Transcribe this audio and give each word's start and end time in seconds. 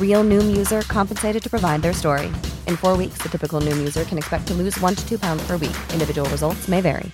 Real 0.00 0.24
Noom 0.24 0.56
user 0.56 0.82
compensated 0.82 1.42
to 1.42 1.48
provide 1.48 1.80
their 1.80 1.94
story. 1.94 2.26
In 2.66 2.76
four 2.76 2.96
weeks, 2.96 3.22
the 3.22 3.28
typical 3.28 3.60
Noom 3.60 3.78
user 3.78 4.04
can 4.04 4.18
expect 4.18 4.46
to 4.48 4.54
lose 4.54 4.78
one 4.80 4.94
to 4.94 5.08
two 5.08 5.18
pounds 5.18 5.42
per 5.46 5.56
week. 5.56 5.76
Individual 5.94 6.28
results 6.28 6.68
may 6.68 6.80
vary. 6.82 7.10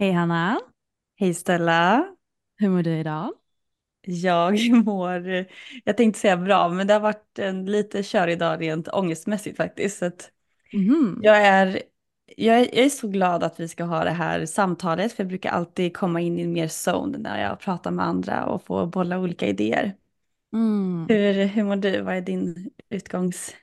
Hej 0.00 0.12
Hanna, 0.12 0.58
Hej 1.20 1.34
Stella. 1.34 2.04
hur 2.60 2.68
mår 2.68 2.82
du 2.82 2.90
idag? 2.90 3.39
Jag 4.02 4.58
mår, 4.84 5.46
jag 5.84 5.96
tänkte 5.96 6.20
säga 6.20 6.36
bra, 6.36 6.68
men 6.68 6.86
det 6.86 6.92
har 6.92 7.00
varit 7.00 7.38
en 7.38 7.66
lite 7.66 8.02
körig 8.02 8.38
dag 8.38 8.60
rent 8.60 8.88
ångestmässigt 8.88 9.56
faktiskt. 9.56 9.98
Så 9.98 10.10
Mhm. 10.72 11.20
jag, 11.20 11.46
är, 11.46 11.82
jag, 12.36 12.56
är, 12.60 12.60
jag 12.76 12.78
är 12.86 12.88
så 12.90 13.08
glad 13.08 13.44
att 13.44 13.60
vi 13.60 13.68
ska 13.68 13.84
ha 13.84 14.04
det 14.04 14.10
här 14.10 14.46
samtalet, 14.46 15.12
för 15.12 15.22
jag 15.22 15.28
brukar 15.28 15.50
alltid 15.50 15.96
komma 15.96 16.20
in 16.20 16.38
i 16.38 16.42
en 16.42 16.52
mer 16.52 16.68
zone 16.68 17.18
när 17.18 17.42
jag 17.42 17.60
pratar 17.60 17.90
med 17.90 18.06
andra 18.06 18.46
och 18.46 18.64
får 18.66 18.86
bolla 18.86 19.18
olika 19.18 19.46
idéer. 19.46 19.94
Mm. 20.52 21.08
Hur, 21.08 21.44
hur 21.46 21.64
mår 21.64 21.76
du? 21.76 22.00
Vad 22.02 22.14
är 22.16 22.20
din 22.20 22.70
utgångs... 22.90 23.54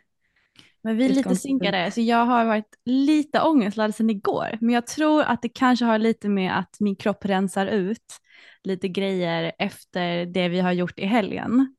Men 0.84 0.98
vi 0.98 1.06
är 1.06 1.10
lite 1.10 1.36
synkade, 1.36 1.92
så 1.92 2.02
jag 2.02 2.26
har 2.26 2.46
varit 2.46 2.76
lite 2.86 3.42
ångestladdad 3.42 3.96
sedan 3.96 4.10
igår. 4.10 4.58
Men 4.62 4.70
jag 4.76 4.88
tror 4.88 5.24
att 5.24 5.42
det 5.42 5.50
kanske 5.50 5.86
har 5.86 5.98
lite 6.00 6.30
med 6.30 6.60
att 6.60 6.80
min 6.80 6.96
kropp 6.96 7.26
rensar 7.26 7.68
ut 7.68 8.18
lite 8.64 8.88
grejer 8.88 9.52
efter 9.60 10.26
det 10.26 10.50
vi 10.50 10.60
har 10.60 10.72
gjort 10.72 11.00
i 11.00 11.06
helgen. 11.06 11.76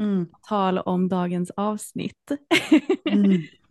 Mm. 0.00 0.26
Tal 0.48 0.78
om 0.78 1.08
dagens 1.08 1.50
avsnitt. 1.50 2.30
Mm. 3.10 3.42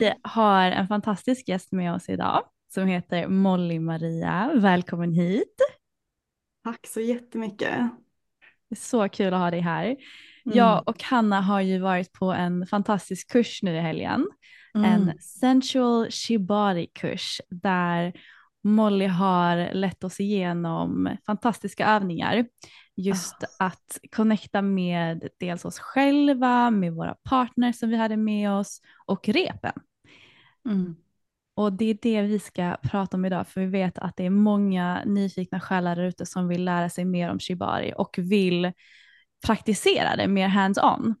vi 0.00 0.12
har 0.22 0.70
en 0.70 0.88
fantastisk 0.88 1.48
gäst 1.48 1.72
med 1.72 1.94
oss 1.94 2.08
idag 2.08 2.42
som 2.74 2.86
heter 2.86 3.28
Molly 3.28 3.78
Maria. 3.78 4.50
Välkommen 4.54 5.12
hit. 5.12 5.56
Tack 6.64 6.86
så 6.86 7.00
jättemycket. 7.00 7.90
Det 8.68 8.74
är 8.74 8.76
så 8.76 9.08
kul 9.08 9.34
att 9.34 9.40
ha 9.40 9.50
dig 9.50 9.60
här. 9.60 9.84
Mm. 9.84 9.96
Jag 10.58 10.88
och 10.88 11.02
Hanna 11.02 11.40
har 11.40 11.60
ju 11.60 11.78
varit 11.78 12.12
på 12.12 12.32
en 12.32 12.66
fantastisk 12.66 13.30
kurs 13.30 13.62
nu 13.62 13.76
i 13.76 13.80
helgen. 13.80 14.26
Mm. 14.74 14.92
En 14.92 15.18
sensual 15.18 16.10
shibari-kurs 16.10 17.40
där 17.48 18.12
Molly 18.62 19.06
har 19.06 19.74
lett 19.74 20.04
oss 20.04 20.20
igenom 20.20 21.16
fantastiska 21.26 21.86
övningar. 21.86 22.46
Just 22.96 23.36
att 23.58 23.98
connecta 24.16 24.62
med 24.62 25.28
dels 25.38 25.64
oss 25.64 25.78
själva, 25.78 26.70
med 26.70 26.92
våra 26.92 27.14
partners 27.14 27.78
som 27.78 27.88
vi 27.88 27.96
hade 27.96 28.16
med 28.16 28.50
oss 28.50 28.80
och 29.06 29.28
repen. 29.28 29.72
Mm. 30.68 30.96
Och 31.54 31.72
det 31.72 31.84
är 31.84 31.98
det 32.02 32.22
vi 32.22 32.38
ska 32.38 32.76
prata 32.82 33.16
om 33.16 33.24
idag 33.24 33.48
för 33.48 33.60
vi 33.60 33.66
vet 33.66 33.98
att 33.98 34.16
det 34.16 34.26
är 34.26 34.30
många 34.30 35.02
nyfikna 35.04 35.60
själar 35.60 35.96
där 35.96 36.02
ute 36.02 36.26
som 36.26 36.48
vill 36.48 36.64
lära 36.64 36.90
sig 36.90 37.04
mer 37.04 37.30
om 37.30 37.38
shibari 37.38 37.92
och 37.96 38.14
vill 38.18 38.72
praktisera 39.46 40.16
det 40.16 40.28
mer 40.28 40.48
hands-on. 40.48 41.14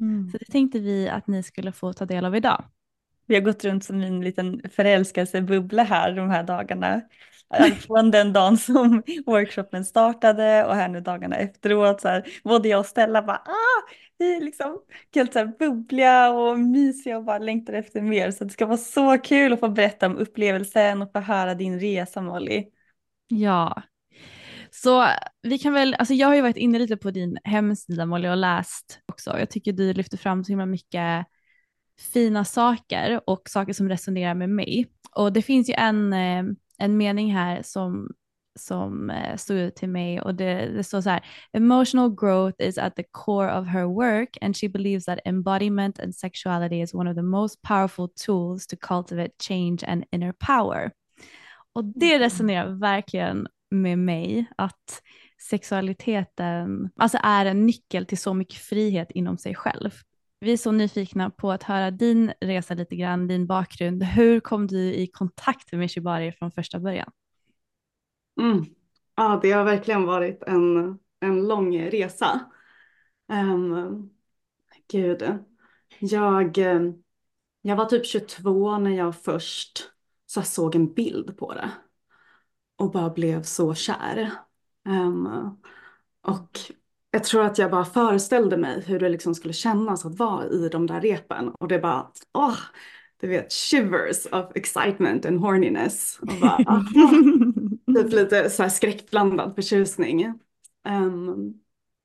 Mm. 0.00 0.30
Så 0.30 0.38
det 0.38 0.44
tänkte 0.44 0.78
vi 0.78 1.08
att 1.08 1.26
ni 1.26 1.42
skulle 1.42 1.72
få 1.72 1.92
ta 1.92 2.06
del 2.06 2.24
av 2.24 2.36
idag. 2.36 2.64
Vi 3.28 3.34
har 3.34 3.42
gått 3.42 3.64
runt 3.64 3.84
som 3.84 4.00
en 4.02 4.20
liten 4.20 4.62
förälskelsebubbla 4.74 5.82
här 5.82 6.12
de 6.12 6.30
här 6.30 6.42
dagarna. 6.42 7.00
Från 7.86 8.10
den 8.10 8.32
dagen 8.32 8.58
som 8.58 9.02
workshopen 9.26 9.84
startade 9.84 10.64
och 10.64 10.74
här 10.74 10.88
nu 10.88 11.00
dagarna 11.00 11.36
efteråt. 11.36 12.00
Så 12.00 12.08
här, 12.08 12.28
både 12.44 12.68
jag 12.68 12.80
och 12.80 12.86
Stella 12.86 13.22
bara, 13.22 13.36
ah, 13.36 13.90
vi 14.18 14.36
är 14.36 14.40
liksom 14.40 14.78
helt 15.14 15.32
så 15.32 15.38
här 15.38 15.46
bubbliga 15.58 16.30
och 16.30 16.58
mysiga 16.58 17.18
och 17.18 17.24
bara 17.24 17.38
längtar 17.38 17.72
efter 17.72 18.00
mer. 18.00 18.30
Så 18.30 18.44
det 18.44 18.50
ska 18.50 18.66
vara 18.66 18.76
så 18.76 19.18
kul 19.18 19.52
att 19.52 19.60
få 19.60 19.68
berätta 19.68 20.06
om 20.06 20.16
upplevelsen 20.16 21.02
och 21.02 21.12
få 21.12 21.20
höra 21.20 21.54
din 21.54 21.80
resa 21.80 22.20
Molly. 22.20 22.64
Ja. 23.28 23.82
Så 24.70 25.06
vi 25.42 25.58
kan 25.58 25.72
väl, 25.72 25.94
alltså 25.94 26.14
jag 26.14 26.28
har 26.28 26.34
ju 26.34 26.40
varit 26.40 26.56
inne 26.56 26.78
lite 26.78 26.96
på 26.96 27.10
din 27.10 27.38
hemsida 27.44 28.06
Molly 28.06 28.28
och 28.28 28.36
läst 28.36 29.00
också. 29.06 29.38
Jag 29.38 29.50
tycker 29.50 29.72
du 29.72 29.92
lyfter 29.92 30.16
fram 30.16 30.44
så 30.44 30.52
himla 30.52 30.66
mycket 30.66 31.26
fina 31.98 32.44
saker 32.44 33.20
och 33.26 33.48
saker 33.48 33.72
som 33.72 33.88
resonerar 33.88 34.34
med 34.34 34.50
mig. 34.50 34.86
Och 35.16 35.32
det 35.32 35.42
finns 35.42 35.68
ju 35.70 35.74
en, 35.74 36.12
eh, 36.12 36.44
en 36.78 36.96
mening 36.96 37.34
här 37.34 37.62
som, 37.62 38.08
som 38.58 39.10
eh, 39.10 39.36
stod 39.36 39.56
ut 39.56 39.76
till 39.76 39.88
mig 39.88 40.20
och 40.20 40.34
det, 40.34 40.72
det 40.76 40.84
står 40.84 41.00
så 41.00 41.10
här. 41.10 41.24
Emotional 41.52 42.16
growth 42.16 42.62
is 42.62 42.78
at 42.78 42.96
the 42.96 43.04
core 43.10 43.58
of 43.60 43.66
her 43.66 43.84
work 43.84 44.38
and 44.40 44.56
she 44.56 44.68
believes 44.68 45.04
that 45.04 45.18
embodiment 45.24 46.00
and 46.00 46.14
sexuality 46.14 46.82
is 46.82 46.94
one 46.94 47.10
of 47.10 47.16
the 47.16 47.22
most 47.22 47.62
powerful 47.62 48.08
tools 48.26 48.66
to 48.66 48.76
cultivate 48.76 49.32
change 49.48 49.78
and 49.86 50.04
inner 50.12 50.32
power. 50.32 50.90
Och 51.72 51.84
det 51.84 52.18
resonerar 52.18 52.80
verkligen 52.80 53.46
med 53.70 53.98
mig 53.98 54.46
att 54.56 55.02
sexualiteten 55.50 56.90
alltså 56.96 57.18
är 57.22 57.46
en 57.46 57.66
nyckel 57.66 58.06
till 58.06 58.18
så 58.18 58.34
mycket 58.34 58.58
frihet 58.58 59.10
inom 59.10 59.38
sig 59.38 59.54
själv. 59.54 59.90
Vi 60.40 60.52
är 60.52 60.56
så 60.56 60.72
nyfikna 60.72 61.30
på 61.30 61.52
att 61.52 61.62
höra 61.62 61.90
din 61.90 62.32
resa 62.40 62.74
lite 62.74 62.96
grann, 62.96 63.28
din 63.28 63.46
bakgrund. 63.46 64.02
Hur 64.02 64.40
kom 64.40 64.66
du 64.66 64.94
i 64.94 65.06
kontakt 65.06 65.72
med 65.72 65.90
shibari 65.90 66.32
från 66.32 66.50
första 66.50 66.78
början? 66.80 67.10
Mm. 68.40 68.64
Ja, 69.16 69.38
det 69.42 69.52
har 69.52 69.64
verkligen 69.64 70.06
varit 70.06 70.42
en, 70.42 70.98
en 71.20 71.48
lång 71.48 71.80
resa. 71.80 72.40
Um, 73.32 74.10
gud, 74.92 75.38
jag, 75.98 76.58
ehm, 76.58 76.94
jag 77.62 77.76
var 77.76 77.84
typ 77.84 78.06
22 78.06 78.78
när 78.78 78.90
jag 78.90 79.16
först 79.16 79.90
så 80.26 80.42
såg 80.42 80.74
en 80.74 80.94
bild 80.94 81.36
på 81.38 81.54
det 81.54 81.70
och 82.76 82.90
bara 82.90 83.10
blev 83.10 83.42
så 83.42 83.74
kär. 83.74 84.30
Um, 84.84 85.56
och 86.22 86.58
jag 87.10 87.24
tror 87.24 87.44
att 87.44 87.58
jag 87.58 87.70
bara 87.70 87.84
föreställde 87.84 88.56
mig 88.56 88.82
hur 88.86 88.98
det 88.98 89.08
liksom 89.08 89.34
skulle 89.34 89.54
kännas 89.54 90.04
att 90.06 90.18
vara 90.18 90.46
i 90.46 90.68
de 90.68 90.86
där 90.86 91.00
repen. 91.00 91.48
Och 91.48 91.68
det 91.68 91.78
bara, 91.78 92.06
åh, 92.34 92.56
du 93.20 93.28
vet, 93.28 93.52
shivers 93.52 94.26
of 94.32 94.56
excitement 94.56 95.26
and 95.26 95.40
horniness. 95.40 96.18
Och 96.20 96.28
bara, 96.40 96.58
ah, 96.66 96.82
typ 97.94 98.12
lite 98.12 98.50
så 98.50 98.62
här 98.62 98.70
skräckblandad 98.70 99.54
förtjusning. 99.54 100.26
Um, 100.88 101.54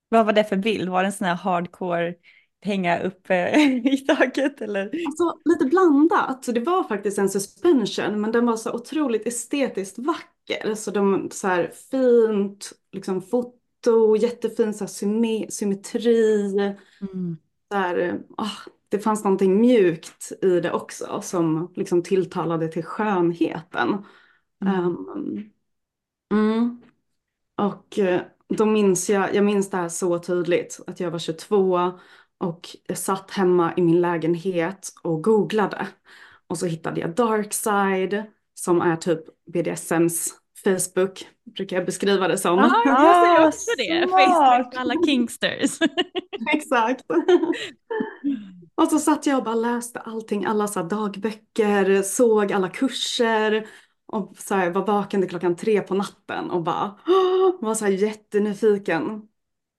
Vad 0.10 0.26
var 0.26 0.34
det 0.34 0.44
för 0.44 0.58
bild? 0.58 0.90
Var 0.90 1.04
det 1.04 1.08
en 1.08 1.14
sån 1.14 1.28
här 1.28 1.36
hardcore 1.36 2.14
hänga 2.62 3.00
uppe 3.00 3.50
i 3.86 3.98
taket 3.98 4.62
eller? 4.62 4.86
Alltså 4.86 5.40
lite 5.46 5.66
blandat. 5.66 6.46
Så 6.46 6.52
det 6.52 6.60
var 6.60 6.84
faktiskt 6.84 7.18
en 7.18 7.30
suspension 7.30 8.22
men 8.22 8.32
den 8.32 8.46
var 8.46 8.56
så 8.56 8.74
otroligt 8.74 9.28
estetiskt 9.28 9.98
vacker. 10.00 10.76
Så 10.76 10.92
de 10.92 11.30
så 11.32 11.48
här 11.48 11.72
fint 11.92 12.74
liksom 12.92 13.22
foto, 13.84 14.16
jättefin 14.16 14.74
så 14.74 14.84
här, 14.84 14.90
symmet 14.90 15.54
symmetri. 15.54 16.50
Mm. 17.02 17.38
Så 17.72 17.78
här, 17.78 18.22
ah, 18.38 18.58
det 18.90 19.00
fanns 19.00 19.24
någonting 19.24 19.62
mjukt 19.62 20.32
i 20.42 20.60
det 20.60 20.72
också 20.72 21.22
som 21.22 21.74
liksom 21.76 22.04
tilltalade 22.04 22.68
till 22.68 22.84
skönheten. 22.84 24.06
Mm. 24.66 24.86
Um, 24.86 25.52
mm. 26.32 26.82
Och 27.58 28.00
eh, 28.00 28.22
då 28.50 28.66
minns 28.66 29.10
jag, 29.10 29.36
jag 29.36 29.46
minns 29.46 29.70
det 29.70 29.78
här 29.78 29.90
så 29.90 30.20
tydligt, 30.20 30.80
att 30.88 31.00
jag 31.00 31.12
var 31.12 31.20
22 31.20 31.92
och 32.38 32.70
jag 32.88 32.98
satt 32.98 33.32
hemma 33.32 33.74
i 33.78 33.82
min 33.82 34.02
lägenhet 34.02 34.94
och 35.04 35.24
googlade. 35.24 35.88
Och 36.48 36.58
så 36.58 36.66
hittade 36.66 37.02
jag 37.02 37.16
Darkside 37.16 38.24
som 38.54 38.82
är 38.82 38.96
typ 38.96 39.20
BDSMs 39.46 40.43
Facebook, 40.63 41.27
brukar 41.56 41.77
jag 41.77 41.86
beskriva 41.86 42.27
det 42.27 42.38
som. 42.38 42.60
Ah, 42.60 42.81
jag 42.86 43.25
säger 43.25 43.48
också 43.48 43.71
det, 43.77 44.07
smart. 44.07 44.21
Facebook 44.21 44.74
för 44.74 44.80
alla 44.80 44.94
kingsters. 45.06 45.80
Exakt. 46.54 47.06
och 48.75 48.88
så 48.88 49.00
satt 49.00 49.25
jag 49.25 49.38
och 49.38 49.44
bara 49.44 49.56
läste 49.56 50.00
allting, 50.00 50.45
alla 50.45 50.68
så 50.68 50.83
dagböcker, 50.83 52.01
såg 52.01 52.54
alla 52.54 52.69
kurser 52.69 53.68
och 54.06 54.38
så 54.38 54.56
här, 54.56 54.69
var 54.69 54.86
vaken 54.86 55.21
till 55.21 55.30
klockan 55.30 55.56
tre 55.56 55.81
på 55.81 55.94
natten 55.94 56.51
och 56.51 56.63
bara 56.63 57.00
var 57.60 57.75
så 57.75 57.86
här 57.86 57.92
jättenyfiken. 57.92 59.27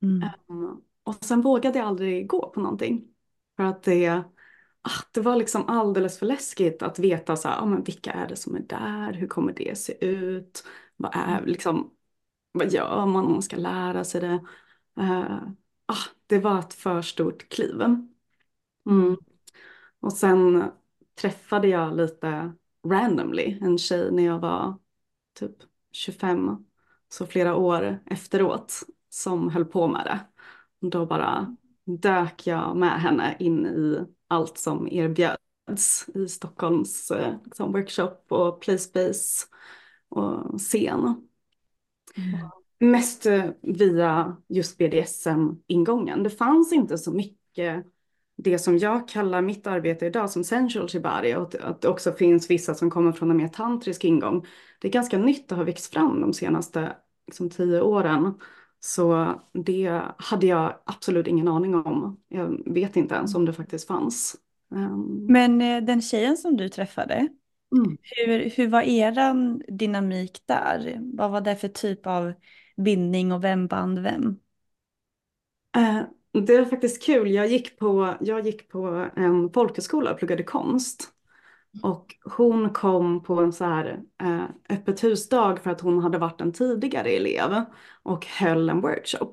Mm. 0.02 0.28
Um, 0.48 0.80
och 1.04 1.14
sen 1.14 1.40
vågade 1.40 1.78
jag 1.78 1.88
aldrig 1.88 2.26
gå 2.26 2.50
på 2.50 2.60
någonting. 2.60 3.04
För 3.56 3.64
att 3.64 3.82
det, 3.82 4.22
ah, 4.84 5.02
det 5.12 5.20
var 5.20 5.36
liksom 5.36 5.68
alldeles 5.68 6.18
för 6.18 6.26
läskigt 6.26 6.82
att 6.82 6.98
veta 6.98 7.36
så 7.36 7.48
här, 7.48 7.62
ah, 7.62 7.66
men 7.66 7.84
vilka 7.84 8.12
är 8.12 8.28
det 8.28 8.36
som 8.36 8.56
är 8.56 8.60
där, 8.60 9.12
hur 9.12 9.26
kommer 9.26 9.52
det 9.52 9.78
se 9.78 10.04
ut, 10.06 10.64
vad, 10.96 11.10
är, 11.14 11.46
liksom, 11.46 11.90
vad 12.52 12.72
gör 12.72 13.06
man 13.06 13.24
om 13.24 13.32
man 13.32 13.42
ska 13.42 13.56
lära 13.56 14.04
sig 14.04 14.20
det. 14.20 14.40
Uh, 15.00 15.42
ah, 15.86 16.04
det 16.26 16.38
var 16.38 16.58
ett 16.58 16.74
för 16.74 17.02
stort 17.02 17.48
kliv. 17.48 17.82
Mm. 18.86 19.16
Och 20.00 20.12
sen 20.12 20.70
träffade 21.20 21.68
jag 21.68 21.96
lite 21.96 22.52
randomly 22.88 23.58
en 23.60 23.78
tjej 23.78 24.12
när 24.12 24.22
jag 24.22 24.38
var 24.38 24.78
typ 25.34 25.56
25, 25.92 26.66
så 27.08 27.26
flera 27.26 27.56
år 27.56 27.98
efteråt, 28.06 28.82
som 29.08 29.50
höll 29.50 29.64
på 29.64 29.88
med 29.88 30.04
det. 30.04 30.20
Då 30.88 31.06
bara 31.06 31.56
dök 31.84 32.46
jag 32.46 32.76
med 32.76 33.00
henne 33.00 33.36
in 33.38 33.66
i 33.66 34.06
allt 34.34 34.58
som 34.58 34.88
erbjöds 34.88 36.08
i 36.14 36.28
Stockholms 36.28 37.10
eh, 37.10 37.34
liksom, 37.44 37.72
workshop 37.72 38.16
och 38.28 38.60
playspace 38.60 39.46
och 40.08 40.58
scen. 40.60 41.00
Mm. 42.16 42.50
Mest 42.78 43.26
eh, 43.26 43.44
via 43.62 44.36
just 44.48 44.78
BDSM-ingången. 44.78 46.22
Det 46.22 46.30
fanns 46.30 46.72
inte 46.72 46.98
så 46.98 47.12
mycket 47.12 47.86
det 48.36 48.58
som 48.58 48.78
jag 48.78 49.08
kallar 49.08 49.42
mitt 49.42 49.66
arbete 49.66 50.06
idag 50.06 50.30
som 50.30 50.44
sensual 50.44 50.88
shibari 50.88 51.34
och 51.34 51.54
att 51.54 51.80
det 51.80 51.88
också 51.88 52.12
finns 52.12 52.50
vissa 52.50 52.74
som 52.74 52.90
kommer 52.90 53.12
från 53.12 53.30
en 53.30 53.36
mer 53.36 53.48
tantrisk 53.48 54.04
ingång. 54.04 54.46
Det 54.80 54.88
är 54.88 54.92
ganska 54.92 55.18
nytt 55.18 55.52
att 55.52 55.58
ha 55.58 55.64
växt 55.64 55.92
fram 55.92 56.20
de 56.20 56.32
senaste 56.32 56.96
liksom, 57.26 57.50
tio 57.50 57.80
åren. 57.80 58.34
Så 58.86 59.34
det 59.52 60.02
hade 60.16 60.46
jag 60.46 60.74
absolut 60.84 61.26
ingen 61.26 61.48
aning 61.48 61.74
om. 61.74 62.20
Jag 62.28 62.62
vet 62.66 62.96
inte 62.96 63.14
ens 63.14 63.34
om 63.34 63.44
det 63.44 63.52
faktiskt 63.52 63.86
fanns. 63.86 64.36
Um, 64.70 65.26
Men 65.28 65.60
eh, 65.60 65.82
den 65.82 66.02
tjejen 66.02 66.36
som 66.36 66.56
du 66.56 66.68
träffade, 66.68 67.14
mm. 67.76 67.98
hur, 68.02 68.50
hur 68.50 68.68
var 68.68 68.82
eran 68.82 69.62
dynamik 69.68 70.42
där? 70.46 70.98
Vad 71.00 71.30
var 71.30 71.40
det 71.40 71.56
för 71.56 71.68
typ 71.68 72.06
av 72.06 72.32
bindning 72.76 73.32
och 73.32 73.44
vem 73.44 73.66
band 73.66 73.98
vem? 73.98 74.38
Eh, 75.76 76.00
det 76.32 76.54
är 76.54 76.64
faktiskt 76.64 77.02
kul. 77.02 77.30
Jag 77.30 77.46
gick 77.46 77.78
på, 77.78 78.14
jag 78.20 78.46
gick 78.46 78.68
på 78.68 79.08
en 79.16 79.52
folkhögskola 79.52 80.12
och 80.12 80.18
pluggade 80.18 80.42
konst. 80.42 81.13
Och 81.82 82.14
hon 82.24 82.70
kom 82.70 83.22
på 83.22 83.40
en 83.40 83.52
så 83.52 83.64
här 83.64 84.02
eh, 84.22 84.44
öppet 84.68 85.04
husdag 85.04 85.60
för 85.60 85.70
att 85.70 85.80
hon 85.80 86.02
hade 86.02 86.18
varit 86.18 86.40
en 86.40 86.52
tidigare 86.52 87.08
elev 87.08 87.64
och 88.02 88.26
höll 88.26 88.70
en 88.70 88.80
workshop. 88.80 89.32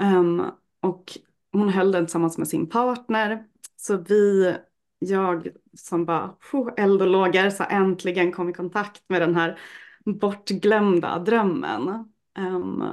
Um, 0.00 0.42
och 0.80 1.18
hon 1.52 1.68
höll 1.68 1.92
den 1.92 2.06
tillsammans 2.06 2.38
med 2.38 2.48
sin 2.48 2.68
partner. 2.68 3.46
Så 3.76 3.96
vi, 3.96 4.54
jag 4.98 5.48
som 5.76 6.04
bara 6.04 6.34
eld 6.76 7.02
och 7.02 7.08
lågor, 7.08 7.50
så 7.50 7.64
äntligen 7.70 8.32
kom 8.32 8.48
i 8.48 8.52
kontakt 8.52 9.02
med 9.08 9.22
den 9.22 9.34
här 9.34 9.58
bortglömda 10.04 11.18
drömmen. 11.18 12.10
Um, 12.38 12.84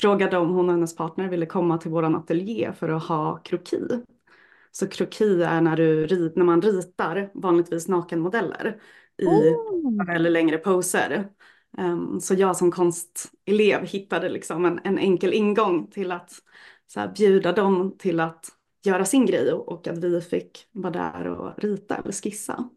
frågade 0.00 0.38
om 0.38 0.50
hon 0.50 0.68
och 0.68 0.74
hennes 0.74 0.96
partner 0.96 1.28
ville 1.28 1.46
komma 1.46 1.78
till 1.78 1.90
våran 1.90 2.16
ateljé 2.16 2.72
för 2.72 2.88
att 2.88 3.04
ha 3.04 3.36
kroki. 3.36 4.02
Så 4.78 4.86
kroki 4.88 5.42
är 5.42 5.60
när, 5.60 5.76
du, 5.76 6.32
när 6.36 6.44
man 6.44 6.62
ritar 6.62 7.30
vanligtvis 7.34 7.88
nakenmodeller 7.88 8.80
i 9.22 9.26
Oh. 9.26 10.14
eller 10.14 10.30
längre 10.30 10.58
poser. 10.58 11.28
Um, 11.78 12.20
så 12.20 12.34
jag 12.34 12.56
som 12.56 12.70
konstelev 12.70 13.84
hittade 13.86 14.28
liksom 14.28 14.64
en, 14.64 14.80
en 14.84 14.98
enkel 14.98 15.32
ingång 15.32 15.86
till 15.90 16.12
att 16.12 16.32
så 16.86 17.00
här, 17.00 17.08
bjuda 17.08 17.52
dem 17.52 17.94
till 17.98 18.20
att 18.20 18.46
göra 18.84 19.04
sin 19.04 19.26
grej 19.26 19.52
och, 19.52 19.68
och 19.68 19.86
att 19.88 19.98
vi 19.98 20.20
fick 20.20 20.68
vara 20.72 20.92
där 20.92 21.26
och 21.26 21.58
rita 21.62 21.96
eller 21.96 22.12
skissa. 22.12 22.68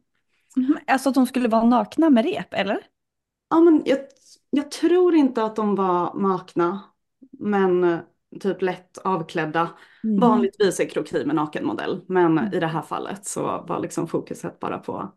Mhm, 0.55 0.77
Alltså 0.87 1.09
att 1.09 1.15
de 1.15 1.27
skulle 1.27 1.47
vara 1.49 1.63
nakna 1.63 2.09
med 2.09 2.25
rep, 2.25 2.53
eller? 2.53 2.79
Ja, 3.49 3.59
men 3.59 3.81
jag, 3.85 3.99
jag 4.49 4.71
tror 4.71 5.15
inte 5.15 5.43
att 5.43 5.55
de 5.55 5.75
var 5.75 6.15
nakna, 6.19 6.79
men 7.31 7.83
eh, 7.83 7.99
typ 8.39 8.61
lätt 8.61 8.97
avklädda. 8.97 9.69
Mm. 10.03 10.19
Vanligtvis 10.19 10.79
är 10.79 10.85
kroki 10.85 11.25
med 11.25 11.35
nakenmodell, 11.35 12.01
men 12.07 12.53
i 12.53 12.59
det 12.59 12.67
här 12.67 12.81
fallet 12.81 13.25
så 13.25 13.41
var 13.67 13.79
liksom 13.79 14.07
fokuset 14.07 14.59
bara 14.59 14.77
på 14.77 15.11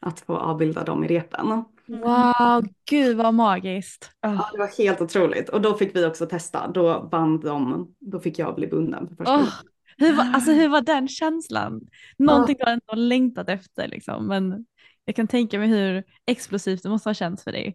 att 0.00 0.20
få 0.20 0.36
avbilda 0.36 0.84
dem 0.84 1.04
i 1.04 1.08
repen. 1.08 1.64
Wow, 1.86 2.64
gud 2.90 3.16
vad 3.16 3.34
magiskt. 3.34 4.10
Ja, 4.20 4.48
det 4.52 4.58
var 4.58 4.78
helt 4.78 5.00
otroligt. 5.00 5.48
Och 5.48 5.60
då 5.60 5.74
fick 5.74 5.96
vi 5.96 6.06
också 6.06 6.26
testa. 6.26 6.68
Då 6.68 7.08
band 7.10 7.44
de, 7.44 7.94
då 7.98 8.20
fick 8.20 8.38
jag 8.38 8.54
bli 8.54 8.66
bunden 8.66 9.08
för 9.08 9.16
första 9.16 9.36
gången. 9.36 9.48
hur, 9.96 10.12
var, 10.16 10.24
alltså, 10.34 10.52
hur 10.52 10.68
var 10.68 10.80
den 10.80 11.08
känslan? 11.08 11.80
Någonting 12.18 12.56
har 12.60 12.72
ändå 12.72 12.94
längtat 12.94 13.48
efter 13.48 13.88
liksom, 13.88 14.26
men 14.26 14.66
jag 15.04 15.16
kan 15.16 15.26
tänka 15.26 15.58
mig 15.58 15.68
hur 15.68 16.04
explosivt 16.26 16.82
det 16.82 16.88
måste 16.88 17.08
ha 17.08 17.14
känts 17.14 17.44
för 17.44 17.52
dig. 17.52 17.74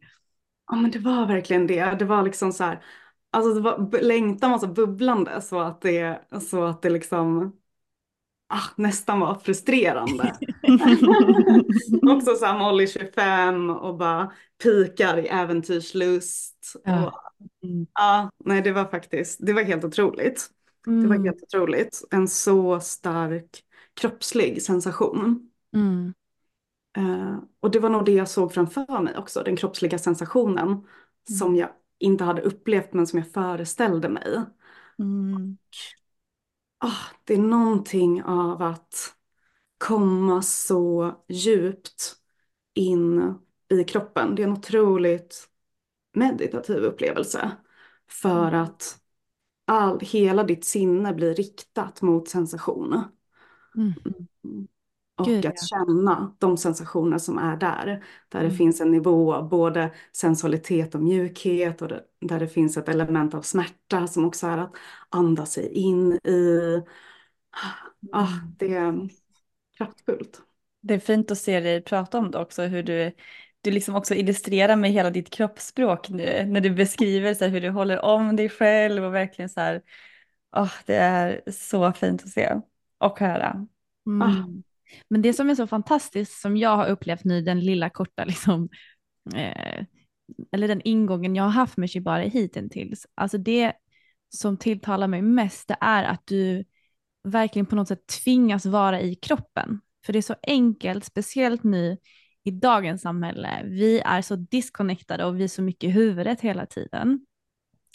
Ja 0.72 0.76
men 0.76 0.92
det 0.92 1.00
var 1.00 1.26
verkligen 1.26 1.68
det. 1.68 1.96
Det 2.00 2.06
var 2.06 2.24
liksom 2.24 2.52
så 2.52 2.64
här, 2.64 2.84
alltså 3.32 3.54
det 3.54 3.62
var, 3.62 4.02
längtan 4.02 4.52
var 4.52 4.60
så 4.60 4.68
bubblande 4.68 5.42
så 5.42 5.60
att 5.60 5.82
det, 5.82 6.22
så 6.42 6.64
att 6.64 6.82
det 6.82 6.90
liksom 6.90 7.54
ah, 8.48 8.70
nästan 8.76 9.20
var 9.20 9.36
frustrerande. 9.36 10.36
Också 12.02 12.36
så 12.36 12.46
här 12.46 12.60
Molly 12.60 12.88
25 12.88 13.70
och 13.70 13.98
bara 13.98 14.32
pikar 14.64 15.18
i 15.18 15.28
äventyrslust. 15.28 16.76
Ja. 16.84 17.06
Och, 17.06 17.14
ja, 17.94 18.32
nej 18.46 18.62
det 18.62 18.72
var 18.72 18.86
faktiskt, 18.86 19.40
det 19.46 19.54
var 19.54 19.64
helt 19.64 19.84
otroligt. 19.84 20.50
Det 21.00 21.08
var 21.08 21.16
Mm. 21.16 21.26
helt 21.26 21.44
otroligt. 21.44 22.02
En 22.12 22.28
så 22.28 22.80
stark 22.80 23.64
kroppslig 24.02 24.62
sensation. 24.64 25.52
Mm. 25.76 26.14
Eh, 26.98 27.38
och 27.60 27.72
det 27.72 27.80
var 27.80 27.90
nog 27.90 28.06
det 28.06 28.12
jag 28.12 28.30
såg 28.30 28.54
framför 28.54 29.02
mig 29.02 29.18
också, 29.18 29.44
den 29.44 29.56
kroppsliga 29.56 29.98
sensationen 30.00 30.88
som 31.38 31.56
jag 31.56 31.70
inte 32.02 32.24
hade 32.24 32.42
upplevt 32.42 32.94
men 32.94 33.08
som 33.08 33.20
jag 33.20 33.32
föreställde 33.32 34.10
mig. 34.10 34.42
Mm. 35.00 35.58
Ah, 36.78 37.06
det 37.24 37.34
är 37.34 37.38
någonting 37.38 38.24
av 38.24 38.62
att 38.62 39.16
komma 39.78 40.42
så 40.42 41.16
djupt 41.28 42.16
in 42.74 43.34
i 43.70 43.84
kroppen. 43.84 44.36
Det 44.36 44.44
är 44.44 44.48
en 44.48 44.54
otroligt 44.54 45.50
meditativ 46.14 46.78
upplevelse. 46.78 47.52
För 48.08 48.52
att 48.52 48.98
all, 49.66 50.00
hela 50.00 50.44
ditt 50.44 50.66
sinne 50.66 51.14
blir 51.14 51.34
riktat 51.34 52.02
mot 52.02 52.30
sensation. 52.30 53.04
Mm. 53.76 53.94
Och 55.16 55.26
Gud, 55.28 55.46
att 55.46 55.54
ja. 55.62 55.68
känna 55.68 56.36
de 56.40 56.58
sensationer 56.58 57.18
som 57.18 57.38
är 57.38 57.58
där. 57.58 57.86
Där 58.30 58.40
det 58.40 58.46
Mm. 58.46 58.58
finns 58.58 58.82
en 58.82 58.92
nivå 58.92 59.34
av 59.34 59.50
både 59.50 59.92
sensualitet 60.12 60.96
och 60.96 61.02
mjukhet 61.02 61.82
och 61.82 61.88
det, 61.88 62.04
där 62.22 62.40
det 62.40 62.48
finns 62.48 62.78
ett 62.78 62.90
element 62.90 63.34
av 63.34 63.42
smärta 63.42 64.08
som 64.08 64.26
också 64.26 64.48
är 64.48 64.58
att 64.58 64.74
andas 65.10 65.52
sig 65.54 65.68
in 65.74 66.14
i. 66.14 66.60
Ah, 68.12 68.28
Mm. 68.30 68.56
det 68.58 68.74
är 68.74 69.10
kraftfullt. 69.78 70.42
Det 70.82 70.94
är 70.94 71.00
fint 71.00 71.32
att 71.32 71.38
se 71.38 71.60
dig 71.60 71.82
prata 71.84 72.18
om 72.18 72.32
det 72.32 72.40
också, 72.40 72.62
hur 72.64 72.84
du, 72.84 73.12
du 73.62 73.72
liksom 73.72 73.96
också 73.96 74.16
illustrerar 74.16 74.76
med 74.76 74.92
hela 74.92 75.10
ditt 75.10 75.30
kroppsspråk 75.30 76.10
nu, 76.10 76.46
när 76.46 76.62
du 76.62 76.70
beskriver 76.70 77.34
så 77.34 77.46
hur 77.46 77.62
du 77.62 77.70
håller 77.70 78.00
om 78.06 78.36
dig 78.36 78.50
själv 78.50 79.04
och 79.06 79.14
verkligen 79.14 79.50
så 79.50 79.60
här, 79.60 79.82
åh, 80.56 80.72
det 80.86 80.96
är 80.96 81.52
så 81.52 81.94
fint 81.94 82.24
att 82.24 82.30
se 82.30 82.56
och 82.98 83.20
höra. 83.20 83.68
Mm. 84.08 84.22
Ah. 84.22 84.71
Men 85.10 85.22
det 85.22 85.34
som 85.34 85.50
är 85.50 85.56
så 85.56 85.68
fantastiskt 85.68 86.42
som 86.42 86.58
jag 86.58 86.78
har 86.78 86.88
upplevt 86.88 87.24
nu, 87.24 87.42
den 87.42 87.60
lilla 87.60 87.90
korta 87.90 88.26
liksom, 88.26 88.70
eh, 89.36 89.86
eller 90.52 90.68
den 90.68 90.82
ingången 90.84 91.36
jag 91.36 91.44
har 91.44 91.50
haft 91.50 91.78
med 91.78 91.92
Shibari 91.92 92.30
hittills, 92.30 93.08
alltså 93.16 93.38
det 93.38 93.74
som 94.30 94.58
tilltalar 94.58 95.08
mig 95.08 95.22
mest 95.22 95.68
det 95.68 95.78
är 95.82 96.04
att 96.04 96.22
du 96.26 96.66
verkligen 97.24 97.66
på 97.66 97.76
något 97.76 97.88
sätt 97.88 98.08
tvingas 98.24 98.66
vara 98.66 99.02
i 99.02 99.16
kroppen. 99.16 99.82
För 100.06 100.14
det 100.14 100.20
är 100.20 100.24
så 100.24 100.36
enkelt, 100.48 101.06
speciellt 101.06 101.64
nu 101.64 101.98
i 102.44 102.52
dagens 102.52 103.02
samhälle. 103.02 103.62
Vi 103.64 104.00
är 104.00 104.22
så 104.22 104.36
disconnectade 104.36 105.26
och 105.26 105.40
vi 105.40 105.44
är 105.44 105.48
så 105.48 105.62
mycket 105.62 105.84
i 105.84 105.92
huvudet 105.92 106.42
hela 106.42 106.66
tiden. 106.66 107.26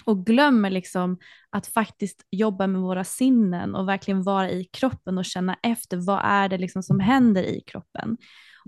Och 0.07 0.27
glömmer 0.27 0.71
liksom 0.71 1.19
att 1.51 1.67
faktiskt 1.67 2.27
jobba 2.31 2.67
med 2.67 2.81
våra 2.81 3.05
sinnen 3.05 3.75
och 3.75 3.89
verkligen 3.89 4.23
vara 4.23 4.51
i 4.51 4.65
kroppen 4.65 5.19
och 5.19 5.25
känna 5.25 5.57
efter 5.63 5.97
vad 5.97 6.21
är 6.25 6.49
det 6.49 6.59
liksom 6.59 6.83
som 6.83 7.01
händer 7.01 7.43
i 7.43 7.61
kroppen. 7.67 8.17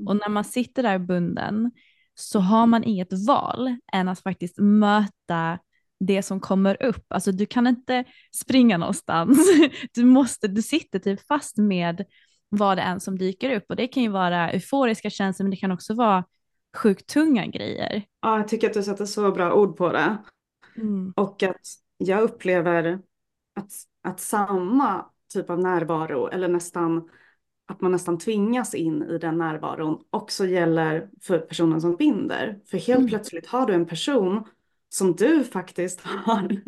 Och 0.07 0.17
när 0.17 0.29
man 0.29 0.45
sitter 0.45 0.83
där 0.83 0.99
bunden 0.99 1.71
så 2.15 2.41
har 2.41 2.67
man 2.67 2.85
inget 2.85 3.27
val 3.27 3.77
än 3.93 4.09
att 4.09 4.21
faktiskt 4.21 4.59
möta 4.59 5.59
det 6.01 6.23
som 6.23 6.41
kommer 6.41 6.83
upp. 6.83 7.05
Alltså 7.09 7.33
du 7.33 7.47
kan 7.47 7.67
inte 7.67 8.05
springa 8.37 8.79
någonstans. 8.79 9.39
Du, 9.95 10.05
måste, 10.05 10.49
du 10.49 10.63
sitter 10.63 10.99
typ 10.99 11.27
fast 11.27 11.57
med 11.57 12.05
vad 12.49 12.79
det 12.79 12.83
än 12.83 13.01
som 13.01 13.19
dyker 13.19 13.57
upp 13.57 13.65
och 13.69 13.77
det 13.77 13.87
kan 13.87 14.03
ju 14.03 14.09
vara 14.09 14.51
euforiska 14.51 15.11
känslor 15.11 15.45
men 15.45 15.51
det 15.51 15.57
kan 15.57 15.73
också 15.73 15.95
vara 15.95 16.25
sjukt 16.77 17.07
tunga 17.07 17.47
grejer. 17.47 18.05
Ja, 18.23 18.37
jag 18.37 18.49
tycker 18.49 18.67
att 18.67 18.75
du 18.75 18.83
sätter 18.83 19.07
så 19.07 19.33
bra 19.33 19.55
ord 19.55 19.77
på 19.77 19.93
det. 19.93 20.17
Och 21.15 21.43
att 21.43 21.67
jag 21.99 22.23
upplever 22.23 23.01
att, 23.55 23.73
att 24.03 24.21
samma 24.21 25.07
typ 25.33 25.51
av 25.51 25.59
närvaro 25.61 26.29
eller 26.29 26.49
nästan 26.49 27.11
att 27.67 27.81
man 27.81 27.93
nästan 27.93 28.19
tvingas 28.19 28.75
in 28.75 29.03
i 29.03 29.19
den 29.19 29.39
närvaron 29.39 30.05
också 30.11 30.47
gäller 30.47 31.11
för 31.23 31.39
personen 31.39 31.81
som 31.81 31.97
binder. 31.97 32.61
För 32.67 32.79
helt 32.79 32.99
Mm. 32.99 33.09
plötsligt 33.09 33.47
har 33.47 33.67
du 33.67 33.75
en 33.75 33.87
person 33.87 34.45
som 34.89 35.17
du 35.17 35.45
faktiskt 35.45 36.01
har 36.25 36.61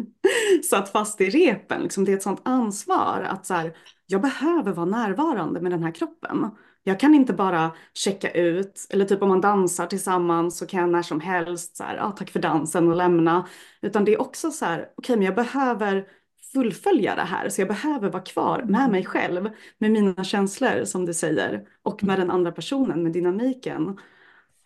satt 0.71 0.89
fast 0.93 1.21
i 1.21 1.31
repen. 1.31 1.83
Liksom 1.83 2.05
det 2.05 2.13
är 2.13 2.17
ett 2.17 2.23
sånt 2.23 2.41
ansvar 2.45 3.27
att 3.31 3.47
så 3.47 3.55
här, 3.55 3.77
jag 4.07 4.23
behöver 4.23 4.73
vara 4.73 4.87
närvarande 4.87 5.61
med 5.61 5.73
den 5.73 5.83
här 5.83 5.93
kroppen. 5.95 6.51
Jag 6.83 7.01
kan 7.01 7.15
inte 7.15 7.33
bara 7.33 7.73
checka 7.95 8.31
ut, 8.31 8.87
eller 8.91 9.05
typ 9.05 9.23
om 9.23 9.29
man 9.29 9.41
dansar 9.41 9.87
tillsammans 9.87 10.59
så 10.59 10.67
kan 10.67 10.81
jag 10.81 10.91
när 10.91 11.03
som 11.03 11.21
helst 11.21 11.77
så 11.77 11.85
här, 11.85 11.99
ah, 11.99 12.11
tack 12.13 12.31
för 12.31 12.41
dansen 12.41 12.89
och 12.89 12.97
lämna. 12.97 13.49
Utan 13.83 14.05
det 14.05 14.15
är 14.15 14.21
också 14.21 14.51
så 14.51 14.65
här, 14.65 14.93
okej 14.97 15.17
men 15.17 15.25
jag 15.25 15.35
behöver 15.35 16.07
fullfölja 16.53 17.15
det 17.15 17.23
här 17.23 17.49
så 17.49 17.61
jag 17.61 17.69
behöver 17.69 18.11
vara 18.11 18.23
kvar 18.23 18.63
med 18.69 18.91
mig 18.91 19.05
själv, 19.05 19.51
med 19.79 19.91
mina 19.91 20.25
känslor 20.25 20.85
som 20.85 21.07
du 21.07 21.15
säger 21.15 21.69
och 21.83 22.05
med 22.05 22.19
den 22.19 22.31
andra 22.31 22.53
personen, 22.53 23.03
med 23.03 23.13
dynamiken. 23.13 23.99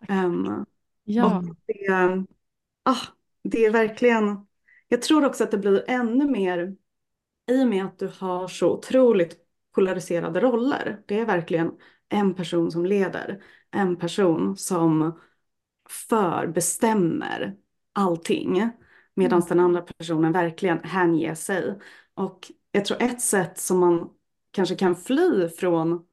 Ehm, 0.09 0.64
Ja. 1.04 1.42
det, 1.66 1.75
ah, 2.85 2.97
det 3.42 3.64
är 3.66 3.71
verkligen, 3.71 4.47
jag 4.88 5.02
tror 5.02 5.25
också 5.25 5.44
att 5.44 5.50
det 5.50 5.59
blir 5.59 5.85
ännu 5.88 6.25
mer 6.30 6.76
i 7.50 7.62
och 7.64 7.68
med 7.68 7.85
att 7.85 7.99
du 7.99 8.11
har 8.18 8.49
så 8.49 8.73
otroligt 8.73 9.37
polariserade 9.75 10.40
roller. 10.40 11.02
Det 11.06 11.18
är 11.18 11.26
verkligen 11.26 11.73
en 12.14 12.35
person 12.35 12.71
som 12.71 12.87
leder, 12.87 13.42
en 13.71 13.97
person 13.97 14.56
som 14.56 15.18
för, 16.09 16.47
bestämmer 16.47 17.56
allting. 17.92 18.71
Medan 19.14 19.42
den 19.49 19.61
andra 19.61 19.80
personen 19.83 20.33
verkligen 20.33 20.78
hänger 20.85 21.35
sig. 21.35 21.78
Och 22.14 22.52
jag 22.73 22.85
tror 22.85 23.02
ett 23.02 23.21
sätt 23.21 23.59
som 23.59 23.78
man 23.78 24.11
kanske 24.50 24.75
kan 24.76 24.97
fly 24.97 25.49
från 25.49 26.04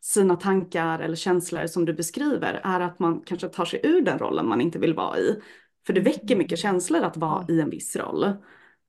sina 0.00 0.36
tankar 0.36 0.98
eller 0.98 1.16
känslor 1.16 1.66
som 1.66 1.84
du 1.84 1.92
beskriver 1.92 2.60
är 2.64 2.80
att 2.80 2.98
man 2.98 3.20
kanske 3.20 3.48
tar 3.48 3.64
sig 3.64 3.80
ur 3.82 4.00
den 4.02 4.18
rollen 4.18 4.48
man 4.48 4.60
inte 4.60 4.78
vill 4.78 4.94
vara 4.94 5.18
i. 5.18 5.40
För 5.86 5.92
det 5.92 6.00
väcker 6.00 6.36
mycket 6.36 6.58
känslor 6.58 7.02
att 7.02 7.16
vara 7.16 7.46
i 7.48 7.60
en 7.60 7.70
viss 7.70 7.96
roll. 7.96 8.24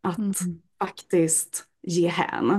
Att 0.01 0.17
Mm. 0.17 0.61
faktiskt 0.79 1.65
ge 1.81 2.07
hän. 2.07 2.49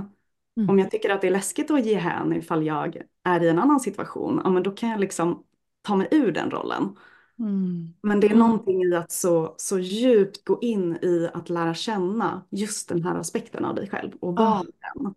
Mm. 0.57 0.71
Om 0.71 0.79
jag 0.79 0.91
tycker 0.91 1.11
att 1.11 1.21
det 1.21 1.27
är 1.27 1.31
läskigt 1.31 1.71
att 1.71 1.87
ge 1.87 1.95
hän 1.95 2.33
ifall 2.33 2.67
jag 2.67 3.03
är 3.27 3.43
i 3.43 3.49
en 3.49 3.59
annan 3.59 3.81
situation, 3.81 4.41
ja 4.45 4.51
men 4.51 4.63
då 4.63 4.71
kan 4.71 4.89
jag 4.89 5.01
liksom 5.01 5.43
ta 5.83 5.97
mig 5.97 6.09
ur 6.11 6.33
den 6.33 6.51
rollen. 6.51 6.97
Mm. 7.39 7.95
Men 8.03 8.21
det 8.21 8.27
är 8.27 8.35
någonting 8.35 8.83
i 8.83 8.95
att 8.95 9.13
så, 9.13 9.55
så 9.59 9.79
djupt 9.79 10.45
gå 10.45 10.59
in 10.63 10.97
i 11.03 11.29
att 11.35 11.49
lära 11.51 11.75
känna 11.75 12.47
just 12.51 12.89
den 12.89 13.03
här 13.03 13.15
aspekten 13.15 13.65
av 13.65 13.75
dig 13.75 13.89
själv 13.89 14.13
och 14.21 14.37
vara 14.37 14.49
Ah. 14.49 14.65
den. 14.95 15.15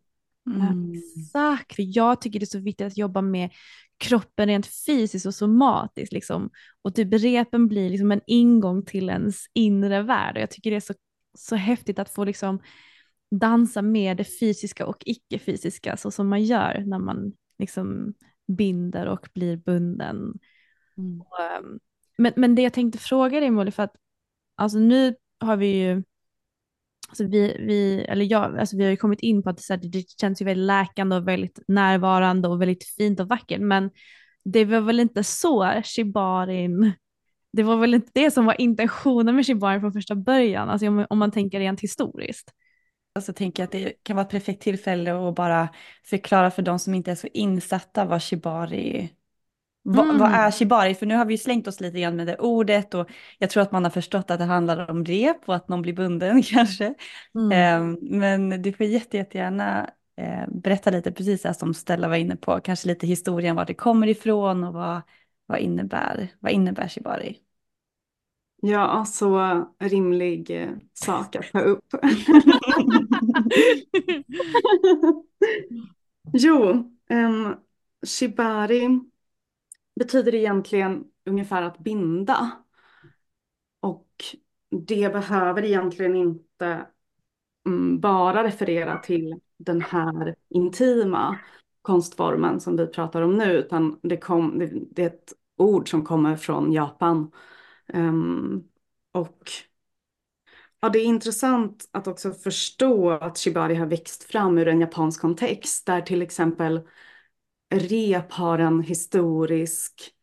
Mm. 0.56 0.94
Exakt, 0.94 1.76
för 1.76 1.98
jag 1.98 2.22
tycker 2.22 2.40
det 2.40 2.44
är 2.44 2.58
så 2.58 2.60
viktigt 2.60 2.88
att 2.88 2.98
jobba 2.98 3.22
med 3.22 3.50
kroppen 3.98 4.48
rent 4.48 4.68
fysiskt 4.86 5.26
och 5.26 5.36
somatiskt. 5.36 6.14
Liksom. 6.14 6.50
Och 6.82 6.96
typ 6.96 7.14
repen 7.14 7.68
blir 7.68 7.90
liksom 7.90 8.12
en 8.12 8.22
ingång 8.28 8.86
till 8.86 9.10
ens 9.10 9.46
inre 9.54 10.02
värld. 10.02 10.36
Och 10.36 10.42
jag 10.42 10.52
tycker 10.52 10.70
det 10.72 10.76
är 10.76 10.80
så, 10.80 10.94
så 11.38 11.56
häftigt 11.56 12.00
att 12.00 12.10
få 12.10 12.24
liksom 12.24 12.60
dansa 13.32 13.82
med 13.82 14.18
det 14.18 14.40
fysiska 14.40 14.86
och 14.86 15.04
icke-fysiska 15.06 15.98
så 15.98 16.12
som 16.12 16.28
man 16.28 16.44
gör 16.44 16.84
när 16.88 17.00
man 17.00 17.34
liksom 17.60 18.14
binder 18.48 19.06
och 19.06 19.30
blir 19.34 19.58
bunden. 19.58 20.34
Mm. 20.98 21.22
Och, 21.22 21.42
ehm, 21.42 21.80
men, 22.18 22.34
men 22.36 22.56
det 22.56 22.62
jag 22.62 22.74
tänkte 22.74 23.00
fråga 23.00 23.40
dig 23.40 23.52
Molly, 23.52 23.72
för 23.72 23.84
att 23.84 23.96
alltså 24.56 24.78
nu 24.78 25.16
har 25.40 25.58
vi 25.58 25.68
ju 25.68 26.04
Alltså 27.10 27.24
vi, 27.24 27.58
vi, 27.60 28.06
eller 28.10 28.26
jag, 28.26 28.60
alltså 28.60 28.78
vi 28.78 28.84
har 28.84 28.92
ju 28.92 28.98
kommit 28.98 29.20
in 29.20 29.44
på 29.44 29.50
att 29.50 29.58
det, 29.58 29.74
här, 29.74 29.78
det 29.78 30.10
känns 30.22 30.42
ju 30.42 30.46
väldigt 30.46 30.66
läkande 30.66 31.16
och 31.16 31.28
väldigt 31.28 31.60
närvarande 31.68 32.48
och 32.48 32.62
väldigt 32.62 32.84
fint 32.84 33.20
och 33.20 33.28
vackert. 33.28 33.62
Men 33.62 33.92
det 34.44 34.66
var 34.66 34.82
väl 34.82 35.00
inte 35.00 35.24
så 35.24 35.82
shibarin, 35.84 36.94
det 37.54 37.64
var 37.64 37.78
väl 37.78 37.94
inte 37.94 38.12
det 38.14 38.32
som 38.32 38.46
var 38.46 38.62
intentionen 38.62 39.36
med 39.36 39.46
shibarin 39.46 39.82
från 39.82 39.94
första 39.94 40.16
början, 40.16 40.70
alltså 40.70 40.88
om, 40.88 41.06
om 41.10 41.18
man 41.18 41.32
tänker 41.32 41.60
rent 41.60 41.82
historiskt. 41.82 42.52
Och 43.20 43.24
så 43.24 43.34
tänker 43.34 43.64
jag 43.64 43.66
att 43.68 43.72
det 43.72 44.04
kan 44.04 44.16
vara 44.16 44.26
ett 44.26 44.32
perfekt 44.32 44.62
tillfälle 44.64 45.30
att 45.30 45.36
bara 45.36 45.70
förklara 46.06 46.52
för 46.52 46.62
de 46.62 46.80
som 46.80 46.94
inte 46.94 47.12
är 47.12 47.16
så 47.16 47.28
insatta 47.34 48.06
vad 48.06 48.24
shibari 48.24 49.10
vad, 49.82 50.06
Mm. 50.06 50.18
vad 50.20 50.32
är 50.32 50.52
shibari? 50.52 50.96
För 50.96 51.06
nu 51.06 51.16
har 51.16 51.26
vi 51.26 51.34
ju 51.34 51.38
slängt 51.38 51.68
oss 51.68 51.80
lite 51.82 52.00
grann 52.00 52.16
med 52.16 52.28
det 52.28 52.38
ordet 52.38 52.94
och 52.94 53.10
jag 53.38 53.50
tror 53.50 53.64
att 53.64 53.72
man 53.72 53.84
har 53.84 53.92
förstått 53.92 54.32
att 54.32 54.40
det 54.40 54.46
handlar 54.46 54.92
om 54.92 55.06
rep 55.06 55.38
och 55.50 55.56
att 55.56 55.70
någon 55.70 55.82
blir 55.82 55.94
bunden 55.94 56.44
kanske. 56.44 56.94
Mm. 57.36 57.52
Eh, 57.52 57.98
men 58.02 58.62
du 58.62 58.74
får 58.74 58.86
jätte, 58.86 59.18
jättegärna 59.18 59.90
eh, 60.18 60.48
berätta 60.50 60.90
lite, 60.92 61.12
precis 61.12 61.42
det 61.42 61.54
som 61.54 61.74
Stella 61.74 62.08
var 62.08 62.16
inne 62.16 62.36
på, 62.36 62.60
kanske 62.62 62.88
lite 62.88 63.08
historien, 63.08 63.56
var 63.56 63.66
det 63.66 63.74
kommer 63.74 64.08
ifrån 64.08 64.64
och 64.64 64.74
vad, 64.74 65.02
vad, 65.46 65.60
innebär, 65.60 66.28
vad 66.40 66.52
innebär 66.52 66.88
shibari? 66.88 67.38
Ja, 68.62 69.06
så 69.06 69.66
rimlig 69.80 70.50
eh, 70.52 70.70
sak 70.94 71.36
att 71.36 71.52
ta 71.52 71.60
upp. 71.60 71.86
jo, 76.34 76.70
um, 77.10 77.56
shibari 78.08 79.00
betyder 79.96 80.36
egentligen 80.36 81.04
ungefär 81.26 81.62
att 81.62 81.80
binda. 81.80 82.52
Och 83.80 84.08
det 84.86 85.14
behöver 85.14 85.64
egentligen 85.64 86.16
inte 86.16 86.86
mm, 87.66 88.00
bara 88.00 88.44
referera 88.44 88.98
till 88.98 89.40
den 89.58 89.82
här 89.82 90.36
intima 90.50 91.40
konstformen 91.82 92.60
som 92.60 92.78
vi 92.78 92.88
pratar 92.88 93.22
om 93.22 93.38
nu, 93.38 93.54
utan 93.54 94.00
det, 94.04 94.18
kom, 94.18 94.60
det, 94.60 94.72
det 94.92 95.04
är 95.04 95.08
ett 95.08 95.34
ord 95.58 95.90
som 95.90 96.06
kommer 96.06 96.36
från 96.36 96.72
Japan. 96.72 97.32
Um, 97.94 98.64
och 99.12 99.52
ja, 100.80 100.90
det 100.90 101.00
är 101.00 101.06
intressant 101.06 101.90
att 101.92 102.08
också 102.08 102.32
förstå 102.34 103.10
att 103.10 103.38
shibari 103.38 103.76
har 103.76 103.86
växt 103.86 104.24
fram 104.24 104.58
ur 104.58 104.68
en 104.68 104.82
japansk 104.82 105.22
kontext 105.22 105.86
där 105.86 106.02
till 106.02 106.22
exempel 106.22 106.88
rep 107.76 108.32
har 108.32 108.60
en 108.60 108.82
historisk 108.82 110.14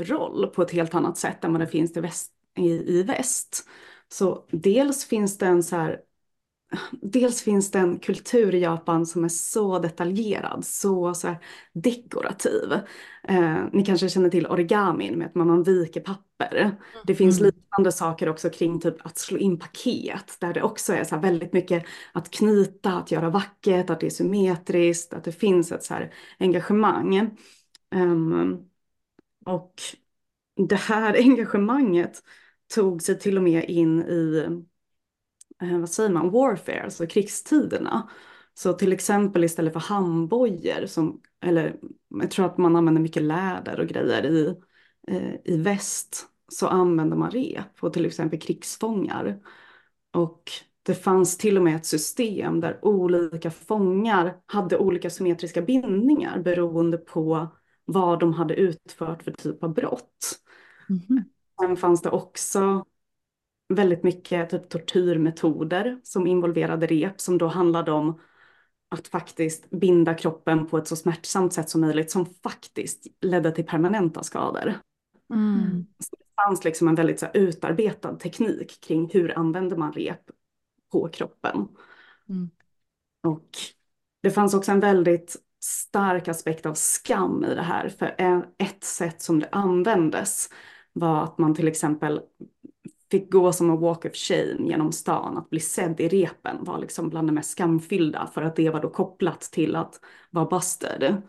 roll 0.00 0.46
på 0.46 0.62
ett 0.62 0.70
helt 0.70 0.94
annat 0.94 1.18
sätt 1.18 1.44
än 1.44 1.52
vad 1.52 1.60
det 1.60 1.66
finns 1.66 1.96
i 1.96 2.00
väst. 2.00 2.32
I, 2.58 2.98
i 2.98 3.02
väst. 3.02 3.68
Så 4.08 4.46
dels 4.50 5.04
finns 5.04 5.38
det 5.38 5.46
en 5.46 5.62
så 5.62 5.76
här 5.76 6.00
dels 7.02 7.42
finns 7.42 7.70
det 7.70 7.78
en 7.78 7.98
kultur 7.98 8.54
i 8.54 8.60
Japan 8.60 9.06
som 9.06 9.24
är 9.24 9.28
så 9.28 9.78
detaljerad, 9.78 10.64
så, 10.64 11.14
så 11.14 11.34
dekorativ. 11.72 12.72
Eh, 13.28 13.64
ni 13.72 13.84
kanske 13.84 14.08
känner 14.08 14.28
till 14.30 14.46
origamin 14.46 15.18
med 15.18 15.26
att 15.26 15.34
man 15.34 15.62
viker 15.62 16.00
papper. 16.00 16.76
Det 17.06 17.14
finns 17.14 17.40
Mm. 17.40 17.46
liknande 17.54 17.92
saker 17.92 18.28
också 18.28 18.50
kring 18.50 18.80
typ 18.80 19.06
att 19.06 19.18
slå 19.18 19.38
in 19.38 19.58
paket 19.58 20.36
där 20.40 20.54
det 20.54 20.62
också 20.62 20.92
är 20.92 21.04
så 21.04 21.16
väldigt 21.18 21.52
mycket 21.52 21.84
att 22.12 22.30
knyta, 22.30 22.92
att 22.92 23.10
göra 23.10 23.30
vackert, 23.30 23.90
att 23.90 24.00
det 24.00 24.06
är 24.06 24.10
symmetriskt, 24.10 25.14
att 25.14 25.24
det 25.24 25.32
finns 25.32 25.72
ett 25.72 25.84
så 25.84 25.94
engagemang. 26.38 27.30
Ehm, 27.94 28.58
och 29.46 29.74
det 30.68 30.76
här 30.76 31.14
engagemanget 31.18 32.22
tog 32.74 33.02
sig 33.02 33.18
till 33.18 33.36
och 33.36 33.42
med 33.42 33.64
in 33.70 34.02
i 34.02 34.46
vad 35.60 35.90
säger 35.90 36.10
man, 36.10 36.30
warfare, 36.30 36.82
alltså 36.82 37.06
krigstiderna. 37.06 38.10
Så 38.54 38.72
till 38.72 38.92
exempel 38.92 39.44
istället 39.44 39.72
för 39.72 39.80
handbojor, 39.80 40.86
som, 40.86 41.20
eller 41.40 41.76
jag 42.08 42.30
tror 42.30 42.46
att 42.46 42.58
man 42.58 42.76
använder 42.76 43.02
mycket 43.02 43.22
läder 43.22 43.80
och 43.80 43.86
grejer 43.86 44.26
i, 44.26 44.54
eh, 45.08 45.34
i 45.44 45.56
väst, 45.56 46.26
så 46.48 46.66
använder 46.66 47.16
man 47.16 47.30
rep 47.30 47.76
på 47.76 47.90
till 47.90 48.06
exempel 48.06 48.40
krigsfångar. 48.40 49.40
Och 50.12 50.42
det 50.82 50.94
fanns 50.94 51.38
till 51.38 51.56
och 51.56 51.62
med 51.62 51.76
ett 51.76 51.86
system 51.86 52.60
där 52.60 52.84
olika 52.84 53.50
fångar 53.50 54.36
hade 54.46 54.78
olika 54.78 55.10
symmetriska 55.10 55.62
bindningar 55.62 56.38
beroende 56.42 56.98
på 56.98 57.48
vad 57.84 58.20
de 58.20 58.32
hade 58.32 58.54
utfört 58.54 59.22
för 59.22 59.30
typ 59.30 59.62
av 59.62 59.74
brott. 59.74 60.38
Mhm. 60.88 61.24
Sen 61.60 61.76
fanns 61.76 62.02
det 62.02 62.10
också 62.10 62.84
väldigt 63.68 64.02
mycket 64.02 64.50
typ 64.50 64.68
tortyrmetoder 64.68 66.00
som 66.02 66.26
involverade 66.26 66.86
rep 66.86 67.20
som 67.20 67.38
då 67.38 67.46
handlade 67.46 67.92
om 67.92 68.20
att 68.88 69.08
faktiskt 69.08 69.70
binda 69.70 70.14
kroppen 70.14 70.66
på 70.66 70.78
ett 70.78 70.88
så 70.88 70.96
smärtsamt 70.96 71.52
sätt 71.52 71.70
som 71.70 71.80
möjligt 71.80 72.10
som 72.10 72.26
faktiskt 72.26 73.06
ledde 73.20 73.52
till 73.52 73.66
permanenta 73.66 74.22
skador. 74.22 74.74
Mm. 75.34 75.86
Så 75.98 76.16
det 76.16 76.42
fanns 76.42 76.64
liksom 76.64 76.88
en 76.88 76.94
väldigt 76.94 77.20
så 77.20 77.26
här, 77.26 77.36
utarbetad 77.36 78.14
teknik 78.14 78.80
kring 78.80 79.10
hur 79.12 79.38
använder 79.38 79.76
man 79.76 79.92
rep 79.92 80.30
på 80.92 81.08
kroppen. 81.08 81.68
Mm. 82.28 82.50
Och 83.26 83.48
det 84.22 84.30
fanns 84.30 84.54
också 84.54 84.72
en 84.72 84.80
väldigt 84.80 85.36
stark 85.60 86.28
aspekt 86.28 86.66
av 86.66 86.74
skam 86.74 87.44
i 87.44 87.54
det 87.54 87.62
här. 87.62 87.88
För 87.88 88.14
ett 88.58 88.84
sätt 88.84 89.22
som 89.22 89.40
det 89.40 89.48
användes 89.52 90.48
var 90.92 91.24
att 91.24 91.38
man 91.38 91.54
till 91.54 91.68
exempel 91.68 92.20
fick 93.10 93.32
gå 93.32 93.52
som 93.52 93.70
en 93.70 93.80
walk 93.80 94.04
of 94.04 94.14
shame 94.14 94.68
genom 94.68 94.92
stan. 94.92 95.36
Att 95.36 95.50
bli 95.50 95.60
sedd 95.60 96.00
i 96.00 96.08
repen 96.08 96.64
var 96.64 96.78
liksom 96.78 97.08
bland 97.08 97.28
det 97.28 97.32
mest 97.32 97.50
skamfyllda 97.50 98.30
för 98.34 98.42
att 98.42 98.56
det 98.56 98.70
var 98.70 98.80
då 98.82 98.90
kopplat 98.90 99.40
till 99.40 99.76
att 99.76 100.00
vara 100.30 100.46
busted. 100.46 101.22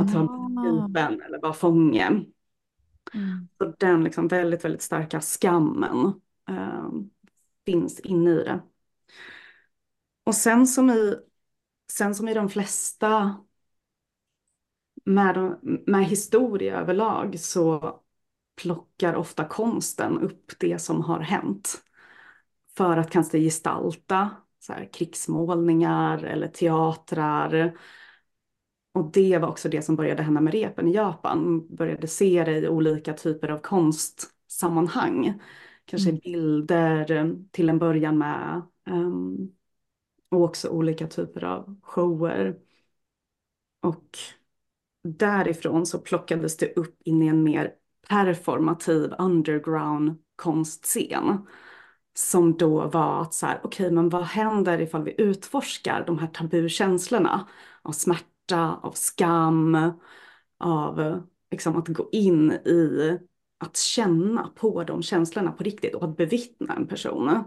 Att 0.00 0.10
ha 0.14 0.20
Ah. 0.20 0.86
gripen 0.88 1.22
eller 1.22 1.40
vara 1.40 1.52
fånge. 1.52 2.24
Mm. 3.14 3.48
Så 3.58 3.74
den 3.78 4.04
liksom 4.04 4.28
väldigt, 4.28 4.64
väldigt 4.64 4.82
starka 4.82 5.20
skammen 5.20 6.20
eh, 6.48 6.90
finns 7.66 8.00
inne 8.00 8.30
i 8.30 8.34
det. 8.34 8.60
Och 10.24 10.34
sen 10.34 10.66
som 10.66 10.90
i, 10.90 11.16
sen 11.92 12.14
som 12.14 12.28
i 12.28 12.34
de 12.34 12.48
flesta 12.48 13.36
med, 15.04 15.58
med 15.86 16.04
historia 16.04 16.80
överlag 16.80 17.40
så 17.40 18.00
plockar 18.56 19.14
ofta 19.14 19.44
konsten 19.44 20.18
upp 20.20 20.52
det 20.60 20.78
som 20.78 21.00
har 21.00 21.20
hänt. 21.20 21.82
För 22.76 22.96
att 22.96 23.10
kanske 23.10 23.38
gestalta 23.38 24.30
så 24.60 24.72
här, 24.72 24.88
krigsmålningar 24.92 26.24
eller 26.24 26.48
teatrar. 26.48 27.78
Och 28.92 29.10
det 29.12 29.38
var 29.38 29.48
också 29.48 29.68
det 29.68 29.82
som 29.82 29.96
började 29.96 30.22
hända 30.22 30.40
med 30.40 30.52
repen 30.52 30.88
i 30.88 30.94
Japan. 30.94 31.44
Man 31.44 31.76
började 31.76 32.06
se 32.06 32.44
det 32.44 32.58
i 32.58 32.68
olika 32.68 33.12
typer 33.12 33.48
av 33.48 33.58
konstsammanhang. 33.58 35.40
Kanske 35.84 36.10
Mm. 36.10 36.20
bilder 36.24 37.34
till 37.50 37.68
en 37.68 37.78
början 37.78 38.18
med. 38.18 38.62
ehm, 38.86 39.52
och 40.28 40.42
också 40.42 40.68
olika 40.68 41.06
typer 41.06 41.44
av 41.44 41.80
shower. 41.82 42.58
Och 43.80 44.18
därifrån 45.02 45.86
så 45.86 45.98
plockades 45.98 46.56
det 46.56 46.76
upp 46.76 47.02
in 47.04 47.22
i 47.22 47.26
en 47.26 47.42
mer 47.42 47.74
performativ 48.08 49.12
underground 49.18 50.18
konstscen. 50.36 51.46
Som 52.14 52.56
då 52.56 52.86
var 52.88 53.22
att 53.22 53.34
så 53.34 53.46
här, 53.46 53.60
okej 53.62 53.90
men 53.90 54.08
vad 54.08 54.22
händer 54.22 54.80
ifall 54.80 55.04
vi 55.04 55.14
utforskar 55.18 56.04
de 56.06 56.18
här 56.18 56.26
tabukänslorna 56.26 57.48
av 57.82 57.92
smärta, 57.92 58.80
av 58.82 58.92
skam, 58.92 59.92
av 60.58 61.22
liksom 61.50 61.76
att 61.76 61.88
gå 61.88 62.08
in 62.12 62.52
i 62.52 63.18
att 63.58 63.76
känna 63.76 64.48
på 64.56 64.84
de 64.84 65.02
känslorna 65.02 65.52
på 65.52 65.64
riktigt 65.64 65.94
och 65.94 66.04
att 66.04 66.16
bevittna 66.16 66.74
en 66.74 66.86
person. 66.86 67.44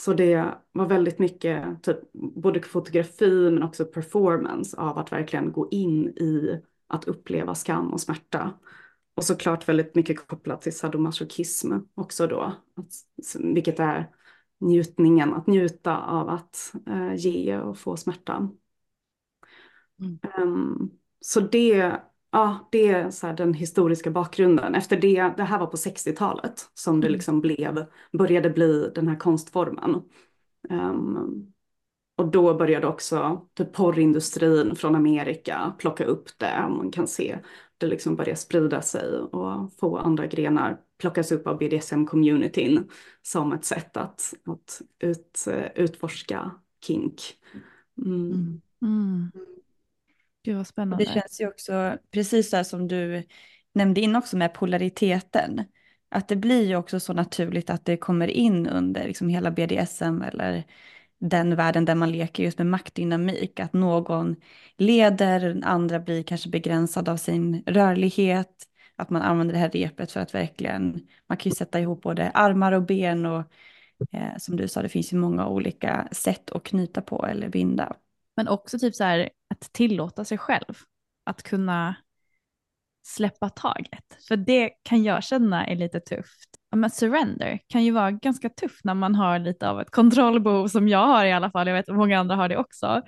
Så 0.00 0.12
det 0.12 0.54
var 0.72 0.86
väldigt 0.86 1.18
mycket 1.18 1.82
typ, 1.82 1.98
både 2.12 2.62
fotografi 2.62 3.50
men 3.50 3.62
också 3.62 3.84
performance 3.84 4.76
av 4.76 4.98
att 4.98 5.12
verkligen 5.12 5.52
gå 5.52 5.68
in 5.70 6.08
i 6.08 6.62
att 6.88 7.04
uppleva 7.04 7.54
skam 7.54 7.92
och 7.92 8.00
smärta. 8.00 8.52
Och 9.18 9.24
såklart 9.24 9.68
väldigt 9.68 9.94
mycket 9.94 10.26
kopplat 10.26 10.62
till 10.62 10.76
sadomasochism 10.76 11.72
också 11.94 12.26
då. 12.26 12.40
Att, 12.76 12.92
vilket 13.38 13.80
är 13.80 14.10
njutningen, 14.60 15.34
att 15.34 15.46
njuta 15.46 15.98
av 15.98 16.28
att 16.28 16.74
eh, 16.86 17.14
ge 17.14 17.58
och 17.58 17.78
få 17.78 17.96
smärta. 17.96 18.50
Mm. 20.00 20.18
Ehm, 20.22 20.90
så 21.20 21.40
det, 21.40 21.92
ja, 22.30 22.68
det 22.72 22.88
är 22.88 23.10
så 23.10 23.32
den 23.32 23.54
historiska 23.54 24.10
bakgrunden. 24.10 24.74
Efter 24.74 25.00
det, 25.00 25.34
det 25.36 25.44
här 25.44 25.58
var 25.58 25.66
på 25.66 25.76
60-talet 25.76 26.70
som 26.74 27.00
det 27.00 27.06
Mm. 27.06 27.12
liksom 27.12 27.40
blev, 27.40 27.86
började 28.12 28.50
bli 28.50 28.92
den 28.94 29.08
här 29.08 29.16
konstformen. 29.16 30.02
Ehm, 30.70 31.52
och 32.18 32.30
då 32.30 32.54
började 32.54 32.86
också 32.86 33.46
typ 33.54 33.72
porrindustrin 33.72 34.76
från 34.76 34.94
Amerika 34.94 35.74
plocka 35.78 36.04
upp 36.04 36.38
det. 36.38 36.66
Man 36.68 36.90
kan 36.90 37.08
se 37.08 37.38
det 37.78 37.86
liksom 37.86 38.16
börja 38.16 38.36
sprida 38.36 38.82
sig 38.82 39.18
och 39.18 39.72
få 39.80 39.98
andra 39.98 40.26
grenar 40.26 40.80
plockas 41.00 41.32
upp 41.32 41.46
av 41.46 41.58
BDSM-communityn 41.58 42.90
som 43.22 43.52
ett 43.52 43.64
sätt 43.64 43.96
att, 43.96 44.34
att 44.46 44.82
ut, 44.98 45.44
utforska 45.74 46.50
kink. 46.86 47.22
Mm. 48.06 48.32
Mm. 48.32 48.60
Mm. 48.82 49.32
Gud 50.44 50.56
vad 50.56 50.66
spännande. 50.66 51.04
Det 51.04 51.10
känns 51.10 51.40
ju 51.40 51.48
också 51.48 51.98
precis 52.10 52.50
så 52.50 52.56
här 52.56 52.64
som 52.64 52.88
du 52.88 53.22
nämnde 53.72 54.00
in 54.00 54.16
också 54.16 54.36
med 54.36 54.54
polariteten. 54.54 55.64
Att 56.08 56.28
det 56.28 56.36
blir 56.36 56.66
ju 56.66 56.76
också 56.76 57.00
så 57.00 57.12
naturligt 57.12 57.70
att 57.70 57.84
det 57.84 57.96
kommer 57.96 58.28
in 58.28 58.66
under 58.66 59.04
liksom 59.04 59.28
hela 59.28 59.50
BDSM 59.50 60.22
eller 60.22 60.64
den 61.20 61.56
världen 61.56 61.84
där 61.84 61.94
man 61.94 62.12
leker 62.12 62.42
just 62.42 62.58
med 62.58 62.66
maktdynamik. 62.66 63.60
Att 63.60 63.72
någon 63.72 64.36
leder, 64.76 65.40
den 65.40 65.64
andra 65.64 66.00
blir 66.00 66.22
kanske 66.22 66.48
begränsad 66.48 67.08
av 67.08 67.16
sin 67.16 67.62
rörlighet. 67.66 68.64
Att 68.96 69.10
man 69.10 69.22
använder 69.22 69.54
det 69.54 69.60
här 69.60 69.70
repet 69.70 70.12
för 70.12 70.20
att 70.20 70.34
verkligen, 70.34 71.06
man 71.28 71.38
kan 71.38 71.50
ju 71.50 71.56
sätta 71.56 71.80
ihop 71.80 72.02
både 72.02 72.30
armar 72.30 72.72
och 72.72 72.82
ben 72.82 73.26
och 73.26 73.44
eh, 74.12 74.36
som 74.38 74.56
du 74.56 74.68
sa, 74.68 74.82
det 74.82 74.88
finns 74.88 75.12
ju 75.12 75.16
många 75.16 75.48
olika 75.48 76.08
sätt 76.12 76.50
att 76.50 76.64
knyta 76.64 77.02
på 77.02 77.26
eller 77.26 77.48
binda. 77.48 77.96
Men 78.36 78.48
också 78.48 78.78
typ 78.78 78.94
så 78.94 79.04
här 79.04 79.30
att 79.50 79.72
tillåta 79.72 80.24
sig 80.24 80.38
själv 80.38 80.74
att 81.24 81.42
kunna 81.42 81.94
släppa 83.08 83.48
taget. 83.48 84.04
För 84.28 84.36
det 84.36 84.70
kan 84.82 85.02
jag 85.02 85.24
känna 85.24 85.66
är 85.66 85.76
lite 85.76 86.00
tufft. 86.00 86.48
Men 86.76 86.90
surrender 86.90 87.58
kan 87.68 87.84
ju 87.84 87.90
vara 87.90 88.10
ganska 88.10 88.48
tufft 88.48 88.84
när 88.84 88.94
man 88.94 89.14
har 89.14 89.38
lite 89.38 89.70
av 89.70 89.80
ett 89.80 89.90
kontrollbehov 89.90 90.68
som 90.68 90.88
jag 90.88 91.06
har 91.06 91.24
i 91.24 91.32
alla 91.32 91.50
fall. 91.50 91.66
Jag 91.66 91.74
vet 91.74 91.88
att 91.88 91.96
många 91.96 92.18
andra 92.18 92.36
har 92.36 92.48
det 92.48 92.56
också. 92.56 93.02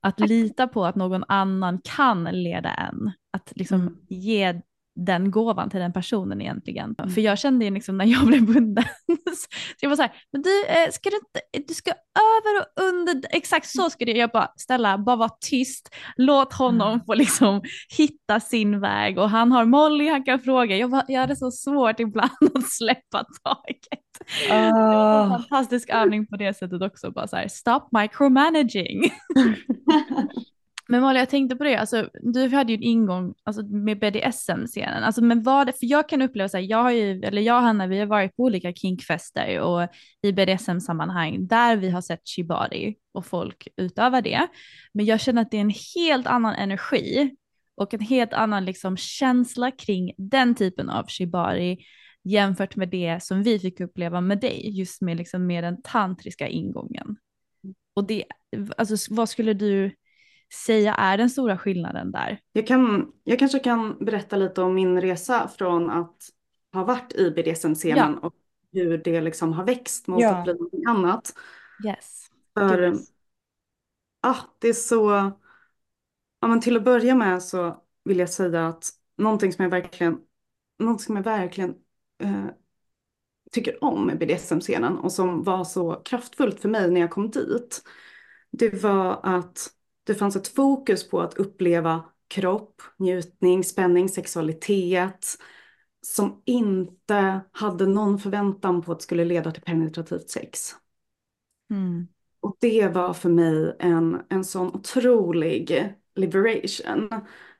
Att 0.00 0.20
lita 0.20 0.66
på 0.68 0.84
att 0.86 0.94
någon 0.96 1.24
annan 1.28 1.80
kan 1.84 2.24
leda 2.24 2.74
en. 2.74 3.12
Att 3.32 3.52
liksom 3.56 3.80
Mm. 3.80 3.96
ge 4.08 4.60
den 4.94 5.30
gåvan 5.30 5.70
till 5.70 5.80
den 5.80 5.92
personen 5.92 6.40
egentligen. 6.40 6.94
För 7.14 7.20
jag 7.20 7.38
kände 7.38 7.64
ju 7.64 7.70
liksom 7.70 7.96
när 7.98 8.04
jag 8.04 8.26
blev 8.26 8.46
bunden, 8.46 8.84
så 9.06 9.46
jag 9.80 9.88
var 9.88 9.96
så 9.96 10.02
här, 10.02 10.12
men 10.32 10.42
du, 10.42 10.64
eh, 10.66 10.90
ska 10.90 11.10
du 11.10 11.16
inte, 11.16 11.66
du 11.68 11.74
ska 11.74 11.90
över 11.90 12.60
och 12.60 12.84
under, 12.84 13.20
exakt 13.30 13.66
så 13.68 13.90
ska 13.90 14.04
det, 14.04 14.12
jag 14.12 14.30
bara, 14.30 14.48
ställa, 14.56 14.98
bara 14.98 15.16
vara 15.16 15.30
tyst, 15.40 15.88
låt 16.16 16.52
honom 16.52 17.00
få 17.06 17.14
liksom 17.14 17.62
hitta 17.96 18.40
sin 18.40 18.80
väg 18.80 19.18
och 19.18 19.30
han 19.30 19.52
har 19.52 19.64
Molly 19.64 20.08
han 20.08 20.22
kan 20.24 20.40
fråga, 20.40 20.76
jag, 20.76 20.88
var, 20.88 21.04
jag 21.08 21.20
hade 21.20 21.36
så 21.36 21.50
svårt 21.50 22.00
ibland 22.00 22.30
att 22.54 22.70
släppa 22.70 23.24
taget. 23.44 23.78
Det 24.48 24.48
var 24.50 24.56
en 24.56 24.72
Ah. 24.74 25.28
fantastisk 25.38 25.90
övning 25.90 26.26
på 26.26 26.36
det 26.36 26.54
sättet 26.54 26.82
också, 26.82 27.10
bara 27.10 27.26
så 27.26 27.36
här, 27.36 27.48
stop 27.48 27.88
micromanaging. 27.90 29.02
Men 30.88 31.02
Molly, 31.02 31.18
jag 31.18 31.28
tänkte 31.28 31.56
på 31.56 31.64
det, 31.64 31.76
alltså, 31.76 32.08
du 32.22 32.48
hade 32.48 32.72
ju 32.72 32.76
en 32.76 32.82
ingång 32.82 33.34
alltså, 33.42 33.62
med 33.62 33.98
BDSM-scenen. 33.98 35.02
Alltså, 35.02 35.24
men 35.24 35.42
vad, 35.42 35.66
för 35.66 35.86
jag 35.86 36.08
kan 36.08 36.22
uppleva 36.22 36.48
så 36.48 36.56
här, 36.56 36.64
jag 36.64 36.82
har 36.82 36.90
ju, 36.90 37.22
eller 37.22 37.42
jag 37.42 37.56
och 37.56 37.62
Hanna, 37.62 37.86
vi 37.86 37.98
har 37.98 38.06
varit 38.06 38.36
på 38.36 38.42
olika 38.42 38.72
kinkfester 38.72 39.60
och 39.60 39.88
i 40.22 40.32
BDSM-sammanhang 40.32 41.46
där 41.46 41.76
vi 41.76 41.90
har 41.90 42.00
sett 42.00 42.28
shibari 42.28 42.96
och 43.12 43.26
folk 43.26 43.68
utöva 43.76 44.20
det. 44.20 44.46
Men 44.92 45.06
jag 45.06 45.20
känner 45.20 45.42
att 45.42 45.50
det 45.50 45.56
är 45.56 45.60
en 45.60 45.74
helt 45.94 46.26
annan 46.26 46.54
energi 46.54 47.36
och 47.74 47.94
en 47.94 48.00
helt 48.00 48.32
annan 48.32 48.64
liksom, 48.64 48.96
känsla 48.96 49.70
kring 49.70 50.12
den 50.16 50.54
typen 50.54 50.90
av 50.90 51.06
shibari 51.08 51.78
jämfört 52.24 52.76
med 52.76 52.88
det 52.88 53.22
som 53.22 53.42
vi 53.42 53.58
fick 53.58 53.80
uppleva 53.80 54.20
med 54.20 54.40
dig, 54.40 54.78
just 54.78 55.02
med, 55.02 55.16
liksom, 55.16 55.46
med 55.46 55.64
den 55.64 55.82
tantriska 55.82 56.48
ingången. 56.48 57.16
Och 57.94 58.06
det, 58.06 58.24
alltså, 58.76 59.14
vad 59.14 59.28
skulle 59.28 59.52
du 59.52 59.90
säga 60.52 60.94
är 60.94 61.18
den 61.18 61.30
stora 61.30 61.58
skillnaden 61.58 62.12
där? 62.12 62.40
Jag, 62.52 62.66
kan, 62.66 63.12
jag 63.24 63.38
kanske 63.38 63.58
kan 63.58 64.04
berätta 64.04 64.36
lite 64.36 64.62
om 64.62 64.74
min 64.74 65.00
resa 65.00 65.48
från 65.48 65.90
att 65.90 66.16
ha 66.72 66.84
varit 66.84 67.12
i 67.12 67.30
BDSM-scenen 67.30 68.18
ja. 68.22 68.26
och 68.26 68.34
hur 68.72 68.98
det 68.98 69.20
liksom 69.20 69.52
har 69.52 69.64
växt 69.64 70.06
mot 70.06 70.22
ja. 70.22 70.36
att 70.36 70.44
bli 70.44 70.52
något 70.52 70.86
annat. 70.86 71.34
Yes. 71.86 72.26
För 72.58 72.82
yes. 72.82 73.08
Ah, 74.20 74.36
det 74.58 74.68
är 74.68 74.72
så, 74.72 75.32
ja, 76.40 76.48
men 76.48 76.60
till 76.60 76.76
att 76.76 76.84
börja 76.84 77.14
med 77.14 77.42
så 77.42 77.82
vill 78.04 78.18
jag 78.18 78.30
säga 78.30 78.68
att 78.68 78.90
någonting 79.16 79.52
som 79.52 79.62
jag 79.62 79.70
verkligen, 79.70 80.18
någonting 80.78 81.04
som 81.04 81.16
jag 81.16 81.22
verkligen 81.22 81.74
eh, 82.22 82.46
tycker 83.52 83.84
om 83.84 84.06
med 84.06 84.18
BDSM-scenen 84.18 84.98
och 84.98 85.12
som 85.12 85.42
var 85.42 85.64
så 85.64 85.94
kraftfullt 85.94 86.60
för 86.60 86.68
mig 86.68 86.90
när 86.90 87.00
jag 87.00 87.10
kom 87.10 87.30
dit. 87.30 87.82
Det 88.50 88.82
var 88.82 89.20
att 89.22 89.70
det 90.04 90.14
fanns 90.14 90.36
ett 90.36 90.48
fokus 90.48 91.08
på 91.08 91.20
att 91.20 91.34
uppleva 91.34 92.04
kropp, 92.28 92.82
njutning, 92.96 93.64
spänning, 93.64 94.08
sexualitet 94.08 95.26
som 96.06 96.42
inte 96.44 97.40
hade 97.52 97.86
någon 97.86 98.18
förväntan 98.18 98.82
på 98.82 98.92
att 98.92 98.98
det 98.98 99.02
skulle 99.02 99.24
leda 99.24 99.50
till 99.50 99.62
penetrativt 99.62 100.30
sex. 100.30 100.70
Mm. 101.70 102.08
Och 102.40 102.56
det 102.60 102.88
var 102.88 103.14
för 103.14 103.28
mig 103.28 103.76
en, 103.78 104.22
en 104.28 104.44
sån 104.44 104.68
otrolig 104.74 105.94
liberation. 106.14 107.10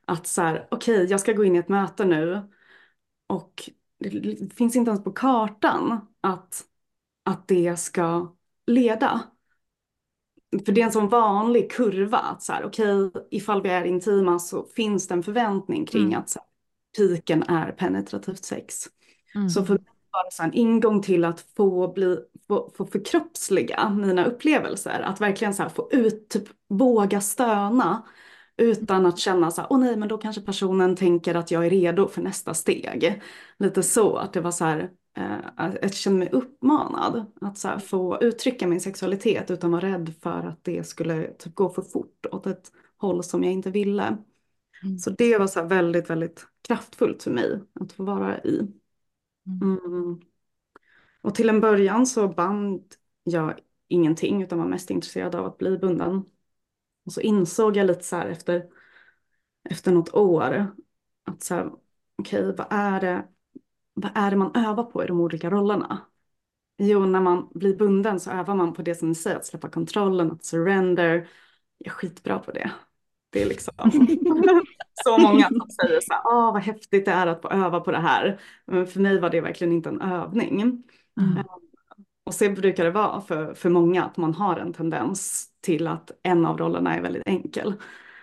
Att 0.05 0.27
så 0.27 0.41
här, 0.41 0.67
okej, 0.71 0.95
okay, 0.95 1.05
jag 1.05 1.19
ska 1.19 1.33
gå 1.33 1.43
in 1.43 1.55
i 1.55 1.59
ett 1.59 1.69
möte 1.69 2.05
nu 2.05 2.41
och 3.27 3.69
det 3.99 4.53
finns 4.53 4.75
inte 4.75 4.89
ens 4.91 5.03
på 5.03 5.11
kartan 5.11 6.07
att, 6.21 6.65
att 7.23 7.47
det 7.47 7.79
ska 7.79 8.35
leda 8.67 9.21
för 10.65 10.71
det 10.71 10.81
är 10.81 10.85
en 10.85 10.91
sån 10.91 11.09
vanlig 11.09 11.71
kurva 11.71 12.17
att 12.17 12.43
så 12.43 12.53
här, 12.53 12.65
okej, 12.65 13.03
okay, 13.03 13.21
ifall 13.31 13.61
vi 13.61 13.69
är 13.69 13.83
intima 13.83 14.39
så 14.39 14.65
finns 14.75 15.07
det 15.07 15.13
en 15.13 15.23
förväntning 15.23 15.85
kring 15.85 16.03
mm. 16.03 16.19
att 16.19 16.29
så 16.29 16.39
här, 16.39 16.47
piken 16.97 17.43
är 17.43 17.71
penetrativt 17.71 18.45
sex. 18.45 18.75
Mm. 19.35 19.49
Så 19.49 19.65
för 19.65 19.73
mig 19.73 19.83
var 20.11 20.23
det 20.23 20.31
så 20.31 20.43
en 20.43 20.53
ingång 20.53 21.01
till 21.01 21.25
att 21.25 21.45
få, 21.57 21.93
bli, 21.93 22.17
få, 22.47 22.71
få 22.77 22.85
förkroppsliga 22.85 23.89
mina 23.89 24.25
upplevelser. 24.25 25.01
Att 25.01 25.21
verkligen 25.21 25.53
så 25.53 25.63
här, 25.63 25.69
få 25.69 25.89
ut, 25.91 26.29
typ 26.29 26.43
våga 26.69 27.21
stöna 27.21 28.03
utan 28.57 29.05
att 29.05 29.19
känna 29.19 29.51
så 29.51 29.61
här, 29.61 29.67
åh 29.69 29.79
nej, 29.79 29.95
men 29.95 30.07
då 30.07 30.17
kanske 30.17 30.41
personen 30.41 30.95
tänker 30.95 31.35
att 31.35 31.51
jag 31.51 31.65
är 31.65 31.69
redo 31.69 32.07
för 32.07 32.21
nästa 32.21 32.53
steg. 32.53 33.21
Lite 33.59 33.83
så, 33.83 34.15
att 34.15 34.33
det 34.33 34.41
var 34.41 34.51
så 34.51 34.65
här, 34.65 34.89
jag 35.81 35.93
kände 35.93 36.19
mig 36.19 36.29
uppmanad 36.31 37.25
att 37.41 37.57
så 37.57 37.79
få 37.79 38.17
uttrycka 38.21 38.67
min 38.67 38.81
sexualitet 38.81 39.51
utan 39.51 39.71
vara 39.71 39.81
rädd 39.81 40.13
för 40.21 40.47
att 40.47 40.63
det 40.63 40.83
skulle 40.83 41.33
typ, 41.33 41.55
gå 41.55 41.69
för 41.69 41.81
fort 41.81 42.25
åt 42.31 42.47
ett 42.47 42.71
håll 42.97 43.23
som 43.23 43.43
jag 43.43 43.53
inte 43.53 43.71
ville. 43.71 44.17
Mm. 44.83 44.97
Så 44.97 45.09
det 45.09 45.37
var 45.37 45.47
så 45.47 45.63
väldigt, 45.63 46.09
väldigt 46.09 46.47
kraftfullt 46.67 47.23
för 47.23 47.31
mig 47.31 47.61
att 47.79 47.91
få 47.91 48.03
vara 48.03 48.43
i. 48.43 48.67
Mm. 49.47 49.79
mm. 49.85 50.21
Och 51.21 51.35
till 51.35 51.49
en 51.49 51.61
början 51.61 52.07
så 52.07 52.27
band 52.27 52.83
jag 53.23 53.59
ingenting 53.87 54.43
utan 54.43 54.59
var 54.59 54.67
mest 54.67 54.89
intresserad 54.89 55.35
av 55.35 55.45
att 55.45 55.57
bli 55.57 55.77
bunden. 55.77 56.25
Och 57.05 57.13
så 57.13 57.21
insåg 57.21 57.77
jag 57.77 57.87
lite 57.87 58.03
så 58.03 58.15
här 58.15 58.27
efter, 58.27 58.65
efter 59.69 59.91
något 59.91 60.13
år 60.13 60.67
att 61.23 61.43
så 61.43 61.55
här, 61.55 61.71
okej, 62.15 62.39
okay, 62.39 62.55
vad 62.55 62.67
är 62.69 63.01
det 63.01 63.27
vad 63.93 64.11
är 64.15 64.31
det 64.31 64.37
man 64.37 64.55
övar 64.55 64.83
på 64.83 65.03
i 65.03 65.07
de 65.07 65.19
olika 65.19 65.49
rollerna? 65.49 66.01
Jo, 66.77 67.05
när 67.05 67.21
man 67.21 67.49
blir 67.53 67.77
bunden 67.77 68.19
så 68.19 68.31
övar 68.31 68.55
man 68.55 68.73
på 68.73 68.81
det 68.81 68.95
som 68.95 69.09
ni 69.09 69.15
säger, 69.15 69.37
att 69.37 69.45
släppa 69.45 69.69
kontrollen, 69.69 70.31
att 70.31 70.45
surrender. 70.45 71.27
Jag 71.77 71.87
är 71.87 71.89
skitbra 71.89 72.39
på 72.39 72.51
det. 72.51 72.71
Det 73.29 73.41
är 73.41 73.45
liksom 73.45 73.73
så 75.03 75.17
många 75.17 75.47
som 75.47 75.69
säger 75.69 75.99
så 76.01 76.13
här, 76.13 76.21
åh 76.25 76.53
vad 76.53 76.61
häftigt 76.61 77.05
det 77.05 77.11
är 77.11 77.27
att 77.27 77.41
få 77.41 77.49
öva 77.49 77.79
på 77.79 77.91
det 77.91 77.99
här. 77.99 78.39
Men 78.65 78.87
för 78.87 78.99
mig 78.99 79.19
var 79.19 79.29
det 79.29 79.41
verkligen 79.41 79.73
inte 79.73 79.89
en 79.89 80.01
övning. 80.01 80.61
Mm. 80.61 81.37
Ehm, 81.37 81.45
och 82.23 82.33
så 82.33 82.49
brukar 82.49 82.83
det 82.83 82.91
vara 82.91 83.21
för, 83.21 83.53
för 83.53 83.69
många 83.69 84.03
att 84.03 84.17
man 84.17 84.33
har 84.33 84.57
en 84.57 84.73
tendens 84.73 85.47
till 85.61 85.87
att 85.87 86.11
en 86.23 86.45
av 86.45 86.57
rollerna 86.57 86.95
är 86.95 87.01
väldigt 87.01 87.23
enkel. 87.25 87.73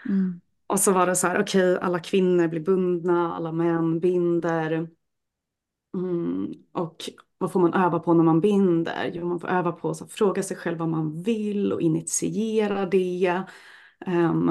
Mm. 0.08 0.40
Och 0.66 0.80
så 0.80 0.92
var 0.92 1.06
det 1.06 1.16
så 1.16 1.26
här, 1.26 1.40
okej, 1.40 1.72
okay, 1.72 1.86
alla 1.86 1.98
kvinnor 1.98 2.48
blir 2.48 2.60
bundna, 2.60 3.34
alla 3.34 3.52
män 3.52 4.00
binder. 4.00 4.88
Mm, 5.94 6.52
och 6.72 7.10
vad 7.38 7.52
får 7.52 7.60
man 7.60 7.74
öva 7.74 7.98
på 7.98 8.14
när 8.14 8.24
man 8.24 8.40
binder? 8.40 9.10
Jo, 9.14 9.26
man 9.26 9.40
får 9.40 9.48
öva 9.48 9.72
på 9.72 9.90
att 9.90 10.12
fråga 10.12 10.42
sig 10.42 10.56
själv 10.56 10.78
vad 10.78 10.88
man 10.88 11.22
vill 11.22 11.72
och 11.72 11.80
initiera 11.80 12.86
det. 12.86 13.42
Um, 14.06 14.48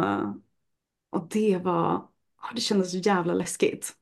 och 1.10 1.28
det 1.30 1.58
var, 1.58 2.08
det 2.56 2.62
kändes 2.62 2.92
så 2.92 2.98
jävla 2.98 3.34
läskigt. 3.34 3.96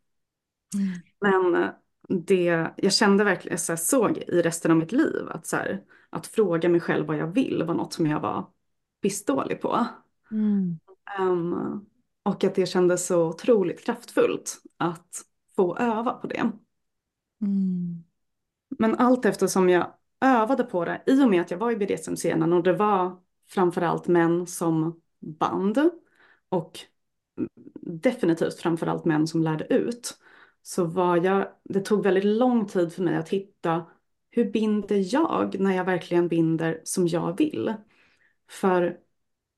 Mm. 0.75 0.99
Men 1.19 1.63
eh, 1.63 1.69
det, 2.09 2.73
jag 2.77 2.93
kände 2.93 3.23
verkligen, 3.23 3.57
så 3.57 3.71
jag 3.71 3.79
såg 3.79 4.17
i 4.17 4.41
resten 4.41 4.71
av 4.71 4.77
mitt 4.77 4.91
liv 4.91 5.29
att, 5.29 5.47
så 5.47 5.55
här, 5.55 5.83
att 6.09 6.27
fråga 6.27 6.69
mig 6.69 6.79
själv 6.79 7.05
vad 7.05 7.17
jag 7.17 7.27
vill 7.27 7.63
var 7.63 7.73
något 7.73 7.93
som 7.93 8.05
jag 8.05 8.19
var 8.19 8.49
pissdålig 9.01 9.61
på. 9.61 9.87
Mm. 10.31 10.79
Um, 11.19 11.85
och 12.23 12.43
att 12.43 12.55
det 12.55 12.65
kändes 12.65 13.07
så 13.07 13.27
otroligt 13.27 13.85
kraftfullt 13.85 14.61
att 14.77 15.21
få 15.55 15.77
öva 15.77 16.13
på 16.13 16.27
det. 16.27 16.51
Mm. 17.41 18.03
Men 18.69 18.95
allt 18.95 19.25
eftersom 19.25 19.69
jag 19.69 19.93
övade 20.21 20.63
på 20.63 20.85
det, 20.85 21.03
i 21.05 21.23
och 21.23 21.29
med 21.29 21.41
att 21.41 21.51
jag 21.51 21.57
var 21.57 21.71
i 21.71 21.75
BDSM-scenen 21.75 22.53
och 22.53 22.63
det 22.63 22.73
var 22.73 23.19
framförallt 23.49 24.07
män 24.07 24.47
som 24.47 25.01
band 25.19 25.89
och 26.49 26.79
definitivt 27.81 28.59
framförallt 28.59 29.05
män 29.05 29.27
som 29.27 29.43
lärde 29.43 29.73
ut, 29.73 30.17
så 30.61 30.85
var 30.85 31.17
jag, 31.25 31.47
det 31.63 31.81
tog 31.81 32.03
väldigt 32.03 32.25
lång 32.25 32.65
tid 32.65 32.93
för 32.93 33.03
mig 33.03 33.15
att 33.15 33.29
hitta 33.29 33.85
hur 34.29 34.51
binder 34.51 35.13
jag 35.13 35.59
när 35.59 35.75
jag 35.75 35.85
verkligen 35.85 36.27
binder 36.27 36.81
som 36.83 37.07
jag 37.07 37.37
vill? 37.37 37.73
För 38.49 38.97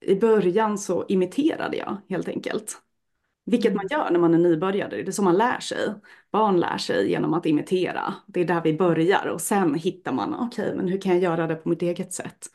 i 0.02 0.16
början 0.16 0.78
så 0.78 1.06
imiterade 1.08 1.78
jag 1.78 1.98
helt 2.10 2.28
enkelt. 2.28 2.82
Vilket 3.50 3.76
man 3.76 3.88
gör 3.92 4.12
när 4.12 4.20
man 4.20 4.34
är 4.34 4.38
nybörjare, 4.38 4.90
det 4.90 5.08
är 5.08 5.12
så 5.12 5.24
man 5.24 5.38
lär 5.38 5.60
sig. 5.60 5.94
Barn 6.32 6.60
lär 6.60 6.78
sig 6.78 7.10
genom 7.10 7.34
att 7.34 7.46
imitera. 7.46 8.14
Det 8.28 8.42
är 8.42 8.46
där 8.46 8.62
vi 8.64 8.74
börjar 8.74 9.28
och 9.28 9.42
sen 9.42 9.76
hittar 9.76 10.12
man, 10.12 10.34
okej, 10.34 10.66
okay, 10.66 10.76
men 10.76 10.88
hur 10.88 11.02
kan 11.02 11.12
jag 11.12 11.22
göra 11.22 11.48
det 11.48 11.56
på 11.56 11.70
mitt 11.70 11.82
eget 11.82 12.14
sätt? 12.14 12.48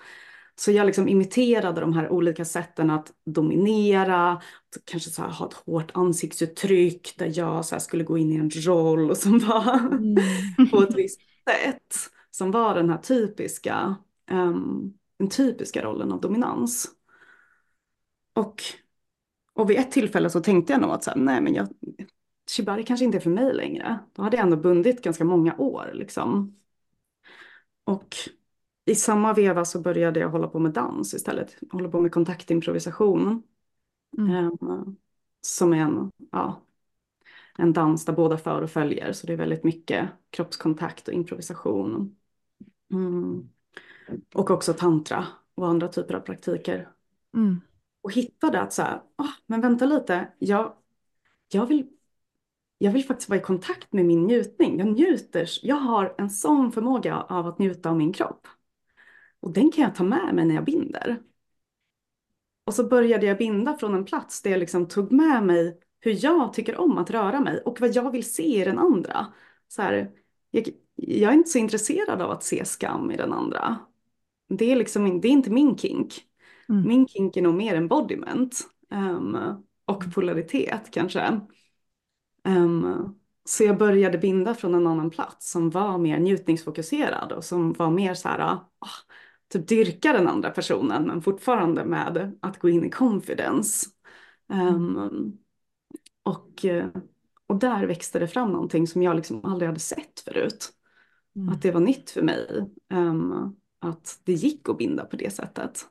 Så 0.57 0.70
jag 0.70 0.87
liksom 0.87 1.09
imiterade 1.09 1.80
de 1.80 1.92
här 1.92 2.09
olika 2.12 2.44
sätten 2.44 2.90
att 2.90 3.12
dominera, 3.26 4.40
kanske 4.85 5.11
så 5.11 5.22
ha 5.22 5.46
ett 5.46 5.54
hårt 5.54 5.90
ansiktsuttryck 5.94 7.14
där 7.18 7.33
jag 7.35 7.64
så 7.64 7.80
skulle 7.80 8.04
gå 8.04 8.18
in 8.18 8.33
i 8.33 8.37
en 8.37 8.50
roll 8.50 9.16
som 9.16 9.38
var 9.38 9.78
mm. 9.78 10.16
på 10.70 10.83
ett 10.83 10.94
visst 10.96 11.20
sätt. 11.50 12.11
Som 12.30 12.50
var 12.50 12.74
den 12.74 12.90
här 12.90 12.98
typiska, 12.98 13.94
um, 14.30 14.94
den 15.18 15.28
typiska 15.28 15.85
rollen 15.85 16.12
av 16.12 16.20
dominans. 16.20 16.88
Och 18.35 18.62
och 19.54 19.70
vid 19.70 19.78
ett 19.78 19.90
tillfälle 19.90 20.30
så 20.30 20.40
tänkte 20.40 20.72
jag 20.72 20.82
nog 20.82 20.90
att 20.90 21.04
så 21.04 21.10
här, 21.10 21.18
nej 21.18 21.40
men 21.40 21.54
jag, 21.54 21.68
shibari 22.50 22.84
kanske 22.84 23.04
inte 23.04 23.18
är 23.18 23.20
för 23.20 23.30
mig 23.30 23.54
längre. 23.54 23.98
Då 24.12 24.22
hade 24.22 24.36
jag 24.36 24.44
ändå 24.44 24.56
bundit 24.56 25.02
ganska 25.02 25.24
många 25.24 25.56
år 25.56 25.90
liksom. 25.94 26.56
Och 27.84 28.16
i 28.84 28.94
samma 28.94 29.32
veva 29.32 29.64
så 29.64 29.80
började 29.80 30.20
jag 30.20 30.28
hålla 30.28 30.48
på 30.48 30.58
med 30.58 30.72
dans 30.72 31.14
istället. 31.14 31.56
Hålla 31.70 31.88
på 31.88 32.00
med 32.00 32.12
kontaktimprovisation. 32.12 33.42
Mm. 34.18 34.50
Um, 34.62 34.96
som 35.40 35.72
är 35.72 35.76
en, 35.76 36.10
ja, 36.32 36.62
en 37.58 37.72
dans 37.72 38.04
där 38.04 38.12
båda 38.12 38.38
för 38.38 38.62
och 38.62 38.70
följer. 38.70 39.12
Så 39.12 39.26
det 39.26 39.32
är 39.32 39.36
väldigt 39.36 39.64
mycket 39.64 40.08
kroppskontakt 40.30 41.08
och 41.08 41.14
improvisation. 41.14 42.16
Mm. 42.92 43.48
Och 44.34 44.50
också 44.50 44.72
tantra 44.72 45.26
och 45.54 45.68
andra 45.68 45.88
typer 45.88 46.14
av 46.14 46.20
praktiker. 46.20 46.88
Mm 47.34 47.60
och 48.04 48.12
hittade 48.12 48.60
att 48.60 48.72
så 48.72 48.82
här, 48.82 49.02
oh, 49.18 49.30
men 49.46 49.60
vänta 49.60 49.86
lite, 49.86 50.28
jag, 50.38 50.74
jag, 51.52 51.66
vill, 51.66 51.88
jag 52.78 52.92
vill 52.92 53.04
faktiskt 53.04 53.28
vara 53.28 53.40
i 53.40 53.42
kontakt 53.42 53.92
med 53.92 54.04
min 54.06 54.24
njutning. 54.26 54.78
Jag 54.78 54.88
njuter, 54.88 55.48
jag 55.62 55.76
har 55.76 56.14
en 56.18 56.30
sån 56.30 56.72
förmåga 56.72 57.20
av 57.20 57.46
att 57.46 57.58
njuta 57.58 57.90
av 57.90 57.96
min 57.96 58.12
kropp. 58.12 58.46
Och 59.40 59.52
den 59.52 59.70
kan 59.70 59.84
jag 59.84 59.94
ta 59.94 60.04
med 60.04 60.34
mig 60.34 60.44
när 60.44 60.54
jag 60.54 60.64
binder. 60.64 61.22
och 62.64 62.74
så 62.74 62.84
började 62.88 63.26
jag 63.26 63.38
binda 63.38 63.76
från 63.76 63.94
en 63.94 64.04
plats 64.04 64.42
där 64.42 64.50
jag 64.50 64.60
liksom 64.60 64.88
tog 64.88 65.12
med 65.12 65.42
mig 65.44 65.80
hur 66.00 66.24
jag 66.24 66.52
tycker 66.52 66.80
om 66.80 66.98
att 66.98 67.10
röra 67.10 67.40
mig 67.40 67.62
och 67.64 67.80
vad 67.80 67.94
jag 67.96 68.10
vill 68.10 68.34
se 68.34 68.60
i 68.60 68.64
den 68.64 68.78
andra. 68.78 69.26
Så 69.68 69.82
här, 69.82 70.10
jag, 70.50 70.68
jag 70.94 71.30
är 71.32 71.34
inte 71.36 71.50
så 71.50 71.58
intresserad 71.58 72.22
av 72.22 72.30
att 72.30 72.44
se 72.44 72.64
skam 72.64 73.10
i 73.10 73.16
den 73.16 73.32
andra. 73.32 73.78
Det 74.48 74.72
är 74.72 74.76
liksom 74.76 75.20
det 75.20 75.28
är 75.28 75.32
inte 75.32 75.50
min 75.50 75.78
kink. 75.78 76.14
Mm. 76.68 76.88
Min 76.88 77.09
kink 77.09 77.37
är 77.37 77.42
nog 77.42 77.55
mer 77.55 77.74
embodiment 77.74 78.61
um, 78.90 79.38
och 79.85 80.14
polaritet 80.14 80.90
kanske. 80.90 81.40
Um, 82.44 83.14
så 83.44 83.64
jag 83.64 83.79
började 83.79 84.18
binda 84.18 84.55
från 84.55 84.74
en 84.74 84.87
annan 84.87 85.11
plats 85.11 85.50
som 85.50 85.70
var 85.70 85.98
mer 85.98 86.18
njutningsfokuserad 86.18 87.33
och 87.33 87.44
som 87.44 87.72
var 87.72 87.90
mer 87.90 88.14
så 88.14 88.29
här, 88.29 88.55
oh, 88.55 88.88
typ 89.53 89.68
dyrka 89.68 90.12
den 90.12 90.29
andra 90.29 90.50
personen 90.50 91.03
men 91.03 91.22
fortfarande 91.22 91.85
med 91.85 92.38
att 92.40 92.59
gå 92.59 92.68
in 92.68 92.85
i 92.85 92.90
confidence. 92.90 93.87
Um, 94.48 95.38
och, 96.22 96.64
och 97.46 97.59
där 97.59 97.87
växte 97.87 98.18
det 98.18 98.29
fram 98.29 98.53
någonting 98.53 98.87
som 98.87 99.03
jag 99.03 99.16
liksom 99.16 99.44
aldrig 99.44 99.68
hade 99.68 99.81
sett 99.81 100.20
förut. 100.20 100.72
Mm. 101.37 101.48
Att 101.48 101.62
det 101.62 101.70
var 101.70 101.81
nytt 101.81 102.11
för 102.11 102.22
mig. 102.22 102.70
Um, 102.92 103.57
att 103.79 104.20
det 104.24 104.33
gick 104.33 104.68
att 104.68 104.79
binda 104.79 105.05
på 105.05 105.16
det 105.16 105.35
sättet. 105.35 105.87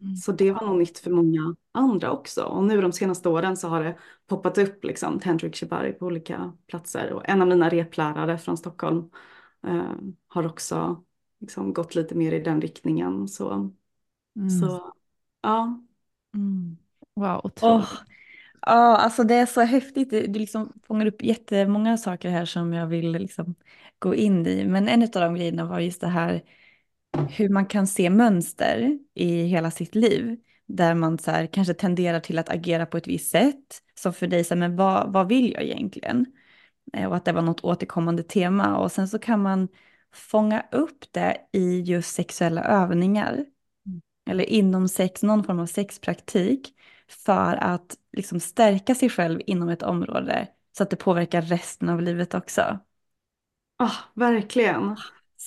Mm. 0.00 0.16
Så 0.16 0.32
det 0.32 0.52
var 0.52 0.66
nog 0.66 0.78
nytt 0.78 0.98
för 0.98 1.10
många 1.10 1.54
andra 1.72 2.12
också. 2.12 2.42
Och 2.42 2.64
nu 2.64 2.80
de 2.80 2.92
senaste 2.92 3.28
åren 3.28 3.56
så 3.56 3.68
har 3.68 3.84
det 3.84 3.96
poppat 4.26 4.58
upp 4.58 4.84
liksom 4.84 5.20
Tendrik 5.20 5.56
Shibari 5.56 5.92
på 5.92 6.06
olika 6.06 6.52
platser. 6.66 7.12
Och 7.12 7.28
en 7.28 7.42
av 7.42 7.48
mina 7.48 7.68
replärare 7.68 8.38
från 8.38 8.56
Stockholm 8.56 9.10
uh, 9.66 9.92
har 10.28 10.46
också 10.46 11.04
liksom 11.40 11.72
gått 11.72 11.94
lite 11.94 12.14
mer 12.14 12.32
i 12.32 12.40
den 12.40 12.60
riktningen. 12.60 13.28
Så, 13.28 13.70
mm. 14.36 14.50
så 14.50 14.92
ja. 15.40 15.80
Mm. 16.34 16.76
Wow, 17.14 17.40
otroligt. 17.44 17.84
Oh. 17.84 17.92
Ja, 18.62 18.96
alltså 18.96 19.24
det 19.24 19.34
är 19.34 19.46
så 19.46 19.60
häftigt. 19.60 20.10
Du 20.10 20.26
liksom 20.26 20.72
fångar 20.86 21.06
upp 21.06 21.22
jättemånga 21.22 21.96
saker 21.96 22.30
här 22.30 22.44
som 22.44 22.72
jag 22.72 22.86
vill 22.86 23.12
liksom 23.12 23.54
gå 23.98 24.14
in 24.14 24.46
i. 24.46 24.64
Men 24.64 24.88
en 24.88 25.02
av 25.02 25.08
de 25.08 25.34
grejerna 25.34 25.64
var 25.64 25.80
just 25.80 26.00
det 26.00 26.06
här 26.06 26.42
hur 27.30 27.48
man 27.48 27.66
kan 27.66 27.86
se 27.86 28.10
mönster 28.10 28.98
i 29.14 29.42
hela 29.42 29.70
sitt 29.70 29.94
liv. 29.94 30.36
Där 30.66 30.94
man 30.94 31.18
så 31.18 31.30
här, 31.30 31.46
kanske 31.46 31.74
tenderar 31.74 32.20
till 32.20 32.38
att 32.38 32.48
agera 32.48 32.86
på 32.86 32.96
ett 32.96 33.06
visst 33.06 33.30
sätt. 33.30 33.82
Som 33.94 34.12
för 34.12 34.26
dig, 34.26 34.44
så 34.44 34.54
här, 34.54 34.60
men 34.60 34.76
vad, 34.76 35.12
vad 35.12 35.28
vill 35.28 35.52
jag 35.52 35.62
egentligen? 35.62 36.26
Eh, 36.92 37.08
och 37.08 37.16
att 37.16 37.24
det 37.24 37.32
var 37.32 37.42
något 37.42 37.64
återkommande 37.64 38.22
tema. 38.22 38.76
Och 38.76 38.92
sen 38.92 39.08
så 39.08 39.18
kan 39.18 39.42
man 39.42 39.68
fånga 40.12 40.64
upp 40.72 41.12
det 41.12 41.36
i 41.52 41.80
just 41.80 42.14
sexuella 42.14 42.64
övningar. 42.64 43.32
Mm. 43.32 44.00
Eller 44.30 44.44
inom 44.44 44.88
sex, 44.88 45.22
någon 45.22 45.44
form 45.44 45.58
av 45.58 45.66
sexpraktik. 45.66 46.72
För 47.08 47.56
att 47.56 47.96
liksom 48.12 48.40
stärka 48.40 48.94
sig 48.94 49.08
själv 49.08 49.40
inom 49.46 49.68
ett 49.68 49.82
område. 49.82 50.48
Så 50.76 50.82
att 50.82 50.90
det 50.90 50.96
påverkar 50.96 51.42
resten 51.42 51.88
av 51.88 52.02
livet 52.02 52.34
också. 52.34 52.78
Ja, 53.78 53.84
oh, 53.84 53.94
verkligen. 54.14 54.96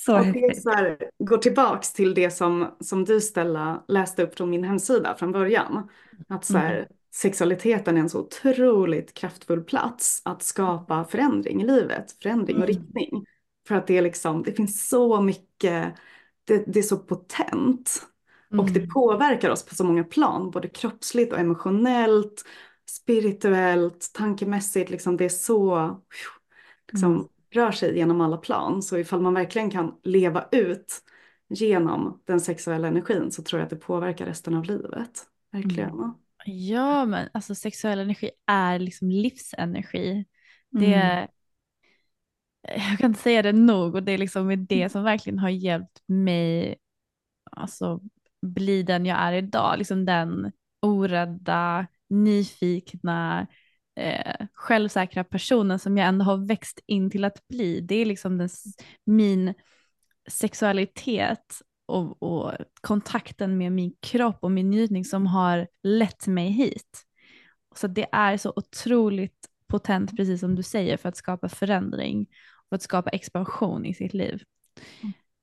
Så 0.04 0.18
och 0.18 0.26
det 0.26 0.62
så 0.62 0.70
här, 0.70 0.98
går 1.18 1.38
tillbaks 1.38 1.92
till 1.92 2.14
det 2.14 2.30
som, 2.30 2.76
som 2.80 3.04
du 3.04 3.20
Stella 3.20 3.84
läste 3.88 4.22
upp 4.22 4.36
från 4.36 4.50
min 4.50 4.64
hemsida 4.64 5.14
från 5.14 5.32
början. 5.32 5.88
Att 6.28 6.44
så 6.44 6.58
här, 6.58 6.76
mm. 6.76 6.88
sexualiteten 7.14 7.96
är 7.96 8.00
en 8.00 8.08
så 8.08 8.20
otroligt 8.20 9.14
kraftfull 9.14 9.64
plats 9.64 10.22
att 10.24 10.42
skapa 10.42 11.04
förändring 11.04 11.62
i 11.62 11.66
livet, 11.66 12.12
förändring 12.22 12.56
och 12.56 12.62
mm. 12.62 12.76
riktning. 12.76 13.24
För 13.68 13.74
att 13.74 13.86
det, 13.86 13.98
är 13.98 14.02
liksom, 14.02 14.42
det 14.42 14.52
finns 14.52 14.88
så 14.88 15.20
mycket, 15.20 15.94
det, 16.44 16.64
det 16.66 16.78
är 16.78 16.82
så 16.82 16.98
potent. 16.98 18.02
Mm. 18.52 18.60
Och 18.60 18.70
det 18.70 18.80
mm. 18.80 18.90
påverkar 18.90 19.50
oss 19.50 19.66
på 19.66 19.74
så 19.74 19.84
många 19.84 20.04
plan, 20.04 20.50
både 20.50 20.68
kroppsligt 20.68 21.32
och 21.32 21.38
emotionellt, 21.38 22.44
spirituellt, 22.90 24.10
tankemässigt. 24.14 24.90
Liksom 24.90 25.16
det 25.16 25.24
är 25.24 25.28
så, 25.28 25.96
liksom, 26.92 27.12
mm 27.12 27.26
rör 27.50 27.72
sig 27.72 27.96
genom 27.96 28.20
alla 28.20 28.36
plan. 28.36 28.82
Så 28.82 28.98
ifall 28.98 29.20
man 29.20 29.34
verkligen 29.34 29.70
kan 29.70 29.94
leva 30.02 30.48
ut 30.52 31.02
genom 31.48 32.22
den 32.26 32.40
sexuella 32.40 32.88
energin 32.88 33.30
så 33.30 33.42
tror 33.42 33.60
jag 33.60 33.64
att 33.64 33.70
det 33.70 33.76
påverkar 33.76 34.26
resten 34.26 34.54
av 34.54 34.64
livet. 34.64 35.26
Verkligen. 35.52 35.90
Mm. 35.90 36.12
Ja, 36.44 37.04
men 37.04 37.28
alltså 37.32 37.54
sexuell 37.54 37.98
energi 37.98 38.30
är 38.46 38.78
liksom 38.78 39.10
livsenergi. 39.10 40.24
Det, 40.70 40.94
mm. 40.94 41.28
Jag 42.90 42.98
kan 42.98 43.10
inte 43.10 43.22
säga 43.22 43.42
det 43.42 43.52
nog 43.52 43.94
och 43.94 44.02
det 44.02 44.12
är 44.12 44.18
liksom 44.18 44.66
det 44.68 44.88
som 44.88 45.04
verkligen 45.04 45.38
har 45.38 45.48
hjälpt 45.48 46.02
mig 46.06 46.76
alltså, 47.50 48.00
bli 48.42 48.82
den 48.82 49.06
jag 49.06 49.18
är 49.18 49.32
idag. 49.32 49.78
Liksom 49.78 50.04
den 50.04 50.52
orädda, 50.80 51.86
nyfikna, 52.08 53.46
eh, 53.96 54.46
självsäkra 54.54 55.24
personen 55.24 55.78
som 55.78 55.96
jag 55.96 56.08
ändå 56.08 56.24
har 56.24 56.46
växt 56.46 56.80
in 56.86 57.10
till 57.10 57.24
att 57.24 57.48
bli. 57.48 57.80
Det 57.80 57.94
är 57.94 58.04
liksom 58.04 58.38
den, 58.38 58.48
min 59.04 59.54
sexualitet 60.28 61.62
och, 61.86 62.22
och, 62.22 62.52
kontakten 62.80 63.58
med 63.58 63.72
min 63.72 63.92
kropp 64.00 64.38
och 64.40 64.50
min 64.50 64.70
njutning 64.70 65.04
som 65.04 65.26
har 65.26 65.68
lett 65.82 66.26
mig 66.26 66.48
hit. 66.48 67.06
Så 67.74 67.86
det 67.86 68.06
är 68.12 68.36
så 68.36 68.52
otroligt 68.56 69.48
potent, 69.68 70.16
precis 70.16 70.40
som 70.40 70.54
du 70.54 70.62
säger, 70.62 70.96
för 70.96 71.08
att 71.08 71.16
skapa 71.16 71.48
förändring 71.48 72.26
och 72.68 72.74
att 72.74 72.82
skapa 72.82 73.10
expansion 73.10 73.86
i 73.86 73.94
sitt 73.94 74.14
liv. 74.14 74.42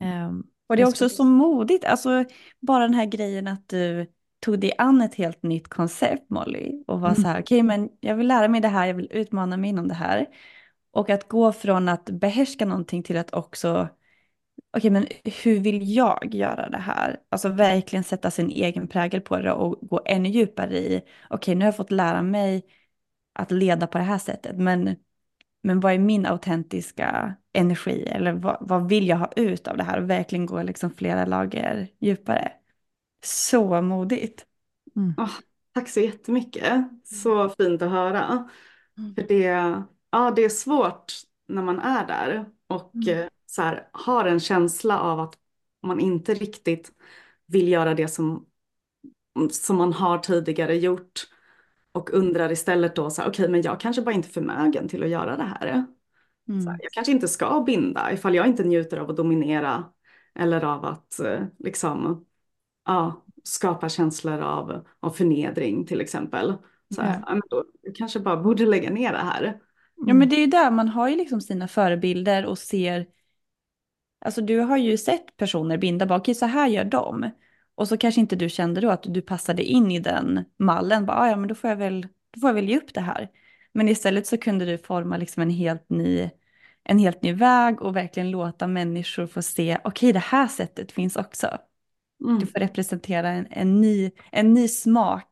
Um, 0.04 0.48
och 0.68 0.76
det 0.76 0.82
är 0.82 0.88
också 0.88 1.10
så 1.10 1.24
modigt, 1.24 1.86
alltså 1.86 2.26
bara 2.60 2.84
den 2.84 2.94
här 2.94 3.06
grejen 3.06 3.48
att 3.48 3.70
du 3.70 4.08
tog 4.40 4.60
dig 4.60 4.72
an 4.78 5.02
ett 5.02 5.16
helt 5.16 5.44
nytt 5.44 5.68
koncept 5.68 6.30
Molly 6.30 6.84
och 6.88 7.02
var 7.02 7.10
mm. 7.10 7.22
så 7.22 7.28
här, 7.28 7.42
okej 7.42 7.58
okay, 7.58 7.64
men 7.64 7.90
jag 8.00 8.16
vill 8.16 8.28
lära 8.28 8.48
mig 8.48 8.62
det 8.62 8.68
här, 8.68 8.88
jag 8.88 8.94
vill 8.94 9.12
utmana 9.12 9.58
mig 9.58 9.70
inom 9.70 9.88
det 9.88 9.94
här. 9.94 10.28
Och 10.92 11.10
att 11.10 11.28
gå 11.28 11.52
från 11.54 11.90
att 11.90 12.06
behärska 12.06 12.66
någonting 12.66 13.04
till 13.04 13.18
att 13.18 13.34
också, 13.34 13.90
okej 14.78 14.80
okay, 14.80 14.92
men 14.92 15.08
hur 15.44 15.60
vill 15.60 15.96
jag 15.96 16.36
göra 16.36 16.70
det 16.70 16.78
här? 16.78 17.20
Alltså 17.30 17.50
verkligen 17.50 18.04
sätta 18.04 18.32
sin 18.32 18.50
egen 18.50 18.88
prägel 18.88 19.22
på 19.22 19.38
det 19.38 19.52
och 19.52 19.80
gå 19.82 20.02
ännu 20.06 20.30
djupare 20.30 20.78
i, 20.78 20.86
okej 20.88 21.04
okay, 21.30 21.56
nu 21.56 21.62
har 21.62 21.68
jag 21.68 21.78
fått 21.78 21.92
lära 21.92 22.22
mig 22.22 22.64
att 23.34 23.52
leda 23.52 23.88
på 23.88 23.98
det 23.98 24.04
här 24.04 24.18
sättet, 24.18 24.58
men, 24.58 24.96
men 25.64 25.80
vad 25.80 25.94
är 25.94 26.00
min 26.00 26.26
autentiska 26.26 27.36
energi 27.54 28.08
eller 28.08 28.34
vad, 28.34 28.58
vad 28.62 28.90
vill 28.90 29.08
jag 29.08 29.18
ha 29.18 29.32
ut 29.36 29.68
av 29.68 29.78
det 29.78 29.84
här 29.84 30.02
och 30.02 30.10
verkligen 30.10 30.46
gå 30.46 30.64
liksom 30.64 30.92
flera 30.92 31.26
lager 31.26 31.88
djupare. 32.00 32.52
Så 33.24 33.82
modigt. 33.82 34.46
Mm. 34.96 35.14
Oh, 35.18 35.32
tack 35.74 35.90
så 35.90 36.00
jättemycket. 36.00 36.84
Så 37.04 37.50
fint 37.50 37.82
att 37.82 37.92
höra. 37.92 38.50
Mm. 38.98 39.16
För 39.16 39.24
det, 39.28 39.84
ja, 40.12 40.32
det 40.36 40.46
är 40.46 40.50
svårt 40.50 41.14
när 41.48 41.62
man 41.62 41.80
är 41.80 42.08
där 42.08 42.46
och 42.68 42.96
mm. 42.96 43.20
Eh, 43.20 43.28
så 43.46 43.62
här, 43.62 43.90
har 43.92 44.26
en 44.26 44.40
känsla 44.40 45.00
av 45.00 45.20
att 45.20 45.38
man 45.82 46.00
inte 46.00 46.34
riktigt 46.34 46.92
vill 47.46 47.68
göra 47.68 47.94
det 47.94 48.08
som, 48.08 48.46
som 49.52 49.76
man 49.76 49.94
har 49.94 50.18
tidigare 50.18 50.76
gjort 50.76 51.28
och 51.92 52.14
undrar 52.14 52.52
istället 52.52 52.96
då 52.96 53.10
så 53.10 53.22
här, 53.22 53.30
okej 53.30 53.44
okay, 53.44 53.52
men 53.52 53.62
jag 53.62 53.80
kanske 53.80 54.02
bara 54.02 54.16
inte 54.16 54.28
är 54.28 54.32
förmögen 54.32 54.88
till 54.88 55.04
att 55.04 55.10
göra 55.10 55.38
det 55.38 55.44
här. 55.44 55.86
Mm. 56.50 56.62
Så 56.62 56.70
här, 56.70 56.80
jag 56.82 56.92
kanske 56.92 57.12
inte 57.12 57.28
ska 57.28 57.62
binda 57.62 58.12
ifall 58.14 58.36
jag 58.36 58.48
inte 58.48 58.64
njuter 58.64 58.98
av 58.98 59.10
att 59.10 59.18
dominera 59.18 59.84
eller 60.36 60.64
av 60.64 60.86
att 60.86 61.20
eh, 61.20 61.46
liksom 61.60 62.26
ja, 62.88 63.24
skapar 63.44 63.90
känslor 63.90 64.42
av, 64.42 64.86
av 65.00 65.10
förnedring 65.10 65.86
till 65.86 66.02
exempel. 66.02 66.54
Så 66.96 67.02
här, 67.02 67.24
ja. 67.28 67.42
då, 67.50 67.66
kanske 67.96 68.20
bara 68.20 68.38
borde 68.38 68.66
lägga 68.66 68.90
ner 68.90 69.12
det 69.12 69.18
här. 69.18 69.44
Mm. 69.44 69.60
Ja 70.08 70.14
men 70.14 70.30
det 70.30 70.36
är 70.36 70.40
ju 70.40 70.48
där 70.48 70.72
man 70.72 70.88
har 70.88 71.10
ju 71.10 71.16
liksom 71.16 71.42
sina 71.42 71.68
förebilder 71.68 72.46
och 72.46 72.58
ser, 72.58 73.06
alltså 74.26 74.42
du 74.42 74.60
har 74.60 74.78
ju 74.78 74.98
sett 74.98 75.38
personer 75.38 75.78
binda 75.78 76.06
bak, 76.06 76.22
okej 76.22 76.36
så 76.36 76.46
här 76.46 76.68
gör 76.68 76.86
de. 76.86 77.32
Och 77.76 77.88
så 77.88 77.98
kanske 77.98 78.22
inte 78.22 78.36
du 78.36 78.50
kände 78.50 78.82
då 78.82 78.90
att 78.90 79.04
du 79.04 79.22
passade 79.22 79.64
in 79.64 79.92
i 79.92 80.00
den 80.00 80.46
mallen, 80.58 81.06
bara, 81.06 81.18
ah, 81.18 81.30
ja 81.30 81.36
men 81.36 81.48
då 81.48 81.56
får 81.56 81.70
jag 81.70 81.78
väl, 81.78 82.02
då 82.32 82.40
får 82.40 82.50
jag 82.50 82.56
väl 82.56 82.70
ge 82.70 82.78
upp 82.78 82.94
det 82.94 83.02
här. 83.02 83.30
Men 83.74 83.90
istället 83.90 84.28
så 84.28 84.38
kunde 84.38 84.66
du 84.66 84.78
forma 84.78 85.18
liksom 85.18 85.44
en 85.44 85.50
helt 85.50 85.90
ny, 85.90 86.30
en 86.84 87.00
helt 87.00 87.22
ny 87.22 87.34
väg 87.34 87.82
och 87.82 87.96
verkligen 87.96 88.32
låta 88.32 88.68
människor 88.68 89.28
få 89.28 89.42
se, 89.42 89.78
okej 89.84 90.14
det 90.14 90.20
här 90.20 90.48
sättet 90.48 90.92
finns 90.92 91.16
också. 91.16 91.58
Mm. 92.24 92.40
Du 92.40 92.46
får 92.46 92.60
representera 92.60 93.30
en, 93.30 93.48
en, 93.50 93.82
ny, 93.82 94.12
en 94.32 94.54
ny 94.54 94.68
smak, 94.68 95.28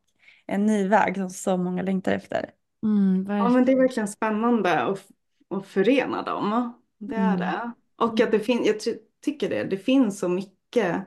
en 0.46 0.66
ny 0.66 0.88
väg 0.88 1.16
som 1.16 1.30
så 1.30 1.58
många 1.58 1.82
längtar 1.82 2.12
efter. 2.12 2.50
Mm, 2.84 3.26
ja 3.30 3.50
men 3.50 3.66
det 3.66 3.72
är 3.72 3.78
verkligen 3.78 4.08
spännande 4.08 4.80
att, 4.84 5.08
att 5.50 5.66
förena 5.66 6.22
dem. 6.22 6.74
Det 6.98 7.16
är 7.16 7.28
mm. 7.28 7.40
det. 7.40 7.72
Och 7.96 8.20
att 8.20 8.32
det 8.32 8.40
finns, 8.40 8.68
jag 8.68 8.76
tycker 9.26 9.50
det, 9.50 9.64
det 9.64 9.78
finns 9.78 10.20
så 10.20 10.30
mycket 10.30 11.06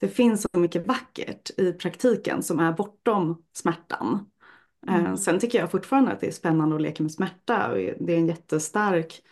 det 0.00 0.08
finns 0.08 0.46
så 0.52 0.58
mycket 0.58 0.86
vackert 0.86 1.50
i 1.58 1.72
praktiken 1.72 2.42
som 2.42 2.60
är 2.60 2.72
bortom 2.72 3.42
smärtan. 3.52 4.30
Eh, 4.88 4.94
mm. 4.94 5.16
Sen 5.16 5.38
tycker 5.38 5.58
jag 5.58 5.70
fortfarande 5.70 6.12
att 6.12 6.20
det 6.20 6.26
är 6.26 6.32
spännande 6.32 6.76
att 6.76 6.82
leka 6.82 7.02
med 7.02 7.12
smärta. 7.12 7.74
Det 7.74 8.12
är 8.12 8.18
en 8.18 8.26
jättestark 8.26 9.22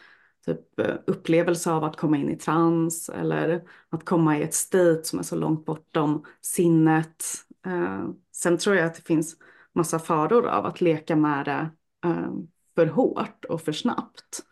typ 0.47 0.81
eh, 0.81 0.95
upplevelse 1.07 1.71
av 1.73 1.85
att 1.85 1.97
komma 1.97 2.17
in 2.17 2.31
i 2.31 2.37
trans 2.37 3.09
eller 3.09 3.63
att 3.89 4.05
komma 4.05 4.39
i 4.39 4.43
ett 4.43 4.55
state 4.55 5.05
som 5.05 5.19
är 5.19 5.23
så 5.23 5.37
långt 5.37 5.67
bortom 5.67 6.25
sinnet. 6.41 7.25
Eh, 7.67 8.09
sen 8.33 8.59
tror 8.59 8.77
jag 8.77 8.87
att 8.87 8.95
det 8.95 9.07
finns 9.07 9.37
massa 9.73 9.99
faror 9.99 10.47
av 10.47 10.67
att 10.67 10.81
leka 10.81 11.17
med 11.17 11.45
det 11.45 11.71
eh, 12.09 12.33
för 12.75 12.87
hårt 12.87 13.45
och 13.45 13.61
för 13.61 13.73
snabbt. 13.73 14.43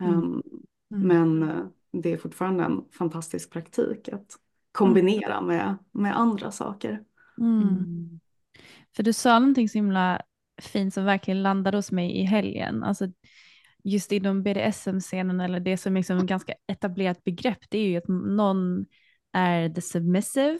Mm. 0.00 0.14
Um, 0.14 0.42
Mm. 0.94 1.08
Men 1.08 1.70
det 2.02 2.12
är 2.12 2.16
fortfarande 2.16 2.64
en 2.64 2.84
fantastisk 2.92 3.50
praktik 3.52 4.08
att 4.08 4.36
kombinera 4.72 5.40
med, 5.40 5.76
med 5.92 6.18
andra 6.18 6.50
saker. 6.50 7.02
Mm. 7.38 8.20
För 8.96 9.02
du 9.02 9.12
sa 9.12 9.38
någonting 9.38 9.68
så 9.68 9.78
himla 9.78 10.22
fint 10.62 10.94
som 10.94 11.04
verkligen 11.04 11.42
landade 11.42 11.78
hos 11.78 11.92
mig 11.92 12.16
i 12.16 12.22
helgen. 12.22 12.82
Alltså 12.82 13.06
just 13.86 14.12
inom 14.12 14.42
BDSM-scenen 14.42 15.40
eller 15.40 15.60
det 15.60 15.76
som 15.76 15.96
är 15.96 16.00
liksom 16.00 16.18
ett 16.18 16.26
ganska 16.26 16.54
etablerat 16.66 17.24
begrepp 17.24 17.58
det 17.68 17.78
är 17.78 17.88
ju 17.88 17.96
att 17.96 18.08
någon 18.08 18.86
är 19.32 19.68
the 19.68 19.80
submissive, 19.80 20.58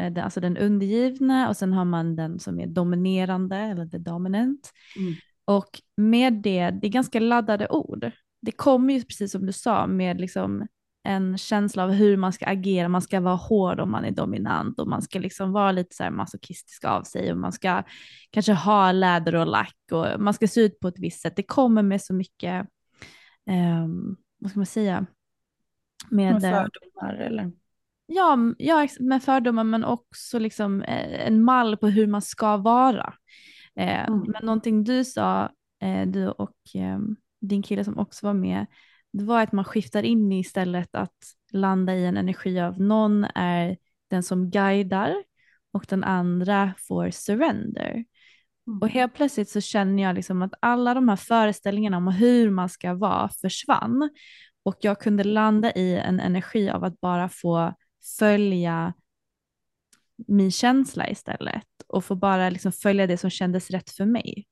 eh, 0.00 0.24
alltså 0.24 0.40
den 0.40 0.56
undergivna 0.56 1.48
och 1.48 1.56
sen 1.56 1.72
har 1.72 1.84
man 1.84 2.16
den 2.16 2.38
som 2.38 2.60
är 2.60 2.66
dominerande 2.66 3.56
eller 3.56 3.86
the 3.86 3.98
dominant. 3.98 4.72
Mm. 4.96 5.14
Och 5.44 5.80
med 5.96 6.32
det, 6.32 6.70
det 6.70 6.86
är 6.86 6.90
ganska 6.90 7.20
laddade 7.20 7.68
ord. 7.68 8.10
Det 8.42 8.52
kommer 8.52 8.94
ju 8.94 9.02
precis 9.02 9.32
som 9.32 9.46
du 9.46 9.52
sa 9.52 9.86
med 9.86 10.20
liksom 10.20 10.66
en 11.06 11.38
känsla 11.38 11.84
av 11.84 11.90
hur 11.90 12.16
man 12.16 12.32
ska 12.32 12.46
agera, 12.46 12.88
man 12.88 13.02
ska 13.02 13.20
vara 13.20 13.34
hård 13.34 13.80
om 13.80 13.90
man 13.90 14.04
är 14.04 14.10
dominant 14.10 14.80
och 14.80 14.88
man 14.88 15.02
ska 15.02 15.18
liksom 15.18 15.52
vara 15.52 15.72
lite 15.72 15.96
så 15.96 16.02
här 16.02 16.10
masochistisk 16.10 16.84
av 16.84 17.02
sig 17.02 17.32
och 17.32 17.38
man 17.38 17.52
ska 17.52 17.82
kanske 18.30 18.52
ha 18.52 18.92
läder 18.92 19.34
och 19.34 19.46
lack 19.46 19.76
och 19.92 20.06
man 20.18 20.34
ska 20.34 20.48
se 20.48 20.60
ut 20.60 20.80
på 20.80 20.88
ett 20.88 20.98
visst 20.98 21.20
sätt. 21.20 21.36
Det 21.36 21.42
kommer 21.42 21.82
med 21.82 22.02
så 22.02 22.14
mycket, 22.14 22.66
ehm, 23.50 24.16
vad 24.38 24.50
ska 24.50 24.58
man 24.58 24.66
säga, 24.66 25.06
med, 26.10 26.32
Med 26.32 26.44
eh, 26.44 26.50
fördomar 26.50 27.14
eller? 27.14 27.52
ja, 28.06 28.38
ja, 28.58 28.88
med 29.00 29.22
fördomar 29.22 29.64
men 29.64 29.84
också 29.84 30.38
liksom 30.38 30.82
eh, 30.82 31.26
en 31.26 31.42
mall 31.42 31.76
på 31.76 31.88
hur 31.88 32.06
man 32.06 32.22
ska 32.22 32.56
vara. 32.56 33.14
Eh, 33.76 34.08
Mm. 34.08 34.24
Men 34.28 34.44
någonting 34.46 34.84
du 34.84 35.04
sa, 35.04 35.50
eh, 35.82 36.06
du 36.06 36.28
och 36.28 36.56
eh, 36.74 36.98
din 37.40 37.62
kille 37.62 37.84
som 37.84 37.98
också 37.98 38.26
var 38.26 38.34
med, 38.34 38.66
det 39.16 39.24
var 39.24 39.42
att 39.42 39.52
man 39.52 39.64
skiftar 39.64 40.02
in 40.02 40.32
i 40.32 40.38
istället 40.38 40.94
att 40.94 41.16
landa 41.52 41.94
i 41.94 42.06
en 42.06 42.16
energi 42.16 42.60
av 42.60 42.80
någon 42.80 43.24
är 43.24 43.76
den 44.10 44.22
som 44.22 44.50
guidar 44.50 45.14
och 45.72 45.86
den 45.88 46.04
andra 46.04 46.74
får 46.78 47.10
surrender. 47.10 48.04
Mm. 48.66 48.78
Och 48.82 48.88
helt 48.88 49.14
plötsligt 49.14 49.48
så 49.48 49.60
känner 49.60 50.02
jag 50.02 50.14
liksom 50.14 50.42
att 50.42 50.54
alla 50.60 50.94
de 50.94 51.08
här 51.08 51.16
föreställningarna 51.16 51.96
om 51.96 52.08
hur 52.08 52.50
man 52.50 52.68
ska 52.68 52.94
vara 52.94 53.28
försvann. 53.28 54.10
Och 54.62 54.76
jag 54.80 55.00
kunde 55.00 55.24
landa 55.24 55.72
i 55.72 55.96
en 55.96 56.20
energi 56.20 56.70
av 56.70 56.84
att 56.84 57.00
bara 57.00 57.28
få 57.28 57.74
följa 58.18 58.94
min 60.28 60.50
känsla 60.50 61.10
istället 61.10 61.68
och 61.86 62.04
få 62.04 62.14
bara 62.14 62.50
liksom 62.50 62.72
följa 62.72 63.06
det 63.06 63.16
som 63.16 63.30
kändes 63.30 63.70
rätt 63.70 63.90
för 63.90 64.04
mig. 64.04 64.46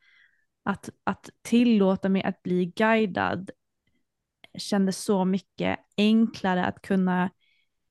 Att, 0.63 0.91
att 1.05 1.31
tillåta 1.43 2.09
mig 2.09 2.23
att 2.23 2.43
bli 2.43 2.67
guidad 2.67 3.51
kändes 4.59 5.05
så 5.05 5.25
mycket 5.25 5.79
enklare 5.97 6.65
att 6.65 6.83
kunna 6.83 7.31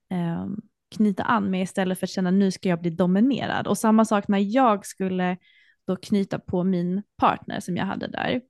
ehm, 0.09 0.55
knyta 0.95 1.23
an 1.23 1.51
med 1.51 1.63
istället 1.63 1.99
för 1.99 2.05
att 2.05 2.11
känna 2.11 2.31
nu 2.31 2.51
ska 2.51 2.69
jag 2.69 2.81
bli 2.81 2.89
dominerad. 2.89 3.67
Och 3.67 3.77
samma 3.77 4.05
sak 4.05 4.27
när 4.27 4.55
jag 4.55 4.85
skulle 4.85 5.37
då 5.87 5.95
knyta 5.95 6.39
på 6.39 6.63
min 6.63 7.03
partner 7.17 7.59
som 7.59 7.77
jag 7.77 7.85
hade 7.85 8.07
där. 8.07 8.41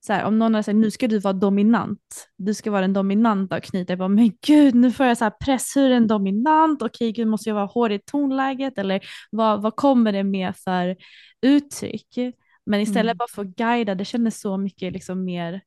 Så 0.00 0.12
här, 0.12 0.24
om 0.24 0.38
någon 0.38 0.54
hade 0.54 0.62
sagt 0.64 0.76
nu 0.76 0.90
ska 0.90 1.08
du 1.08 1.18
vara 1.18 1.32
dominant, 1.32 2.28
du 2.36 2.54
ska 2.54 2.70
vara 2.70 2.80
den 2.80 2.92
dominanta 2.92 3.56
och 3.56 3.62
knyta, 3.62 3.92
jag 3.92 3.98
bara 3.98 4.08
men 4.08 4.32
gud 4.46 4.74
nu 4.74 4.92
får 4.92 5.06
jag 5.06 5.18
så 5.18 5.24
här 5.24 5.30
press, 5.30 5.76
hur 5.76 5.90
är 5.90 5.94
en 5.96 6.06
dominant, 6.06 6.82
okej 6.82 7.12
gud 7.12 7.28
måste 7.28 7.50
jag 7.50 7.54
vara 7.54 7.66
hård 7.66 7.92
i 7.92 7.98
tonläget 7.98 8.78
eller 8.78 9.00
vad, 9.30 9.62
vad 9.62 9.76
kommer 9.76 10.12
det 10.12 10.24
med 10.24 10.56
för 10.56 10.96
uttryck? 11.42 12.18
Men 12.66 12.80
istället 12.80 13.10
Mm. 13.10 13.16
bara 13.16 13.28
få 13.28 13.42
guida, 13.42 13.94
det 13.94 14.04
kändes 14.04 14.40
så 14.40 14.56
mycket 14.56 14.92
liksom 14.92 15.24
mer, 15.24 15.60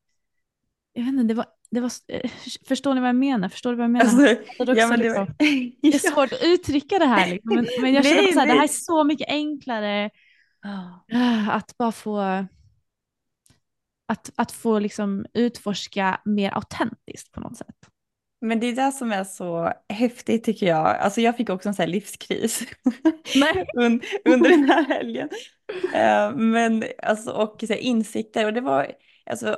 jag 0.94 1.04
vet 1.04 1.14
inte, 1.14 1.24
det 1.24 1.34
var, 1.34 1.46
det 1.72 1.80
var, 1.80 1.92
eh, 2.08 2.32
förstår 2.68 2.94
ni 2.94 3.02
vad 3.02 3.08
jag 3.08 3.16
menar? 3.16 3.50
Förstår 3.50 3.70
du 3.70 3.76
vad 3.76 3.84
jag 3.84 3.92
menar? 3.92 4.06
Alltså, 4.06 4.22
är 4.72 4.78
ja, 4.78 4.88
men 4.88 5.00
det, 5.00 5.06
liksom- 5.06 5.26
var... 5.26 5.36
det 5.82 5.96
är 5.96 6.12
svårt 6.12 6.34
att 6.34 6.44
uttrycka 6.44 7.00
det 7.00 7.06
här 7.06 7.30
liksom. 7.30 7.56
men, 7.56 7.68
men 7.82 7.94
jag 7.94 8.06
känner 8.06 8.28
att 8.28 8.48
det 8.48 8.54
här 8.54 8.64
är 8.64 8.68
så 8.68 9.04
mycket 9.04 9.30
enklare 9.30 10.10
ah, 10.66 11.52
att 11.52 11.78
bara 11.78 11.92
få 11.92 12.46
att, 14.12 14.32
att 14.36 14.52
få 14.52 14.80
liksom 14.80 15.26
utforska 15.34 16.22
mer 16.26 16.52
autentiskt 16.52 17.32
på 17.32 17.40
något 17.40 17.58
sätt. 17.58 17.76
Men 18.46 18.60
det 18.60 18.68
är 18.68 18.86
det 18.86 18.92
som 18.92 19.12
är 19.12 19.24
så 19.24 19.74
häftigt 19.90 20.44
tycker 20.44 20.68
jag. 20.68 20.98
Alltså 20.98 21.22
jag 21.22 21.38
fick 21.38 21.50
också 21.50 21.70
en 21.70 21.76
sån 21.76 21.84
här 21.84 21.92
livskris 21.92 22.64
under 24.26 24.50
den 24.50 24.64
här 24.64 24.86
helgen. 24.86 25.30
Eh, 25.94 26.36
men 26.36 26.84
alltså, 27.04 27.32
och 27.32 27.64
så 27.68 27.74
här, 27.74 27.80
insikter 27.80 28.46
och 28.46 28.54
det 28.54 28.62
var, 28.62 28.92
alltså, 29.26 29.58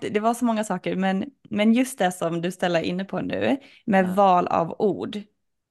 det, 0.00 0.08
det 0.08 0.20
var 0.20 0.34
så 0.34 0.44
många 0.44 0.64
saker. 0.64 0.96
Men, 0.96 1.24
men 1.50 1.72
just 1.72 1.98
det 1.98 2.12
som 2.12 2.40
du 2.40 2.50
ställer 2.50 2.82
inne 2.82 3.04
på 3.04 3.20
nu 3.20 3.56
med 3.84 4.06
Ja. 4.06 4.14
val 4.14 4.46
av 4.46 4.76
ord. 4.78 5.18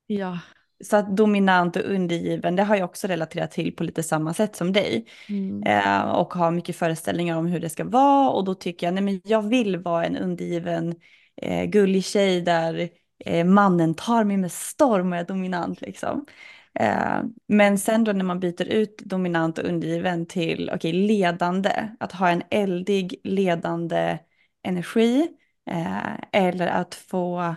Ja. 0.07 0.39
Så 0.83 0.97
att 0.97 1.17
dominant 1.17 1.75
och 1.75 1.83
undergiven, 1.83 2.55
det 2.55 2.63
har 2.63 2.75
jag 2.75 2.85
också 2.89 3.07
relaterat 3.07 3.51
till 3.51 3.75
på 3.75 3.83
lite 3.83 4.03
samma 4.03 4.33
sätt 4.33 4.55
som 4.55 4.73
dig. 4.73 5.05
Mm. 5.29 5.63
Eh, 5.63 6.01
och 6.01 6.33
har 6.33 6.51
mycket 6.51 6.75
föreställningar 6.75 7.37
om 7.37 7.45
hur 7.45 7.59
det 7.59 7.69
ska 7.69 7.83
vara 7.83 8.29
och 8.29 8.45
då 8.45 8.55
tycker 8.55 8.87
jag, 8.87 8.93
nej 8.93 9.03
men 9.03 9.21
jag 9.23 9.49
vill 9.49 9.77
vara 9.77 10.05
en 10.05 10.17
undergiven 10.17 10.95
eh, 11.41 11.65
gullig 11.65 12.05
tjej 12.05 12.41
där 12.41 12.89
eh, 13.25 13.45
mannen 13.45 13.95
tar 13.95 14.23
mig 14.23 14.37
med 14.37 14.51
storm 14.51 15.11
och 15.13 15.17
är 15.19 15.23
dominant 15.23 15.81
liksom. 15.81 16.25
Eh, 16.73 17.21
men 17.47 17.77
sen 17.77 18.03
då 18.03 18.11
när 18.11 18.25
man 18.25 18.39
byter 18.39 18.67
ut 18.67 18.97
dominant 18.97 19.57
och 19.57 19.65
undergiven 19.65 20.25
till 20.25 20.71
okej, 20.73 20.93
ledande, 20.93 21.89
att 21.99 22.11
ha 22.11 22.29
en 22.29 22.43
eldig 22.49 23.21
ledande 23.23 24.19
energi 24.63 25.27
eh, 25.69 26.13
eller 26.31 26.67
att 26.67 26.95
få 26.95 27.55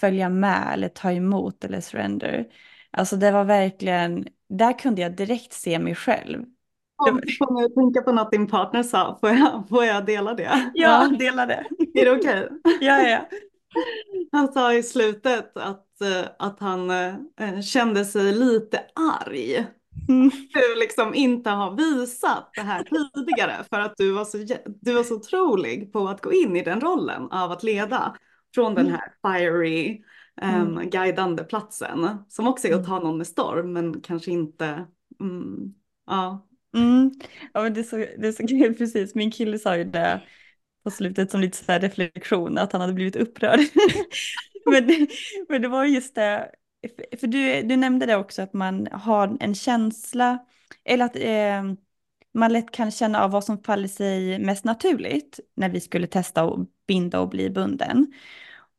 följa 0.00 0.28
med 0.28 0.70
eller 0.72 0.88
ta 0.88 1.12
emot 1.12 1.64
eller 1.64 1.80
surrender. 1.80 2.46
Alltså 2.90 3.16
det 3.16 3.30
var 3.32 3.44
verkligen, 3.44 4.26
där 4.48 4.78
kunde 4.78 5.02
jag 5.02 5.16
direkt 5.16 5.52
se 5.52 5.78
mig 5.78 5.94
själv. 5.94 6.44
Får 7.38 7.54
mig 7.54 7.64
att 7.64 7.74
tänka 7.74 8.02
på 8.02 8.12
något 8.12 8.30
din 8.32 8.46
partner 8.46 8.82
sa, 8.82 9.18
får 9.20 9.30
jag, 9.30 9.68
får 9.68 9.84
jag 9.84 10.06
dela 10.06 10.34
det? 10.34 10.70
Ja, 10.74 11.08
dela 11.18 11.46
det. 11.46 11.64
Är 11.94 12.04
det 12.04 12.10
okej? 12.12 12.48
Ja, 12.80 13.00
ja. 13.08 13.28
Han 14.32 14.52
sa 14.52 14.74
i 14.74 14.82
slutet 14.82 15.56
att, 15.56 16.00
eh, 16.00 16.30
att 16.38 16.60
han 16.60 16.90
eh, 16.90 17.60
kände 17.62 18.04
sig 18.04 18.32
lite 18.32 18.80
arg. 18.94 19.66
Mm. 20.08 20.30
Du 20.30 20.80
liksom 20.80 21.14
inte 21.14 21.50
har 21.50 21.76
visat 21.76 22.50
det 22.54 22.60
här 22.60 22.82
tidigare 23.14 23.64
för 23.70 23.80
att 23.80 23.96
du 23.96 24.12
var, 24.12 24.24
så, 24.24 24.38
du 24.80 24.92
var 24.92 25.02
så 25.02 25.14
otrolig 25.14 25.92
på 25.92 26.08
att 26.08 26.20
gå 26.20 26.32
in 26.32 26.56
i 26.56 26.62
den 26.62 26.80
rollen 26.80 27.30
av 27.30 27.52
att 27.52 27.62
leda 27.62 28.16
från 28.54 28.74
den 28.74 28.86
här 28.86 29.12
fiery 29.26 30.02
um, 30.42 30.90
guidande 30.90 31.44
platsen 31.44 32.08
som 32.28 32.48
också 32.48 32.68
är 32.68 32.74
att 32.74 32.86
ta 32.86 32.98
någon 32.98 33.18
med 33.18 33.26
storm 33.26 33.72
men 33.72 34.00
kanske 34.00 34.30
inte 34.30 34.86
mm, 35.20 35.74
ja, 36.06 36.46
Mm. 36.74 37.10
Ja, 37.52 37.62
men 37.62 37.74
det 37.74 37.80
är 37.80 37.84
så, 37.84 37.96
det 37.96 38.28
är 38.28 38.32
så 38.32 38.46
kul, 38.48 38.74
precis. 38.74 39.14
Min 39.14 39.30
kille 39.30 39.58
sa 39.58 39.76
ju 39.76 39.84
det 39.84 40.22
på 40.84 40.90
slutet 40.90 41.30
som 41.30 41.40
lite 41.40 41.56
så 41.64 41.72
här 41.72 41.80
reflektion, 41.80 42.58
att 42.58 42.72
han 42.72 42.80
hade 42.80 42.92
blivit 42.92 43.16
upprörd. 43.16 43.60
men, 44.66 44.86
det- 44.86 45.08
men 45.48 45.62
det 45.62 45.68
var 45.68 45.84
just 45.84 46.14
det, 46.14 46.50
för- 47.20 47.26
du, 47.26 47.62
du 47.62 47.76
nämnde 47.76 48.06
det 48.06 48.16
också, 48.16 48.42
att 48.42 48.52
man 48.52 48.88
har 48.92 49.36
en 49.40 49.54
känsla, 49.54 50.38
eller 50.84 51.04
att 51.04 51.16
eh, 51.16 51.62
man 52.34 52.52
lätt 52.52 52.70
kan 52.70 52.90
känna 52.90 53.22
av 53.24 53.30
vad 53.30 53.44
som 53.44 53.62
faller 53.62 53.88
sig 53.88 54.38
mest 54.38 54.64
naturligt 54.64 55.40
när 55.56 55.68
vi 55.68 55.80
skulle 55.80 56.06
testa 56.06 56.42
att 56.42 56.58
binda 56.86 57.20
och 57.20 57.28
bli 57.28 57.50
bunden. 57.50 58.12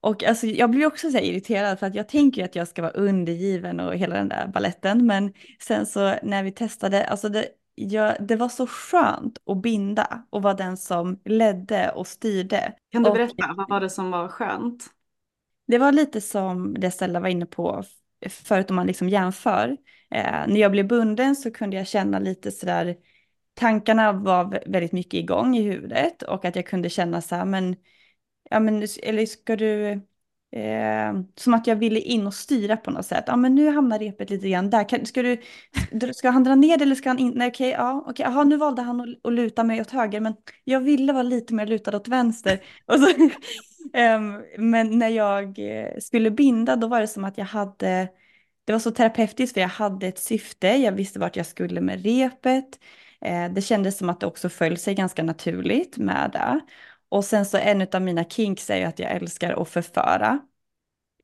Och 0.01 0.23
alltså, 0.23 0.47
jag 0.47 0.71
blir 0.71 0.85
också 0.85 1.11
så 1.11 1.17
irriterad 1.17 1.79
för 1.79 1.87
att 1.87 1.95
jag 1.95 2.09
tänker 2.09 2.41
ju 2.41 2.45
att 2.45 2.55
jag 2.55 2.67
ska 2.67 2.81
vara 2.81 2.91
undergiven 2.91 3.79
och 3.79 3.95
hela 3.95 4.15
den 4.15 4.29
där 4.29 4.47
balletten. 4.47 5.05
Men 5.05 5.33
sen 5.59 5.85
så 5.85 6.15
när 6.23 6.43
vi 6.43 6.51
testade, 6.51 7.05
alltså 7.07 7.29
det, 7.29 7.47
jag, 7.75 8.15
det 8.27 8.35
var 8.35 8.49
så 8.49 8.67
skönt 8.67 9.37
att 9.45 9.61
binda 9.61 10.23
och 10.29 10.41
vara 10.43 10.53
den 10.53 10.77
som 10.77 11.19
ledde 11.25 11.91
och 11.91 12.07
styrde. 12.07 12.73
Kan 12.91 13.03
du 13.03 13.09
Och- 13.09 13.15
berätta, 13.15 13.53
vad 13.57 13.69
var 13.69 13.81
det 13.81 13.89
som 13.89 14.11
var 14.11 14.27
skönt? 14.27 14.83
Det 15.67 15.77
var 15.77 15.91
lite 15.91 16.21
som 16.21 16.73
det 16.73 16.91
Stella 16.91 17.19
var 17.19 17.27
inne 17.29 17.45
på 17.45 17.83
förut 18.29 18.69
om 18.69 18.75
man 18.75 18.87
liksom 18.87 19.09
jämför. 19.09 19.77
Eh, 20.11 20.47
när 20.47 20.57
jag 20.57 20.71
blev 20.71 20.87
bunden 20.87 21.35
så 21.35 21.51
kunde 21.51 21.75
jag 21.77 21.87
känna 21.87 22.19
lite 22.19 22.51
sådär, 22.51 22.95
tankarna 23.53 24.13
var 24.13 24.45
vä- 24.45 24.71
väldigt 24.71 24.91
mycket 24.91 25.13
igång 25.13 25.57
i 25.57 25.61
huvudet 25.61 26.21
och 26.21 26.45
att 26.45 26.55
jag 26.55 26.65
kunde 26.67 26.89
känna 26.89 27.21
så 27.21 27.35
här, 27.35 27.45
men, 27.45 27.75
ja 28.49 28.59
men, 28.59 28.87
eller 29.03 29.25
ska 29.25 29.55
du, 29.55 30.01
eh, 30.51 31.13
som 31.35 31.53
att 31.53 31.67
jag 31.67 31.75
ville 31.75 31.99
in 31.99 32.27
och 32.27 32.33
styra 32.33 32.77
på 32.77 32.91
något 32.91 33.05
sätt. 33.05 33.23
Ja 33.27 33.35
men 33.35 33.55
nu 33.55 33.69
hamnar 33.69 33.99
repet 33.99 34.29
lite 34.29 34.49
grann 34.49 34.69
där, 34.69 34.89
kan, 34.89 35.05
ska, 35.05 35.21
du, 35.21 35.37
ska 36.13 36.29
han 36.29 36.43
dra 36.43 36.55
ner 36.55 36.77
det 36.77 36.83
eller 36.83 36.95
ska 36.95 37.09
han 37.09 37.19
in, 37.19 37.33
nej 37.35 37.47
okej, 37.47 37.69
ja 37.69 38.03
okej, 38.07 38.25
Aha, 38.25 38.43
nu 38.43 38.57
valde 38.57 38.81
han 38.81 39.01
att, 39.01 39.07
att 39.27 39.33
luta 39.33 39.63
mig 39.63 39.81
åt 39.81 39.91
höger 39.91 40.19
men 40.19 40.33
jag 40.63 40.79
ville 40.79 41.13
vara 41.13 41.23
lite 41.23 41.53
mer 41.53 41.65
lutad 41.65 41.97
åt 41.97 42.07
vänster. 42.07 42.59
Och 42.85 42.99
så, 42.99 43.09
eh, 43.97 44.21
men 44.57 44.99
när 44.99 45.09
jag 45.09 45.59
eh, 45.59 45.97
skulle 45.99 46.31
binda 46.31 46.75
då 46.75 46.87
var 46.87 47.01
det 47.01 47.07
som 47.07 47.23
att 47.23 47.37
jag 47.37 47.45
hade 47.45 48.09
det 48.65 48.71
var 48.71 48.79
så 48.79 48.91
terapeutiskt 48.91 49.53
för 49.53 49.61
jag 49.61 49.67
hade 49.67 50.07
ett 50.07 50.19
syfte, 50.19 50.67
jag 50.67 50.91
visste 50.91 51.19
vart 51.19 51.35
jag 51.35 51.45
skulle 51.45 51.81
med 51.81 52.03
repet. 52.03 52.79
Eh, 53.21 53.53
det 53.53 53.61
kändes 53.61 53.97
som 53.97 54.09
att 54.09 54.19
det 54.19 54.25
också 54.25 54.49
föll 54.49 54.77
sig 54.77 54.95
ganska 54.95 55.23
naturligt 55.23 55.97
med 55.97 56.29
det. 56.33 56.59
Och 57.09 57.25
sen 57.25 57.45
så 57.45 57.57
en 57.57 57.87
av 57.93 58.01
mina 58.01 58.23
kinks 58.23 58.69
är 58.69 58.77
ju 58.77 58.83
att 58.83 58.99
jag 58.99 59.11
älskar 59.11 59.61
att 59.61 59.69
förföra. 59.69 60.39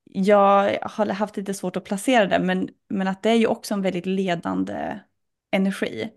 Jag 0.03 0.79
har 0.81 1.05
haft 1.07 1.37
lite 1.37 1.53
svårt 1.53 1.75
att 1.75 1.83
placera 1.83 2.25
det, 2.25 2.39
men, 2.39 2.69
men 2.89 3.07
att 3.07 3.23
det 3.23 3.29
är 3.29 3.35
ju 3.35 3.47
också 3.47 3.73
en 3.73 3.81
väldigt 3.81 4.05
ledande 4.05 4.99
energi. 5.51 6.09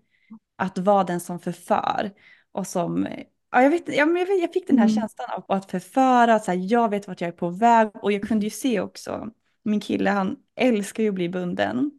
Att 0.57 0.77
vara 0.77 1.03
den 1.03 1.19
som 1.19 1.39
förför 1.39 2.11
och 2.51 2.67
som 2.67 3.07
Ja, 3.55 3.61
jag, 3.61 3.69
vet, 3.69 3.95
ja, 3.95 4.05
men 4.05 4.39
jag, 4.41 4.53
fick 4.53 4.67
den 4.67 4.77
här 4.77 4.85
mm. 4.85 4.95
känslan 4.95 5.27
av 5.31 5.43
att 5.47 5.71
förföra, 5.71 6.35
att 6.35 6.45
så 6.45 6.51
här, 6.51 6.59
jag 6.71 6.89
vet 6.89 7.07
vart 7.07 7.21
jag 7.21 7.27
är 7.27 7.31
på 7.31 7.49
väg 7.49 7.89
och 7.93 8.11
jag 8.11 8.27
kunde 8.27 8.45
ju 8.45 8.49
se 8.49 8.79
också, 8.79 9.29
min 9.63 9.79
kille 9.79 10.09
han 10.09 10.35
älskar 10.55 11.03
ju 11.03 11.09
att 11.09 11.15
bli 11.15 11.29
bunden. 11.29 11.91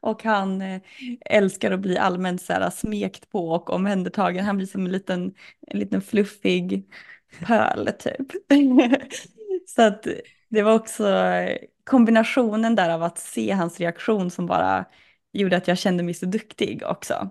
Och 0.00 0.22
han 0.22 0.62
eh, 0.62 0.80
älskar 1.20 1.70
att 1.70 1.80
bli 1.80 1.98
allmänt 1.98 2.42
så 2.42 2.52
här, 2.52 2.70
smekt 2.70 3.30
på 3.30 3.50
och 3.50 3.70
omhändertagen. 3.70 4.44
Han 4.44 4.56
blir 4.56 4.66
som 4.66 4.86
en 4.86 4.92
liten, 4.92 5.34
en 5.66 5.78
liten 5.78 6.02
fluffig 6.02 6.90
pöl 7.46 7.90
typ. 7.98 8.32
så 9.66 9.82
att 9.82 10.06
det 10.48 10.62
var 10.62 10.74
också 10.74 11.04
kombinationen 11.84 12.74
där 12.74 12.90
av 12.90 13.02
att 13.02 13.18
se 13.18 13.52
hans 13.52 13.80
reaktion 13.80 14.30
som 14.30 14.46
bara 14.46 14.84
gjorde 15.32 15.56
att 15.56 15.68
jag 15.68 15.78
kände 15.78 16.02
mig 16.02 16.14
så 16.14 16.26
duktig 16.26 16.82
också. 16.86 17.30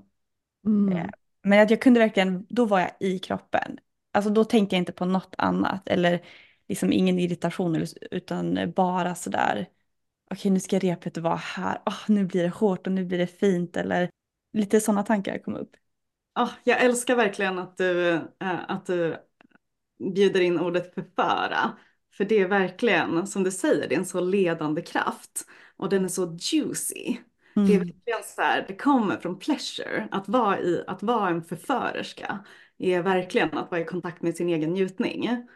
Mm. 0.66 0.98
Eh, 0.98 1.10
men 1.44 1.60
att 1.62 1.70
jag 1.70 1.82
kunde 1.82 2.00
verkligen, 2.00 2.46
då 2.50 2.66
var 2.66 2.80
jag 2.80 2.92
i 3.00 3.20
kroppen. 3.20 3.80
Alltså 4.12 4.32
då 4.32 4.44
tänkte 4.44 4.76
jag 4.76 4.82
inte 4.82 4.92
på 4.92 5.06
något 5.06 5.36
annat 5.38 5.88
eller 5.88 6.22
liksom 6.68 6.94
ingen 6.94 7.20
irritation 7.20 7.86
utan 8.12 8.74
bara 8.76 9.16
sådär, 9.16 9.68
okej 10.34 10.52
nu 10.52 10.60
ska 10.60 10.80
repet 10.80 11.18
vara 11.18 11.36
här, 11.36 11.82
oh, 11.86 12.00
nu 12.08 12.26
blir 12.26 12.44
det 12.44 12.50
hårt 12.50 12.88
och 12.88 12.94
nu 12.94 13.06
blir 13.06 13.18
det 13.18 13.28
fint 13.28 13.78
eller 13.78 14.10
lite 14.54 14.82
sådana 14.82 15.04
tankar 15.04 15.38
kom 15.38 15.56
upp. 15.56 15.76
Oh, 16.40 16.52
jag 16.64 16.82
älskar 16.82 17.16
verkligen 17.16 17.60
att 17.60 17.78
du, 17.78 18.14
äh, 18.40 18.60
att 18.68 18.86
du 18.86 19.18
bjuder 20.14 20.42
in 20.42 20.60
ordet 20.60 20.94
förföra. 20.94 21.72
För 22.14 22.26
det 22.26 22.40
är 22.40 22.48
verkligen, 22.48 23.28
som 23.28 23.44
du 23.44 23.52
säger, 23.52 23.90
det 23.90 23.96
är 23.96 24.00
en 24.00 24.06
så 24.06 24.22
ledande 24.22 24.82
kraft 24.82 25.46
och 25.78 25.90
den 25.90 26.04
är 26.04 26.10
så 26.10 26.38
juicy. 26.40 27.18
Mm. 27.56 27.68
Det 27.68 27.76
är 27.76 27.80
verkligen 27.80 28.24
så 28.24 28.42
här, 28.42 28.66
det 28.68 28.76
kommer 28.76 29.18
från 29.18 29.40
pleasure. 29.40 30.08
Att 30.12 30.28
vara, 30.28 30.60
i, 30.60 30.84
att 30.88 31.04
vara 31.04 31.30
en 31.30 31.44
förförerska 31.44 32.46
är 32.78 33.02
verkligen 33.02 33.58
att 33.58 33.72
vara 33.72 33.82
i 33.82 33.86
kontakt 33.86 34.22
med 34.22 34.36
sin 34.36 34.50
egen 34.50 34.74
njutning. 34.74 35.48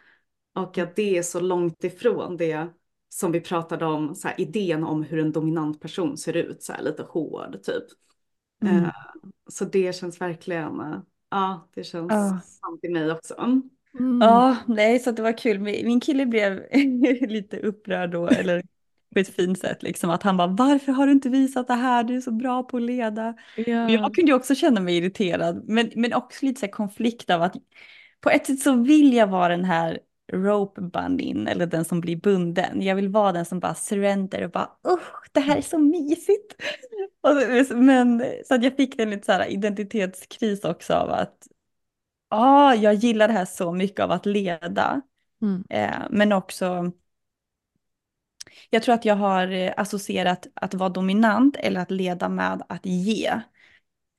Och 0.54 0.78
att 0.78 0.96
det 0.96 1.18
är 1.18 1.22
så 1.22 1.40
långt 1.40 1.84
ifrån 1.84 2.36
det 2.36 2.68
som 3.08 3.32
vi 3.32 3.40
pratade 3.40 3.84
om, 3.84 4.14
så 4.14 4.28
här, 4.28 4.40
idén 4.40 4.84
om 4.84 5.02
hur 5.02 5.18
en 5.18 5.32
dominant 5.32 5.80
person 5.80 6.16
ser 6.16 6.36
ut, 6.36 6.62
så 6.62 6.72
här, 6.72 6.82
lite 6.82 7.02
hård 7.02 7.62
typ. 7.62 7.84
Mm. 8.62 8.84
Uh, 8.84 8.90
så 9.50 9.64
det 9.64 9.96
känns 9.96 10.20
verkligen, 10.20 10.80
uh, 10.80 10.98
ja 11.30 11.68
det 11.74 11.84
känns 11.84 12.12
uh. 12.12 12.40
sant 12.40 12.80
i 12.82 12.88
mig 12.88 13.12
också. 13.12 13.34
Mm. 13.98 14.20
Ja, 14.22 14.56
nej 14.66 14.98
så 14.98 15.10
det 15.10 15.22
var 15.22 15.38
kul. 15.38 15.58
Min 15.58 16.00
kille 16.00 16.26
blev 16.26 16.62
lite 17.28 17.58
upprörd 17.58 18.10
då, 18.10 18.26
eller 18.26 18.62
på 19.14 19.20
ett 19.20 19.34
fint 19.34 19.58
sätt. 19.58 19.82
Liksom, 19.82 20.10
att 20.10 20.22
han 20.22 20.36
bara, 20.36 20.48
varför 20.48 20.92
har 20.92 21.06
du 21.06 21.12
inte 21.12 21.28
visat 21.28 21.66
det 21.66 21.74
här? 21.74 22.04
Du 22.04 22.16
är 22.16 22.20
så 22.20 22.30
bra 22.30 22.62
på 22.62 22.76
att 22.76 22.82
leda. 22.82 23.34
Ja. 23.56 23.90
Jag 23.90 24.14
kunde 24.14 24.30
ju 24.30 24.36
också 24.36 24.54
känna 24.54 24.80
mig 24.80 24.96
irriterad, 24.96 25.68
men, 25.68 25.90
men 25.96 26.14
också 26.14 26.46
lite 26.46 26.60
så 26.60 26.66
här 26.66 26.72
konflikt 26.72 27.30
av 27.30 27.42
att 27.42 27.56
på 28.20 28.30
ett 28.30 28.46
sätt 28.46 28.60
så 28.60 28.72
vill 28.72 29.12
jag 29.12 29.26
vara 29.26 29.48
den 29.48 29.64
här 29.64 29.98
rope 30.32 30.80
bunnyn 30.80 31.48
eller 31.48 31.66
den 31.66 31.84
som 31.84 32.00
blir 32.00 32.16
bunden. 32.16 32.82
Jag 32.82 32.96
vill 32.96 33.08
vara 33.08 33.32
den 33.32 33.44
som 33.44 33.60
bara 33.60 33.74
surrender 33.74 34.44
och 34.44 34.50
bara, 34.50 34.70
oh, 34.82 34.98
det 35.32 35.40
här 35.40 35.56
är 35.56 35.62
så 35.62 35.78
mysigt. 35.78 36.54
men 37.74 38.24
så 38.44 38.54
att 38.54 38.64
jag 38.64 38.76
fick 38.76 39.00
en 39.00 39.10
lite 39.10 39.26
så 39.26 39.32
här 39.32 39.46
identitetskris 39.46 40.64
också 40.64 40.94
av 40.94 41.10
att 41.10 41.48
ah, 42.28 42.74
jag 42.74 42.94
gillar 42.94 43.28
det 43.28 43.34
här 43.34 43.44
så 43.44 43.72
mycket 43.72 44.00
av 44.00 44.10
att 44.10 44.26
leda. 44.26 45.02
Mm. 45.42 45.64
Eh, 45.70 46.06
men 46.10 46.32
också 46.32 46.92
jag 48.70 48.82
tror 48.82 48.94
att 48.94 49.04
jag 49.04 49.14
har 49.14 49.74
associerat 49.76 50.46
att 50.54 50.74
vara 50.74 50.88
dominant 50.88 51.56
eller 51.56 51.80
att 51.80 51.90
leda 51.90 52.28
med 52.28 52.62
att 52.68 52.86
ge. 52.86 53.40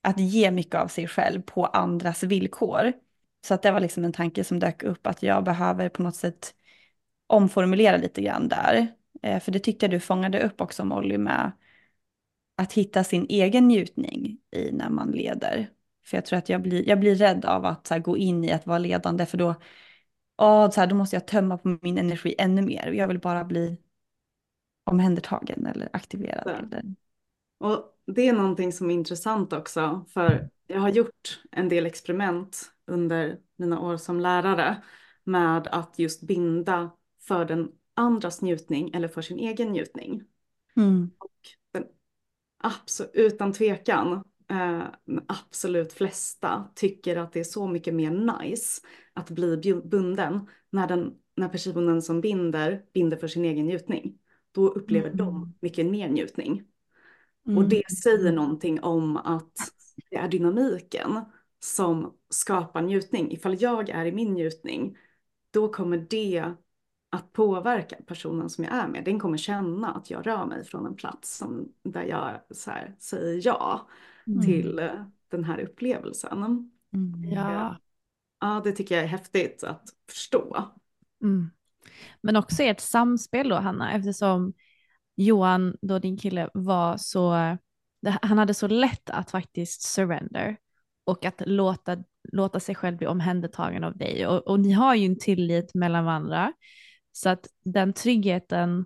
Att 0.03 0.20
ge 0.20 0.51
mycket 0.51 0.76
av 0.76 0.88
sig 0.88 1.07
själv 1.07 1.41
på 1.41 1.66
andras 1.66 2.24
villkor. 2.24 2.93
Så 3.41 3.53
att 3.53 3.61
det 3.61 3.71
var 3.71 3.79
liksom 3.79 4.05
en 4.05 4.13
tanke 4.13 4.43
som 4.43 4.59
dök 4.59 4.83
upp 4.83 5.07
att 5.07 5.23
jag 5.23 5.43
behöver 5.43 5.89
på 5.89 6.03
något 6.03 6.15
sätt 6.15 6.55
omformulera 7.27 7.97
lite 7.97 8.21
grann 8.21 8.47
där. 8.47 8.87
Eh, 9.21 9.39
för 9.39 9.51
det 9.51 9.59
tyckte 9.59 9.85
jag 9.85 9.91
du 9.91 9.99
fångade 9.99 10.43
upp 10.43 10.61
också 10.61 10.85
Molly 10.85 11.17
med 11.17 11.51
att 12.55 12.73
hitta 12.73 13.03
sin 13.03 13.25
egen 13.29 13.67
njutning 13.67 14.37
i 14.51 14.71
när 14.71 14.89
man 14.89 15.11
leder. 15.11 15.69
För 16.05 16.17
jag 16.17 16.25
tror 16.25 16.39
att 16.39 16.49
jag 16.49 16.61
blir, 16.61 16.89
jag 16.89 16.99
blir 16.99 17.15
rädd 17.15 17.45
av 17.45 17.65
att 17.65 17.89
här, 17.89 17.99
gå 17.99 18.17
in 18.17 18.43
i 18.43 18.51
att 18.51 18.67
vara 18.67 18.77
ledande 18.77 19.25
för 19.25 19.37
då, 19.37 19.55
åh, 20.37 20.69
så 20.69 20.79
här, 20.79 20.87
då 20.87 20.95
måste 20.95 21.15
jag 21.15 21.27
tömma 21.27 21.57
på 21.57 21.77
min 21.81 21.97
energi 21.97 22.35
ännu 22.37 22.61
mer. 22.61 22.91
Jag 22.91 23.07
vill 23.07 23.19
bara 23.19 23.43
bli 23.43 23.77
omhändertagen 24.83 25.65
eller 25.65 25.89
aktiverad. 25.93 26.49
Eller... 26.49 26.83
Och 27.59 27.97
det 28.05 28.27
är 28.27 28.33
någonting 28.33 28.73
som 28.73 28.89
är 28.89 28.93
intressant 28.93 29.53
också, 29.53 30.05
för 30.09 30.49
jag 30.67 30.79
har 30.79 30.89
gjort 30.89 31.41
en 31.51 31.69
del 31.69 31.85
experiment 31.85 32.71
under 32.89 33.39
mina 33.55 33.79
år 33.79 33.97
som 33.97 34.19
lärare 34.19 34.83
med 35.23 35.67
att 35.67 35.99
just 35.99 36.21
binda 36.21 36.91
för 37.27 37.45
den 37.45 37.71
andras 37.93 38.41
njutning 38.41 38.91
eller 38.93 39.07
för 39.07 39.21
sin 39.21 39.39
egen 39.39 39.71
njutning. 39.71 40.23
Mm. 40.75 41.11
Och 41.17 41.37
den, 41.71 41.85
absolut, 42.57 43.11
utan 43.13 43.53
tvekan, 43.53 44.23
eh, 44.49 44.83
absolut 45.27 45.93
flesta 45.93 46.69
tycker 46.75 47.15
att 47.15 47.33
det 47.33 47.39
är 47.39 47.43
så 47.43 47.67
mycket 47.67 47.93
mer 47.93 48.39
nice 48.41 48.81
att 49.13 49.29
bli 49.29 49.81
bunden 49.85 50.47
när, 50.69 50.87
den, 50.87 51.15
när 51.35 51.49
personen 51.49 52.01
som 52.01 52.21
binder 52.21 52.83
binder 52.93 53.17
för 53.17 53.27
sin 53.27 53.45
egen 53.45 53.65
njutning 53.65 54.17
då 54.51 54.67
upplever 54.67 55.07
mm. 55.07 55.17
de 55.17 55.55
mycket 55.59 55.85
mer 55.85 56.09
njutning. 56.09 56.63
Mm. 57.45 57.57
Och 57.57 57.69
det 57.69 57.83
säger 58.03 58.31
någonting 58.31 58.81
om 58.81 59.17
att 59.17 59.53
det 60.09 60.17
är 60.17 60.27
dynamiken 60.27 61.21
som 61.60 62.14
skapar 62.30 62.82
njutning. 62.82 63.32
Ifall 63.32 63.62
jag 63.62 63.89
är 63.89 64.05
i 64.05 64.12
min 64.12 64.34
njutning, 64.34 64.97
då 65.51 65.70
kommer 65.74 65.97
det 66.10 66.53
att 67.10 67.34
påverka 67.34 67.95
personen 68.07 68.49
som 68.49 68.64
jag 68.64 68.74
är 68.74 68.88
med. 68.88 69.05
Den 69.05 69.20
kommer 69.20 69.38
känna 69.38 69.91
att 69.91 70.10
jag 70.10 70.28
rör 70.28 70.45
mig 70.45 70.66
från 70.66 70.86
en 70.86 70.95
plats 70.95 71.38
som, 71.38 71.74
där 71.84 72.03
jag 72.03 72.41
så 72.51 72.72
här, 72.72 72.95
säger 72.99 73.41
ja 73.43 73.88
mm. 74.28 74.41
till 74.41 74.80
eh, 74.80 75.05
den 75.32 75.43
här 75.43 75.60
upplevelsen. 75.60 76.43
Mm. 76.93 77.32
Ja. 77.32 77.78
ja, 78.39 78.62
det 78.64 78.72
tycker 78.72 78.95
jag 78.95 79.03
är 79.03 79.07
häftigt 79.07 79.64
att 79.64 79.84
förstå. 80.10 80.66
Mm. 81.22 81.49
Men 82.22 82.36
också 82.36 82.64
ert 82.64 82.80
samspel 82.80 83.49
då 83.49 83.55
Hanna, 83.55 83.93
eftersom 83.93 84.53
Johan, 85.16 85.78
då 85.82 85.99
din 85.99 86.18
kille, 86.18 86.49
var 86.53 86.97
så, 86.97 87.57
han 88.22 88.38
hade 88.38 88.53
så 88.53 88.68
lätt 88.68 89.10
att 89.10 89.32
faktiskt 89.32 89.82
surrender 89.82 90.57
och 91.10 91.26
att 91.26 91.41
låta, 91.45 91.97
låta 92.32 92.60
sig 92.60 92.76
själv 92.76 92.97
bli 92.97 93.07
omhändertagen 93.07 93.84
av 93.84 93.97
dig. 93.97 94.28
Och, 94.28 94.47
och 94.47 94.60
ni 94.60 94.72
har 94.72 94.95
ju 94.95 95.05
en 95.05 95.20
tillit 95.20 95.74
mellan 95.74 96.05
varandra. 96.05 96.53
Så 97.12 97.30
att 97.30 97.47
den 97.64 97.93
tryggheten 97.93 98.86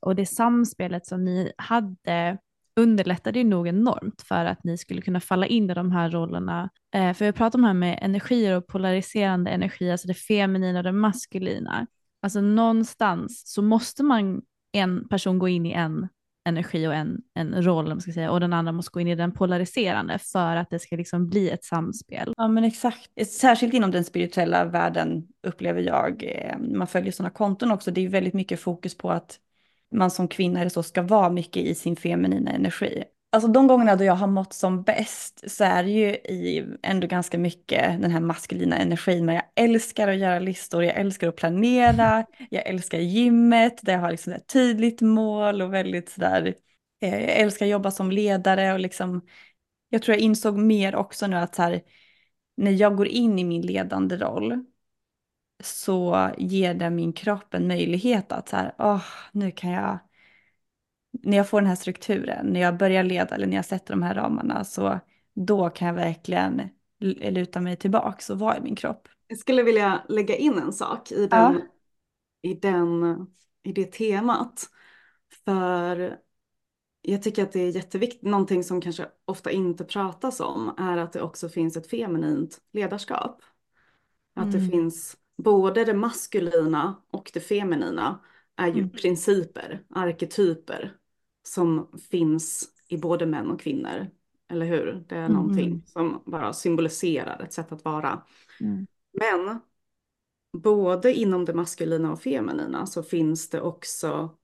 och 0.00 0.14
det 0.14 0.26
samspelet 0.26 1.06
som 1.06 1.24
ni 1.24 1.52
hade 1.58 2.38
underlättade 2.76 3.38
ju 3.38 3.44
nog 3.44 3.68
enormt 3.68 4.22
för 4.22 4.44
att 4.44 4.64
ni 4.64 4.78
skulle 4.78 5.02
kunna 5.02 5.20
falla 5.20 5.46
in 5.46 5.70
i 5.70 5.74
de 5.74 5.92
här 5.92 6.10
rollerna. 6.10 6.70
Eh, 6.94 7.12
för 7.12 7.24
jag 7.24 7.34
pratar 7.34 7.58
om 7.58 7.64
här 7.64 7.74
med 7.74 7.98
energier 8.02 8.56
och 8.56 8.66
polariserande 8.66 9.50
energi, 9.50 9.90
alltså 9.90 10.08
det 10.08 10.14
feminina 10.14 10.78
och 10.78 10.84
det 10.84 10.92
maskulina. 10.92 11.86
Alltså 12.22 12.40
någonstans 12.40 13.42
så 13.46 13.62
måste 13.62 14.02
man 14.02 14.42
en 14.72 15.08
person 15.08 15.38
gå 15.38 15.48
in 15.48 15.66
i 15.66 15.72
en 15.72 16.08
energi 16.44 16.86
och 16.86 16.94
en, 16.94 17.20
en 17.34 17.62
roll 17.62 17.88
man 17.88 18.00
ska 18.00 18.12
säga, 18.12 18.30
och 18.30 18.40
den 18.40 18.52
andra 18.52 18.72
måste 18.72 18.90
gå 18.90 19.00
in 19.00 19.08
i 19.08 19.14
den 19.14 19.32
polariserande 19.32 20.18
för 20.18 20.56
att 20.56 20.70
det 20.70 20.78
ska 20.78 20.96
liksom 20.96 21.28
bli 21.28 21.50
ett 21.50 21.64
samspel. 21.64 22.32
Ja 22.36 22.48
men 22.48 22.64
exakt. 22.64 23.10
Särskilt 23.26 23.74
inom 23.74 23.90
den 23.90 24.04
spirituella 24.04 24.64
världen 24.64 25.26
upplever 25.46 25.80
jag, 25.80 26.22
eh, 26.22 26.58
man 26.58 26.86
följer 26.86 27.12
sådana 27.12 27.30
konton 27.30 27.70
också, 27.70 27.90
det 27.90 28.04
är 28.04 28.08
väldigt 28.08 28.34
mycket 28.34 28.60
fokus 28.60 28.96
på 28.96 29.10
att 29.10 29.38
man 29.94 30.10
som 30.10 30.28
kvinna 30.28 30.60
eller 30.60 30.70
så 30.70 30.82
ska 30.82 31.02
vara 31.02 31.30
mycket 31.30 31.62
i 31.62 31.74
sin 31.74 31.96
feminina 31.96 32.50
energi. 32.50 33.04
Alltså 33.34 33.48
de 33.48 33.66
gångerna 33.66 33.96
då 33.96 34.04
jag 34.04 34.14
har 34.14 34.26
mått 34.26 34.52
som 34.52 34.82
bäst 34.82 35.50
så 35.50 35.64
är 35.64 35.82
det 35.84 35.90
ju 35.90 36.06
i 36.14 36.66
ändå 36.82 37.06
ganska 37.06 37.38
mycket 37.38 38.00
den 38.02 38.10
här 38.10 38.20
maskulina 38.20 38.76
energin. 38.76 39.24
Men 39.24 39.34
jag 39.34 39.44
älskar 39.54 40.08
att 40.08 40.18
göra 40.18 40.38
listor, 40.38 40.84
jag 40.84 40.96
älskar 40.96 41.28
att 41.28 41.36
planera, 41.36 42.26
jag 42.50 42.66
älskar 42.66 42.98
gymmet 42.98 43.78
där 43.82 43.92
jag 43.92 44.00
har 44.00 44.10
liksom 44.10 44.32
ett 44.32 44.46
tydligt 44.46 45.00
mål 45.00 45.62
och 45.62 45.74
väldigt 45.74 46.08
sådär. 46.08 46.54
Eh, 47.00 47.20
jag 47.20 47.36
älskar 47.36 47.66
att 47.66 47.70
jobba 47.70 47.90
som 47.90 48.10
ledare 48.10 48.72
och 48.72 48.80
liksom. 48.80 49.26
Jag 49.88 50.02
tror 50.02 50.14
jag 50.14 50.22
insåg 50.22 50.58
mer 50.58 50.94
också 50.94 51.26
nu 51.26 51.36
att 51.36 51.54
så 51.54 51.62
här, 51.62 51.82
när 52.56 52.70
jag 52.70 52.96
går 52.96 53.08
in 53.08 53.38
i 53.38 53.44
min 53.44 53.62
ledande 53.62 54.16
roll 54.16 54.64
så 55.62 56.30
ger 56.38 56.74
det 56.74 56.90
min 56.90 57.12
kropp 57.12 57.54
en 57.54 57.66
möjlighet 57.68 58.32
att 58.32 58.48
så 58.48 58.56
här, 58.56 58.74
åh, 58.78 59.04
nu 59.32 59.50
kan 59.50 59.70
jag 59.70 59.98
när 61.22 61.36
jag 61.36 61.48
får 61.48 61.60
den 61.60 61.68
här 61.68 61.76
strukturen, 61.76 62.46
när 62.46 62.60
jag 62.60 62.76
börjar 62.78 63.02
leda 63.02 63.34
eller 63.34 63.46
när 63.46 63.56
jag 63.56 63.64
sätter 63.64 63.94
de 63.94 64.02
här 64.02 64.14
ramarna 64.14 64.64
så 64.64 65.00
då 65.34 65.70
kan 65.70 65.88
jag 65.88 65.94
verkligen 65.94 66.62
luta 67.00 67.60
mig 67.60 67.76
tillbaks 67.76 68.30
och 68.30 68.38
vara 68.38 68.58
i 68.58 68.60
min 68.60 68.76
kropp. 68.76 69.08
Jag 69.26 69.38
skulle 69.38 69.62
vilja 69.62 70.02
lägga 70.08 70.36
in 70.36 70.58
en 70.58 70.72
sak 70.72 71.12
i, 71.12 71.26
den, 71.26 71.54
Ja. 71.54 71.60
i, 72.42 72.54
den, 72.54 73.16
i 73.62 73.72
det 73.72 73.92
temat. 73.92 74.68
För 75.44 76.18
jag 77.02 77.22
tycker 77.22 77.42
att 77.42 77.52
det 77.52 77.60
är 77.60 77.70
jätteviktigt, 77.70 78.22
någonting 78.22 78.64
som 78.64 78.80
kanske 78.80 79.06
ofta 79.24 79.50
inte 79.50 79.84
pratas 79.84 80.40
om 80.40 80.74
är 80.78 80.96
att 80.98 81.12
det 81.12 81.22
också 81.22 81.48
finns 81.48 81.76
ett 81.76 81.90
feminint 81.90 82.58
ledarskap. 82.72 83.42
Att 84.34 84.52
det 84.52 84.58
Mm. 84.58 84.70
finns 84.70 85.16
både 85.36 85.84
det 85.84 85.94
maskulina 85.94 87.02
och 87.10 87.30
det 87.34 87.40
feminina 87.40 88.20
är 88.56 88.66
ju 88.68 88.72
Mm. 88.80 88.90
principer, 88.90 89.82
arketyper 89.90 90.96
som 91.44 91.88
finns 92.10 92.68
i 92.88 92.96
både 92.96 93.26
män 93.26 93.50
och 93.50 93.60
kvinnor. 93.60 94.06
Eller 94.48 94.66
hur? 94.66 95.04
Det 95.08 95.16
är 95.16 95.28
någonting 95.28 95.66
Mm. 95.66 95.82
som 95.86 96.22
bara 96.26 96.52
symboliserar 96.52 97.42
ett 97.42 97.52
sätt 97.52 97.72
att 97.72 97.84
vara. 97.84 98.22
Mm. 98.60 98.86
Men 99.12 99.60
både 100.52 101.14
inom 101.14 101.44
det 101.44 101.54
maskulina 101.54 102.12
och 102.12 102.22
feminina 102.22 102.86
så 102.86 103.02
finns 103.02 103.50
det 103.50 103.60
också 103.60 104.36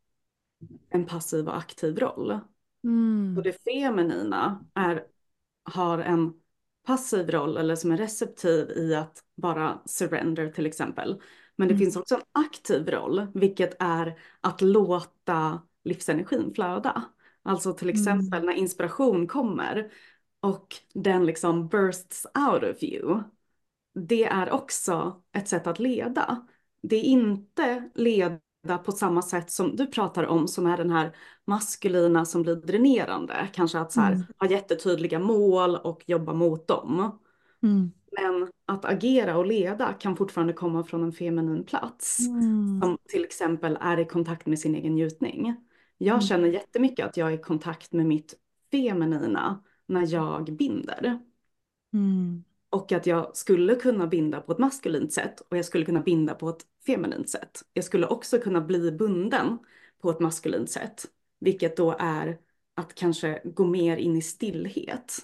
en 0.88 1.06
passiv 1.06 1.48
och 1.48 1.56
aktiv 1.58 1.98
roll. 1.98 2.38
Mm. 2.84 3.36
Och 3.36 3.42
det 3.42 3.52
feminina 3.64 4.64
är, 4.74 5.06
har 5.64 5.98
en 5.98 6.32
passiv 6.86 7.30
roll 7.30 7.56
eller 7.56 7.76
som 7.76 7.92
är 7.92 7.96
receptiv 7.96 8.70
i 8.70 8.94
att 8.94 9.24
bara 9.36 9.82
surrender 9.86 10.48
till 10.48 10.66
exempel. 10.66 11.22
Men 11.56 11.68
det 11.68 11.74
Mm. 11.74 11.78
finns 11.84 11.96
också 11.96 12.14
en 12.14 12.20
aktiv 12.32 12.88
roll, 12.90 13.26
vilket 13.34 13.76
är 13.82 14.18
att 14.40 14.60
låta 14.60 15.62
livsenergin 15.84 16.54
flöda. 16.54 17.04
Alltså 17.42 17.72
till 17.72 17.88
exempel 17.88 18.44
när 18.44 18.52
inspiration 18.52 19.26
kommer 19.26 19.92
och 20.40 20.76
den 20.94 21.26
liksom 21.26 21.68
bursts 21.68 22.26
out 22.50 22.62
of 22.76 22.82
you. 22.82 23.20
Det 23.94 24.24
är 24.24 24.50
också 24.50 25.22
ett 25.32 25.48
sätt 25.48 25.66
att 25.66 25.78
leda. 25.78 26.46
Det 26.82 26.96
är 26.96 27.02
inte 27.02 27.90
leda 27.94 28.38
på 28.84 28.92
samma 28.92 29.22
sätt 29.22 29.50
som 29.50 29.76
du 29.76 29.86
pratar 29.86 30.24
om 30.26 30.48
som 30.48 30.66
är 30.66 30.76
den 30.76 30.90
här 30.90 31.16
maskulina 31.44 32.24
som 32.24 32.42
blir 32.42 32.56
dränerande. 32.56 33.48
Kanske 33.52 33.78
att 33.78 33.92
så 33.92 34.00
här, 34.00 34.12
Mm. 34.12 34.24
ha 34.38 34.46
jättetydliga 34.50 35.18
mål 35.18 35.76
och 35.76 36.02
jobba 36.06 36.32
mot 36.32 36.66
dem. 36.68 37.18
Mm. 37.62 37.90
Men 38.20 38.52
att 38.66 38.84
agera 38.84 39.38
och 39.38 39.46
leda 39.46 39.92
kan 39.92 40.16
fortfarande 40.16 40.52
komma 40.52 40.84
från 40.84 41.02
en 41.04 41.12
feminin 41.12 41.64
plats. 41.64 42.18
Mm. 42.28 42.80
Som 42.82 42.98
till 43.08 43.24
exempel 43.24 43.78
är 43.80 43.98
i 44.00 44.04
kontakt 44.04 44.46
med 44.46 44.58
sin 44.58 44.74
egen 44.74 44.94
njutning. 44.94 45.56
Jag 46.02 46.14
Mm. 46.14 46.20
känner 46.20 46.48
jättemycket 46.48 47.06
att 47.06 47.16
jag 47.16 47.28
är 47.32 47.34
i 47.34 47.38
kontakt 47.38 47.92
med 47.92 48.06
mitt 48.06 48.34
feminina 48.70 49.64
när 49.86 50.12
jag 50.12 50.56
binder. 50.56 51.20
Mm. 51.92 52.44
Och 52.70 52.92
att 52.92 53.06
jag 53.06 53.36
skulle 53.36 53.74
kunna 53.74 54.06
binda 54.06 54.40
på 54.40 54.52
ett 54.52 54.58
maskulint 54.58 55.12
sätt 55.12 55.40
och 55.40 55.56
jag 55.58 55.64
skulle 55.64 55.84
kunna 55.84 56.00
binda 56.00 56.34
på 56.34 56.48
ett 56.48 56.66
feminint 56.86 57.28
sätt. 57.30 57.62
Jag 57.72 57.84
skulle 57.84 58.06
också 58.06 58.38
kunna 58.38 58.60
bli 58.60 58.92
bunden 58.92 59.58
på 60.02 60.10
ett 60.10 60.20
maskulint 60.20 60.70
sätt. 60.70 61.06
Vilket 61.40 61.76
då 61.76 61.96
är 61.98 62.38
att 62.74 62.94
kanske 62.94 63.42
gå 63.44 63.64
mer 63.66 63.96
in 63.96 64.16
i 64.16 64.22
stillhet. 64.22 65.18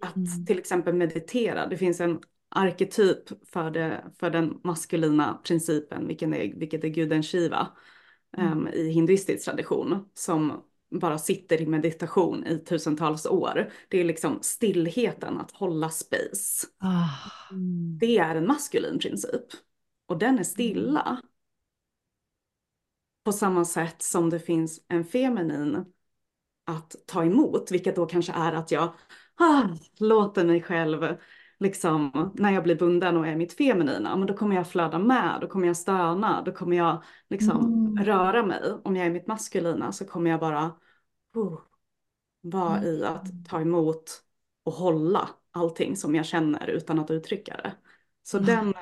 Att 0.00 0.46
till 0.46 0.58
exempel 0.58 0.94
meditera. 0.94 1.66
Det 1.66 1.76
finns 1.76 2.00
en 2.00 2.20
arketyp 2.48 3.48
för, 3.48 3.70
det, 3.70 4.04
för 4.18 4.30
den 4.30 4.60
maskulina 4.64 5.40
principen, 5.44 6.06
vilken 6.06 6.34
är, 6.34 6.54
vilket 6.54 6.84
är 6.84 6.88
guden 6.88 7.22
Shiva 7.22 7.68
em, 8.36 8.68
i 8.68 8.88
hinduistisk 8.90 9.44
tradition. 9.44 10.08
Som 10.14 10.62
bara 10.90 11.18
sitter 11.18 11.62
i 11.62 11.66
meditation 11.66 12.46
i 12.46 12.58
tusentals 12.58 13.26
år. 13.26 13.72
Det 13.88 14.00
är 14.00 14.04
liksom 14.04 14.38
stillheten, 14.42 15.38
att 15.38 15.50
hålla 15.50 15.90
space. 15.90 16.66
Ah. 16.78 17.30
Det 18.00 18.18
är 18.18 18.34
en 18.34 18.46
maskulin 18.46 18.98
princip. 18.98 19.44
Och 20.06 20.18
den 20.18 20.38
är 20.38 20.42
stilla. 20.42 21.22
På 23.24 23.32
samma 23.32 23.64
sätt 23.64 24.02
som 24.02 24.30
det 24.30 24.40
finns 24.40 24.80
en 24.88 25.04
feminin 25.04 25.84
att 26.64 26.96
ta 27.06 27.24
emot, 27.24 27.70
vilket 27.70 27.96
då 27.96 28.06
kanske 28.06 28.32
är 28.32 28.52
att 28.52 28.70
jag 28.70 28.94
ah, 29.34 29.62
låter 29.98 30.44
mig 30.44 30.62
själv, 30.62 31.16
liksom 31.60 32.32
när 32.34 32.50
jag 32.52 32.62
blir 32.62 32.74
bunden 32.76 33.16
och 33.16 33.26
är 33.26 33.36
mitt 33.36 33.52
feminina, 33.52 34.16
men 34.16 34.26
då 34.26 34.34
kommer 34.36 34.56
jag 34.56 34.68
flöda 34.68 34.98
med, 34.98 35.38
då 35.40 35.46
kommer 35.46 35.66
jag 35.66 35.76
stöna, 35.76 36.42
då 36.42 36.52
kommer 36.52 36.76
jag 36.76 37.02
liksom 37.30 37.98
röra 38.02 38.42
mig. 38.46 38.60
Om 38.84 38.96
jag 38.96 39.06
är 39.06 39.10
mitt 39.10 39.26
maskulina 39.26 39.92
så 39.92 40.04
kommer 40.04 40.30
jag 40.30 40.40
bara 40.40 40.64
uh, 41.36 41.58
vara 42.40 42.82
i 42.84 43.04
att 43.04 43.26
ta 43.48 43.60
emot 43.60 44.22
och 44.64 44.72
hålla 44.72 45.28
allting 45.50 45.96
som 45.96 46.14
jag 46.14 46.26
känner 46.26 46.66
utan 46.66 46.98
att 46.98 47.10
uttrycka 47.10 47.56
det. 47.56 47.72
Så 48.22 48.38
den... 48.38 48.74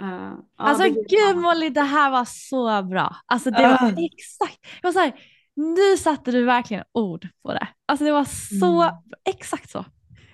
ja, 0.00 0.36
Alltså 0.56 0.82
det- 0.82 0.90
gud 1.08 1.36
Molly, 1.36 1.68
det 1.70 1.82
här 1.82 2.10
var 2.10 2.24
så 2.24 2.82
bra. 2.82 3.16
Alltså 3.26 3.50
det 3.50 3.62
var 3.62 4.04
exakt, 4.12 4.58
jag 4.82 4.88
var 4.88 4.92
så 4.92 4.98
här, 4.98 5.14
nu 5.54 5.96
satte 5.98 6.30
du 6.32 6.44
verkligen 6.44 6.84
ord 6.92 7.28
på 7.42 7.52
det. 7.52 7.68
Alltså 7.86 8.04
det 8.04 8.12
var 8.12 8.24
så, 8.60 8.82
Mm. 8.82 8.94
exakt 9.24 9.70
så. 9.70 9.84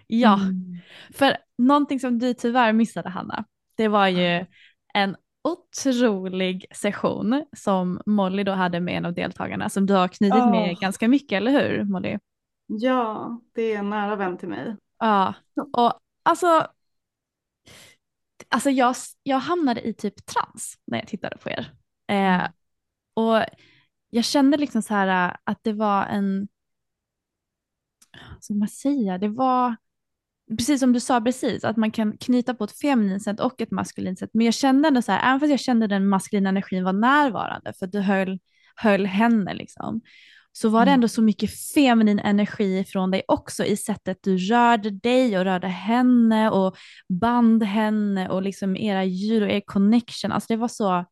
Ja, 0.06 0.34
Mm. 0.34 0.78
för 1.14 1.36
någonting 1.66 2.00
som 2.00 2.18
du 2.18 2.34
tyvärr 2.34 2.72
missade 2.72 3.08
Hanna, 3.08 3.44
det 3.76 3.88
var 3.88 4.08
ju 4.08 4.46
en 4.94 5.16
otrolig 5.44 6.66
session 6.74 7.44
som 7.56 8.00
Molly 8.06 8.44
då 8.44 8.52
hade 8.52 8.80
med 8.80 8.96
en 8.96 9.04
av 9.04 9.14
deltagarna 9.14 9.68
som 9.68 9.86
du 9.86 9.94
har 9.94 10.08
knutit 10.08 10.50
med 10.50 10.72
Åh. 10.72 10.80
ganska 10.80 11.08
mycket, 11.08 11.36
eller 11.36 11.50
hur 11.50 11.84
Molly? 11.84 12.18
Ja, 12.66 13.40
det 13.54 13.72
är 13.72 13.78
en 13.78 13.90
nära 13.90 14.16
vän 14.16 14.38
till 14.38 14.48
mig. 14.48 14.76
Ja, 14.98 15.34
och 15.72 15.92
alltså, 16.22 16.66
alltså 18.48 18.70
jag, 18.70 18.94
jag 19.22 19.38
hamnade 19.38 19.88
i 19.88 19.94
typ 19.94 20.26
trans 20.26 20.78
när 20.86 20.98
jag 20.98 21.08
tittade 21.08 21.36
på 21.36 21.50
er. 21.50 21.72
Eh, 22.08 22.48
och 23.14 23.44
jag 24.10 24.24
kände 24.24 24.56
liksom 24.56 24.82
så 24.82 24.94
här 24.94 25.28
äh, 25.28 25.36
att 25.44 25.64
det 25.64 25.72
var 25.72 26.04
en, 26.04 26.48
vad 28.32 28.44
ska 28.44 28.54
man 28.54 28.68
säga, 28.68 29.18
det 29.18 29.28
var 29.28 29.76
precis 30.56 30.80
som 30.80 30.92
du 30.92 31.00
sa 31.00 31.20
precis, 31.20 31.64
att 31.64 31.76
man 31.76 31.90
kan 31.90 32.16
knyta 32.16 32.54
på 32.54 32.64
ett 32.64 32.78
feminint 32.78 33.22
sätt 33.22 33.40
och 33.40 33.60
ett 33.60 33.70
maskulint 33.70 34.18
sätt. 34.18 34.30
Men 34.32 34.44
jag 34.44 34.54
kände 34.54 34.88
ändå 34.88 35.02
så 35.02 35.12
här, 35.12 35.28
även 35.28 35.40
fast 35.40 35.50
jag 35.50 35.60
kände 35.60 35.86
den 35.86 36.08
maskulina 36.08 36.48
energin 36.48 36.84
var 36.84 36.92
närvarande, 36.92 37.72
för 37.78 37.86
att 37.86 37.92
du 37.92 38.00
höll, 38.00 38.38
höll 38.76 39.06
henne 39.06 39.54
liksom, 39.54 40.00
så 40.52 40.68
var 40.68 40.80
det 40.80 40.90
Mm. 40.90 40.94
ändå 40.94 41.08
så 41.08 41.22
mycket 41.22 41.50
feminin 41.74 42.18
energi 42.18 42.84
från 42.84 43.10
dig 43.10 43.22
också 43.28 43.64
i 43.64 43.76
sättet 43.76 44.18
du 44.22 44.36
rörde 44.36 44.90
dig 44.90 45.38
och 45.38 45.44
rörde 45.44 45.68
henne 45.68 46.50
och 46.50 46.76
band 47.08 47.62
henne 47.62 48.28
och 48.28 48.42
liksom 48.42 48.76
era 48.76 49.04
ljud 49.04 49.42
och 49.42 49.50
er 49.50 49.62
connection. 49.66 50.32
Alltså 50.32 50.46
det 50.52 50.56
var 50.56 50.68
så, 50.68 51.04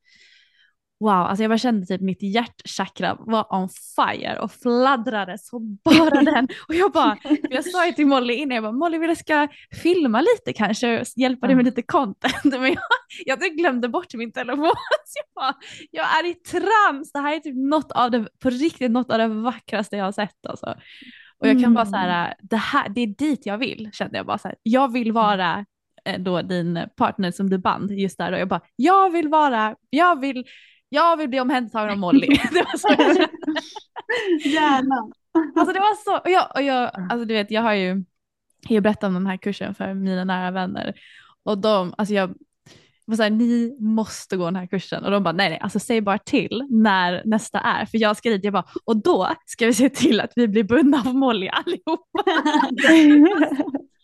wow, 1.01 1.11
alltså 1.11 1.43
jag 1.43 1.51
bara 1.51 1.59
kände 1.59 1.87
typ 1.87 2.01
mitt 2.01 2.23
hjärtchakra 2.23 3.17
var 3.21 3.55
on 3.55 3.69
fire 3.97 4.39
och 4.39 4.53
fladdrade 4.53 5.39
så 5.39 5.59
bara 5.61 6.23
den. 6.33 6.49
Och 6.69 6.75
jag 6.75 6.93
bara, 6.93 7.17
jag 7.51 7.65
sa 7.65 7.87
ju 7.87 7.93
till 7.93 8.07
Molly 8.07 8.35
innan, 8.35 8.55
jag 8.55 8.65
bara, 8.65 8.73
Molly 8.73 8.99
vi 8.99 9.17
ska 9.17 9.49
filma 9.83 10.21
lite 10.21 10.53
kanske 10.53 11.01
och 11.01 11.07
hjälpa 11.17 11.47
dig 11.47 11.57
med 11.57 11.65
lite 11.65 11.83
content. 11.83 12.45
Men 12.45 12.67
jag, 12.67 12.83
jag 13.27 13.41
typ 13.41 13.57
glömde 13.57 13.89
bort 13.89 14.15
min 14.15 14.33
telefon. 14.33 14.65
Så 15.05 15.19
jag 15.19 15.43
bara, 15.43 15.55
jag 15.91 16.19
är 16.19 16.31
i 16.31 16.35
trans, 16.35 17.13
det 17.13 17.19
här 17.19 17.37
är 17.37 17.41
typ 17.41 17.57
något 17.57 17.93
av 17.93 18.11
det, 18.11 18.29
på 18.43 18.51
riktigt 18.51 18.91
något 18.91 19.11
av 19.11 19.19
det 19.19 19.29
vackraste 19.29 19.97
jag 19.97 20.05
har 20.05 20.13
sett 20.13 20.47
alltså. 20.47 20.75
Och 21.39 21.49
jag 21.49 21.63
kan 21.63 21.75
bara 21.75 21.87
så 21.87 21.97
här, 21.97 22.35
det 22.43 22.57
här, 22.57 22.89
det 22.89 23.01
är 23.01 23.07
dit 23.07 23.47
jag 23.47 23.59
vill, 23.59 23.91
kände 23.93 24.17
jag 24.17 24.27
bara 24.27 24.39
så 24.39 24.49
här. 24.49 24.57
Jag 24.63 24.93
vill 24.93 25.13
vara 25.13 25.65
eh, 26.05 26.21
då 26.21 26.43
din 26.43 26.81
partner 26.97 27.31
som 27.31 27.51
du 27.51 27.59
band 27.59 27.93
just 27.93 28.19
där 28.19 28.33
och 28.33 28.39
jag 28.39 28.49
bara, 28.49 28.61
jag 28.77 29.11
vill 29.11 29.29
vara, 29.29 29.77
jag 29.91 30.21
vill, 30.21 30.45
jag 30.93 31.17
vill 31.17 31.29
bli 31.29 31.41
omhändertagen 31.41 31.91
av 31.91 31.99
Molly. 31.99 32.27
det 32.53 32.63
var 32.63 32.79
så 32.79 32.89
jag 32.89 33.17
kände. 33.17 33.29
Gärna. 34.45 35.11
Alltså 35.57 35.73
det 35.73 35.81
var 35.81 35.95
så, 36.05 36.19
och 36.19 36.31
jag, 36.31 36.47
och 36.55 36.63
jag, 36.63 36.91
alltså 37.11 37.25
du 37.25 37.35
vet 37.35 37.51
jag 37.51 37.63
har 37.63 37.75
ju, 37.75 38.05
jag 38.69 38.83
berättat 38.83 39.05
om 39.05 39.15
den 39.15 39.27
här 39.27 39.37
kursen 39.37 39.75
för 39.75 39.95
mina 39.95 40.25
nära 40.25 40.51
vänner 40.51 40.95
och 41.43 41.59
de, 41.59 41.95
alltså 41.99 42.15
jag 42.15 42.35
var 43.05 43.17
såhär, 43.17 43.31
ni 43.31 43.77
måste 43.81 44.37
gå 44.37 44.45
den 44.45 44.57
här 44.57 44.67
kursen 44.67 45.05
och 45.05 45.11
de 45.11 45.23
bara 45.23 45.33
nej 45.33 45.51
nej, 45.51 45.59
alltså 45.59 45.79
säg 45.79 46.01
bara 46.01 46.19
till 46.19 46.67
när 46.71 47.23
nästa 47.25 47.61
är 47.61 47.87
för 47.87 47.99
jag 47.99 48.17
ska 48.17 48.31
dit, 48.31 48.45
jag 48.45 48.53
bara 48.53 48.65
och 48.85 48.97
då 48.97 49.29
ska 49.47 49.67
vi 49.67 49.75
se 49.75 49.89
till 49.89 50.21
att 50.21 50.33
vi 50.37 50.49
blir 50.49 50.65
bundna 50.65 51.03
av 51.07 51.15
Molly 51.15 51.49
allihopa. 51.49 52.25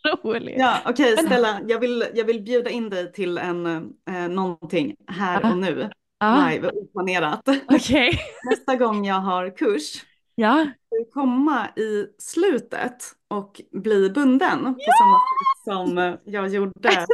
Roligt. 0.25 0.55
Ja, 0.59 0.77
okej 0.85 1.15
Men- 1.17 1.27
Stella, 1.27 1.61
jag 1.69 1.81
vill, 1.81 2.05
jag 2.15 2.25
vill 2.25 2.43
bjuda 2.43 2.71
in 2.71 2.91
dig 2.91 3.13
till 3.13 3.39
en, 3.39 3.67
eh, 4.11 4.29
någonting 4.29 4.97
här 5.07 5.51
och 5.51 5.59
nu, 5.59 5.91
Ja, 6.19 6.49
live, 6.51 6.71
oplanerat. 6.71 7.49
okej. 7.69 8.19
Nästa 8.51 8.77
gång 8.77 9.07
jag 9.07 9.15
har 9.21 9.57
kurs, 9.57 9.93
Ja, 10.35 10.67
ska 10.87 10.97
du 10.97 11.11
komma 11.13 11.69
i 11.77 12.07
slutet 12.19 13.03
och 13.29 13.61
bli 13.73 14.11
bunden 14.11 14.59
på 14.65 14.81
samma 14.99 15.19
sätt 15.19 15.65
som 15.65 16.17
jag 16.33 16.49
gjorde 16.49 17.07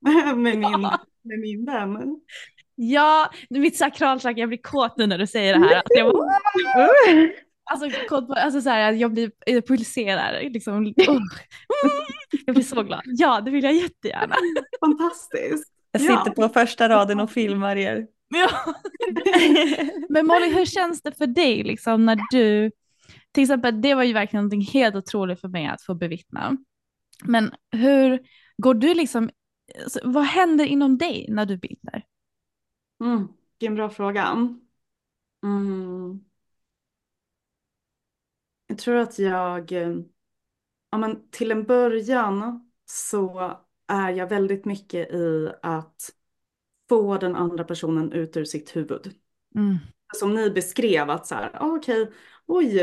med 0.36 0.58
min, 0.58 0.80
med 1.22 1.38
min 1.40 1.64
vän. 1.64 2.20
ja, 2.74 3.30
mitt 3.50 3.76
sakralchakra, 3.76 4.40
jag 4.40 4.48
blir 4.48 4.62
kåt 4.62 4.96
nu 4.96 5.06
när 5.06 5.18
du 5.18 5.26
säger 5.26 5.58
det 5.58 5.66
här. 5.66 5.82
Alltså, 7.70 7.86
jag 7.86 8.08
bara, 8.08 8.20
Alltså, 8.20 8.32
alltså 8.44 8.60
så 8.60 8.68
här, 8.70 8.92
jag 8.92 9.12
blir, 9.12 9.30
jag 9.46 9.66
pulserar 9.66 10.50
liksom. 10.50 10.86
Oh. 10.86 11.18
Jag 12.46 12.54
blir 12.54 12.64
så 12.64 12.82
glad. 12.82 13.00
Ja, 13.04 13.40
det 13.40 13.50
vill 13.50 13.64
jag 13.64 13.72
jättegärna. 13.74 14.34
Fantastiskt. 14.80 15.72
Jag 15.92 16.02
Ja. 16.02 16.18
sitter 16.24 16.30
på 16.42 16.48
första 16.48 16.88
raden 16.88 17.20
och 17.20 17.30
filmar 17.30 17.76
er. 17.76 18.06
Ja. 18.28 18.74
Men 20.08 20.26
Molly, 20.26 20.54
hur 20.54 20.64
känns 20.64 21.02
det 21.02 21.12
för 21.12 21.26
dig 21.26 21.62
liksom 21.62 22.06
när 22.06 22.20
du, 22.30 22.70
till 23.32 23.42
exempel 23.42 23.82
det 23.82 23.94
var 23.94 24.02
ju 24.02 24.12
verkligen 24.12 24.44
någonting 24.44 24.80
helt 24.80 24.96
otroligt 24.96 25.40
för 25.40 25.48
mig 25.48 25.66
att 25.66 25.82
få 25.82 25.94
bevittna. 25.94 26.56
Men 27.24 27.54
hur 27.70 28.22
går 28.56 28.74
du 28.74 28.94
liksom, 28.94 29.30
alltså, 29.82 30.00
vad 30.04 30.24
händer 30.24 30.64
inom 30.64 30.98
dig 30.98 31.26
när 31.28 31.46
du 31.46 31.56
binder? 31.56 32.04
Mm, 33.00 33.28
vilken 33.58 33.74
bra 33.74 33.90
fråga. 33.90 34.22
Mm. 35.44 36.24
Jag 38.66 38.78
tror 38.78 38.96
att 38.96 39.18
jag, 39.18 39.72
eh, 39.72 39.96
ja 40.90 40.98
men 40.98 41.30
till 41.30 41.50
en 41.50 41.64
början 41.64 42.70
så 42.84 43.52
är 43.86 44.10
jag 44.10 44.26
väldigt 44.28 44.64
mycket 44.64 45.10
i 45.10 45.52
att 45.62 46.10
få 46.88 47.18
den 47.18 47.36
andra 47.36 47.64
personen 47.64 48.12
ut 48.12 48.36
ur 48.36 48.44
sitt 48.44 48.76
huvud. 48.76 49.14
Mm. 49.54 49.76
Som 50.14 50.34
ni 50.34 50.50
beskrev 50.50 51.10
att 51.10 51.26
så 51.26 51.34
här, 51.34 51.50
ah, 51.54 51.76
okej, 51.76 52.10
oj, 52.46 52.80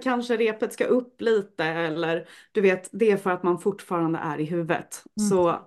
kanske 0.02 0.36
repet 0.36 0.72
ska 0.72 0.84
upp 0.84 1.20
lite 1.20 1.64
eller 1.64 2.28
du 2.52 2.60
vet, 2.60 2.88
det 2.92 3.10
är 3.10 3.16
för 3.16 3.30
att 3.30 3.42
man 3.42 3.58
fortfarande 3.58 4.18
är 4.18 4.40
i 4.40 4.44
huvudet. 4.44 5.04
Mm. 5.20 5.28
Så 5.30 5.60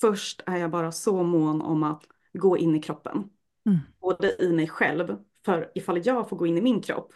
först 0.00 0.42
är 0.46 0.56
jag 0.56 0.70
bara 0.70 0.92
så 0.92 1.22
mån 1.22 1.62
om 1.62 1.82
att 1.82 2.04
gå 2.32 2.58
in 2.58 2.74
i 2.74 2.82
kroppen. 2.82 3.30
Mm. 3.66 3.78
Både 4.00 4.42
i 4.42 4.52
mig 4.52 4.68
själv, 4.68 5.16
för 5.44 5.70
ifall 5.74 6.06
jag 6.06 6.28
får 6.28 6.36
gå 6.36 6.46
in 6.46 6.58
i 6.58 6.62
min 6.62 6.82
kropp 6.82 7.12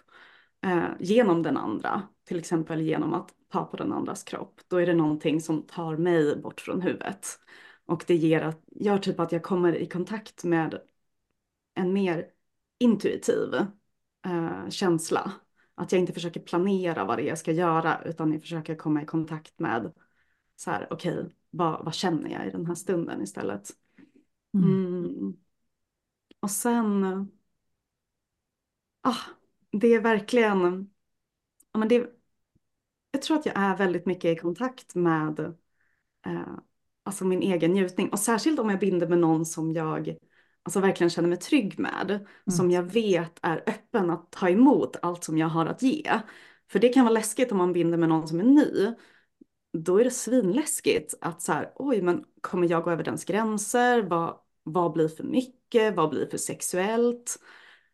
eh, 0.66 0.84
genom 1.00 1.42
den 1.42 1.56
andra, 1.56 2.02
till 2.28 2.38
exempel 2.38 2.80
genom 2.80 3.14
att 3.14 3.30
ta 3.52 3.64
på 3.64 3.76
den 3.76 3.92
andras 3.92 4.22
kropp, 4.22 4.60
då 4.68 4.76
är 4.76 4.86
det 4.86 4.94
någonting 4.94 5.40
som 5.40 5.62
tar 5.62 5.96
mig 5.96 6.36
bort 6.36 6.60
från 6.60 6.82
huvudet. 6.82 7.26
Och 7.86 8.04
det 8.06 8.16
ger 8.16 8.40
att, 8.40 8.60
gör 8.66 8.98
typ 8.98 9.20
att 9.20 9.32
jag 9.32 9.42
kommer 9.42 9.74
i 9.74 9.86
kontakt 9.86 10.44
med 10.44 10.80
en 11.74 11.92
mer 11.92 12.30
intuitiv 12.78 13.54
eh, 14.26 14.68
känsla. 14.68 15.32
Att 15.74 15.92
jag 15.92 16.00
inte 16.00 16.12
försöker 16.12 16.40
planera 16.40 17.04
vad 17.04 17.18
det 17.18 17.22
är 17.22 17.28
jag 17.28 17.38
ska 17.38 17.52
göra 17.52 18.02
utan 18.04 18.32
jag 18.32 18.42
försöker 18.42 18.76
komma 18.76 19.02
i 19.02 19.06
kontakt 19.06 19.58
med 19.58 19.92
så 20.56 20.70
här, 20.70 20.86
okej, 20.90 21.34
vad, 21.50 21.84
vad 21.84 21.94
känner 21.94 22.30
jag 22.30 22.46
i 22.46 22.50
den 22.50 22.66
här 22.66 22.74
stunden 22.74 23.22
istället. 23.22 23.70
Mm. 24.54 25.36
Och 26.40 26.50
sen, 26.50 27.04
ah, 29.00 29.16
det 29.70 29.94
är 29.94 30.00
verkligen, 30.00 30.90
ja, 31.72 31.78
men 31.78 31.88
det, 31.88 32.10
jag 33.10 33.22
tror 33.22 33.38
att 33.38 33.46
jag 33.46 33.56
är 33.56 33.76
väldigt 33.76 34.06
mycket 34.06 34.38
i 34.38 34.40
kontakt 34.40 34.94
med 34.94 35.40
eh, 36.26 36.58
alltså 37.04 37.24
min 37.24 37.42
egen 37.42 37.72
njutning. 37.72 38.08
Och 38.08 38.18
särskilt 38.18 38.58
om 38.58 38.70
jag 38.70 38.80
binder 38.80 39.08
med 39.08 39.18
någon 39.18 39.46
som 39.46 39.72
jag 39.72 40.16
alltså 40.62 40.80
verkligen 40.80 41.10
känner 41.10 41.28
mig 41.28 41.38
trygg 41.38 41.78
med. 41.78 42.26
Som 42.50 42.70
jag 42.70 42.82
vet 42.82 43.38
är 43.42 43.62
öppen 43.66 44.10
att 44.10 44.32
ta 44.32 44.48
emot 44.48 44.96
allt 45.02 45.24
som 45.24 45.38
jag 45.38 45.48
har 45.48 45.66
att 45.66 45.82
ge. 45.82 46.20
För 46.70 46.78
det 46.78 46.88
kan 46.88 47.04
vara 47.04 47.14
läskigt 47.14 47.52
om 47.52 47.58
man 47.58 47.72
binder 47.72 47.98
med 47.98 48.08
någon 48.08 48.28
som 48.28 48.40
är 48.40 48.44
ny. 48.44 48.94
Då 49.72 50.00
är 50.00 50.04
det 50.04 50.10
svinläskigt 50.10 51.14
att 51.20 51.42
så 51.42 51.52
här, 51.52 51.72
oj 51.74 52.02
men 52.02 52.24
kommer 52.40 52.70
jag 52.70 52.84
gå 52.84 52.90
över 52.90 53.04
dens 53.04 53.24
gränser? 53.24 54.02
Vad, 54.02 54.40
vad 54.62 54.92
blir 54.92 55.08
för 55.08 55.24
mycket? 55.24 55.96
Vad 55.96 56.10
blir 56.10 56.26
för 56.26 56.38
sexuellt? 56.38 57.38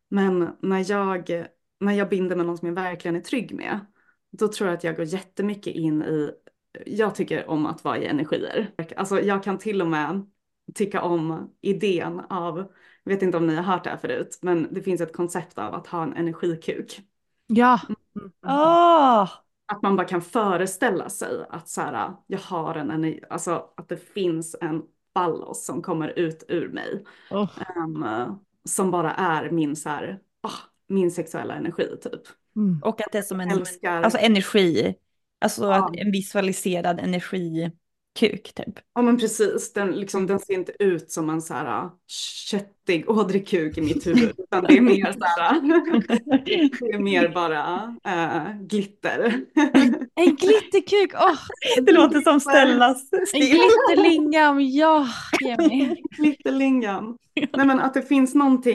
Men 0.09 0.57
när 0.63 0.91
jag, 0.91 1.45
när 1.81 1.93
jag 1.93 2.09
binder 2.09 2.37
med 2.37 2.47
någon 2.47 2.59
som 2.59 2.69
jag 2.69 2.75
verkligen 2.75 3.17
är 3.17 3.21
trygg 3.21 3.55
med, 3.55 3.81
då 4.31 4.49
tror 4.49 4.69
jag 4.69 4.77
att 4.77 4.85
jag 4.85 4.97
går 4.97 5.05
jättemycket 5.05 5.75
in 5.75 6.03
i, 6.03 6.31
jag 6.87 7.15
tycker 7.15 7.51
om 7.51 7.67
att 7.67 7.85
vara 7.85 7.99
i 7.99 8.07
energier. 8.07 8.71
Alltså 8.97 9.21
jag 9.21 9.43
kan 9.45 9.59
till 9.59 9.83
och 9.83 9.89
med 9.89 10.27
tycka 10.75 11.03
om 11.03 11.51
idén 11.61 12.21
av, 12.31 12.59
jag 13.05 13.13
vet 13.13 13.23
inte 13.23 13.37
om 13.37 13.47
ni 13.47 13.55
har 13.57 13.63
hört 13.63 13.85
det 13.85 13.91
här 13.91 13.97
förut, 13.97 14.39
men 14.43 14.69
det 14.75 14.83
finns 14.83 15.01
ett 15.01 15.17
koncept 15.17 15.59
av 15.59 15.75
att 15.75 15.87
ha 15.87 16.03
en 16.03 16.13
energikuk. 16.13 17.01
Ja. 17.47 17.81
Ah, 18.43 19.29
Att 19.67 19.83
man 19.83 19.97
bara 19.97 20.07
kan 20.07 20.23
föreställa 20.23 21.09
sig 21.09 21.47
att 21.51 21.69
så 21.69 21.81
här, 21.81 22.13
jag 22.27 22.39
har 22.39 22.75
en 22.75 22.91
energi, 22.91 23.21
alltså 23.31 23.65
att 23.77 23.89
det 23.89 23.97
finns 23.97 24.57
en 24.61 24.83
ballos 25.15 25.67
som 25.67 25.83
kommer 25.83 26.09
ut 26.19 26.45
ur 26.49 26.69
mig. 26.69 27.05
Oh. 27.31 27.51
Ehm, 27.77 28.05
som 28.65 28.91
bara 28.91 29.15
är 29.15 29.51
min 29.51 29.77
så 29.77 29.89
här, 29.89 30.19
ah, 30.41 30.51
min 30.87 31.11
sexuella 31.11 31.55
energi 31.55 31.97
typ. 32.03 32.23
Mm. 32.57 32.81
och 32.85 33.01
att 33.01 33.13
det 33.13 33.19
är 33.19 33.23
som 33.23 33.41
en 33.41 33.51
Älskar. 33.51 34.03
alltså 34.03 34.19
energi. 34.19 34.95
Alltså 35.41 35.63
Ja. 35.65 35.93
en 35.97 36.13
visualiserad 36.13 37.01
energikuk 37.01 38.53
typ. 38.55 38.79
Ja 38.95 39.03
men 39.03 39.19
precis, 39.19 39.73
den, 39.73 39.91
liksom, 39.91 40.27
den 40.27 40.41
ser 40.41 40.55
inte 40.55 40.73
ut 40.79 41.11
som 41.11 41.31
en 41.31 41.43
så 41.43 41.55
här 41.55 41.67
ah, 41.67 41.99
köttig 42.51 43.11
ådrig 43.11 43.49
kuk 43.49 43.79
i 43.79 43.81
mitt 43.81 44.07
huvud. 44.07 44.33
Utan 44.39 44.65
det 44.65 44.77
är 44.77 44.81
mer 44.81 45.13
så 45.13 45.25
här, 45.25 45.61
det 46.45 46.95
är 46.95 46.99
mer 46.99 47.29
bara 47.29 47.97
äh, 48.07 48.61
glitter. 48.67 49.41
En 50.15 50.37
glitterkuk, 50.37 51.13
åh! 51.15 51.39
Det 51.83 51.93
låter 51.93 52.21
som 52.21 52.41
Stellas 52.41 53.09
En 53.33 53.41
glitterlingam, 53.41 54.61
ja! 54.61 55.07
Ge 55.41 55.57
mig. 55.69 56.03
Glitterlingan. 56.17 57.17
Nej 57.57 57.67
men 57.67 57.81
att 57.81 57.95
det 57.95 58.03
finns 58.03 58.35
någonting 58.35 58.75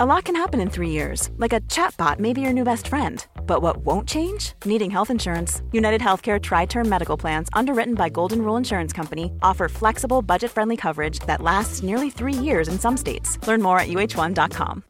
A 0.00 0.04
lot 0.04 0.24
can 0.24 0.34
happen 0.34 0.60
in 0.60 0.70
three 0.70 0.90
years, 0.90 1.30
like 1.36 1.52
a 1.52 1.60
chatbot 1.68 2.18
may 2.18 2.32
be 2.32 2.40
your 2.40 2.52
new 2.52 2.64
best 2.64 2.88
friend. 2.88 3.24
But 3.46 3.62
what 3.62 3.76
won't 3.76 4.08
change? 4.08 4.54
Needing 4.64 4.90
health 4.90 5.08
insurance. 5.10 5.62
United 5.70 6.00
Healthcare 6.00 6.40
Tri 6.42 6.66
Term 6.66 6.88
Medical 6.88 7.16
Plans, 7.16 7.48
underwritten 7.52 7.94
by 7.94 8.08
Golden 8.08 8.42
Rule 8.42 8.56
Insurance 8.56 8.92
Company, 8.92 9.30
offer 9.40 9.68
flexible, 9.68 10.20
budget 10.20 10.50
friendly 10.50 10.76
coverage 10.76 11.20
that 11.26 11.40
lasts 11.42 11.82
nearly 11.84 12.10
three 12.10 12.32
years 12.32 12.66
in 12.68 12.76
some 12.78 12.96
states. 12.96 13.38
Learn 13.46 13.62
more 13.62 13.78
at 13.78 13.86
uh1.com. 13.86 14.82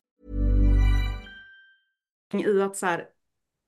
i 2.32 2.62
att 2.62 2.76
så 2.76 2.86
här, 2.86 3.04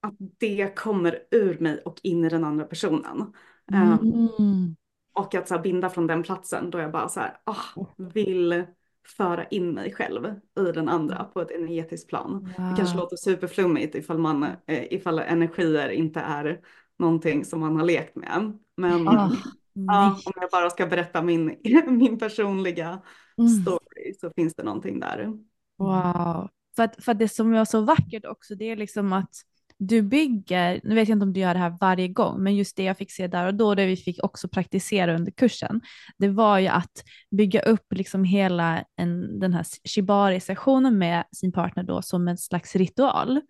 att 0.03 0.14
det 0.39 0.74
kommer 0.76 1.18
ur 1.30 1.59
mig 1.61 1.82
och 1.84 2.01
in 2.03 2.24
i 2.24 2.28
den 2.28 2.45
andra 2.45 2.64
personen. 2.64 3.32
Ehm, 3.72 3.99
Mm. 4.39 4.76
och 5.12 5.34
att 5.34 5.49
så 5.49 5.55
här, 5.55 5.62
binda 5.62 5.91
från 5.91 6.07
den 6.07 6.22
platsen 6.22 6.70
då 6.70 6.78
jag 6.78 6.93
bara 6.93 7.09
så 7.09 7.20
här, 7.20 7.37
ah, 7.45 7.84
vill 7.97 8.64
föra 9.07 9.44
in 9.46 9.70
mig 9.70 9.92
själv 9.94 10.26
i 10.61 10.72
den 10.72 10.88
andra 10.88 11.24
på 11.24 11.40
ett 11.40 11.50
energetiskt 11.50 12.09
plan. 12.09 12.54
Det 12.68 12.74
kanske 12.74 12.96
Wow. 12.96 13.02
låter 13.04 13.16
superflummigt 13.16 13.94
ifall, 13.94 14.18
man, 14.18 14.42
eh, 14.42 14.92
ifall 14.94 15.18
energier 15.18 15.88
inte 15.88 16.20
är 16.20 16.61
någonting 16.98 17.44
som 17.44 17.61
man 17.61 17.76
har 17.76 17.84
lekt 17.84 18.16
med. 18.16 18.59
Men 18.76 19.09
Ah, 19.09 19.30
ja, 19.74 20.20
om 20.26 20.32
jag 20.40 20.50
bara 20.50 20.70
ska 20.70 20.86
berätta 20.86 21.22
min, 21.22 21.57
min 21.86 22.18
personliga 22.18 23.02
Mm. 23.38 23.48
story 23.48 24.14
så 24.20 24.30
finns 24.36 24.54
det 24.54 24.62
någonting 24.62 25.00
där. 25.00 25.32
Wow. 25.78 26.48
För 26.76 26.82
att, 26.82 27.04
för 27.04 27.12
att 27.12 27.18
det 27.18 27.28
som 27.28 27.52
var 27.52 27.64
så 27.64 27.80
vackert 27.80 28.24
också, 28.24 28.54
det 28.54 28.64
är 28.70 28.76
liksom 28.76 29.12
att 29.12 29.34
du 29.79 30.03
bygger, 30.03 30.81
nu 30.85 30.95
vet 30.95 31.09
jag 31.09 31.16
inte 31.16 31.24
om 31.24 31.33
du 31.33 31.41
gör 31.41 31.55
det 31.55 31.61
här 31.61 31.77
varje 31.81 32.09
gång, 32.09 32.43
men 32.43 32.57
just 32.57 32.77
det 32.77 32.83
jag 32.83 32.99
fick 32.99 33.12
se 33.12 33.27
där 33.27 33.47
och 33.47 33.55
då, 33.55 33.74
det 33.74 33.87
vi 33.87 33.97
fick 33.97 34.24
också 34.24 34.49
praktisera 34.49 35.14
under 35.16 35.33
kursen, 35.33 35.81
det 36.18 36.29
var 36.29 36.59
ju 36.59 36.66
att 36.66 37.05
bygga 37.31 37.61
upp 37.61 37.93
liksom 37.93 38.24
hela 38.24 38.85
en, 38.97 39.41
den 39.41 39.53
här 39.53 39.66
shibari-sessionen 39.85 40.99
med 40.99 41.24
sin 41.33 41.53
partner 41.53 41.83
då 41.83 42.03
som 42.03 42.29
en 42.29 42.39
slags 42.39 42.77
ritual. 42.77 43.41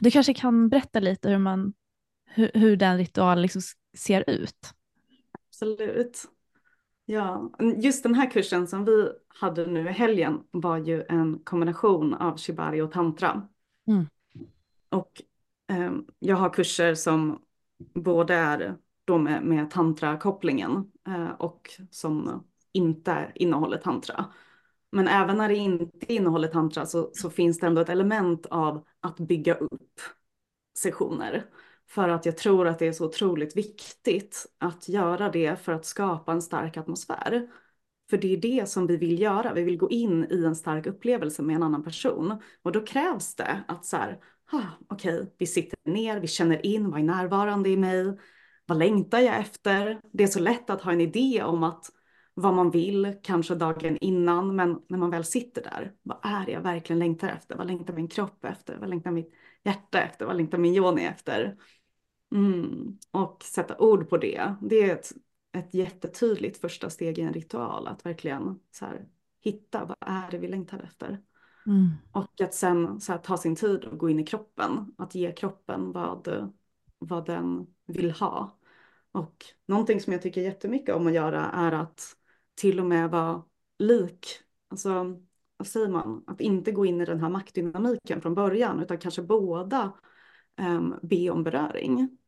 Du 0.00 0.10
kanske 0.10 0.34
kan 0.34 0.68
berätta 0.68 1.00
lite 1.00 1.28
hur, 1.30 1.38
man, 1.38 1.74
hur, 2.24 2.50
hur 2.54 2.76
den 2.76 2.98
ritualen 2.98 3.42
liksom 3.42 3.62
ser 3.96 4.30
ut? 4.30 4.72
Absolut. 5.48 6.22
Ja, 7.06 7.50
just 7.76 8.02
den 8.02 8.14
här 8.14 8.30
kursen 8.30 8.66
som 8.66 8.84
vi 8.84 9.08
hade 9.28 9.66
nu 9.66 9.88
i 9.88 9.92
helgen 9.92 10.40
var 10.50 10.78
ju 10.78 11.04
en 11.08 11.38
kombination 11.38 12.14
av 12.14 12.38
shibari 12.38 12.80
och 12.80 12.92
tantra. 12.92 13.48
Mm. 13.88 14.06
Och 14.88 15.22
eh, 15.68 15.92
jag 16.18 16.36
har 16.36 16.50
kurser 16.50 16.94
som 16.94 17.42
både 17.94 18.34
är 18.34 18.76
då 19.04 19.18
med, 19.18 19.42
med 19.42 19.70
tantra-kopplingen 19.70 20.92
eh, 21.08 21.30
och 21.30 21.70
som 21.90 22.44
inte 22.72 23.32
innehåller 23.34 23.78
tantra. 23.78 24.24
Men 24.92 25.08
även 25.08 25.36
när 25.36 25.48
det 25.48 25.56
inte 25.56 26.12
innehåller 26.12 26.48
tantra 26.48 26.86
så, 26.86 27.10
så 27.12 27.30
finns 27.30 27.58
det 27.58 27.66
ändå 27.66 27.80
ett 27.80 27.88
element 27.88 28.46
av 28.46 28.86
att 29.00 29.16
bygga 29.16 29.54
upp 29.54 30.00
sessioner. 30.78 31.46
För 31.88 32.08
att 32.08 32.26
jag 32.26 32.36
tror 32.36 32.66
att 32.66 32.78
det 32.78 32.86
är 32.86 32.92
så 32.92 33.06
otroligt 33.06 33.56
viktigt 33.56 34.46
att 34.58 34.88
göra 34.88 35.30
det 35.30 35.56
för 35.56 35.72
att 35.72 35.86
skapa 35.86 36.32
en 36.32 36.42
stark 36.42 36.76
atmosfär. 36.76 37.48
För 38.10 38.18
det 38.18 38.32
är 38.32 38.36
det 38.36 38.68
som 38.68 38.86
vi 38.86 38.96
vill 38.96 39.20
göra. 39.20 39.54
Vi 39.54 39.62
vill 39.62 39.78
gå 39.78 39.90
in 39.90 40.26
i 40.30 40.44
en 40.44 40.56
stark 40.56 40.86
upplevelse 40.86 41.42
med 41.42 41.56
en 41.56 41.62
annan 41.62 41.84
person. 41.84 42.40
Och 42.62 42.72
då 42.72 42.86
krävs 42.86 43.34
det 43.34 43.64
att 43.68 43.84
så 43.84 43.96
här, 43.96 44.20
ah, 44.52 44.58
okej, 44.88 45.20
okay, 45.20 45.32
vi 45.38 45.46
sitter 45.46 45.78
ner, 45.84 46.20
vi 46.20 46.26
känner 46.26 46.66
in 46.66 46.90
vad 46.90 47.00
är 47.00 47.04
närvarande 47.04 47.68
i 47.68 47.76
mig, 47.76 48.18
vad 48.66 48.78
längtar 48.78 49.18
jag 49.18 49.36
efter? 49.40 50.00
Det 50.12 50.24
är 50.24 50.28
så 50.28 50.40
lätt 50.40 50.70
att 50.70 50.82
ha 50.82 50.92
en 50.92 51.00
idé 51.00 51.42
om 51.42 51.62
att 51.62 51.90
vad 52.34 52.54
man 52.54 52.70
vill, 52.70 53.14
kanske 53.22 53.54
dagen 53.54 53.96
innan, 54.00 54.56
men 54.56 54.82
när 54.88 54.98
man 54.98 55.10
väl 55.10 55.24
sitter 55.24 55.62
där, 55.62 55.92
vad 56.02 56.18
är 56.22 56.46
det 56.46 56.52
jag 56.52 56.60
verkligen 56.60 56.98
längtar 56.98 57.28
efter? 57.28 57.56
Vad 57.56 57.66
längtar 57.66 57.94
min 57.94 58.08
kropp 58.08 58.44
efter? 58.44 58.76
Vad 58.76 58.88
längtar 58.88 59.10
mitt 59.10 59.34
hjärta 59.64 60.02
efter? 60.02 60.26
Vad 60.26 60.36
längtar 60.36 60.58
min 60.58 60.74
yoni 60.74 61.04
efter? 61.04 61.56
Mm. 62.32 62.98
Och 63.10 63.42
sätta 63.42 63.78
ord 63.78 64.08
på 64.08 64.16
det, 64.16 64.54
det 64.62 64.90
är 64.90 64.94
ett, 64.94 65.12
ett 65.52 65.74
jättetydligt 65.74 66.60
första 66.60 66.90
steg 66.90 67.18
i 67.18 67.22
en 67.22 67.32
ritual, 67.32 67.86
att 67.86 68.06
verkligen 68.06 68.60
så 68.70 68.84
här, 68.84 69.06
hitta 69.40 69.84
vad 69.84 69.96
är 70.00 70.30
det 70.30 70.38
vi 70.38 70.48
längtar 70.48 70.78
efter? 70.78 71.20
Mm. 71.66 71.90
Och 72.12 72.40
att 72.40 72.54
sen 72.54 73.00
så 73.00 73.12
här, 73.12 73.18
ta 73.18 73.36
sin 73.36 73.56
tid 73.56 73.84
och 73.84 73.98
gå 73.98 74.10
in 74.10 74.18
i 74.18 74.26
kroppen, 74.26 74.94
att 74.98 75.14
ge 75.14 75.32
kroppen 75.32 75.92
vad, 75.92 76.52
vad 76.98 77.26
den 77.26 77.66
vill 77.86 78.10
ha. 78.10 78.58
Och 79.12 79.44
någonting 79.66 80.00
som 80.00 80.12
jag 80.12 80.22
tycker 80.22 80.40
jättemycket 80.40 80.94
om 80.94 81.06
att 81.06 81.12
göra 81.12 81.46
är 81.46 81.72
att 81.72 82.16
till 82.54 82.80
och 82.80 82.86
med 82.86 83.10
vara 83.10 83.42
lik, 83.78 84.26
alltså 84.68 85.20
vad 85.56 85.68
säger 85.68 85.88
man, 85.88 86.24
att 86.26 86.40
inte 86.40 86.72
gå 86.72 86.86
in 86.86 87.00
i 87.00 87.04
den 87.04 87.20
här 87.20 87.28
maktdynamiken 87.28 88.20
från 88.20 88.34
början 88.34 88.80
utan 88.80 88.98
kanske 88.98 89.22
båda 89.22 89.92
um, 90.60 90.94
be 91.02 91.30
om 91.30 91.42
beröring. 91.44 92.18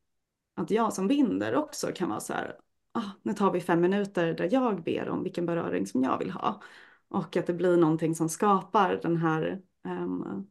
Att 0.54 0.70
jag 0.70 0.92
som 0.92 1.08
binder 1.08 1.54
också 1.54 1.86
kan 1.94 2.08
vara 2.08 2.20
så 2.20 2.32
här, 2.32 2.56
ah, 2.92 3.10
nu 3.22 3.32
tar 3.32 3.52
vi 3.52 3.60
fem 3.60 3.80
minuter 3.80 4.34
där 4.34 4.48
jag 4.52 4.82
ber 4.82 5.08
om 5.08 5.22
vilken 5.22 5.46
beröring 5.46 5.86
som 5.86 6.02
jag 6.02 6.18
vill 6.18 6.30
ha. 6.30 6.62
Och 7.08 7.36
att 7.36 7.46
det 7.46 7.52
blir 7.52 7.76
någonting 7.76 8.14
som 8.14 8.28
skapar 8.28 9.00
den 9.02 9.16
här 9.16 9.62
um, 9.84 10.46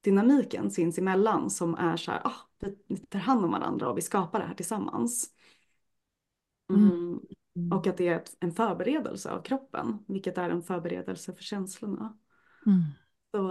dynamiken 0.00 0.70
sinsemellan 0.70 1.50
som 1.50 1.74
är 1.74 1.96
så 1.96 2.10
här, 2.10 2.20
ah, 2.24 2.36
vi 2.88 2.96
tar 2.96 3.18
hand 3.18 3.44
om 3.44 3.50
varandra 3.50 3.88
och 3.88 3.98
vi 3.98 4.02
skapar 4.02 4.38
det 4.40 4.46
här 4.46 4.54
tillsammans. 4.54 5.30
Mm. 6.70 7.20
Mm. 7.56 7.72
Och 7.72 7.86
att 7.86 7.96
det 7.96 8.08
är 8.08 8.22
en 8.40 8.52
förberedelse 8.52 9.30
av 9.30 9.42
kroppen, 9.42 9.98
vilket 10.06 10.38
är 10.38 10.50
en 10.50 10.62
förberedelse 10.62 11.34
för 11.34 11.42
känslorna. 11.42 12.18
Mm. 12.66 12.82
Så, 13.30 13.48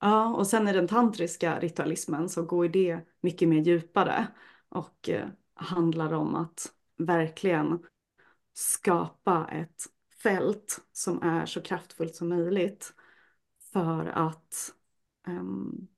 ja, 0.00 0.34
och 0.34 0.46
sen 0.46 0.68
i 0.68 0.72
den 0.72 0.88
tantriska 0.88 1.60
ritualismen 1.60 2.28
så 2.28 2.42
går 2.42 2.68
det 2.68 3.00
mycket 3.20 3.48
mer 3.48 3.60
djupare 3.60 4.26
och 4.68 5.08
eh, 5.08 5.28
handlar 5.54 6.12
om 6.12 6.34
att 6.34 6.72
verkligen 6.96 7.78
skapa 8.52 9.48
ett 9.52 9.84
fält 10.22 10.80
som 10.92 11.22
är 11.22 11.46
så 11.46 11.60
kraftfullt 11.62 12.14
som 12.14 12.28
möjligt 12.28 12.94
för 13.72 14.06
att 14.06 14.74
um, 15.26 15.88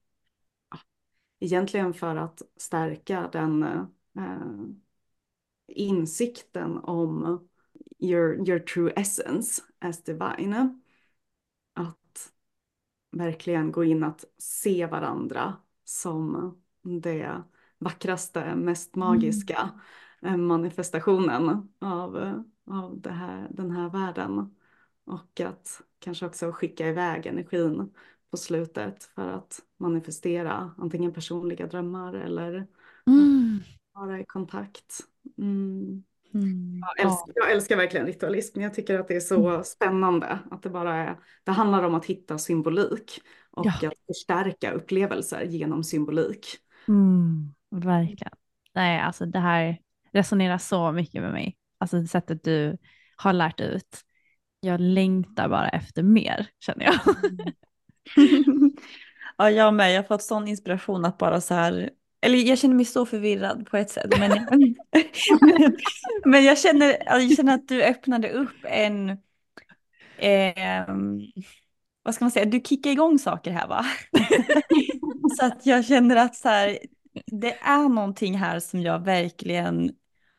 egentligen 1.40 1.94
för 1.94 2.16
att 2.16 2.42
stärka 2.56 3.28
den 3.32 3.62
uh, 3.62 4.66
insikten 5.66 6.78
om 6.78 7.40
your, 7.98 8.48
your 8.48 8.58
true 8.58 8.92
essence 8.96 9.62
as 9.78 10.04
divine. 10.04 10.80
Att 11.74 12.32
verkligen 13.10 13.72
gå 13.72 13.84
in 13.84 14.04
att 14.04 14.24
se 14.38 14.86
varandra 14.86 15.56
som 15.84 16.52
det 16.82 17.42
vackraste, 17.78 18.54
mest 18.54 18.96
mm. 18.96 19.08
magiska 19.08 19.70
mm. 20.22 20.46
manifestationen 20.46 21.68
av, 21.78 22.44
av 22.66 23.08
här, 23.08 23.48
den 23.50 23.70
här 23.70 23.90
världen. 23.90 24.54
Och 25.04 25.40
att 25.40 25.82
kanske 25.98 26.26
också 26.26 26.52
skicka 26.52 26.88
iväg 26.88 27.26
energin 27.26 27.90
på 28.30 28.36
slutet 28.36 29.04
för 29.04 29.28
att 29.28 29.60
manifestera 29.76 30.70
antingen 30.78 31.12
personliga 31.12 31.66
drömmar 31.66 32.14
eller 32.14 32.66
mm. 33.06 33.60
vara 33.92 34.20
i 34.20 34.24
kontakt. 34.24 35.00
Mm. 35.38 36.04
Mm. 36.34 36.80
Jag, 36.96 37.06
älskar, 37.06 37.32
jag, 37.34 37.52
älskar, 37.52 37.76
verkligen 37.76 38.06
ritualism. 38.06 38.60
Jag 38.60 38.74
tycker 38.74 38.98
att 38.98 39.08
det 39.08 39.16
är 39.16 39.20
så 39.20 39.48
mm. 39.48 39.64
spännande 39.64 40.38
att 40.50 40.62
det 40.62 40.70
bara 40.70 40.96
är, 40.96 41.18
det 41.44 41.50
handlar 41.50 41.82
om 41.82 41.94
att 41.94 42.04
hitta 42.04 42.38
symbolik 42.38 43.20
och 43.50 43.66
ja. 43.66 43.88
att 43.88 44.06
förstärka 44.06 44.72
upplevelser 44.72 45.42
genom 45.42 45.84
symbolik. 45.84 46.46
Mm, 46.88 47.54
verkligen. 47.70 48.32
Nej, 48.74 49.00
alltså 49.00 49.26
det 49.26 49.38
här 49.38 49.78
resonerar 50.12 50.58
så 50.58 50.92
mycket 50.92 51.22
med 51.22 51.32
mig. 51.32 51.56
Alltså 51.84 52.06
sättet 52.06 52.44
du 52.44 52.76
har 53.16 53.32
lärt 53.32 53.60
ut. 53.60 54.00
Jag 54.60 54.80
längtar 54.80 55.48
bara 55.48 55.68
efter 55.68 56.02
mer 56.02 56.46
känner 56.60 56.84
jag. 56.84 56.98
ja, 59.38 59.50
jag 59.50 59.74
med. 59.74 59.92
Jag 59.92 60.02
har 60.02 60.06
fått 60.08 60.22
sån 60.22 60.48
inspiration 60.48 61.04
att 61.04 61.18
bara 61.18 61.40
så 61.40 61.54
här 61.54 61.90
eller 62.24 62.38
jag 62.38 62.58
känner 62.58 62.74
mig 62.74 62.84
så 62.84 63.06
förvirrad 63.06 63.66
på 63.70 63.76
ett 63.76 63.90
sätt. 63.90 64.18
Men, 64.18 64.30
men 66.24 66.44
jag, 66.44 66.58
känner, 66.58 66.96
jag 67.06 67.36
känner 67.36 67.54
att 67.54 67.68
du 67.68 67.82
öppnade 67.82 68.30
upp 68.30 68.56
en, 68.62 69.10
eh, 70.18 70.86
vad 72.02 72.14
ska 72.14 72.24
man 72.24 72.30
säga, 72.30 72.44
du 72.44 72.60
kickar 72.60 72.90
igång 72.90 73.18
saker 73.18 73.50
här 73.50 73.68
va? 73.68 73.86
så 75.38 75.46
att 75.46 75.66
jag 75.66 75.84
känner 75.84 76.16
att 76.16 76.36
så 76.36 76.48
här, 76.48 76.78
det 77.26 77.52
är 77.58 77.88
någonting 77.88 78.38
här 78.38 78.60
som 78.60 78.80
jag 78.80 79.04
verkligen 79.04 79.92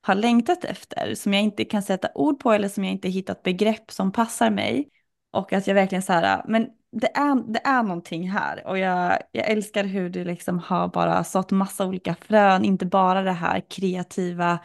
har 0.06 0.16
längtat 0.16 0.64
efter, 0.66 1.16
som 1.16 1.34
jag 1.34 1.43
inte 1.43 1.66
kan 1.66 1.84
sätta 1.84 2.08
ord 2.16 2.39
på 2.39 2.51
eller 2.53 2.70
som 2.70 2.84
jag 2.84 2.93
inte 2.93 3.10
hittat 3.10 3.43
begrepp 3.43 3.91
som 3.91 4.12
passar 4.12 4.49
mig. 4.49 4.89
Och 5.32 5.53
att 5.53 5.68
jag 5.68 5.76
verkligen 5.76 6.01
så 6.01 6.14
här, 6.14 6.38
äh, 6.38 6.43
men 6.47 6.68
det 6.91 7.18
är, 7.18 7.53
det 7.53 7.60
är 7.64 7.84
någonting 7.84 8.30
här 8.32 8.68
och 8.68 8.78
jag, 8.78 9.20
jag 9.32 9.49
älskar 9.49 9.84
hur 9.84 10.10
du 10.10 10.24
liksom 10.24 10.60
har 10.60 10.88
bara 10.88 11.24
sått 11.24 11.51
massa 11.51 11.86
olika 11.86 12.16
frön, 12.16 12.66
inte 12.66 12.86
bara 12.86 13.22
det 13.22 13.32
här 13.32 13.62
kreativa, 13.70 14.60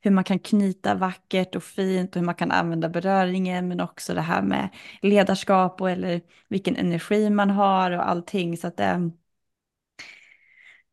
hur 0.00 0.10
man 0.10 0.24
kan 0.24 0.38
knyta 0.38 0.94
vackert 0.94 1.56
och 1.56 1.62
fint 1.64 2.10
och 2.10 2.20
hur 2.20 2.26
man 2.26 2.34
kan 2.34 2.50
använda 2.50 2.88
beröringen, 2.88 3.68
men 3.68 3.80
också 3.80 4.14
det 4.14 4.20
här 4.20 4.42
med 4.42 4.68
ledarskap 5.02 5.80
och 5.80 5.90
eller 5.90 6.20
vilken 6.48 6.76
energi 6.76 7.30
man 7.30 7.50
har 7.50 7.90
och 7.90 8.08
allting. 8.08 8.56
Så 8.56 8.66
att 8.66 8.76
det 8.76 8.84
är 8.84 9.10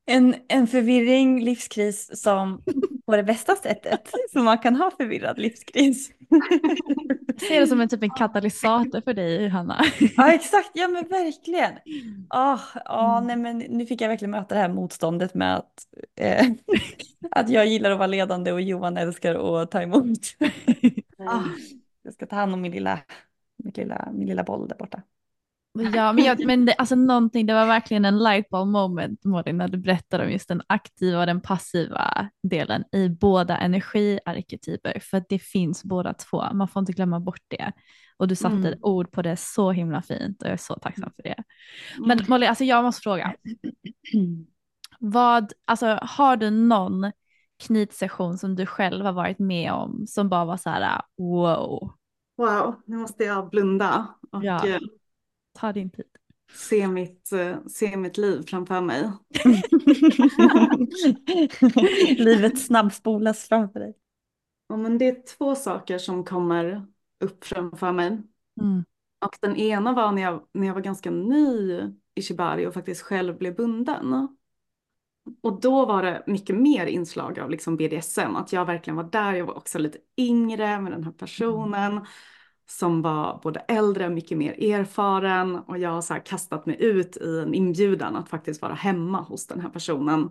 en, 0.06 0.36
en 0.47 0.68
förvirring, 0.68 1.43
livskris 1.43 2.22
som 2.22 2.64
på 3.06 3.16
det 3.16 3.24
bästa 3.24 3.56
sättet 3.56 4.12
som 4.32 4.45
man 4.45 4.58
kan 4.58 4.76
ha 4.76 4.91
förvirrad 4.97 5.39
livskris. 5.39 6.12
Jag 7.28 7.41
ser 7.41 7.60
det 7.60 7.68
som 7.68 7.82
en 7.82 7.89
typ 7.89 8.04
en 8.04 8.10
katalysator 8.10 9.01
för 9.01 9.14
dig 9.14 9.49
Hanna. 9.49 9.82
Ja 10.18 10.34
exakt, 10.34 10.72
ja 10.74 10.88
men 10.88 11.08
verkligen. 11.08 11.74
Oh, 12.30 12.60
oh, 12.86 13.26
nej, 13.26 13.38
men 13.38 13.58
nu 13.58 13.86
fick 13.86 14.01
jag 14.01 14.10
verkligen 14.10 14.32
möta 14.32 14.56
det 14.56 14.62
här 14.62 14.70
motståndet 14.70 15.34
med 15.34 15.56
att, 15.56 15.88
eh, 16.16 16.45
att 17.32 17.49
jag 17.49 17.68
gillar 17.68 17.91
att 17.91 17.97
vara 17.97 18.08
ledande 18.08 18.51
och 18.51 18.62
Johan 18.62 18.97
älskar 18.97 19.62
att 19.62 19.72
ta 19.72 19.82
emot. 19.82 20.20
oh, 21.18 21.47
jag 22.04 22.14
ska 22.14 22.26
ta 22.26 22.36
hand 22.36 22.54
om 22.54 22.62
min 22.62 22.72
lilla, 22.72 22.99
min 23.64 23.74
lilla, 23.76 24.10
min 24.14 24.28
lilla 24.28 24.43
boll 24.43 24.68
där 24.68 24.76
borta. 24.76 25.01
Ja, 25.74 26.13
men, 26.13 26.24
jag, 26.24 26.45
men 26.45 26.65
det, 26.65 26.74
alltså 26.74 26.95
någonting, 26.95 27.45
det 27.45 27.53
var 27.53 27.65
verkligen 27.65 28.05
en 28.05 28.19
lightbulb 28.19 28.67
moment 28.67 29.26
Molly 29.26 29.53
när 29.53 29.67
du 29.67 29.78
berättade 29.78 30.26
om 30.26 30.32
just 30.32 30.47
den 30.47 30.61
aktiva 30.67 31.19
och 31.19 31.26
den 31.26 31.41
passiva 31.41 32.30
delen 32.43 32.84
i 32.91 33.09
båda 33.09 33.57
energiarketyper 33.57 34.99
för 34.99 35.24
det 35.30 35.39
finns 35.39 35.84
båda 35.84 36.13
två. 36.13 36.53
Man 36.53 36.67
får 36.67 36.80
inte 36.80 36.91
glömma 36.91 37.19
bort 37.19 37.43
det. 37.47 37.71
Och 38.17 38.28
du 38.28 38.36
satte 38.36 38.55
mm. 38.55 38.80
ord 38.82 39.11
på 39.11 39.21
det 39.21 39.38
så 39.38 39.71
himla 39.71 40.01
fint 40.01 40.41
och 40.41 40.47
jag 40.47 40.53
är 40.53 40.57
så 40.57 40.76
tacksam 40.76 41.11
för 41.15 41.24
det. 41.24 41.43
Men 41.99 42.11
mm. 42.11 42.26
Molly, 42.30 42.45
alltså 42.45 42.63
jag 42.63 42.84
måste 42.84 43.01
fråga. 43.01 43.36
Vad, 44.99 45.53
alltså 45.65 45.99
har 46.01 46.38
du 46.38 46.49
någon 46.49 47.11
knytsession 47.67 48.38
som 48.38 48.55
du 48.55 48.65
själv 48.65 49.05
har 49.05 49.13
varit 49.13 49.39
med 49.39 49.71
om 49.71 50.07
som 50.07 50.30
bara 50.30 50.45
var 50.45 50.57
så 50.57 50.69
här 50.69 51.01
wow? 51.17 51.93
Wow, 52.38 52.76
nu 52.86 52.97
måste 52.97 53.24
jag 53.24 53.49
blunda 53.49 54.07
och 54.32 54.43
ja. 54.43 54.80
Ta 55.54 55.74
din 55.74 55.89
tid. 55.89 56.06
Se 56.54 56.88
mitt, 56.88 57.32
eh, 57.32 57.58
se 57.68 57.97
mitt 57.97 58.18
liv 58.18 58.43
framför 58.47 58.82
mig. 58.82 59.12
Livet 62.24 62.60
snabbspolas 62.60 63.47
framför 63.47 63.80
dig. 63.80 63.93
Ja, 64.68 64.78
men 64.78 64.97
det 64.97 65.08
är 65.08 65.38
två 65.38 65.56
saker 65.56 65.97
som 65.97 66.24
kommer 66.26 66.86
upp 67.24 67.43
framför 67.45 67.91
mig. 67.91 68.08
Mm. 68.62 68.86
Och 69.26 69.38
den 69.41 69.56
ena 69.56 69.93
var 69.93 70.12
när 70.12 70.22
jag, 70.22 70.47
när 70.54 70.68
jag 70.68 70.74
var 70.74 70.82
ganska 70.82 71.12
ny 71.12 71.80
i 72.16 72.22
Shibari 72.22 72.66
och 72.66 72.74
faktiskt 72.74 73.01
själv 73.01 73.38
blev 73.38 73.56
bunden. 73.56 74.28
Och 75.41 75.62
då 75.62 75.86
var 75.86 76.04
det 76.04 76.24
mycket 76.28 76.56
mer 76.56 76.86
inslag 76.86 77.39
av 77.39 77.49
liksom 77.49 77.78
BDSM, 77.78 78.36
att 78.36 78.54
jag 78.54 78.66
verkligen 78.66 78.97
var 78.97 79.04
där, 79.04 79.34
jag 79.34 79.45
var 79.45 79.54
också 79.54 79.80
lite 79.80 79.97
yngre 80.18 80.82
med 80.82 80.91
den 80.91 81.04
här 81.04 81.12
personen. 81.12 82.06
Som 82.66 83.01
var 83.01 83.39
både 83.43 83.59
äldre, 83.59 84.09
mycket 84.09 84.38
mer 84.38 84.64
erfaren 84.64 85.55
och 85.55 85.78
jag 85.78 85.89
har 85.89 86.01
så 86.01 86.14
kastat 86.14 86.66
mig 86.66 86.84
ut 86.84 87.18
i 87.18 87.39
en 87.39 87.53
inbjudan 87.53 88.16
att 88.16 88.30
faktiskt 88.30 88.61
vara 88.61 88.74
hemma 88.74 89.22
hos 89.22 89.47
den 89.47 89.59
här 89.59 89.70
personen. 89.70 90.30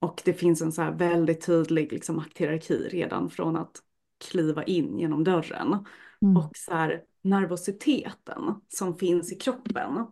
Och 0.00 0.22
det 0.24 0.32
finns 0.32 0.62
en 0.62 0.72
så 0.72 0.82
här 0.82 0.92
väldigt 0.92 1.46
tydlig 1.46 1.92
liksom, 1.92 2.16
makthierarki 2.16 2.88
redan 2.88 3.30
från 3.30 3.56
att 3.56 3.82
kliva 4.30 4.64
in 4.64 4.98
genom 4.98 5.24
dörren. 5.24 5.86
Mm. 6.22 6.36
Och 6.36 6.50
så 6.56 6.74
här, 6.74 7.02
nervositeten 7.22 8.54
som 8.68 8.96
finns 8.96 9.32
i 9.32 9.36
kroppen. 9.36 10.06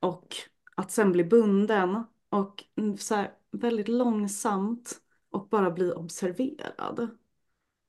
Och 0.00 0.36
att 0.74 0.90
sen 0.90 1.12
bli 1.12 1.24
bunden 1.24 2.04
och 2.30 2.64
mm, 2.76 2.96
så 2.96 3.14
här, 3.14 3.30
väldigt 3.52 3.88
långsamt 3.88 5.00
och 5.30 5.48
bara 5.48 5.70
bli 5.70 5.92
observerad. 5.92 7.08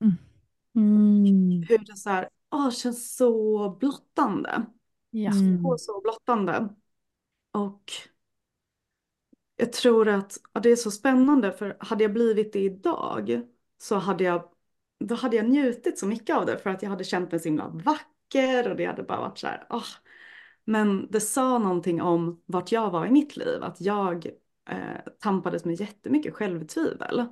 Mm. 0.00 1.62
Hur 1.68 1.78
det 1.78 1.96
så 1.96 2.10
här, 2.10 2.28
åh, 2.52 2.70
känns 2.70 3.16
så 3.16 3.70
blottande. 3.80 4.66
Ja. 5.10 5.32
Så, 5.32 5.78
så 5.78 6.00
blottande. 6.00 6.68
Och 7.52 7.92
jag 9.56 9.72
tror 9.72 10.08
att 10.08 10.38
ja, 10.52 10.60
det 10.60 10.70
är 10.70 10.76
så 10.76 10.90
spännande 10.90 11.52
för 11.52 11.76
hade 11.80 12.04
jag 12.04 12.12
blivit 12.12 12.52
det 12.52 12.60
idag 12.60 13.42
så 13.78 13.96
hade 13.96 14.24
jag, 14.24 14.48
då 15.04 15.14
hade 15.14 15.36
jag 15.36 15.48
njutit 15.48 15.98
så 15.98 16.06
mycket 16.06 16.36
av 16.36 16.46
det 16.46 16.58
för 16.58 16.70
att 16.70 16.82
jag 16.82 16.90
hade 16.90 17.04
känt 17.04 17.30
mig 17.30 17.40
så 17.40 17.48
himla 17.48 17.68
vacker 17.68 18.70
och 18.70 18.76
det 18.76 18.84
hade 18.84 19.02
bara 19.02 19.20
varit 19.20 19.38
så 19.38 19.46
här, 19.46 19.66
åh. 19.70 19.84
Men 20.64 21.10
det 21.10 21.20
sa 21.20 21.58
någonting 21.58 22.02
om 22.02 22.42
vart 22.46 22.72
jag 22.72 22.90
var 22.90 23.06
i 23.06 23.10
mitt 23.10 23.36
liv, 23.36 23.62
att 23.62 23.80
jag 23.80 24.26
eh, 24.68 25.12
tampades 25.18 25.64
med 25.64 25.74
jättemycket 25.74 26.34
självtvivel. 26.34 27.26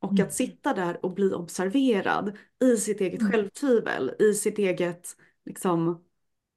Och 0.00 0.12
Mm. 0.12 0.26
att 0.26 0.34
sitta 0.34 0.74
där 0.74 1.04
och 1.04 1.14
bli 1.14 1.32
observerad 1.34 2.36
i 2.64 2.76
sitt 2.76 3.00
eget 3.00 3.20
Mm. 3.20 3.32
självtvivel, 3.32 4.14
i 4.18 4.34
sitt 4.34 4.58
eget, 4.58 5.16
liksom, 5.44 6.04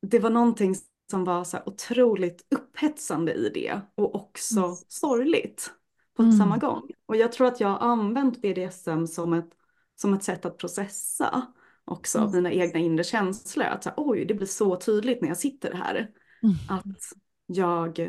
det 0.01 0.19
var 0.19 0.29
någonting 0.29 0.75
som 1.11 1.23
var 1.23 1.43
så 1.43 1.57
otroligt 1.65 2.45
upphetsande 2.55 3.33
i 3.33 3.49
det 3.53 3.81
och 3.95 4.15
också 4.15 4.59
Mm. 4.59 4.75
sorgligt 4.87 5.71
på 6.17 6.23
Mm. 6.23 6.37
samma 6.37 6.57
gång. 6.57 6.89
Och 7.05 7.15
jag 7.15 7.31
tror 7.31 7.47
att 7.47 7.59
jag 7.59 7.67
har 7.67 7.79
använt 7.79 8.41
BDSM 8.41 9.07
som 9.07 9.33
ett, 9.33 9.49
som 9.95 10.13
ett 10.13 10.23
sätt 10.23 10.45
att 10.45 10.57
processa 10.57 11.47
också 11.85 12.19
Mm. 12.19 12.31
mina 12.31 12.51
egna 12.51 12.79
inre 12.79 13.03
känslor. 13.03 13.65
Att 13.65 13.83
så 13.83 13.89
här, 13.89 13.95
oj, 13.97 14.25
det 14.25 14.33
blir 14.33 14.47
så 14.47 14.75
tydligt 14.75 15.21
när 15.21 15.27
jag 15.27 15.37
sitter 15.37 15.73
här. 15.73 16.11
Mm. 16.43 16.55
Att 16.69 16.97
jag, 17.45 17.99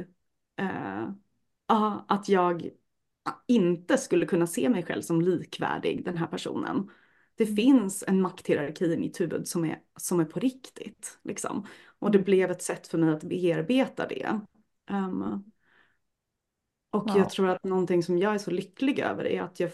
eh, 0.56 1.08
att 2.08 2.28
jag 2.28 2.70
inte 3.46 3.98
skulle 3.98 4.26
kunna 4.26 4.46
se 4.46 4.68
mig 4.68 4.82
själv 4.82 5.02
som 5.02 5.20
likvärdig 5.22 6.04
den 6.04 6.16
här 6.16 6.26
personen. 6.26 6.90
Det 7.36 7.44
Mm. 7.44 7.56
finns 7.56 8.04
en 8.06 8.22
makthierarki 8.22 8.84
i 8.84 8.96
mitt 8.98 9.20
huvud 9.20 9.48
som 9.48 9.64
är, 9.64 9.78
som 9.96 10.20
är 10.20 10.24
på 10.24 10.40
riktigt. 10.40 11.18
Liksom. 11.24 11.66
Och 11.98 12.10
det 12.10 12.18
blev 12.18 12.50
ett 12.50 12.62
sätt 12.62 12.86
för 12.86 12.98
mig 12.98 13.14
att 13.14 13.22
bearbeta 13.24 14.06
det. 14.08 14.40
Ehm, 14.90 15.42
och 16.90 17.04
Ja. 17.08 17.18
jag 17.18 17.30
tror 17.30 17.48
att 17.48 17.64
någonting 17.64 18.02
som 18.02 18.18
jag 18.18 18.34
är 18.34 18.38
så 18.38 18.50
lycklig 18.50 18.98
över 18.98 19.24
är 19.24 19.42
att 19.42 19.60
jag, 19.60 19.70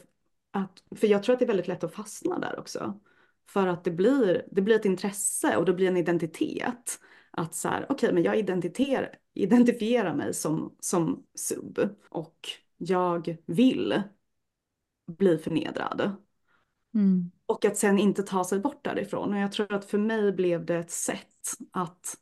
att, 0.50 0.82
för 0.96 1.06
jag 1.06 1.22
tror 1.22 1.32
att 1.32 1.38
det 1.38 1.44
är 1.44 1.46
väldigt 1.46 1.68
lätt 1.68 1.84
att 1.84 1.94
fastna 1.94 2.38
där 2.38 2.58
också. 2.58 3.00
För 3.48 3.66
att 3.66 3.84
det 3.84 3.90
blir, 3.90 4.44
det 4.50 4.62
blir 4.62 4.76
ett 4.76 4.84
intresse 4.84 5.56
och 5.56 5.64
det 5.64 5.72
blir 5.74 5.88
en 5.88 5.96
identitet. 5.96 7.00
Att 7.30 7.54
så 7.54 7.68
här, 7.68 7.86
okej, 7.88 8.12
men 8.12 8.22
jag 8.22 8.36
identifierar, 8.38 9.14
identifierar 9.34 10.14
mig 10.14 10.34
som, 10.34 10.76
som 10.80 11.26
sub 11.34 11.80
och 12.08 12.48
jag 12.78 13.36
vill 13.46 14.02
bli 15.06 15.38
förnedrad. 15.38 16.16
Mm. 16.94 17.30
Och 17.46 17.64
att 17.64 17.76
sen 17.76 17.98
inte 17.98 18.22
ta 18.22 18.44
sig 18.44 18.60
bort 18.60 18.84
därifrån. 18.84 19.32
Och 19.32 19.38
jag 19.38 19.52
tror 19.52 19.72
att 19.72 19.84
för 19.84 19.98
mig 19.98 20.32
blev 20.32 20.66
det 20.66 20.76
ett 20.76 20.90
sätt 20.90 21.52
att, 21.70 22.16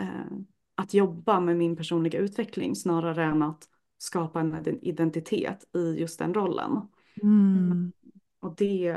eh, 0.00 0.38
att 0.74 0.94
jobba 0.94 1.40
med 1.40 1.56
min 1.56 1.76
personliga 1.76 2.18
utveckling 2.18 2.76
snarare 2.76 3.24
än 3.24 3.42
att 3.42 3.68
skapa 3.98 4.40
en 4.40 4.78
identitet 4.84 5.76
i 5.76 5.78
just 5.78 6.18
den 6.18 6.34
rollen. 6.34 6.88
Mm. 7.22 7.92
Och 8.40 8.54
det, 8.56 8.92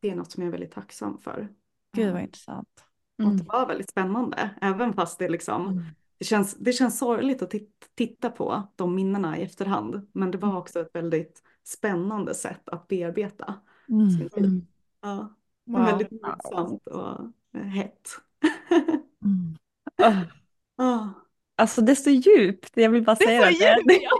det 0.00 0.10
är 0.10 0.14
något 0.14 0.30
som 0.30 0.42
jag 0.42 0.48
är 0.48 0.52
väldigt 0.52 0.72
tacksam 0.72 1.18
för. 1.18 1.48
Gud 1.92 2.06
vad 2.06 2.16
Eh, 2.16 2.24
intressant. 2.24 2.84
Och 3.18 3.24
Mm. 3.24 3.36
det 3.36 3.44
var 3.44 3.66
väldigt 3.66 3.90
spännande, 3.90 4.50
även 4.60 4.92
fast 4.92 5.18
det 5.18 5.28
liksom 5.28 5.66
Mm. 5.68 5.84
Det 6.18 6.24
känns, 6.24 6.54
det 6.54 6.72
känns 6.72 6.98
sorgligt 6.98 7.42
att 7.42 7.50
tit- 7.50 7.88
titta 7.94 8.30
på 8.30 8.62
de 8.76 8.94
minnena 8.94 9.38
i 9.38 9.42
efterhand. 9.42 10.10
Men 10.12 10.30
det 10.30 10.38
Mm. 10.38 10.50
var 10.50 10.58
också 10.58 10.80
ett 10.80 10.90
väldigt 10.94 11.42
spännande 11.64 12.34
sätt 12.34 12.68
att 12.68 12.88
bearbeta 12.88 13.54
Mm. 13.88 14.10
sin 14.10 14.28
tid. 14.30 14.44
Mm. 14.44 14.66
Ja, 15.02 15.34
Wow. 15.66 15.84
väldigt 15.84 16.10
nöjsamt 16.22 16.86
och 16.86 17.20
eh, 17.56 17.62
hett. 17.66 18.08
Mm. 19.24 19.56
Ah. 20.02 21.08
Alltså 21.56 21.80
det 21.80 21.92
är 21.92 21.96
så 21.96 22.10
djupt, 22.10 22.70
jag 22.74 22.90
vill 22.90 23.04
bara 23.04 23.14
Det 23.16 23.24
är 23.24 23.28
säga 23.52 23.74
så 23.76 23.86
det. 23.86 23.94
djupt, 23.94 24.02
ja. 24.04 24.10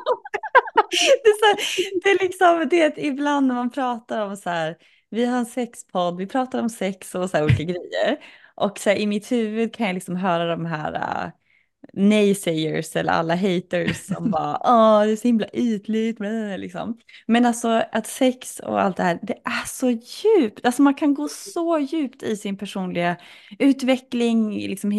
det, 1.24 1.28
är 1.28 1.38
så 1.38 2.00
det 2.04 2.10
är 2.10 2.18
liksom 2.24 2.68
det 2.70 2.82
är 2.82 3.04
ibland 3.04 3.46
när 3.46 3.54
man 3.54 3.70
pratar 3.70 4.26
om 4.26 4.36
så 4.36 4.50
här, 4.50 4.76
vi 5.10 5.24
har 5.24 5.38
en 5.38 5.46
sexpodd, 5.46 6.16
vi 6.16 6.26
pratar 6.26 6.62
om 6.62 6.68
sex 6.70 7.14
och 7.14 7.30
så 7.30 7.36
här 7.36 7.44
olika 7.44 7.62
grejer. 7.62 8.24
Och 8.54 8.78
så 8.78 8.90
här, 8.90 8.96
i 8.96 9.06
mitt 9.06 9.32
huvud 9.32 9.74
kan 9.74 9.86
jag 9.86 9.94
liksom 9.94 10.16
höra 10.16 10.46
de 10.56 10.66
här 10.66 10.92
uh, 10.94 11.32
naysayers 11.92 12.96
eller 12.96 13.12
alla 13.12 13.36
haters 13.36 14.06
som 14.06 14.30
bara, 14.30 14.58
åh 14.64 15.04
det 15.06 15.12
är 15.12 15.16
så 15.16 15.28
himla 15.28 15.46
ytligt, 15.52 16.18
blä", 16.18 16.56
liksom. 16.56 16.98
Men 17.26 17.46
alltså 17.46 17.68
att 17.92 18.06
sex 18.06 18.60
och 18.60 18.80
allt 18.80 18.96
det 18.96 19.02
här, 19.02 19.18
det 19.22 19.34
är 19.44 19.66
så 19.66 19.90
djupt. 19.90 20.66
Alltså 20.66 20.82
man 20.82 20.94
kan 20.94 21.14
gå 21.14 21.28
så 21.28 21.78
djupt 21.78 22.22
i 22.22 22.36
sin 22.36 22.56
personliga 22.56 23.16
utveckling, 23.58 24.50
liksom 24.68 24.92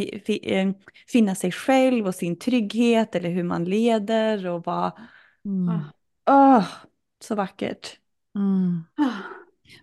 eh, 0.44 0.72
finna 1.08 1.36
sig 1.36 1.52
själv 1.52 2.08
och 2.08 2.16
sin 2.16 2.40
trygghet 2.40 3.16
eller 3.16 3.30
hur 3.30 3.44
man 3.44 3.66
leder 3.66 4.48
och 4.48 4.62
bara, 4.62 4.94
Mm. 5.46 5.80
åh, 6.30 6.66
så 7.24 7.36
vackert. 7.36 8.00
Mm. 8.36 8.84
Ah, 8.98 9.22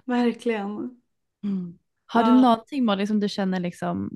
verkligen. 0.04 1.00
Mm. 1.44 1.78
Har 2.06 2.24
du 2.24 2.32
någonting 2.32 2.84
Molly 2.84 3.06
som 3.06 3.20
du 3.20 3.28
känner 3.28 3.60
liksom 3.60 4.10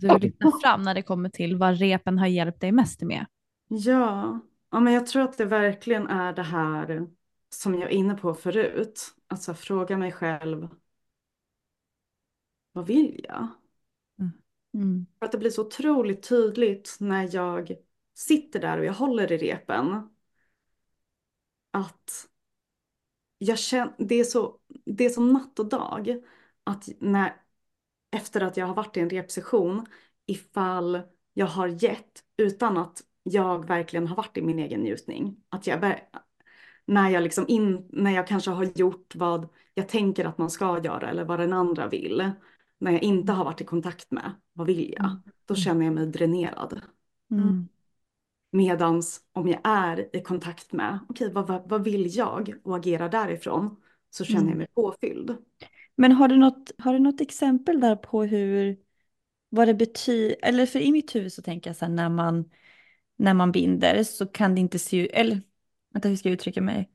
du 0.00 0.18
lyfta 0.18 0.52
fram 0.62 0.82
när 0.82 0.94
det 0.94 1.02
kommer 1.02 1.28
till 1.28 1.56
vad 1.56 1.78
repen 1.78 2.18
har 2.18 2.26
hjälpt 2.26 2.60
dig 2.60 2.72
mest 2.72 3.02
med? 3.02 3.26
Ja. 3.68 4.40
ja, 4.70 4.80
men 4.80 4.92
jag 4.92 5.06
tror 5.06 5.22
att 5.22 5.38
det 5.38 5.44
verkligen 5.44 6.06
är 6.06 6.32
det 6.32 6.42
här 6.42 7.06
som 7.48 7.74
jag 7.74 7.82
är 7.82 7.94
inne 7.94 8.14
på 8.14 8.34
förut. 8.34 9.14
Alltså 9.26 9.54
fråga 9.54 9.96
mig 9.96 10.12
själv, 10.12 10.68
vad 12.72 12.86
vill 12.86 13.26
jag? 13.28 13.48
Mm. 14.74 15.06
För 15.18 15.26
att 15.26 15.32
det 15.32 15.38
blir 15.38 15.50
så 15.50 15.66
otroligt 15.66 16.28
tydligt 16.28 16.96
när 17.00 17.34
jag 17.34 17.76
sitter 18.14 18.60
där 18.60 18.78
och 18.78 18.84
jag 18.84 18.92
håller 18.92 19.32
i 19.32 19.36
repen. 19.36 20.08
Att 21.70 22.28
jag 23.38 23.58
känner, 23.58 23.94
det 23.98 24.14
är 24.14 24.24
så, 24.24 24.58
det 24.84 25.04
är 25.04 25.10
som 25.10 25.32
natt 25.32 25.58
och 25.58 25.68
dag. 25.68 26.22
Att 26.64 26.88
när, 26.98 27.43
efter 28.14 28.40
att 28.40 28.56
jag 28.56 28.66
har 28.66 28.74
varit 28.74 28.96
i 28.96 29.00
en 29.00 29.10
repsession, 29.10 29.86
ifall 30.26 31.00
jag 31.34 31.46
har 31.46 31.68
gett 31.68 32.24
utan 32.36 32.76
att 32.76 33.02
jag 33.22 33.68
verkligen 33.68 34.06
har 34.06 34.16
varit 34.16 34.36
i 34.36 34.42
min 34.42 34.58
egen 34.58 34.80
njutning. 34.80 35.36
Att 35.48 35.66
jag, 35.66 36.00
när 36.86 37.10
jag 37.10 37.22
liksom 37.22 37.44
in, 37.48 37.88
när 37.92 38.10
jag 38.10 38.26
kanske 38.26 38.50
har 38.50 38.64
gjort 38.74 39.14
vad 39.14 39.48
jag 39.74 39.88
tänker 39.88 40.24
att 40.24 40.38
man 40.38 40.50
ska 40.50 40.80
göra 40.84 41.10
eller 41.10 41.24
vad 41.24 41.40
den 41.40 41.52
andra 41.52 41.88
vill. 41.88 42.30
När 42.78 42.92
jag 42.92 43.02
inte 43.02 43.32
har 43.32 43.44
varit 43.44 43.60
i 43.60 43.64
kontakt 43.64 44.10
med, 44.10 44.34
vad 44.52 44.66
vill 44.66 44.94
jag? 44.98 45.18
Då 45.46 45.54
känner 45.54 45.84
jag 45.84 45.94
mig 45.94 46.06
dränerad. 46.06 46.80
Mm. 47.30 47.68
Medans 48.52 49.20
om 49.32 49.48
jag 49.48 49.60
är 49.64 50.16
i 50.16 50.22
kontakt 50.22 50.72
med, 50.72 50.98
okej 51.08 51.32
vad, 51.32 51.46
vad, 51.46 51.68
vad 51.68 51.84
vill 51.84 52.16
jag 52.16 52.54
och 52.64 52.76
agerar 52.76 53.08
därifrån 53.08 53.76
så 54.10 54.24
känner 54.24 54.48
jag 54.48 54.58
mig 54.58 54.66
påfylld. 54.74 55.36
Men 55.96 56.12
har 56.12 56.28
du 56.28 56.36
något, 56.36 56.70
har 56.78 56.92
du 56.92 56.98
något 56.98 57.20
exempel 57.20 57.80
där 57.80 57.96
på 57.96 58.24
hur, 58.24 58.76
vad 59.48 59.68
det 59.68 59.74
betyder, 59.74 60.36
eller 60.42 60.66
för 60.66 60.78
i 60.78 60.92
mitt 60.92 61.14
huvud 61.14 61.32
så 61.32 61.42
tänker 61.42 61.70
jag 61.70 61.76
så 61.76 61.84
här 61.84 61.92
när 61.92 62.08
man, 62.08 62.50
när 63.16 63.34
man 63.34 63.52
binder 63.52 64.04
så 64.04 64.26
kan 64.26 64.54
det 64.54 64.60
inte 64.60 64.78
se 64.78 64.96
ut, 64.96 65.10
eller 65.12 65.42
vänta 65.92 66.08
hur 66.08 66.16
ska 66.16 66.28
jag 66.28 66.34
uttrycka 66.34 66.60
mig? 66.60 66.90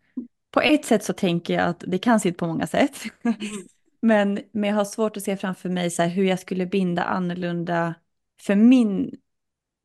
På 0.52 0.62
ett 0.62 0.86
sätt 0.86 1.04
så 1.04 1.14
tänker 1.14 1.54
jag 1.54 1.64
att 1.64 1.84
det 1.88 1.97
kan 1.97 2.20
se 2.20 2.30
ut 2.30 2.38
på 2.38 2.47
många 2.47 2.68
sätt. 2.68 3.04
men, 4.02 4.39
men 4.52 4.70
jag 4.70 4.76
har 4.76 4.86
svårt 4.86 5.18
att 5.18 5.24
se 5.24 5.38
framför 5.38 5.70
mig 5.70 5.89
så 5.89 6.02
här 6.02 6.10
hur 6.10 6.24
jag 6.24 6.39
skulle 6.39 6.66
binda 6.66 7.04
annorlunda 7.04 7.95
för 8.41 8.56
min 8.56 9.18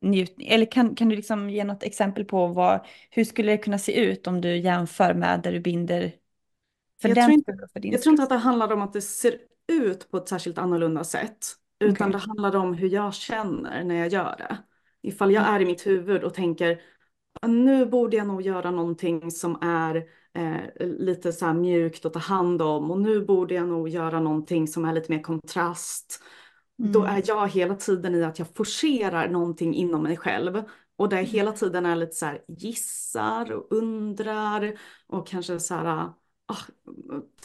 njutning. 0.01 0.47
Eller 0.47 0.65
kan, 0.71 0.95
kan 0.95 1.09
du 1.09 1.15
liksom 1.15 1.49
ge 1.49 1.63
något 1.63 1.83
exempel 1.83 2.25
på 2.25 2.47
vad, 2.47 2.85
hur 3.09 3.23
skulle 3.23 3.51
det 3.51 3.57
kunna 3.57 3.79
se 3.79 3.93
ut 4.01 4.27
om 4.27 4.41
du 4.41 4.57
jämför 4.57 5.13
med 5.13 5.41
där 5.41 5.51
du 5.51 5.59
binder 5.59 6.13
för 7.01 7.09
Jag 7.09 7.17
tror 7.17 7.31
inte- 7.31 7.51
Jag 7.91 8.01
tror 8.01 8.11
inte 8.11 8.23
att 8.23 8.29
det 8.29 8.35
handlar 8.35 8.71
om 8.73 8.81
att 8.81 8.93
det 8.93 9.01
ser 9.01 9.37
ut 9.67 10.11
på 10.11 10.17
ett 10.17 10.29
särskilt 10.29 10.57
annorlunda 10.57 11.03
sätt. 11.03 11.47
Utan 11.79 12.09
Okej. 12.09 12.11
det 12.11 12.27
handlar 12.27 12.55
om 12.55 12.73
hur 12.73 12.89
jag 12.89 13.13
känner 13.13 13.83
när 13.83 13.95
jag 13.95 14.07
gör 14.07 14.35
det. 14.37 14.57
Ifall 15.01 15.31
jag 15.31 15.43
är 15.47 15.59
i 15.59 15.65
mitt 15.65 15.87
huvud 15.87 16.23
och 16.23 16.33
tänker 16.33 16.81
nu 17.47 17.85
borde 17.85 18.17
jag 18.17 18.27
nog 18.27 18.41
göra 18.41 18.71
någonting 18.71 19.31
som 19.31 19.57
är 19.61 19.95
eh, 20.33 20.85
lite 20.85 21.33
så 21.33 21.45
här 21.45 21.53
mjukt 21.53 22.05
att 22.05 22.13
ta 22.13 22.19
hand 22.19 22.61
om 22.61 22.91
och 22.91 22.99
nu 22.99 23.25
borde 23.25 23.53
jag 23.53 23.67
nog 23.67 23.89
göra 23.89 24.19
någonting 24.19 24.67
som 24.67 24.85
är 24.85 24.93
lite 24.93 25.11
mer 25.11 25.21
kontrast. 25.21 26.23
Då 26.77 26.99
Mm. 27.01 27.15
är 27.15 27.23
jag 27.27 27.47
hela 27.49 27.75
tiden 27.75 28.15
i 28.15 28.23
att 28.23 28.39
jag 28.39 28.47
forcerar 28.55 29.29
någonting 29.29 29.75
inom 29.75 30.03
mig 30.03 30.17
själv 30.17 30.63
och 30.97 31.09
där 31.09 31.17
jag 31.17 31.23
hela 31.23 31.51
tiden 31.51 31.85
är 31.85 31.95
lite 31.95 32.11
så 32.15 32.25
här 32.25 32.41
gissar 32.47 33.51
och 33.51 33.67
undrar 33.71 34.73
och 35.07 35.27
kanske 35.27 35.59
så 35.59 35.75
här, 35.75 36.09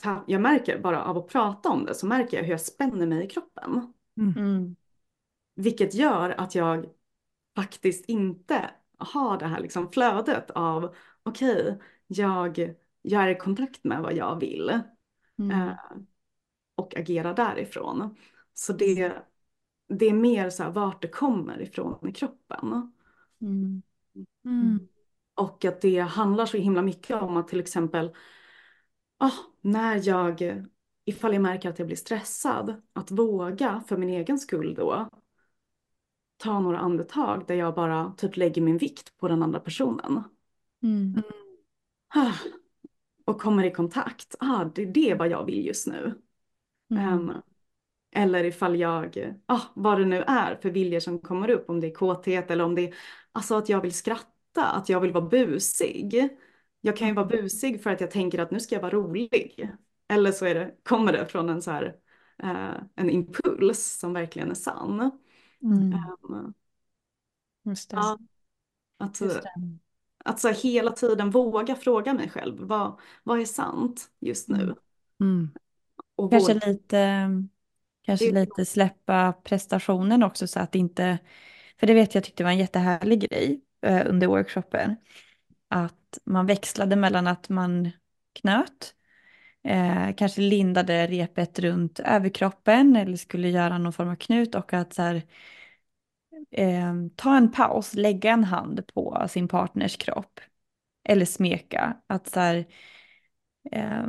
ta- 0.03 0.25
jag 0.27 0.41
märker 0.41 0.79
bara 0.79 1.05
av 1.05 1.19
att 1.19 1.29
prata 1.29 1.69
om 1.69 1.85
det 1.85 1.95
så 1.95 2.07
märker 2.07 2.37
jag 2.37 2.45
hur 2.45 2.51
jag 2.51 2.61
spänner 2.61 3.07
mig 3.07 3.25
i 3.25 3.29
kroppen. 3.29 3.93
Mm. 4.17 4.77
Vilket 5.55 5.95
gör 5.95 6.31
att 6.31 6.55
jag 6.55 6.87
faktiskt 7.57 8.05
inte 8.05 8.71
har 8.99 9.39
det 9.39 9.47
här 9.47 9.61
liksom 9.61 9.93
flödet 9.93 10.51
av 10.51 10.95
okej, 11.23 11.79
jag, 12.07 12.75
jag 13.03 13.23
är 13.23 13.29
i 13.29 13.35
kontakt 13.35 13.85
med 13.85 14.03
vad 14.03 14.15
jag 14.15 14.41
vill 14.41 14.81
Mm. 15.39 15.69
eh, 15.69 15.75
och 16.75 16.97
agerar 16.97 17.35
därifrån. 17.35 18.17
Så 18.55 18.73
det, 18.73 19.13
det 19.89 20.07
är 20.07 20.13
mer 20.13 20.51
så 20.51 20.63
här 20.63 20.71
vart 20.71 21.03
det 21.03 21.09
kommer 21.09 21.61
ifrån 21.63 22.09
i 22.09 22.13
kroppen. 22.13 22.93
Mm. 23.41 23.83
Mm. 24.45 24.89
Och 25.35 25.65
att 25.65 25.81
det 25.81 25.99
handlar 25.99 26.47
så 26.47 26.57
himla 26.57 26.83
mycket 26.83 27.23
om 27.23 27.37
att 27.37 27.49
till 27.49 27.61
exempel 27.61 28.15
ah, 29.21 29.33
när 29.61 30.09
jag, 30.09 30.65
ifall 31.05 31.33
jag 31.33 31.43
märker 31.43 31.71
att 31.71 31.79
jag 31.79 31.87
blir 31.87 31.97
stressad, 31.97 32.83
att 32.93 33.11
våga 33.11 33.83
för 33.89 33.97
min 33.97 34.09
egen 34.09 34.39
skull 34.39 34.75
då 34.75 35.09
ta 36.37 36.61
några 36.61 36.79
andetag 36.79 37.45
där 37.49 37.55
jag 37.55 37.75
bara 37.75 38.15
typ 38.17 38.37
lägger 38.37 38.63
min 38.63 38.79
vikt 38.79 39.19
på 39.19 39.29
den 39.29 39.43
andra 39.43 39.61
personen. 39.61 40.23
Mm. 40.83 41.23
Ah, 42.15 42.33
Och 43.27 43.41
kommer 43.41 43.65
i 43.65 43.71
kontakt. 43.71 44.35
Ah, 44.39 44.65
det, 44.65 44.87
det 44.87 45.11
är 45.11 45.17
vad 45.17 45.29
jag 45.29 45.45
vill 45.45 45.67
just 45.67 45.87
nu. 45.87 46.15
Mm. 46.91 47.05
Ehm, 47.09 47.33
eller 48.13 48.45
ifall 48.45 48.77
jag, 48.81 49.35
ah, 49.47 49.61
vad 49.75 49.99
det 49.99 50.05
nu 50.05 50.23
är 50.23 50.57
för 50.63 50.71
viljor 50.71 51.01
som 51.01 51.19
kommer 51.19 51.51
upp, 51.51 51.71
om 51.71 51.81
det 51.81 51.87
är 51.87 51.95
kåthet 51.95 52.51
eller 52.51 52.65
om 52.65 52.75
det 52.75 52.89
är 52.89 52.95
alltså 53.33 53.55
att 53.55 53.69
jag 53.69 53.81
vill 53.81 53.95
skratta, 53.95 54.67
att 54.67 54.89
jag 54.89 55.01
vill 55.01 55.13
vara 55.13 55.29
busig. 55.29 56.29
Jag 56.81 56.97
kan 56.97 57.09
ju 57.09 57.15
vara 57.15 57.27
busig 57.27 57.83
för 57.83 57.91
att 57.91 58.01
jag 58.01 58.11
tänker 58.11 58.39
att 58.39 58.51
nu 58.51 58.61
ska 58.61 58.75
jag 58.75 58.83
vara 58.83 58.93
rolig. 58.93 59.71
Eller 60.09 60.33
så 60.33 60.47
är 60.47 60.55
det, 60.55 60.75
kommer 60.83 61.13
det 61.13 61.27
från 61.27 61.49
en 61.49 61.63
så 61.63 61.71
här, 61.71 61.97
eh, 62.43 62.83
en 62.97 63.11
impuls 63.11 63.99
som 63.99 64.13
verkligen 64.13 64.51
är 64.51 64.55
sann. 64.55 65.11
Mm. 65.63 65.93
Ehm, 65.93 66.55
Just 67.65 67.91
det. 67.91 67.97
ja, 67.97 68.19
att, 68.99 69.21
Just 69.21 69.43
det. 69.43 69.53
att 70.25 70.41
så 70.41 70.49
här, 70.49 70.55
hela 70.55 70.91
tiden 70.91 71.31
våga 71.31 71.75
fråga 71.75 72.15
mig 72.15 72.31
själv, 72.31 72.59
vad, 72.61 73.01
vad 73.23 73.41
är 73.41 73.45
sant 73.45 74.11
just 74.21 74.49
nu? 74.49 74.75
Mm. 75.21 75.49
Och 76.17 76.31
Kanske 76.31 76.55
våga- 76.55 76.67
lite, 76.67 77.29
kanske 78.03 78.33
lite 78.33 78.65
släppa 78.67 79.33
prestationen 79.33 80.23
också 80.23 80.47
så 80.47 80.61
att 80.61 80.75
inte, 80.75 81.19
för 81.81 81.87
det 81.87 81.95
vet 81.95 82.15
jag 82.15 82.25
tyckte 82.25 82.45
var 82.45 82.51
en 82.51 82.59
jättehärlig 82.59 83.21
grej 83.31 83.61
eh, 83.81 84.03
under 84.07 84.27
workshopen. 84.27 84.97
Att 85.71 86.19
man 86.25 86.47
växlade 86.47 86.97
mellan 86.97 87.27
att 87.27 87.49
man 87.49 87.91
knöt, 88.33 88.95
eh, 89.65 90.15
kanske 90.17 90.41
lindade 90.41 91.07
repet 91.07 91.59
runt 91.59 92.01
överkroppen 92.01 92.97
eller 92.97 93.17
skulle 93.17 93.49
göra 93.49 93.79
någon 93.79 93.93
form 93.93 94.09
av 94.09 94.17
knut 94.17 94.55
och 94.55 94.73
att 94.73 94.95
så 94.95 95.03
här, 95.03 95.23
eh, 96.51 96.95
ta 97.17 97.37
en 97.37 97.53
paus, 97.53 97.95
lägga 97.95 98.31
en 98.31 98.45
hand 98.45 98.87
på 98.95 99.27
sin 99.31 99.49
partners 99.49 99.97
kropp 99.97 100.41
eller 101.05 101.25
smeka. 101.25 101.97
Att 102.07 102.29
så 102.29 102.41
här, 102.41 102.67
eh, 103.73 104.07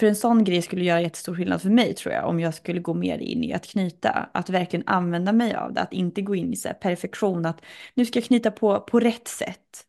för 0.00 0.06
en 0.06 0.16
sån 0.16 0.44
grej 0.44 0.62
skulle 0.62 0.84
göra 0.84 1.00
jättestor 1.00 1.34
skillnad 1.36 1.62
för 1.62 1.70
mig 1.70 1.94
tror 1.94 2.14
jag, 2.14 2.28
om 2.28 2.40
jag 2.40 2.54
skulle 2.54 2.80
gå 2.80 2.94
mer 2.94 3.18
in 3.18 3.44
i 3.44 3.52
att 3.52 3.66
knyta. 3.66 4.10
Att 4.34 4.50
verkligen 4.50 4.88
använda 4.88 5.32
mig 5.32 5.54
av 5.54 5.72
det, 5.72 5.80
att 5.80 5.92
inte 5.92 6.22
gå 6.22 6.34
in 6.34 6.52
i 6.52 6.56
så 6.56 6.68
här 6.68 6.74
perfektion, 6.74 7.46
att 7.46 7.62
nu 7.94 8.06
ska 8.06 8.18
jag 8.18 8.26
knyta 8.26 8.50
på, 8.50 8.80
på 8.80 9.00
rätt 9.00 9.28
sätt. 9.28 9.86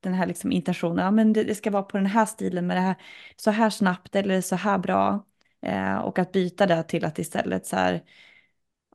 Den 0.00 0.14
här 0.14 0.26
liksom 0.26 0.52
intentionen, 0.52 1.04
ja 1.04 1.10
men 1.10 1.32
det, 1.32 1.44
det 1.44 1.54
ska 1.54 1.70
vara 1.70 1.82
på 1.82 1.96
den 1.96 2.06
här 2.06 2.26
stilen 2.26 2.66
med 2.66 2.76
det 2.76 2.80
här, 2.80 2.96
så 3.36 3.50
här 3.50 3.70
snabbt 3.70 4.16
eller 4.16 4.40
så 4.40 4.56
här 4.56 4.78
bra. 4.78 5.26
Eh, 5.62 5.96
och 5.96 6.18
att 6.18 6.32
byta 6.32 6.66
det 6.66 6.82
till 6.82 7.04
att 7.04 7.18
istället 7.18 7.66
så 7.66 7.76
här, 7.76 8.02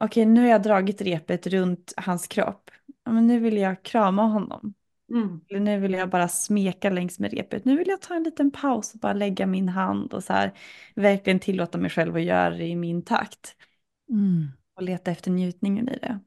okej 0.01 0.25
nu 0.25 0.41
har 0.41 0.47
jag 0.47 0.63
dragit 0.63 1.01
repet 1.01 1.47
runt 1.47 1.93
hans 1.97 2.27
kropp, 2.27 2.71
ja, 3.05 3.11
men 3.11 3.27
nu 3.27 3.39
vill 3.39 3.57
jag 3.57 3.83
krama 3.83 4.23
honom. 4.23 4.73
Mm. 5.11 5.41
Eller 5.49 5.59
nu 5.59 5.79
vill 5.79 5.93
jag 5.93 6.09
bara 6.09 6.27
smeka 6.27 6.89
längs 6.89 7.19
med 7.19 7.33
repet. 7.33 7.65
Nu 7.65 7.77
vill 7.77 7.87
jag 7.87 8.01
ta 8.01 8.15
en 8.15 8.23
liten 8.23 8.51
paus 8.51 8.93
och 8.93 8.99
bara 8.99 9.13
lägga 9.13 9.45
min 9.45 9.69
hand 9.69 10.13
och 10.13 10.23
så 10.23 10.33
här 10.33 10.53
verkligen 10.95 11.39
tillåta 11.39 11.77
mig 11.77 11.89
själv 11.89 12.15
att 12.15 12.23
göra 12.23 12.49
det 12.49 12.65
i 12.65 12.75
min 12.75 13.01
takt. 13.01 13.55
Mm. 14.09 14.47
Och 14.75 14.83
leta 14.83 15.11
efter 15.11 15.31
njutningen 15.31 15.89
i 15.89 15.97
det. 15.97 16.19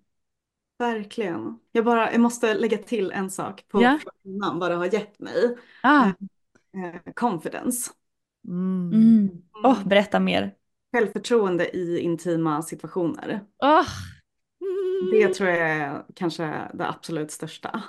Verkligen. 0.81 1.59
Jag, 1.73 1.85
bara, 1.85 2.13
jag 2.13 2.21
måste 2.21 2.55
lägga 2.55 2.79
till 2.79 3.13
en 3.13 3.31
sak 3.31 3.65
på 3.69 3.99
innan 4.25 4.59
vad 4.59 4.71
det 4.71 4.75
har 4.75 4.95
gett 4.95 5.19
mig. 5.19 5.57
Ah. 5.83 6.07
Eh, 6.07 7.13
confidence. 7.15 7.91
Mm. 8.49 8.93
Mm. 8.93 9.43
Åh, 9.65 9.89
berätta 9.89 10.21
mer. 10.21 10.55
Självförtroende 10.93 11.77
i 11.77 11.99
intima 11.99 12.63
situationer. 12.63 13.41
Åh. 13.63 13.87
Det 15.13 15.35
tror 15.35 15.49
jag 15.49 15.59
är 15.71 16.03
kanske 16.15 16.71
det 16.75 16.89
absolut 16.89 17.31
största. 17.31 17.83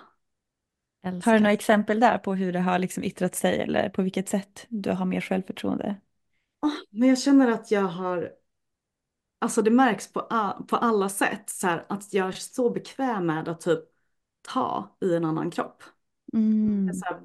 Har 1.03 1.33
du 1.33 1.39
några 1.39 1.51
exempel 1.51 1.99
där 1.99 2.17
på 2.17 2.35
hur 2.35 2.53
det 2.53 2.59
har 2.59 2.79
liksom 2.79 3.03
yttrat 3.03 3.35
sig 3.35 3.59
eller 3.59 3.89
på 3.89 4.01
vilket 4.01 4.29
sätt 4.29 4.65
du 4.69 4.91
har 4.91 5.05
mer 5.05 5.21
självförtroende? 5.21 5.95
Ah, 6.59 6.69
Men 6.89 7.09
jag 7.09 7.19
känner 7.19 7.51
att 7.51 7.71
jag 7.71 7.81
har, 7.81 8.31
alltså 9.41 9.61
det 9.61 9.71
märks 9.71 10.13
på, 10.13 10.21
på 10.67 10.75
alla 10.75 11.09
sätt 11.09 11.49
så 11.49 11.67
här, 11.67 11.85
att 11.89 12.13
jag 12.13 12.27
är 12.27 12.31
så 12.31 12.69
bekväm 12.69 13.25
med 13.25 13.47
att 13.47 13.61
typ 13.61 13.79
ta 14.41 14.97
i 15.01 15.15
en 15.15 15.25
annan 15.25 15.51
kropp. 15.51 15.83
Mm. 16.33 16.87
Jag 16.87 16.97
så 16.97 17.05
här, 17.05 17.21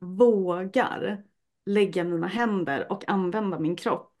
vågar 0.00 1.24
lägga 1.66 2.04
mina 2.04 2.26
händer 2.26 2.92
och 2.92 3.08
använda 3.08 3.58
min 3.58 3.76
kropp 3.76 4.12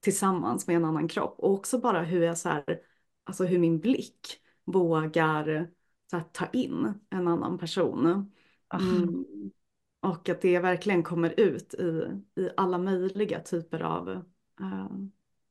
tillsammans 0.00 0.66
med 0.66 0.76
en 0.76 0.84
annan 0.84 1.08
kropp. 1.08 1.34
Och 1.38 1.52
också 1.52 1.78
bara 1.78 2.02
hur 2.02 2.22
jag 2.22 2.38
så 2.38 2.48
här, 2.48 2.80
alltså 3.24 3.44
hur 3.44 3.58
min 3.58 3.80
blick 3.80 4.40
vågar 4.64 5.70
så 6.10 6.16
här, 6.16 6.24
ta 6.32 6.46
in 6.46 6.94
en 7.10 7.28
annan 7.28 7.58
person. 7.58 8.32
Mm. 8.74 9.24
Och 10.00 10.28
att 10.28 10.40
det 10.40 10.58
verkligen 10.58 11.02
kommer 11.02 11.40
ut 11.40 11.74
i, 11.74 12.22
i 12.36 12.50
alla 12.56 12.78
möjliga 12.78 13.40
typer 13.40 13.80
av 13.80 14.08
eh, 14.60 14.90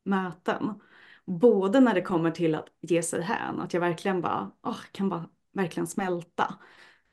möten. 0.04 0.74
Både 1.28 1.80
när 1.80 1.94
det 1.94 2.02
kommer 2.02 2.32
till 2.32 2.56
att 2.56 2.68
ge 2.82 3.04
sig 3.04 3.22
hän, 3.22 3.60
att 3.60 3.74
jag 3.74 3.82
verkligen 3.82 4.22
bara, 4.22 4.52
åh, 4.64 4.80
kan 4.92 5.10
bara 5.10 5.30
verkligen 5.54 5.88
smälta 5.88 6.56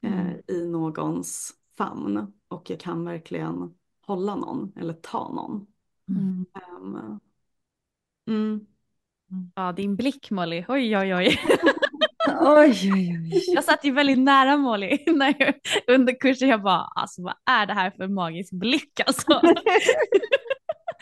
eh, 0.03 0.57
i 0.57 0.69
någons 0.69 1.53
famn. 1.79 2.33
Och 2.49 2.71
jag 2.71 2.81
kan 2.81 3.05
verkligen 3.05 3.75
hålla 4.07 4.37
någon 4.37 4.73
eller 4.77 4.93
ta 4.93 5.33
någon. 5.33 5.67
Mm. 6.09 6.47
Ehm, 6.55 7.21
mm. 8.29 8.67
Ja, 9.55 9.73
din 9.73 9.97
blick 9.97 10.31
Molly. 10.31 10.65
Oj, 10.69 10.99
oj, 10.99 11.15
oj. 11.15 11.41
Oj, 12.41 12.93
oj, 12.93 13.19
oj. 13.23 13.45
Jag 13.55 13.65
satt 13.65 13.85
ju 13.85 13.93
väldigt 13.93 14.19
nära 14.19 14.57
Molly 14.57 15.05
när 15.07 15.35
jag, 15.39 15.55
under 15.87 16.21
kursen. 16.21 16.49
Jag 16.49 16.63
bara, 16.63 16.89
alltså 16.95 17.23
vad 17.23 17.35
är 17.47 17.67
det 17.67 17.75
här 17.75 17.91
för 17.91 18.09
magisk 18.09 18.53
blick 18.53 19.01
alltså? 19.07 19.41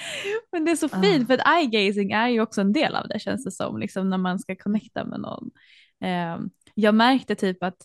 Men 0.52 0.64
det 0.64 0.70
är 0.70 0.76
så 0.76 0.88
fint 0.88 1.26
för 1.26 1.34
att 1.34 1.48
eye 1.48 1.66
gazing 1.66 2.12
är 2.12 2.28
ju 2.28 2.40
också 2.40 2.60
en 2.60 2.72
del 2.72 2.94
av 2.94 3.08
det 3.08 3.18
känns 3.18 3.44
det 3.44 3.50
som, 3.50 3.78
liksom 3.78 4.10
när 4.10 4.18
man 4.18 4.38
ska 4.38 4.56
connecta 4.56 5.04
med 5.04 5.20
någon. 5.20 5.50
Eh, 6.00 6.38
jag 6.74 6.94
märkte 6.94 7.34
typ 7.34 7.62
att, 7.62 7.76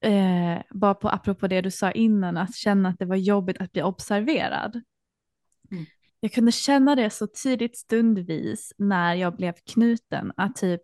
eh, 0.00 0.62
bara 0.70 0.94
på 0.94 1.08
apropå 1.08 1.46
det 1.46 1.60
du 1.60 1.70
sa 1.70 1.92
innan, 1.92 2.36
att 2.36 2.54
känna 2.54 2.88
att 2.88 2.98
det 2.98 3.04
var 3.04 3.16
jobbigt 3.16 3.60
att 3.60 3.72
bli 3.72 3.82
observerad. 3.82 4.82
Mm. 5.70 5.86
Jag 6.20 6.32
kunde 6.32 6.52
känna 6.52 6.94
det 6.94 7.10
så 7.10 7.26
tidigt 7.26 7.76
stundvis 7.76 8.72
när 8.78 9.14
jag 9.14 9.36
blev 9.36 9.54
knuten, 9.74 10.32
att 10.36 10.56
typ 10.56 10.82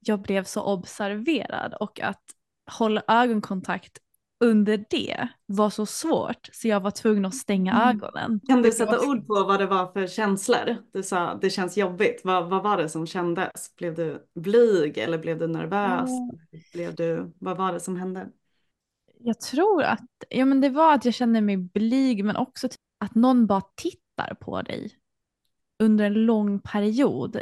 jag 0.00 0.22
blev 0.22 0.44
så 0.44 0.62
observerad 0.62 1.74
och 1.80 2.00
att 2.00 2.22
hålla 2.70 3.02
ögonkontakt 3.08 3.98
under 4.44 4.84
det 4.90 5.28
var 5.46 5.70
så 5.70 5.86
svårt 5.86 6.48
så 6.52 6.68
jag 6.68 6.80
var 6.80 6.90
tvungen 6.90 7.24
att 7.24 7.34
stänga 7.34 7.72
Mm. 7.72 7.88
ögonen. 7.88 8.40
Kan 8.46 8.62
du 8.62 8.72
sätta 8.72 9.08
ord 9.08 9.26
på 9.26 9.34
vad 9.44 9.60
det 9.60 9.66
var 9.66 9.92
för 9.92 10.06
känslor? 10.06 10.76
Du 10.92 11.02
sa 11.02 11.34
det 11.34 11.50
känns 11.50 11.76
jobbigt. 11.76 12.20
Vad, 12.24 12.50
vad 12.50 12.62
var 12.62 12.76
det 12.76 12.88
som 12.88 13.06
kändes? 13.06 13.76
Blev 13.76 13.94
du 13.94 14.26
blyg 14.34 14.98
eller 14.98 15.18
blev 15.18 15.38
du 15.38 15.46
nervös? 15.46 16.10
Blev 16.72 16.94
du, 16.94 17.32
vad 17.38 17.56
var 17.56 17.72
det 17.72 17.80
som 17.80 17.96
hände? 17.96 18.28
Jag 19.18 19.40
tror 19.40 19.82
att 19.82 20.00
ja, 20.28 20.44
men 20.44 20.60
det 20.60 20.68
var 20.68 20.94
att 20.94 21.04
jag 21.04 21.14
kände 21.14 21.40
mig 21.40 21.56
blyg 21.56 22.24
men 22.24 22.36
också 22.36 22.68
att 23.00 23.14
någon 23.14 23.46
bara 23.46 23.62
tittar 23.74 24.34
på 24.34 24.62
dig 24.62 24.90
under 25.78 26.04
en 26.04 26.14
lång 26.14 26.60
period. 26.60 27.40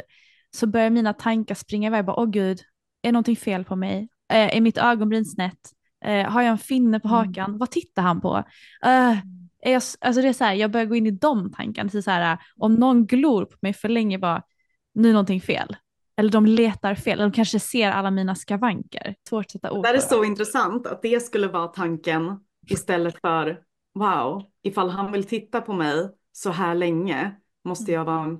Så 0.51 0.67
börjar 0.67 0.89
mina 0.89 1.13
tankar 1.13 1.55
springa 1.55 1.87
iväg. 1.87 2.05
Bara, 2.05 2.19
Åh 2.19 2.29
gud, 2.29 2.59
är 3.01 3.11
någonting 3.11 3.35
fel 3.35 3.65
på 3.65 3.75
mig? 3.75 4.09
Är 4.27 4.61
mitt 4.61 4.77
ögonbryn 4.77 5.25
snett? 5.25 5.59
Eh, 6.05 6.29
har 6.29 6.41
jag 6.41 6.51
en 6.51 6.57
finne 6.57 6.99
på 6.99 7.07
Mm. 7.07 7.17
hakan? 7.17 7.57
Vad 7.57 7.71
tittar 7.71 8.01
han 8.01 8.21
på? 8.21 8.37
Eh, 8.85 9.17
är 9.61 9.71
jag, 9.71 9.81
alltså 9.99 10.21
det 10.21 10.27
är 10.27 10.33
så 10.33 10.43
här, 10.43 10.53
jag 10.53 10.71
börjar 10.71 10.85
gå 10.85 10.95
in 10.95 11.07
i 11.07 11.11
de 11.11 11.51
tankarna. 11.51 11.89
Så 11.89 12.01
så 12.01 12.11
här, 12.11 12.37
om 12.55 12.75
någon 12.75 13.05
glor 13.05 13.45
på 13.45 13.57
mig 13.61 13.73
för 13.73 13.89
länge, 13.89 14.17
bara, 14.19 14.43
nu 14.93 15.09
är 15.09 15.13
någonting 15.13 15.41
fel. 15.41 15.75
Eller 16.17 16.31
de 16.31 16.45
letar 16.45 16.95
fel, 16.95 17.13
eller 17.13 17.23
de 17.23 17.31
kanske 17.31 17.59
ser 17.59 17.91
alla 17.91 18.11
mina 18.11 18.35
skavanker. 18.35 19.15
Svårt 19.29 19.45
att 19.45 19.51
sätta 19.51 19.71
ord 19.71 19.83
Det 19.83 19.89
är 19.89 19.99
så 19.99 20.23
intressant 20.23 20.87
att 20.87 21.01
det 21.01 21.23
skulle 21.23 21.47
vara 21.47 21.67
tanken 21.67 22.39
istället 22.67 23.21
för 23.21 23.59
wow, 23.93 24.43
ifall 24.63 24.89
han 24.89 25.11
vill 25.11 25.23
titta 25.23 25.61
på 25.61 25.73
mig 25.73 26.09
så 26.31 26.49
här 26.49 26.75
länge 26.75 27.35
måste 27.65 27.91
jag 27.91 28.05
vara 28.05 28.37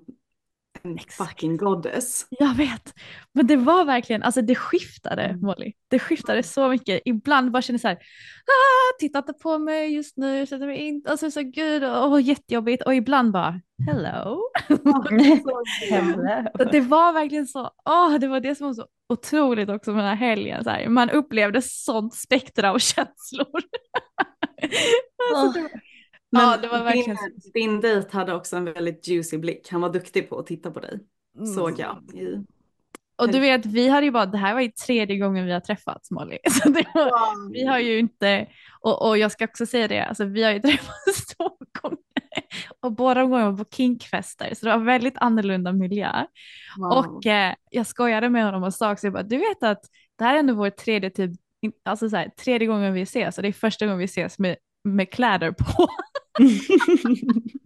en 0.84 0.98
fucking 1.18 1.58
goddess. 1.58 2.26
Jag 2.30 2.56
vet, 2.56 2.94
men 3.34 3.48
det 3.48 3.56
var 3.56 3.86
verkligen, 3.86 4.24
alltså 4.24 4.42
det 4.42 4.56
skiftade 4.56 5.24
Mm. 5.24 5.42
Molly. 5.42 5.74
Det 5.90 6.00
skiftade 6.00 6.44
så 6.44 6.70
mycket. 6.70 7.02
Ibland 7.06 7.52
bara 7.52 7.62
kände 7.62 7.76
jag 7.76 7.82
så 7.82 7.88
här, 7.88 7.96
ah, 7.96 8.98
titta 9.00 9.20
inte 9.20 9.34
på 9.34 9.58
mig 9.60 9.94
just 9.94 10.18
nu, 10.18 10.46
känner 10.46 10.68
mig 10.68 10.78
inte, 10.78 11.12
alltså 11.12 11.32
så 11.32 11.42
gud, 11.42 11.84
åh 11.84 12.22
jättejobbigt. 12.22 12.84
Och 12.84 12.96
ibland 12.96 13.32
bara, 13.32 13.62
hello. 13.88 14.42
Hello. 14.70 15.64
Det 16.72 16.80
var 16.82 17.14
verkligen 17.14 17.48
så, 17.48 17.72
åh, 17.86 18.16
det 18.20 18.28
var 18.28 18.40
det 18.40 18.56
som 18.56 18.68
var 18.68 18.74
så 18.74 18.86
otroligt 19.14 19.70
också 19.70 19.92
med 19.92 20.00
den 20.04 20.10
här 20.18 20.28
helgen. 20.28 20.64
Så 20.64 20.70
här, 20.70 20.90
man 20.90 21.10
upplevde 21.10 21.62
sånt 21.62 22.14
spektra 22.14 22.72
av 22.72 22.80
känslor. 22.80 23.62
alltså, 25.34 25.60
det 25.60 25.62
var, 25.62 25.70
Men 26.32 26.42
ja, 26.42 26.58
det 26.58 26.68
var 26.68 26.84
verkligen 26.84 27.18
din, 27.44 27.52
din 27.54 27.82
dejt 27.82 28.18
hade 28.18 28.34
också 28.34 28.58
en 28.58 28.66
väldigt 28.66 29.08
juicy 29.08 29.38
blick. 29.38 29.70
Han 29.72 29.82
var 29.82 29.90
duktig 29.90 30.30
på 30.30 30.40
att 30.40 30.48
titta 30.48 30.72
på 30.72 30.80
dig. 30.80 31.00
Såg 31.56 31.80
jag. 31.80 31.98
I... 32.14 32.46
Och 33.20 33.32
du 33.32 33.40
vet, 33.40 33.66
vi 33.66 33.88
hade 33.88 34.06
ju 34.06 34.12
bara, 34.12 34.26
det 34.26 34.38
här 34.38 34.54
var 34.54 34.62
ju 34.62 34.72
tredje 34.72 35.18
gången 35.18 35.46
vi 35.46 35.52
har 35.52 35.60
träffats 35.60 36.12
Molly. 36.12 36.38
Så 36.50 36.72
var, 36.72 37.52
vi 37.54 37.66
har 37.66 37.80
ju 37.80 38.00
inte, 38.00 38.48
och, 38.80 39.08
och 39.08 39.18
jag 39.18 39.32
ska 39.32 39.46
också 39.46 39.66
säga 39.66 39.88
det, 39.88 40.06
alltså 40.06 40.26
vi 40.26 40.44
har 40.44 40.52
ju 40.52 40.60
träffats 40.62 41.26
två 41.36 41.50
gånger. 41.82 42.00
Och 42.80 42.92
båda 42.92 43.24
gångerna 43.24 43.52
var 43.52 43.64
på 43.64 43.76
kinkfester, 43.76 44.54
så 44.56 44.66
det 44.66 44.78
var 44.78 44.86
väldigt 44.86 45.18
annorlunda 45.18 45.74
miljö. 45.74 46.26
Wow. 46.78 46.92
Och 46.92 47.26
eh, 47.26 47.56
jag 47.70 47.88
skojade 47.88 48.30
med 48.30 48.46
honom 48.46 48.64
och 48.64 48.74
sa 48.74 48.92
också, 48.92 49.08
jag 49.08 49.14
bara, 49.14 49.24
du 49.24 49.38
vet 49.38 49.64
att 49.64 49.82
det 50.18 50.24
här 50.24 50.36
är 50.36 50.40
ändå 50.40 50.54
vår 50.54 50.70
tredje, 50.70 51.10
typ, 51.10 51.32
alltså 51.86 52.10
så 52.10 52.16
här, 52.16 52.30
tredje 52.30 52.68
gången 52.68 52.94
vi 52.94 53.02
ses 53.02 53.38
och 53.38 53.42
det 53.42 53.48
är 53.48 53.54
första 53.54 53.86
gången 53.86 54.00
vi 54.00 54.06
ses 54.06 54.40
med, 54.40 54.56
med 54.84 55.12
kläder 55.12 55.52
på. 55.52 55.88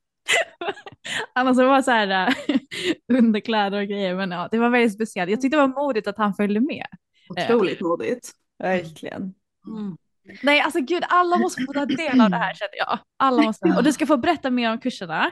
Annars 1.33 1.57
var 1.57 1.75
det 1.77 1.83
så 1.83 1.91
här 1.91 2.27
äh, 2.27 2.33
underkläder 3.17 3.81
och 3.81 3.87
grejer, 3.87 4.15
men 4.15 4.31
ja, 4.31 4.47
det 4.51 4.59
var 4.59 4.69
väldigt 4.69 4.93
speciellt. 4.93 5.31
Jag 5.31 5.41
tyckte 5.41 5.57
det 5.57 5.67
var 5.67 5.83
modigt 5.83 6.07
att 6.07 6.17
han 6.17 6.33
följde 6.33 6.59
med. 6.59 6.85
Otroligt 7.29 7.81
modigt. 7.81 8.31
Verkligen. 8.59 9.21
Mm. 9.67 9.97
Nej, 10.41 10.61
alltså 10.61 10.79
gud, 10.79 11.03
alla 11.09 11.37
måste 11.37 11.61
få 11.63 11.73
ta 11.73 11.85
del 11.85 12.21
av 12.21 12.29
det 12.29 12.37
här 12.37 12.53
känner 12.53 12.77
jag. 12.77 12.99
Alla 13.17 13.41
måste. 13.41 13.73
Och 13.77 13.83
du 13.83 13.93
ska 13.93 14.05
få 14.05 14.17
berätta 14.17 14.49
mer 14.49 14.71
om 14.71 14.79
kurserna. 14.79 15.31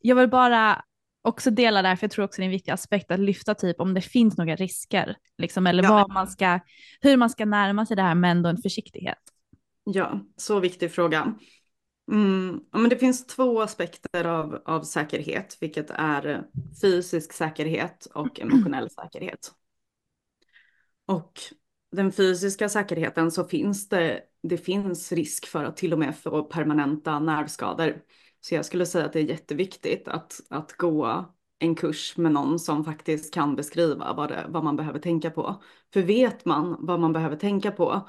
Jag 0.00 0.16
vill 0.16 0.28
bara 0.28 0.82
också 1.22 1.50
dela 1.50 1.82
det 1.82 1.88
här, 1.88 1.96
för 1.96 2.04
jag 2.04 2.10
tror 2.10 2.24
också 2.24 2.40
det 2.40 2.42
är 2.42 2.46
en 2.46 2.50
viktig 2.50 2.72
aspekt 2.72 3.10
att 3.10 3.20
lyfta 3.20 3.54
typ 3.54 3.80
om 3.80 3.94
det 3.94 4.00
finns 4.00 4.36
några 4.36 4.56
risker, 4.56 5.16
liksom, 5.38 5.66
eller 5.66 5.82
Ja. 5.82 5.92
vad 5.92 6.12
man 6.12 6.26
ska, 6.26 6.60
hur 7.00 7.16
man 7.16 7.30
ska 7.30 7.44
närma 7.44 7.86
sig 7.86 7.96
det 7.96 8.02
här 8.02 8.14
med 8.14 8.30
ändå 8.30 8.48
en 8.48 8.62
försiktighet. 8.62 9.18
Ja, 9.92 10.20
så 10.36 10.60
viktig 10.60 10.92
fråga. 10.92 11.34
Mm, 12.12 12.60
ja, 12.72 12.78
men 12.78 12.90
det 12.90 12.96
finns 12.96 13.26
två 13.26 13.60
aspekter 13.60 14.24
av, 14.24 14.62
av 14.64 14.82
säkerhet, 14.82 15.56
vilket 15.60 15.90
är 15.90 16.44
fysisk 16.82 17.32
säkerhet 17.32 18.06
och 18.14 18.40
emotionell 18.40 18.90
säkerhet. 18.90 19.52
Och 21.06 21.32
den 21.92 22.12
fysiska 22.12 22.68
säkerheten 22.68 23.30
så 23.30 23.44
finns 23.44 23.88
det, 23.88 24.20
det 24.42 24.58
finns 24.58 25.12
risk 25.12 25.46
för 25.46 25.64
att 25.64 25.76
till 25.76 25.92
och 25.92 25.98
med 25.98 26.18
få 26.18 26.42
permanenta 26.42 27.18
nervskador. 27.18 28.02
Så 28.40 28.54
jag 28.54 28.64
skulle 28.64 28.86
säga 28.86 29.06
att 29.06 29.12
det 29.12 29.20
är 29.20 29.24
jätteviktigt 29.24 30.08
att, 30.08 30.40
att 30.50 30.72
gå 30.72 31.24
en 31.58 31.74
kurs 31.74 32.16
med 32.16 32.32
någon 32.32 32.58
som 32.58 32.84
faktiskt 32.84 33.34
kan 33.34 33.56
beskriva 33.56 34.12
vad, 34.12 34.28
det, 34.28 34.46
vad 34.48 34.64
man 34.64 34.76
behöver 34.76 34.98
tänka 34.98 35.30
på. 35.30 35.62
För 35.92 36.02
vet 36.02 36.44
man 36.44 36.76
vad 36.78 37.00
man 37.00 37.12
behöver 37.12 37.36
tänka 37.36 37.70
på, 37.70 38.08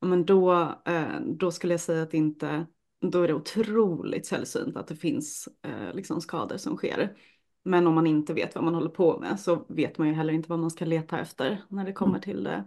men 0.00 0.26
då, 0.26 0.74
eh, 0.84 1.20
då 1.20 1.50
skulle 1.50 1.72
jag 1.72 1.80
säga 1.80 2.02
att 2.02 2.14
inte, 2.14 2.66
då 3.00 3.22
är 3.22 3.28
det 3.28 3.34
otroligt 3.34 4.26
sällsynt 4.26 4.76
att 4.76 4.86
det 4.86 4.96
finns 4.96 5.48
eh, 5.62 5.94
liksom 5.94 6.20
skador 6.20 6.56
som 6.56 6.76
sker. 6.76 7.16
Men 7.62 7.86
om 7.86 7.94
man 7.94 8.06
inte 8.06 8.34
vet 8.34 8.54
vad 8.54 8.64
man 8.64 8.74
håller 8.74 8.90
på 8.90 9.20
med 9.20 9.40
så 9.40 9.66
vet 9.68 9.98
man 9.98 10.08
ju 10.08 10.14
heller 10.14 10.32
inte 10.32 10.48
vad 10.48 10.58
man 10.58 10.70
ska 10.70 10.84
leta 10.84 11.18
efter 11.20 11.62
när 11.68 11.84
det 11.84 11.92
kommer 11.92 12.18
till, 12.18 12.44
det, 12.44 12.64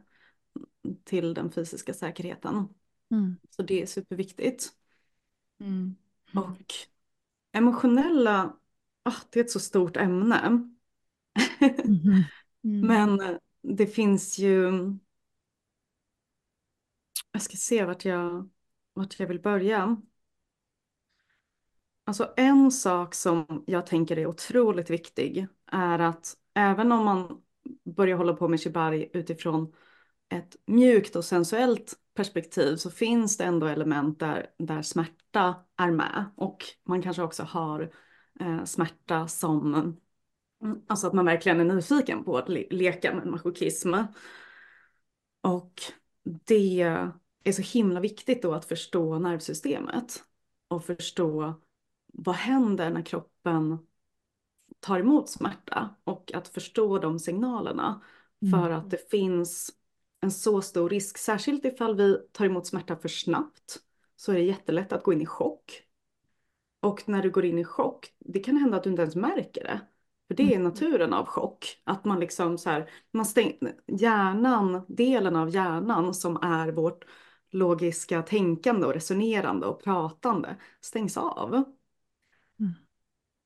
till 1.04 1.34
den 1.34 1.52
fysiska 1.52 1.94
säkerheten. 1.94 2.68
Mm. 3.12 3.36
Så 3.50 3.62
det 3.62 3.82
är 3.82 3.86
superviktigt. 3.86 4.70
Mm. 5.60 5.96
Och 6.36 6.74
emotionella, 7.52 8.56
ah, 9.04 9.16
det 9.30 9.40
är 9.40 9.44
ett 9.44 9.52
så 9.52 9.60
stort 9.60 9.98
ämne. 9.98 10.70
Mhm. 11.86 12.24
Mm. 12.64 12.88
Men 12.88 13.40
det 13.62 13.88
finns 13.88 14.40
ju, 14.40 14.72
jag 17.34 17.42
ska 17.42 17.58
se 17.58 17.86
vart 17.86 18.06
jag, 18.06 18.50
vart 18.94 19.20
jag 19.20 19.28
vill 19.28 19.42
börja. 19.42 19.98
Alltså 22.06 22.34
en 22.38 22.72
sak 22.72 23.16
som 23.16 23.64
jag 23.68 23.86
tänker 23.86 24.18
är 24.18 24.26
otroligt 24.26 24.90
viktig 24.90 25.48
är 25.72 26.00
att 26.00 26.38
även 26.54 26.92
om 26.92 27.06
man 27.06 27.42
börjar 27.96 28.18
hålla 28.18 28.34
på 28.34 28.48
med 28.48 28.62
shibari 28.62 29.10
utifrån 29.14 29.74
ett 30.30 30.56
mjukt 30.66 31.16
och 31.16 31.26
sensuellt 31.26 31.94
perspektiv 32.14 32.76
så 32.76 32.92
finns 32.92 33.38
det 33.38 33.44
ändå 33.44 33.68
element 33.68 34.20
där, 34.20 34.50
där 34.58 34.82
smärta 34.82 35.56
är 35.78 35.92
med 35.92 36.26
och 36.36 36.66
man 36.84 37.02
kanske 37.02 37.24
också 37.24 37.44
har 37.44 37.92
eh, 38.40 38.64
smärta 38.64 39.28
som, 39.28 39.96
alltså 40.88 41.08
att 41.08 41.14
man 41.14 41.26
verkligen 41.26 41.60
är 41.60 41.76
nyfiken 41.76 42.24
på 42.24 42.38
att 42.38 42.50
le 42.50 42.68
leka 42.70 43.16
med 43.16 43.28
masochism. 43.28 43.94
Och 45.42 45.82
det 46.24 47.12
är 47.44 47.52
så 47.52 47.62
himla 47.62 48.00
viktigt 48.00 48.42
då 48.42 48.54
att 48.54 48.66
förstå 48.66 49.20
nervsystemet 49.20 50.24
och 50.68 50.86
förstå 50.86 51.54
vad 52.14 52.36
händer 52.36 52.90
när 52.90 53.02
kroppen 53.02 53.78
tar 54.80 55.00
emot 55.00 55.30
smärta 55.30 55.96
och 56.04 56.32
att 56.34 56.48
förstå 56.48 57.00
de 57.00 57.20
signalerna 57.20 58.02
för 58.52 58.70
att 58.70 58.90
det 58.90 59.10
finns 59.10 59.72
en 60.22 60.32
så 60.32 60.62
stor 60.62 60.90
risk, 60.90 61.18
särskilt 61.18 61.66
ifall 61.66 61.96
vi 61.96 62.18
tar 62.32 62.46
emot 62.46 62.68
smärta 62.68 62.96
för 62.96 63.10
snabbt 63.10 63.80
så 64.16 64.32
är 64.32 64.36
det 64.36 64.44
jättelätt 64.44 64.94
att 64.94 65.04
gå 65.04 65.14
in 65.14 65.22
i 65.22 65.26
chock. 65.26 65.84
Och 66.80 67.10
när 67.10 67.24
du 67.24 67.32
går 67.32 67.46
in 67.46 67.60
i 67.60 67.64
chock, 67.64 68.14
det 68.20 68.40
kan 68.40 68.58
hända 68.58 68.78
att 68.78 68.84
du 68.84 68.90
inte 68.90 69.02
ens 69.02 69.16
märker 69.16 69.64
det. 69.64 69.82
För 70.28 70.36
det 70.36 70.56
är 70.56 70.60
naturen 70.60 71.14
av 71.14 71.26
chock. 71.26 71.82
Att 71.84 72.06
man 72.06 72.20
liksom 72.20 72.58
så 72.58 72.70
här, 72.70 72.90
man 73.12 73.26
stäng, 73.26 73.58
hjärnan, 73.88 74.86
delen 74.88 75.36
av 75.36 75.50
hjärnan 75.50 76.14
som 76.14 76.38
är 76.38 76.72
vårt 76.72 77.06
logiska 77.54 78.22
tänkande 78.22 78.88
och 78.88 78.94
resonerande 78.94 79.68
och 79.68 79.84
pratande 79.84 80.56
stängs 80.82 81.18
av. 81.18 81.64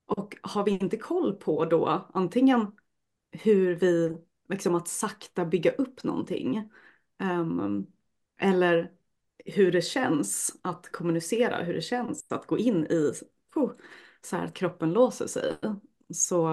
Och 0.06 0.36
har 0.42 0.64
vi 0.64 0.70
inte 0.70 0.96
koll 0.96 1.36
på 1.36 1.64
då 1.64 2.08
antingen 2.14 2.66
hur 3.30 3.74
vi, 3.74 4.18
liksom 4.48 4.74
att 4.74 4.88
sakta 4.88 5.44
bygga 5.44 5.70
upp 5.72 6.04
någonting. 6.04 6.70
ehm, 7.18 7.86
eller 8.40 8.92
hur 9.44 9.72
det 9.72 9.82
känns 9.82 10.58
att 10.62 10.92
kommunicera, 10.92 11.64
hur 11.64 11.74
det 11.74 11.82
känns 11.82 12.26
att 12.32 12.46
gå 12.46 12.58
in 12.58 12.86
i, 12.86 13.12
puh, 13.54 13.70
så 14.22 14.36
här 14.36 14.44
att 14.44 14.54
kroppen 14.54 14.92
låser 14.92 15.26
sig. 15.26 15.54
Så 16.10 16.46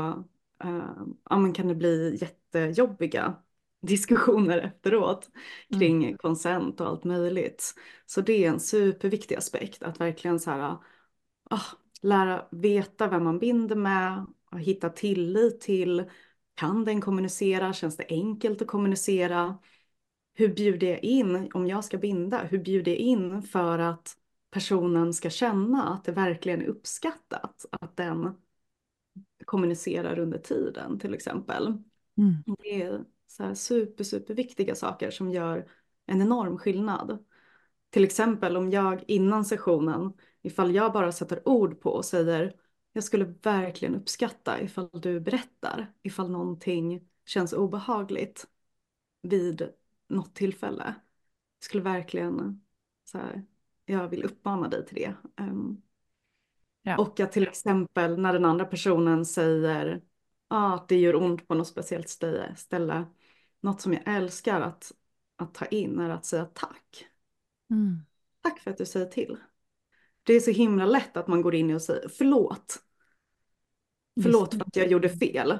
ehm, 0.63 1.17
ja, 1.29 1.53
kan 1.55 1.67
det 1.67 1.75
bli 1.75 2.17
jättejobbiga 2.21 3.35
diskussioner 3.85 4.57
efteråt 4.57 5.29
kring 5.79 6.17
konsent 6.17 6.81
och 6.81 6.87
allt 6.87 7.03
möjligt. 7.03 7.73
Så 8.05 8.21
det 8.21 8.45
är 8.45 8.49
en 8.49 8.59
superviktig 8.59 9.35
aspekt 9.35 9.83
att 9.83 9.99
verkligen 9.99 10.39
så 10.39 10.51
här, 10.51 10.77
ah, 11.49 11.61
lära 12.01 12.45
veta 12.51 13.07
vem 13.07 13.23
man 13.23 13.39
binder 13.39 13.75
med 13.75 14.25
och 14.51 14.59
hitta 14.59 14.89
tillit 14.89 15.61
till. 15.61 16.03
Kan 16.55 16.85
den 16.85 17.01
kommunicera? 17.01 17.73
Känns 17.73 17.97
det 17.97 18.05
enkelt 18.09 18.61
att 18.61 18.67
kommunicera? 18.67 19.57
Hur 20.33 20.55
bjuder 20.55 20.87
jag 20.87 21.03
in 21.03 21.51
om 21.53 21.67
jag 21.67 21.85
ska 21.85 21.97
binda? 21.97 22.43
Hur 22.43 22.59
bjuder 22.59 22.91
jag 22.91 22.99
in 22.99 23.41
för 23.41 23.79
att 23.79 24.17
personen 24.51 25.13
ska 25.13 25.29
känna 25.29 25.93
att 25.93 26.03
det 26.03 26.11
verkligen 26.11 26.61
är 26.61 26.65
uppskattat 26.65 27.65
att 27.71 27.97
den 27.97 28.33
kommunicerar 29.45 30.19
under 30.19 30.37
tiden 30.37 30.99
till 30.99 31.13
exempel. 31.13 31.67
Mm. 32.17 32.33
Det 32.59 32.81
är 32.81 33.05
så 33.37 33.43
här 33.43 33.53
super, 33.53 34.03
super 34.03 34.33
viktiga 34.33 34.75
saker 34.75 35.11
som 35.11 35.31
gör 35.31 35.69
en 36.05 36.21
enorm 36.21 36.57
skillnad. 36.57 37.25
Till 37.89 38.03
exempel 38.03 38.57
om 38.57 38.71
jag 38.71 39.03
innan 39.07 39.45
sessionen, 39.45 40.13
ifall 40.41 40.75
jag 40.75 40.93
bara 40.93 41.11
sätter 41.11 41.47
ord 41.47 41.81
på 41.81 41.89
och 41.89 42.05
säger 42.05 42.55
jag 42.93 43.03
skulle 43.03 43.33
verkligen 43.41 43.95
uppskatta 43.95 44.61
ifall 44.61 44.89
du 44.93 45.19
berättar 45.19 45.93
ifall 46.03 46.31
någonting 46.31 47.07
känns 47.25 47.53
obehagligt 47.53 48.47
vid 49.21 49.69
något 50.07 50.35
tillfälle. 50.35 50.95
Jag 51.59 51.65
skulle 51.65 51.83
verkligen 51.83 52.65
så 53.03 53.17
här, 53.17 53.45
jag 53.85 54.07
vill 54.07 54.23
uppmana 54.23 54.67
dig 54.67 54.85
till 54.85 54.95
det. 54.95 55.15
Um, 55.43 55.81
Ja. 56.87 56.97
Och 56.97 57.19
att 57.19 57.31
till 57.31 57.43
exempel 57.43 58.17
när 58.19 58.33
den 58.33 58.45
andra 58.45 58.65
personen 58.65 59.25
säger 59.25 60.01
ah, 60.47 60.73
att 60.73 60.87
det 60.87 60.95
gör 60.95 61.15
ont 61.15 61.47
på 61.47 61.55
något 61.55 61.67
speciellt 61.67 62.09
ställe. 62.55 63.05
Något 63.65 63.81
som 63.81 63.93
jag 63.93 64.01
älskar 64.05 64.61
att, 64.61 64.91
att 65.35 65.53
ta 65.53 65.65
in 65.65 65.99
är 65.99 66.09
att 66.09 66.25
säga 66.25 66.45
tack. 66.45 67.05
Mm. 67.71 67.99
Tack 68.41 68.59
för 68.59 68.71
att 68.71 68.77
du 68.77 68.85
säger 68.85 69.05
till. 69.05 69.37
Det 70.23 70.33
är 70.33 70.39
så 70.39 70.51
himla 70.51 70.85
lätt 70.85 71.17
att 71.17 71.27
man 71.27 71.41
går 71.41 71.55
in 71.55 71.75
och 71.75 71.81
säger 71.81 72.09
förlåt. 72.09 72.77
Förlåt 74.23 74.53
för 74.53 74.61
att 74.61 74.75
jag 74.75 74.87
gjorde 74.87 75.09
fel. 75.09 75.57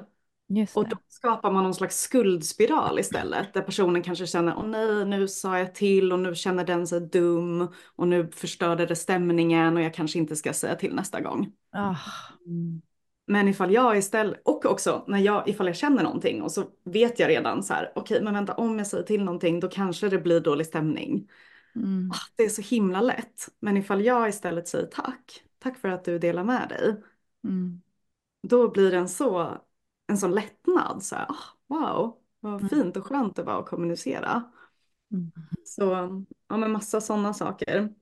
Och 0.74 0.88
då 0.88 0.96
skapar 1.08 1.52
man 1.52 1.62
någon 1.62 1.74
slags 1.74 2.00
skuldspiral 2.00 2.98
istället. 2.98 3.54
Där 3.54 3.62
personen 3.62 4.02
kanske 4.02 4.26
känner, 4.26 4.56
åh 4.56 4.66
nej, 4.66 5.04
nu 5.04 5.28
sa 5.28 5.58
jag 5.58 5.74
till 5.74 6.12
och 6.12 6.18
nu 6.18 6.34
känner 6.34 6.64
den 6.64 6.86
sig 6.86 7.00
dum. 7.00 7.68
Och 7.96 8.08
nu 8.08 8.30
förstörde 8.30 8.86
det 8.86 8.96
stämningen 8.96 9.76
och 9.76 9.82
jag 9.82 9.94
kanske 9.94 10.18
inte 10.18 10.36
ska 10.36 10.52
säga 10.52 10.74
till 10.74 10.94
nästa 10.94 11.20
gång. 11.20 11.52
Ah. 11.72 11.96
Men 13.26 13.48
ifall 13.48 13.72
jag 13.72 13.98
istället, 13.98 14.40
och 14.44 14.66
också 14.66 15.04
när 15.06 15.18
jag, 15.18 15.48
ifall 15.48 15.66
jag 15.66 15.76
känner 15.76 16.02
någonting 16.02 16.42
och 16.42 16.52
så 16.52 16.64
vet 16.84 17.18
jag 17.18 17.28
redan 17.28 17.62
så 17.62 17.74
här, 17.74 17.92
okej 17.94 18.22
men 18.22 18.34
vänta 18.34 18.54
om 18.54 18.78
jag 18.78 18.86
säger 18.86 19.04
till 19.04 19.24
någonting 19.24 19.60
då 19.60 19.68
kanske 19.68 20.08
det 20.08 20.18
blir 20.18 20.40
dålig 20.40 20.66
stämning. 20.66 21.28
Mm. 21.74 22.10
Ah, 22.10 22.32
Det 22.36 22.42
är 22.42 22.48
så 22.48 22.62
himla 22.62 23.00
lätt. 23.00 23.48
Men 23.60 23.76
ifall 23.76 24.04
jag 24.04 24.28
istället 24.28 24.68
säger 24.68 24.86
tack, 24.86 25.42
tack 25.58 25.78
för 25.78 25.88
att 25.88 26.04
du 26.04 26.18
delar 26.18 26.44
med 26.44 26.68
dig. 26.68 27.02
Mm. 27.44 27.80
Då 28.42 28.70
blir 28.70 28.90
det 28.90 28.96
en 28.96 29.08
så, 29.08 29.58
en 30.06 30.18
sån 30.18 30.34
lättnad. 30.34 31.02
Så 31.02 31.16
här, 31.16 31.26
ah, 31.28 31.36
wow, 31.66 32.16
vad 32.40 32.70
fint 32.70 32.96
och 32.96 33.06
skönt 33.06 33.36
det 33.36 33.42
var 33.42 33.60
att 33.60 33.68
kommunicera. 33.68 34.42
Mm. 35.12 35.32
Så 35.64 35.84
ja 36.48 36.56
men 36.56 36.72
massa 36.72 37.00
sådana 37.00 37.34
saker. 37.34 37.94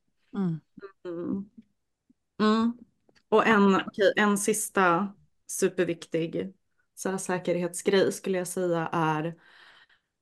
Mm. 2.38 2.78
Och 3.35 3.47
en, 3.47 3.74
okej, 3.74 4.12
en 4.16 4.39
sista 4.39 5.09
superviktig 5.47 6.55
så 6.94 7.11
här, 7.11 7.19
säkerhetsgrej 7.19 8.12
skulle 8.12 8.39
jag 8.39 8.48
säga 8.48 8.89
är 8.93 9.35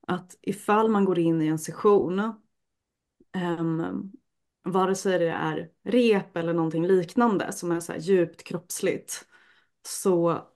att 0.06 0.38
ifall 0.42 0.90
man 0.90 1.04
går 1.04 1.18
in 1.18 1.42
i 1.42 1.46
en 1.46 1.58
session, 1.58 2.20
um, 3.58 4.12
vare 4.64 4.94
sig 4.94 5.18
det 5.18 5.30
är 5.30 5.70
rep 5.84 6.36
eller 6.36 6.52
någonting 6.52 6.86
liknande 6.86 7.52
som 7.52 7.72
är 7.72 7.80
så 7.80 7.92
här 7.92 8.00
djupt 8.00 8.42
kroppsligt, 8.42 9.26
så, 9.86 10.46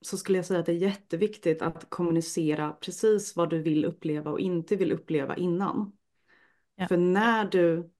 så 0.00 0.16
skulle 0.16 0.38
jag 0.38 0.46
säga 0.46 0.60
att 0.60 0.66
det 0.66 0.72
är 0.72 0.76
jätteviktigt 0.76 1.62
att 1.62 1.90
kommunicera 1.90 2.72
precis 2.72 3.36
vad 3.36 3.50
du 3.50 3.62
vill 3.62 3.84
uppleva 3.84 4.30
och 4.30 4.40
inte 4.40 4.76
vill 4.76 4.92
uppleva 4.92 5.36
innan. 5.36 5.92
Ja. 6.74 6.88
För 6.88 6.96
när 6.96 7.44
du 7.44 7.90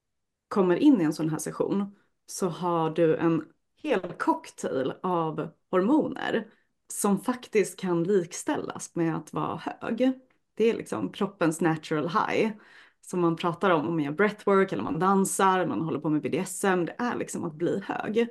kommer 0.49 0.77
in 0.77 1.01
i 1.01 1.05
en 1.05 1.13
sån 1.13 1.31
här 1.31 1.39
session 1.39 1.97
så 2.27 2.49
har 2.49 2.90
du 2.90 3.16
en 3.16 3.44
hel 3.82 4.12
cocktail 4.19 4.93
av 5.03 5.49
hormoner 5.70 6.47
som 6.93 7.20
faktiskt 7.20 7.81
kan 7.81 8.05
likställas 8.05 8.94
med 8.94 9.16
att 9.16 9.32
vara 9.32 9.57
hög. 9.57 10.12
Det 10.55 10.70
är 10.70 10.74
liksom 10.74 11.12
kroppens 11.12 11.61
natural 11.61 12.09
high 12.09 12.53
som 13.01 13.20
man 13.20 13.36
pratar 13.36 13.70
om 13.70 13.89
om 13.89 13.94
man 13.94 14.05
gör 14.05 14.12
breathwork 14.12 14.73
eller 14.73 14.82
man 14.82 14.99
dansar, 14.99 15.66
man 15.66 15.81
håller 15.81 16.01
på 16.01 16.09
med 16.09 16.23
BDSM. 16.23 16.85
Det 16.85 16.94
är 16.99 17.16
liksom 17.16 17.44
att 17.44 17.55
bli 17.55 17.82
hög. 17.85 18.28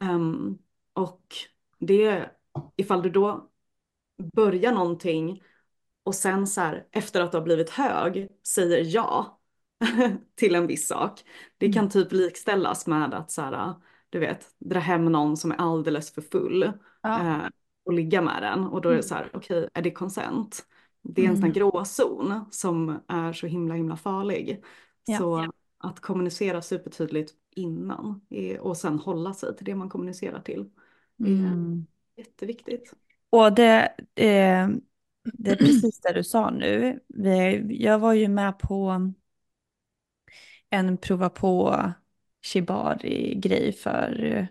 Um, 0.00 0.58
och 0.92 1.34
det, 1.78 2.30
ifall 2.76 3.02
du 3.02 3.10
då 3.10 3.50
börjar 4.34 4.72
någonting 4.72 5.42
och 6.02 6.14
sen 6.14 6.46
så 6.46 6.60
här 6.60 6.86
efter 6.90 7.20
att 7.20 7.32
du 7.32 7.38
har 7.38 7.44
blivit 7.44 7.70
hög 7.70 8.28
säger 8.46 8.94
ja 8.94 9.40
till 10.34 10.54
en 10.54 10.66
viss 10.66 10.88
sak. 10.88 11.20
Det 11.58 11.72
kan 11.72 11.90
typ 11.90 12.12
likställas 12.12 12.86
med 12.86 13.14
att 13.14 13.30
så 13.30 13.42
här, 13.42 13.74
du 14.10 14.18
vet, 14.18 14.46
dra 14.58 14.78
hem 14.80 15.04
någon 15.04 15.36
som 15.36 15.52
är 15.52 15.56
alldeles 15.56 16.10
för 16.14 16.22
full 16.22 16.72
Ja. 17.02 17.20
eh, 17.20 17.46
och 17.84 17.92
ligga 17.92 18.22
med 18.22 18.42
den 18.42 18.64
och 18.64 18.80
då 18.80 18.88
är 18.88 18.96
det 18.96 19.02
så 19.02 19.14
här, 19.14 19.30
okej, 19.32 19.68
är 19.74 19.82
det 19.82 19.90
konsent? 19.90 20.66
Det 21.02 21.24
är 21.24 21.28
en 21.28 21.36
sån 21.36 21.42
här 21.42 21.50
Mm. 21.50 21.54
gråzon 21.70 22.44
som 22.50 23.00
är 23.08 23.32
så 23.32 23.46
himla 23.46 23.74
himla 23.74 23.96
farlig. 23.96 24.64
Ja. 25.04 25.18
Så 25.18 25.52
att 25.78 26.00
kommunicera 26.00 26.62
supertydligt 26.62 27.32
innan 27.50 28.20
och 28.60 28.76
sen 28.76 28.98
hålla 28.98 29.34
sig 29.34 29.56
till 29.56 29.64
det 29.66 29.74
man 29.74 29.88
kommunicerar 29.88 30.40
till 30.40 30.70
är 31.24 31.26
Mm. 31.26 31.86
jätteviktigt. 32.16 32.92
Och 33.30 33.52
det, 33.52 33.82
eh, 34.14 34.68
det 35.38 35.50
är 35.50 35.56
precis 35.56 36.00
det 36.00 36.12
du 36.12 36.24
sa 36.24 36.50
nu. 36.50 37.00
Jag 37.70 37.98
var 37.98 38.12
ju 38.12 38.28
med 38.28 38.58
på 38.58 39.12
en 40.74 40.96
prova 40.98 41.28
på 41.30 41.80
shibari-grej 42.46 43.72
för, 43.72 44.48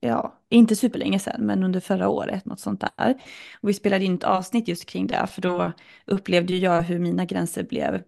ja, 0.00 0.40
inte 0.48 0.76
superlänge 0.76 1.18
sedan, 1.18 1.46
men 1.46 1.62
under 1.64 1.80
förra 1.80 2.08
året, 2.08 2.44
något 2.44 2.60
sånt 2.60 2.80
där. 2.96 3.22
Och 3.62 3.68
vi 3.68 3.74
spelade 3.74 4.04
in 4.04 4.14
ett 4.14 4.24
avsnitt 4.24 4.68
just 4.68 4.86
kring 4.86 5.06
det, 5.06 5.26
för 5.26 5.42
då 5.42 5.72
upplevde 6.06 6.56
jag 6.56 6.82
hur 6.82 6.98
mina 6.98 7.24
gränser 7.24 7.62
blev 7.64 8.02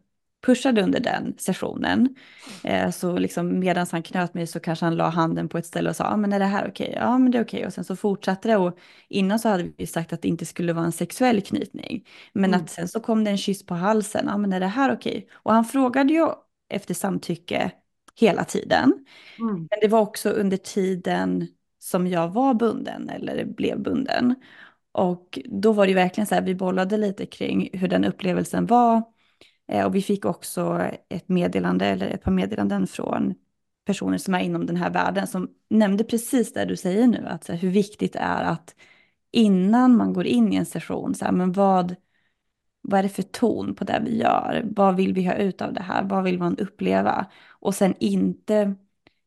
pushade 0.47 0.83
under 0.83 1.01
den 1.01 1.35
sessionen. 1.39 2.17
Eh, 2.63 2.91
så 2.91 3.19
liksom 3.19 3.59
medan 3.59 3.87
han 3.93 4.03
knöt 4.03 4.35
mig 4.35 4.47
så 4.47 4.61
kanske 4.61 4.85
han 4.87 4.97
la 4.97 5.09
handen 5.09 5.49
på 5.49 5.59
ett 5.59 5.67
ställe 5.67 5.91
och 5.91 5.97
sa, 5.97 6.05
ja 6.05 6.17
men 6.17 6.33
är 6.33 6.39
det 6.39 6.45
här 6.45 6.69
okej? 6.69 6.93
Ja 6.97 7.19
men 7.19 7.31
det 7.31 7.39
är 7.39 7.45
okej. 7.45 7.67
Och 7.67 7.73
sen 7.73 7.85
så 7.85 7.97
fortsatte 7.97 8.49
det 8.49 8.57
och 8.57 8.79
innan 9.09 9.39
så 9.39 9.49
hade 9.49 9.65
vi 9.77 9.87
sagt 9.87 10.13
att 10.13 10.23
det 10.23 10.29
inte 10.29 10.47
skulle 10.47 10.73
vara 10.73 10.85
en 10.85 10.93
sexuell 10.93 11.43
knytning. 11.43 12.07
Men 12.33 12.51
Mm. 12.51 12.61
att 12.65 12.71
sen 12.71 12.89
så 12.89 13.01
kom 13.01 13.25
det 13.25 13.31
en 13.31 13.39
kyss 13.39 13.67
på 13.67 13.75
halsen, 13.75 14.25
ja 14.29 14.37
men 14.39 14.53
är 14.53 14.61
det 14.61 14.67
här 14.67 14.93
okej? 14.93 15.29
Och 15.33 15.53
han 15.53 15.65
frågade 15.65 16.13
ju 16.13 16.27
efter 16.73 16.95
samtycke 16.95 17.71
hela 18.21 18.45
tiden. 18.45 19.07
Mm. 19.39 19.55
Men 19.71 19.79
det 19.81 19.89
var 19.89 20.01
också 20.01 20.31
under 20.31 20.57
tiden 20.57 21.49
som 21.79 22.07
jag 22.07 22.29
var 22.29 22.55
bunden 22.55 23.09
eller 23.09 23.45
blev 23.45 23.83
bunden. 23.83 24.35
Och 24.93 25.39
då 25.45 25.73
var 25.73 25.87
det 25.87 25.91
ju 25.91 25.95
verkligen 25.95 26.27
så 26.27 26.35
här, 26.35 26.43
vi 26.43 26.55
bollade 26.55 26.97
lite 26.97 27.27
kring 27.27 27.69
hur 27.73 27.89
den 27.89 28.05
upplevelsen 28.05 28.67
var. 28.67 29.03
Eh, 29.73 29.87
Och 29.87 29.95
vi 29.95 30.03
fick 30.03 30.25
också 30.25 30.91
ett 31.09 31.29
meddelande, 31.29 31.87
eller 31.87 32.07
ett 32.07 32.23
par 32.23 32.33
meddelanden 32.33 32.87
från 32.87 33.35
personer 33.85 34.19
som 34.19 34.35
är 34.35 34.41
inom 34.41 34.67
den 34.67 34.77
här 34.77 34.91
världen 34.91 35.27
som 35.27 35.51
nämnde 35.71 36.05
precis 36.05 36.53
det 36.53 36.65
du 36.65 36.77
säger 36.77 37.07
nu, 37.07 37.27
att 37.27 37.45
så 37.45 37.53
här, 37.53 37.59
hur 37.59 37.71
viktigt 37.71 38.13
det 38.13 38.19
är 38.19 38.45
att 38.45 38.75
innan 39.31 39.97
man 39.97 40.13
går 40.13 40.27
in 40.27 40.53
i 40.53 40.57
en 40.57 40.67
session, 40.67 41.15
så 41.15 41.25
här, 41.25 41.33
men 41.33 41.53
vad, 41.53 41.97
vad 42.83 42.99
är 42.99 43.03
det 43.03 43.09
för 43.09 43.23
ton 43.23 43.75
på 43.75 43.85
det 43.85 44.03
vi 44.05 44.19
gör? 44.19 44.63
Vad 44.77 44.97
vill 44.97 45.15
vi 45.15 45.25
ha 45.27 45.35
ut 45.35 45.63
av 45.63 45.73
det 45.73 45.83
här? 45.83 46.05
Vad 46.05 46.25
vill 46.25 46.39
man 46.39 46.57
uppleva? 46.59 47.27
Och 47.61 47.75
sen 47.75 47.95
inte 48.01 48.75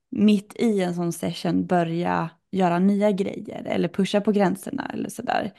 mitt 0.10 0.56
i 0.56 0.82
en 0.82 0.95
sån 0.95 1.14
session 1.14 1.65
börja 1.68 2.30
göra 2.52 2.80
nya 2.80 3.11
grejer 3.11 3.64
eller 3.65 3.88
pusha 3.90 4.22
på 4.22 4.32
gränserna 4.32 4.91
eller 4.94 5.10
sådär. 5.10 5.53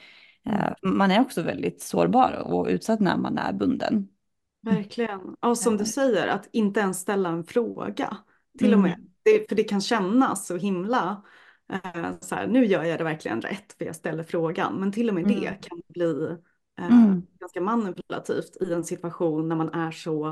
Eh, 0.46 0.72
Man 0.82 1.10
är 1.10 1.20
också 1.20 1.42
väldigt 1.42 1.82
sårbar 1.82 2.32
och 2.32 2.66
utsatt 2.66 3.00
när 3.00 3.16
man 3.16 3.38
är 3.38 3.52
bunden. 3.52 4.08
Verkligen. 4.62 5.20
Och 5.40 5.58
som 5.58 5.76
du 5.76 5.84
säger, 5.84 6.26
att 6.28 6.48
inte 6.52 6.80
ens 6.80 6.98
ställa 7.00 7.28
en 7.28 7.44
fråga. 7.44 8.16
Till 8.58 8.74
och 8.74 8.78
Mm. 8.78 8.90
med. 8.90 9.10
Det, 9.22 9.48
för 9.48 9.56
det 9.56 9.64
kan 9.64 9.80
kännas 9.80 10.46
så 10.46 10.56
himla 10.56 11.22
eh, 11.72 12.12
så 12.20 12.34
här, 12.34 12.46
nu 12.46 12.66
gör 12.66 12.84
jag 12.84 13.00
det 13.00 13.04
verkligen 13.04 13.42
rätt 13.42 13.72
för 13.78 13.84
jag 13.84 13.96
ställer 13.96 14.22
frågan. 14.24 14.74
Men 14.80 14.92
till 14.92 15.08
och 15.08 15.14
med 15.14 15.26
det 15.26 15.34
Mm. 15.34 15.54
kan 15.60 15.82
bli 15.88 16.24
eh, 16.30 16.36
Mm. 16.78 17.22
ganska 17.38 17.60
manipulativt 17.60 18.56
i 18.60 18.72
en 18.72 18.84
situation 18.84 19.48
när 19.48 19.56
man 19.56 19.68
är 19.68 19.90
så 19.90 20.28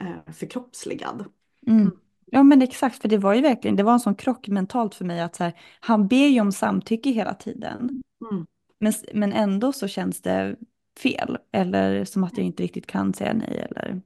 eh, 0.00 0.32
förkroppsligad. 0.32 1.24
Mm. 1.66 1.90
Ja 2.26 2.42
men 2.42 2.62
exakt, 2.62 3.02
för 3.02 3.08
det 3.08 3.18
var 3.18 3.34
ju 3.34 3.40
verkligen, 3.40 3.76
det 3.76 3.82
var 3.82 3.92
en 3.92 4.00
sån 4.00 4.14
krock 4.14 4.48
mentalt 4.48 4.94
för 4.94 5.04
mig 5.04 5.20
att 5.20 5.36
så 5.36 5.44
här, 5.44 5.60
han 5.80 6.08
ber 6.08 6.26
ju 6.26 6.40
om 6.40 6.52
samtycke 6.52 7.10
hela 7.10 7.34
tiden. 7.34 8.02
Mm. 8.30 8.46
Men, 8.78 8.92
men 9.14 9.32
ändå 9.32 9.72
så 9.72 9.88
känns 9.88 10.22
det 10.22 10.56
fel, 10.98 11.38
eller 11.52 12.04
som 12.04 12.24
att 12.24 12.36
jag 12.36 12.46
inte 12.46 12.62
riktigt 12.62 12.86
kan 12.86 13.14
säga 13.14 13.32
nej 13.32 13.68
eller... 13.70 14.02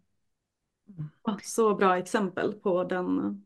Så 1.43 1.75
bra 1.75 1.99
exempel 1.99 2.53
på 2.53 2.85
den, 2.85 3.43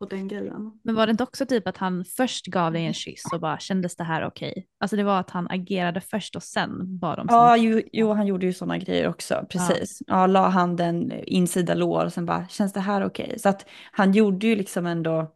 på 0.00 0.06
den 0.06 0.28
grejen. 0.28 0.80
Men 0.82 0.94
var 0.94 1.06
det 1.06 1.10
inte 1.10 1.22
också 1.22 1.46
typ 1.46 1.66
att 1.66 1.76
han 1.76 2.04
först 2.04 2.46
gav 2.46 2.72
dig 2.72 2.86
en 2.86 2.94
kyss 2.94 3.22
och 3.32 3.40
bara 3.40 3.58
kändes 3.58 3.96
det 3.96 4.04
här 4.04 4.26
okej? 4.26 4.66
Alltså 4.80 4.96
det 4.96 5.02
var 5.02 5.20
att 5.20 5.30
han 5.30 5.48
agerade 5.50 6.00
först 6.00 6.36
och 6.36 6.42
sen 6.42 6.98
bad 6.98 7.18
om 7.18 7.26
Ja, 7.30 7.56
jo, 7.56 7.80
jo, 7.92 8.12
han 8.12 8.26
gjorde 8.26 8.46
ju 8.46 8.52
sådana 8.52 8.78
grejer 8.78 9.08
också, 9.08 9.46
precis. 9.50 9.98
Ja, 10.06 10.26
la 10.26 10.48
handen 10.48 11.12
insida 11.26 11.74
lår 11.74 12.04
och 12.04 12.12
sen 12.12 12.26
bara, 12.26 12.48
känns 12.48 12.72
det 12.72 12.80
här 12.80 13.04
okej? 13.04 13.38
Så 13.38 13.48
att 13.48 13.66
han 13.92 14.12
gjorde 14.12 14.46
ju 14.46 14.56
liksom 14.56 14.86
ändå, 14.86 15.32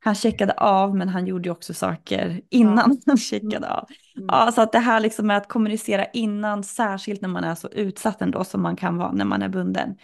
han 0.00 0.14
checkade 0.14 0.52
av 0.52 0.96
men 0.96 1.08
han 1.08 1.26
gjorde 1.26 1.48
ju 1.48 1.52
också 1.52 1.74
saker 1.74 2.40
innan 2.50 2.98
han 3.06 3.16
checkade 3.16 3.70
av. 3.70 3.88
Mm. 4.16 4.28
Ja, 4.28 4.52
så 4.52 4.62
att 4.62 4.72
det 4.72 4.78
här 4.78 5.00
liksom 5.00 5.26
med 5.26 5.36
att 5.36 5.48
kommunicera 5.48 6.04
innan, 6.04 6.64
särskilt 6.64 7.20
när 7.20 7.28
man 7.28 7.44
är 7.44 7.54
så 7.54 7.68
utsatt 7.68 8.22
ändå 8.22 8.44
som 8.44 8.62
man 8.62 8.76
kan 8.76 8.96
vara 8.96 9.12
när 9.12 9.24
man 9.24 9.42
är 9.42 9.48
bunden. 9.48 9.96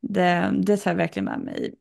Det, 0.00 0.52
det 0.62 0.76
tar 0.76 0.90
jag 0.90 0.96
verkligen 0.96 1.24
med 1.24 1.40
mig 1.40 1.74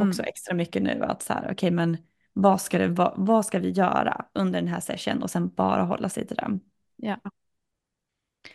också 0.00 0.22
extra 0.22 0.54
mycket 0.54 0.82
nu, 0.82 1.02
att 1.02 1.22
så 1.22 1.32
här, 1.32 1.48
okej 1.52 1.70
men 1.70 1.96
vad 2.32 2.60
ska, 2.60 2.78
det, 2.78 2.88
vad, 2.88 3.14
vad 3.16 3.46
ska 3.46 3.58
vi 3.58 3.70
göra 3.70 4.26
under 4.34 4.60
den 4.60 4.68
här 4.68 4.80
session 4.80 5.22
och 5.22 5.30
sen 5.30 5.48
bara 5.48 5.82
hålla 5.82 6.08
sig 6.08 6.26
till 6.26 6.36
den. 6.36 6.60
Ja. 6.96 7.20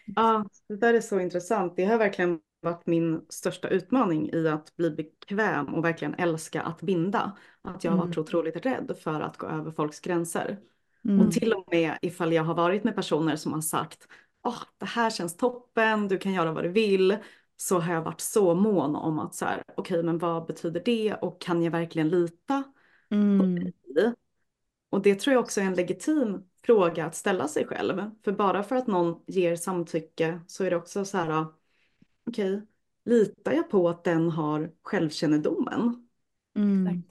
Ja, 0.05 0.45
det 0.69 0.75
där 0.75 0.93
är 0.93 1.01
så 1.01 1.19
intressant. 1.19 1.75
Det 1.75 1.85
har 1.85 1.97
verkligen 1.97 2.39
varit 2.61 2.85
min 2.85 3.21
största 3.29 3.67
utmaning 3.67 4.29
i 4.33 4.47
att 4.47 4.75
bli 4.75 4.91
bekväm 4.91 5.73
och 5.73 5.85
verkligen 5.85 6.13
älska 6.13 6.61
att 6.61 6.81
binda. 6.81 7.37
Att 7.61 7.83
jag 7.83 7.91
har 7.91 7.97
varit 7.97 8.15
så 8.15 8.21
otroligt 8.21 8.65
rädd 8.65 8.97
för 9.03 9.21
att 9.21 9.37
gå 9.37 9.47
över 9.47 9.71
folks 9.71 9.99
gränser. 9.99 10.57
Mm. 11.05 11.19
Och 11.19 11.33
till 11.33 11.53
och 11.53 11.67
med 11.71 11.97
ifall 12.01 12.33
jag 12.33 12.43
har 12.43 12.55
varit 12.55 12.83
med 12.83 12.95
personer 12.95 13.35
som 13.35 13.53
har 13.53 13.61
sagt 13.61 14.07
åh, 14.43 14.63
det 14.77 14.85
här 14.85 15.09
känns 15.09 15.37
toppen, 15.37 16.07
du 16.07 16.17
kan 16.17 16.33
göra 16.33 16.51
vad 16.51 16.63
du 16.63 16.69
vill. 16.69 17.17
Så 17.57 17.79
har 17.79 17.93
jag 17.93 18.01
varit 18.01 18.21
så 18.21 18.55
mån 18.55 18.95
om 18.95 19.19
att 19.19 19.35
så 19.35 19.45
här, 19.45 19.63
okej 19.77 20.03
men 20.03 20.17
vad 20.17 20.45
betyder 20.45 20.81
det 20.85 21.13
och 21.13 21.41
kan 21.41 21.63
jag 21.63 21.71
verkligen 21.71 22.09
lita 22.09 22.63
på 23.09 23.15
Mm. 23.15 23.55
dig? 23.55 24.13
Och 24.89 25.01
det 25.01 25.15
tror 25.19 25.33
jag 25.33 25.43
också 25.43 25.61
är 25.61 25.65
en 25.65 25.73
legitim 25.73 26.43
fråga 26.65 27.05
att 27.05 27.15
ställa 27.15 27.47
sig 27.47 27.65
själv. 27.67 28.11
För 28.23 28.31
bara 28.31 28.63
för 28.63 28.75
att 28.75 28.87
någon 28.87 29.23
ger 29.27 29.55
samtycke 29.55 30.39
så 30.47 30.63
är 30.63 30.69
det 30.69 30.75
också 30.75 31.05
så 31.05 31.17
här, 31.17 31.45
okej, 32.27 32.61
litar 33.05 33.51
jag 33.51 33.69
på 33.69 33.89
att 33.89 34.03
den 34.03 34.29
har 34.29 34.71
självkännedomen 34.83 36.03
Mm. 36.55 37.03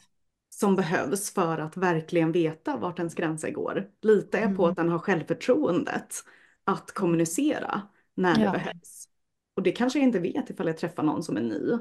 som 0.50 0.76
behövs 0.76 1.30
för 1.34 1.58
att 1.58 1.76
verkligen 1.76 2.32
veta 2.32 2.76
vart 2.76 2.98
ens 2.98 3.14
gränser 3.14 3.50
går? 3.50 3.90
Litar 4.02 4.38
jag 4.38 4.56
på 4.56 4.66
att 4.66 4.76
den 4.76 4.88
har 4.88 4.98
självförtroendet 4.98 6.14
att 6.64 6.92
kommunicera 6.92 7.82
när 8.14 8.38
Ja. 8.38 8.52
det 8.52 8.58
behövs? 8.58 9.08
Och 9.56 9.62
det 9.62 9.72
kanske 9.72 9.98
jag 9.98 10.06
inte 10.06 10.18
vet 10.18 10.50
ifall 10.50 10.66
jag 10.66 10.78
träffar 10.78 11.02
någon 11.02 11.22
som 11.22 11.36
är 11.36 11.40
ny. 11.40 11.78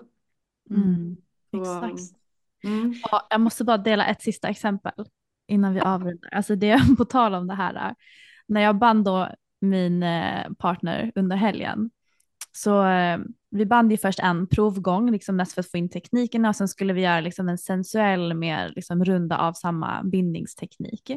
Mm. 0.70 1.18
Så, 1.52 1.58
Exakt. 1.58 2.20
Mm. 2.64 2.94
Ja, 3.12 3.28
jag 3.30 3.42
måste 3.42 3.64
bara 3.64 3.78
dela 3.78 4.06
ett 4.06 4.22
sista 4.22 4.48
exempel 4.48 5.06
innan 5.48 5.74
vi 5.74 5.80
avrundar. 5.80 6.30
Alltså 6.34 6.56
det 6.56 6.70
är 6.70 6.96
på 6.98 7.06
tal 7.06 7.36
om 7.36 7.48
det 7.48 7.54
här. 7.54 7.74
är, 7.74 7.96
När 8.48 8.62
jag 8.62 8.78
band 8.78 9.06
då 9.06 9.30
min 9.62 10.04
eh, 10.04 10.54
partner 10.58 11.12
under 11.16 11.36
helgen 11.36 11.90
så 12.52 12.86
eh, 12.86 13.20
vi 13.50 13.66
band 13.66 13.92
ju 13.92 13.98
först 13.98 14.20
en 14.20 14.48
provgång 14.48 15.12
liksom 15.12 15.36
mest 15.36 15.54
för 15.54 15.60
att 15.60 15.72
få 15.72 15.78
in 15.78 15.90
teknikerna 15.90 16.50
och 16.50 16.56
sen 16.56 16.68
skulle 16.68 16.94
vi 16.94 17.02
göra 17.02 17.20
liksom 17.20 17.50
en 17.50 17.58
sensuell 17.58 18.34
mer 18.34 18.74
liksom 18.76 19.06
runda 19.06 19.38
av 19.38 19.54
samma 19.54 20.04
bindningsteknik. 20.04 21.12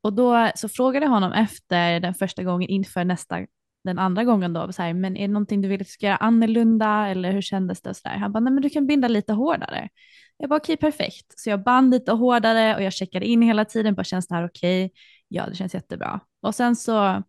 Och 0.00 0.12
då 0.12 0.50
så 0.54 0.68
frågade 0.68 1.06
jag 1.06 1.10
honom 1.10 1.32
efter 1.32 2.00
den 2.00 2.14
första 2.14 2.42
gången 2.42 2.68
inför 2.68 3.04
nästa 3.04 3.46
den 3.84 3.98
andra 3.98 4.24
gången 4.24 4.52
då, 4.52 4.72
så 4.72 4.82
här, 4.82 4.94
men 4.94 5.16
är 5.16 5.28
det 5.28 5.32
någonting 5.32 5.60
du 5.62 5.68
vill 5.68 5.80
att 5.80 5.86
jag 5.86 5.92
ska 5.92 6.06
göra 6.06 6.16
annorlunda 6.16 7.08
eller 7.08 7.32
hur 7.32 7.42
kändes 7.42 7.82
det? 7.82 7.90
Och 7.90 7.96
så 7.96 8.08
där. 8.08 8.16
Han 8.16 8.32
bara, 8.32 8.40
nej 8.40 8.52
men 8.52 8.62
du 8.62 8.70
kan 8.70 8.86
binda 8.86 9.08
lite 9.08 9.32
hårdare. 9.32 9.88
Jag 10.36 10.50
bara 10.50 10.56
okej 10.56 10.76
perfekt. 10.76 11.38
Så 11.40 11.50
jag 11.50 11.62
band 11.62 11.90
lite 11.90 12.12
hårdare 12.12 12.74
och 12.76 12.82
jag 12.82 12.92
checkade 12.92 13.26
in 13.26 13.42
hela 13.42 13.64
tiden, 13.64 13.94
bara 13.94 14.04
känns 14.04 14.28
det 14.28 14.34
här 14.34 14.46
okej? 14.46 14.92
Ja 15.28 15.46
det 15.46 15.54
känns 15.54 15.74
jättebra. 15.74 16.20
Och 16.42 16.54
sen 16.54 16.76
så 16.76 17.22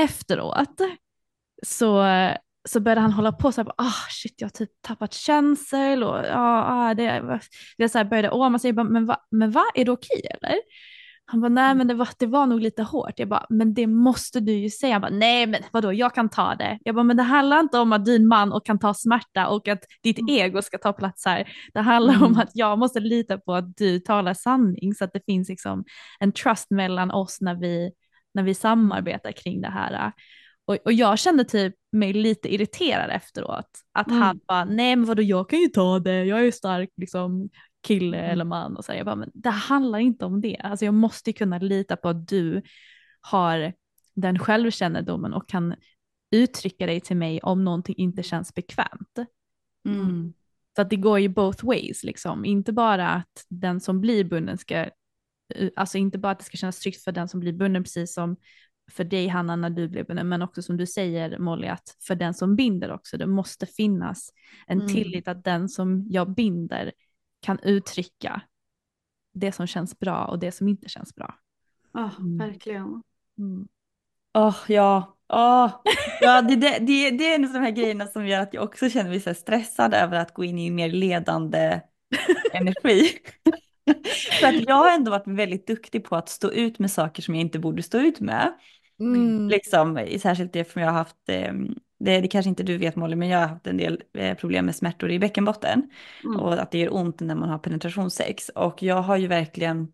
efteråt 0.00 0.80
så, 1.62 2.04
så 2.68 2.80
började 2.80 3.00
han 3.00 3.12
hålla 3.12 3.32
på 3.32 3.52
så 3.52 3.62
här, 3.62 3.72
ah 3.76 4.08
shit 4.10 4.34
jag 4.40 4.46
har 4.46 4.50
typ 4.50 4.70
tappat 4.80 5.14
känsel 5.14 6.04
och 6.04 6.16
ja, 6.16 6.64
ah, 6.68 6.94
det, 6.94 7.40
jag 7.76 7.90
så 7.90 7.98
här 7.98 8.04
började 8.04 8.30
åma 8.30 8.58
sig, 8.58 8.72
bara, 8.72 8.84
men, 8.84 9.06
va, 9.06 9.16
men 9.30 9.50
va, 9.50 9.64
är 9.74 9.84
det 9.84 9.90
okej 9.90 10.26
eller? 10.30 10.56
Han 11.26 11.40
bara, 11.40 11.48
nej 11.48 11.74
men 11.74 11.88
det 11.88 11.94
var, 11.94 12.08
det 12.18 12.26
var 12.26 12.46
nog 12.46 12.60
lite 12.60 12.82
hårt. 12.82 13.12
Jag 13.18 13.28
bara, 13.28 13.46
men 13.48 13.74
det 13.74 13.86
måste 13.86 14.40
du 14.40 14.52
ju 14.52 14.70
säga. 14.70 14.92
Han 14.92 15.00
bara, 15.02 15.10
nej 15.10 15.46
men 15.46 15.62
vadå, 15.72 15.92
jag 15.92 16.14
kan 16.14 16.28
ta 16.28 16.54
det. 16.54 16.78
Jag 16.84 16.94
bara, 16.94 17.02
men 17.02 17.16
det 17.16 17.22
handlar 17.22 17.60
inte 17.60 17.78
om 17.78 17.92
att 17.92 18.04
du 18.04 18.12
är 18.12 18.16
en 18.18 18.26
man 18.28 18.52
och 18.52 18.66
kan 18.66 18.78
ta 18.78 18.94
smärta 18.94 19.48
och 19.48 19.68
att 19.68 19.84
ditt 20.02 20.18
ego 20.30 20.62
ska 20.62 20.78
ta 20.78 20.92
plats 20.92 21.26
här. 21.26 21.48
Det 21.74 21.80
handlar 21.80 22.22
om 22.24 22.38
att 22.38 22.50
jag 22.54 22.78
måste 22.78 23.00
lita 23.00 23.38
på 23.38 23.54
att 23.54 23.76
du 23.76 23.98
talar 24.00 24.34
sanning 24.34 24.94
så 24.94 25.04
att 25.04 25.12
det 25.12 25.20
finns 25.26 25.48
liksom 25.48 25.84
en 26.20 26.32
trust 26.32 26.70
mellan 26.70 27.10
oss 27.10 27.40
när 27.40 27.54
vi, 27.54 27.92
när 28.34 28.42
vi 28.42 28.54
samarbetar 28.54 29.32
kring 29.32 29.60
det 29.60 29.70
här. 29.70 30.12
Och, 30.66 30.76
och 30.84 30.92
jag 30.92 31.18
kände 31.18 31.44
typ 31.44 31.74
mig 31.92 32.12
lite 32.12 32.54
irriterad 32.54 33.10
efteråt. 33.10 33.68
Att 33.92 34.06
Mm. 34.08 34.22
han 34.22 34.40
bara, 34.48 34.64
nej 34.64 34.96
men 34.96 35.04
vadå 35.04 35.22
jag 35.22 35.48
kan 35.48 35.58
ju 35.58 35.68
ta 35.68 35.98
det, 35.98 36.24
jag 36.24 36.38
är 36.38 36.42
ju 36.42 36.52
stark 36.52 36.90
liksom 36.96 37.48
kille 37.84 38.18
eller 38.18 38.44
man. 38.44 38.76
Och 38.76 38.84
så 38.84 38.92
här, 38.92 38.98
jag 38.98 39.06
bara, 39.06 39.16
men 39.16 39.30
det 39.34 39.50
handlar 39.50 39.98
inte 39.98 40.24
om 40.24 40.40
det. 40.40 40.56
Alltså 40.56 40.84
jag 40.84 40.94
måste 40.94 41.32
kunna 41.32 41.58
lita 41.58 41.96
på 41.96 42.08
att 42.08 42.28
du 42.28 42.62
har 43.20 43.72
den 44.14 44.38
självkännedomen 44.38 45.34
och 45.34 45.48
kan 45.48 45.74
uttrycka 46.30 46.86
dig 46.86 47.00
till 47.00 47.16
mig 47.16 47.40
om 47.40 47.64
någonting 47.64 47.94
inte 47.98 48.22
känns 48.22 48.54
bekvämt. 48.54 49.18
Mm. 49.88 50.32
Så 50.76 50.82
att 50.82 50.90
det 50.90 50.96
går 50.96 51.18
ju 51.18 51.28
both 51.28 51.66
ways 51.66 52.04
liksom. 52.04 52.44
Inte 52.44 52.72
bara 52.72 53.08
att 53.08 53.46
den 53.48 53.80
som 53.80 54.00
blir 54.00 54.24
bunden 54.24 54.58
ska, 54.58 54.90
alltså 55.76 55.98
inte 55.98 56.18
bara 56.18 56.32
att 56.32 56.38
det 56.38 56.44
ska 56.44 56.56
kännas 56.56 56.80
tryggt 56.80 57.04
för 57.04 57.12
den 57.12 57.28
som 57.28 57.40
blir 57.40 57.52
bunden 57.52 57.82
precis 57.82 58.14
som 58.14 58.36
för 58.90 59.04
dig 59.04 59.28
Hanna 59.28 59.56
när 59.56 59.70
du 59.70 59.88
blev 59.88 60.06
bunden, 60.06 60.28
men 60.28 60.42
också 60.42 60.62
som 60.62 60.76
du 60.76 60.86
säger 60.86 61.38
Molly 61.38 61.66
att 61.66 61.96
för 62.06 62.14
den 62.14 62.34
som 62.34 62.56
binder 62.56 62.92
också, 62.92 63.16
det 63.16 63.26
måste 63.26 63.66
finnas 63.66 64.30
en 64.66 64.80
Mm. 64.80 64.94
tillit 64.94 65.28
att 65.28 65.44
den 65.44 65.68
som 65.68 66.06
jag 66.08 66.34
binder 66.34 66.92
kan 67.44 67.58
uttrycka 67.62 68.42
det 69.34 69.52
som 69.52 69.66
känns 69.66 69.98
bra 69.98 70.24
och 70.24 70.38
det 70.38 70.52
som 70.52 70.68
inte 70.68 70.88
känns 70.88 71.14
bra. 71.14 71.34
Ah, 71.92 72.10
verkligen. 72.38 73.02
Mm. 73.38 73.68
Åh, 74.34 74.56
ja. 74.68 75.16
Åh. 75.28 75.70
Ja, 76.20 76.42
det, 76.42 76.56
det, 76.56 76.78
det, 76.78 77.10
det 77.10 77.24
är 77.24 77.34
en 77.34 77.44
av 77.44 77.52
de 77.52 77.58
här 77.58 77.70
grejerna 77.70 78.06
som 78.06 78.26
gör 78.26 78.40
att 78.40 78.54
jag 78.54 78.64
också 78.64 78.88
känner 78.90 79.10
mig 79.10 79.20
så 79.20 79.34
stressad 79.34 79.94
över 79.94 80.18
att 80.18 80.34
gå 80.34 80.44
in 80.44 80.58
i 80.58 80.70
mer 80.70 80.88
ledande 80.88 81.80
energi. 82.52 83.18
För 84.40 84.46
att 84.46 84.68
jag 84.68 84.74
har 84.74 84.94
ändå 84.94 85.10
varit 85.10 85.26
väldigt 85.26 85.66
duktig 85.66 86.04
på 86.04 86.16
att 86.16 86.28
stå 86.28 86.50
ut 86.50 86.78
med 86.78 86.90
saker 86.90 87.22
som 87.22 87.34
jag 87.34 87.40
inte 87.40 87.58
borde 87.58 87.82
stå 87.82 87.98
ut 87.98 88.20
med. 88.20 88.52
Mm. 89.00 89.48
Liksom, 89.48 90.06
särskilt 90.20 90.52
det 90.52 90.64
för 90.64 90.80
jag 90.80 90.88
har 90.88 90.98
haft, 90.98 91.28
eh, 91.28 91.52
det, 92.04 92.20
det 92.20 92.28
kanske 92.28 92.48
inte 92.48 92.62
du 92.62 92.78
vet 92.78 92.96
Molly, 92.96 93.16
men 93.16 93.28
jag 93.28 93.38
har 93.38 93.46
haft 93.46 93.66
en 93.66 93.76
del 93.76 94.02
eh, 94.14 94.36
problem 94.36 94.66
med 94.66 94.76
smärtor 94.76 95.10
i 95.10 95.18
bäckenbotten. 95.18 95.90
Mm. 96.24 96.40
Och 96.40 96.52
att 96.52 96.70
det 96.70 96.78
gör 96.78 96.94
ont 96.94 97.20
när 97.20 97.34
man 97.34 97.48
har 97.48 97.58
penetrationssex. 97.58 98.48
Och 98.48 98.82
jag 98.82 99.02
har 99.02 99.16
ju 99.16 99.26
verkligen, 99.26 99.92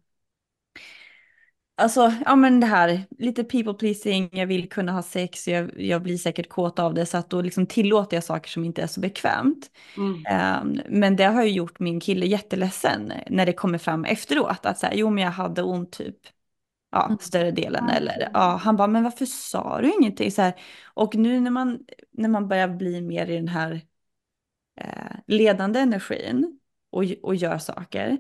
alltså 1.77 2.13
ja 2.25 2.37
men 2.37 2.61
det 2.61 2.67
här, 2.67 3.07
lite 3.19 3.45
people 3.45 3.75
pleasing, 3.75 4.31
jag 4.33 4.47
vill 4.47 4.69
kunna 4.69 4.93
ha 4.93 5.03
sex, 5.03 5.49
jag, 5.49 5.81
jag 5.81 6.03
blir 6.03 6.19
säkert 6.19 6.49
kåt 6.49 6.79
av 6.79 6.95
det. 6.95 7.07
Så 7.07 7.19
att 7.19 7.31
då 7.31 7.43
liksom 7.43 7.67
tillåter 7.67 8.17
jag 8.17 8.25
saker 8.25 8.51
som 8.51 8.65
inte 8.65 8.83
är 8.83 8.87
så 8.87 9.01
bekvämt. 9.01 9.71
Mm. 9.97 10.25
Ehm, 10.27 10.81
men 10.89 11.17
det 11.17 11.25
har 11.25 11.45
ju 11.45 11.51
gjort 11.51 11.79
min 11.81 12.01
kille 12.01 12.27
jätteledsen 12.27 13.13
när 13.27 13.47
det 13.47 13.53
kommer 13.53 13.79
fram 13.79 14.05
efteråt. 14.05 14.67
Att 14.67 14.79
säga, 14.79 14.95
jo 14.95 15.11
men 15.11 15.25
jag 15.25 15.31
hade 15.31 15.63
ont 15.63 15.93
typ 15.93 16.17
ja, 16.91 17.17
större 17.21 17.51
delen. 17.51 17.89
Eller, 17.89 18.31
ja, 18.33 18.61
han 18.63 18.77
bara, 18.77 18.89
men 18.89 19.05
varför 19.05 19.27
sa 19.27 19.81
du 19.81 19.93
ingenting? 20.01 20.31
Så 20.31 20.43
här, 20.43 20.55
och 20.95 21.15
nu 21.15 21.41
när 21.41 21.51
man, 21.51 21.79
när 22.11 22.29
man 22.29 22.49
börjar 22.49 22.69
bli 22.69 23.01
mer 23.01 23.27
i 23.27 23.37
den 23.37 23.49
här 23.49 23.81
eh, 24.81 25.17
ledande 25.27 25.81
energin 25.81 26.61
och, 26.91 27.05
och 27.23 27.35
gör 27.35 27.59
saker, 27.59 28.19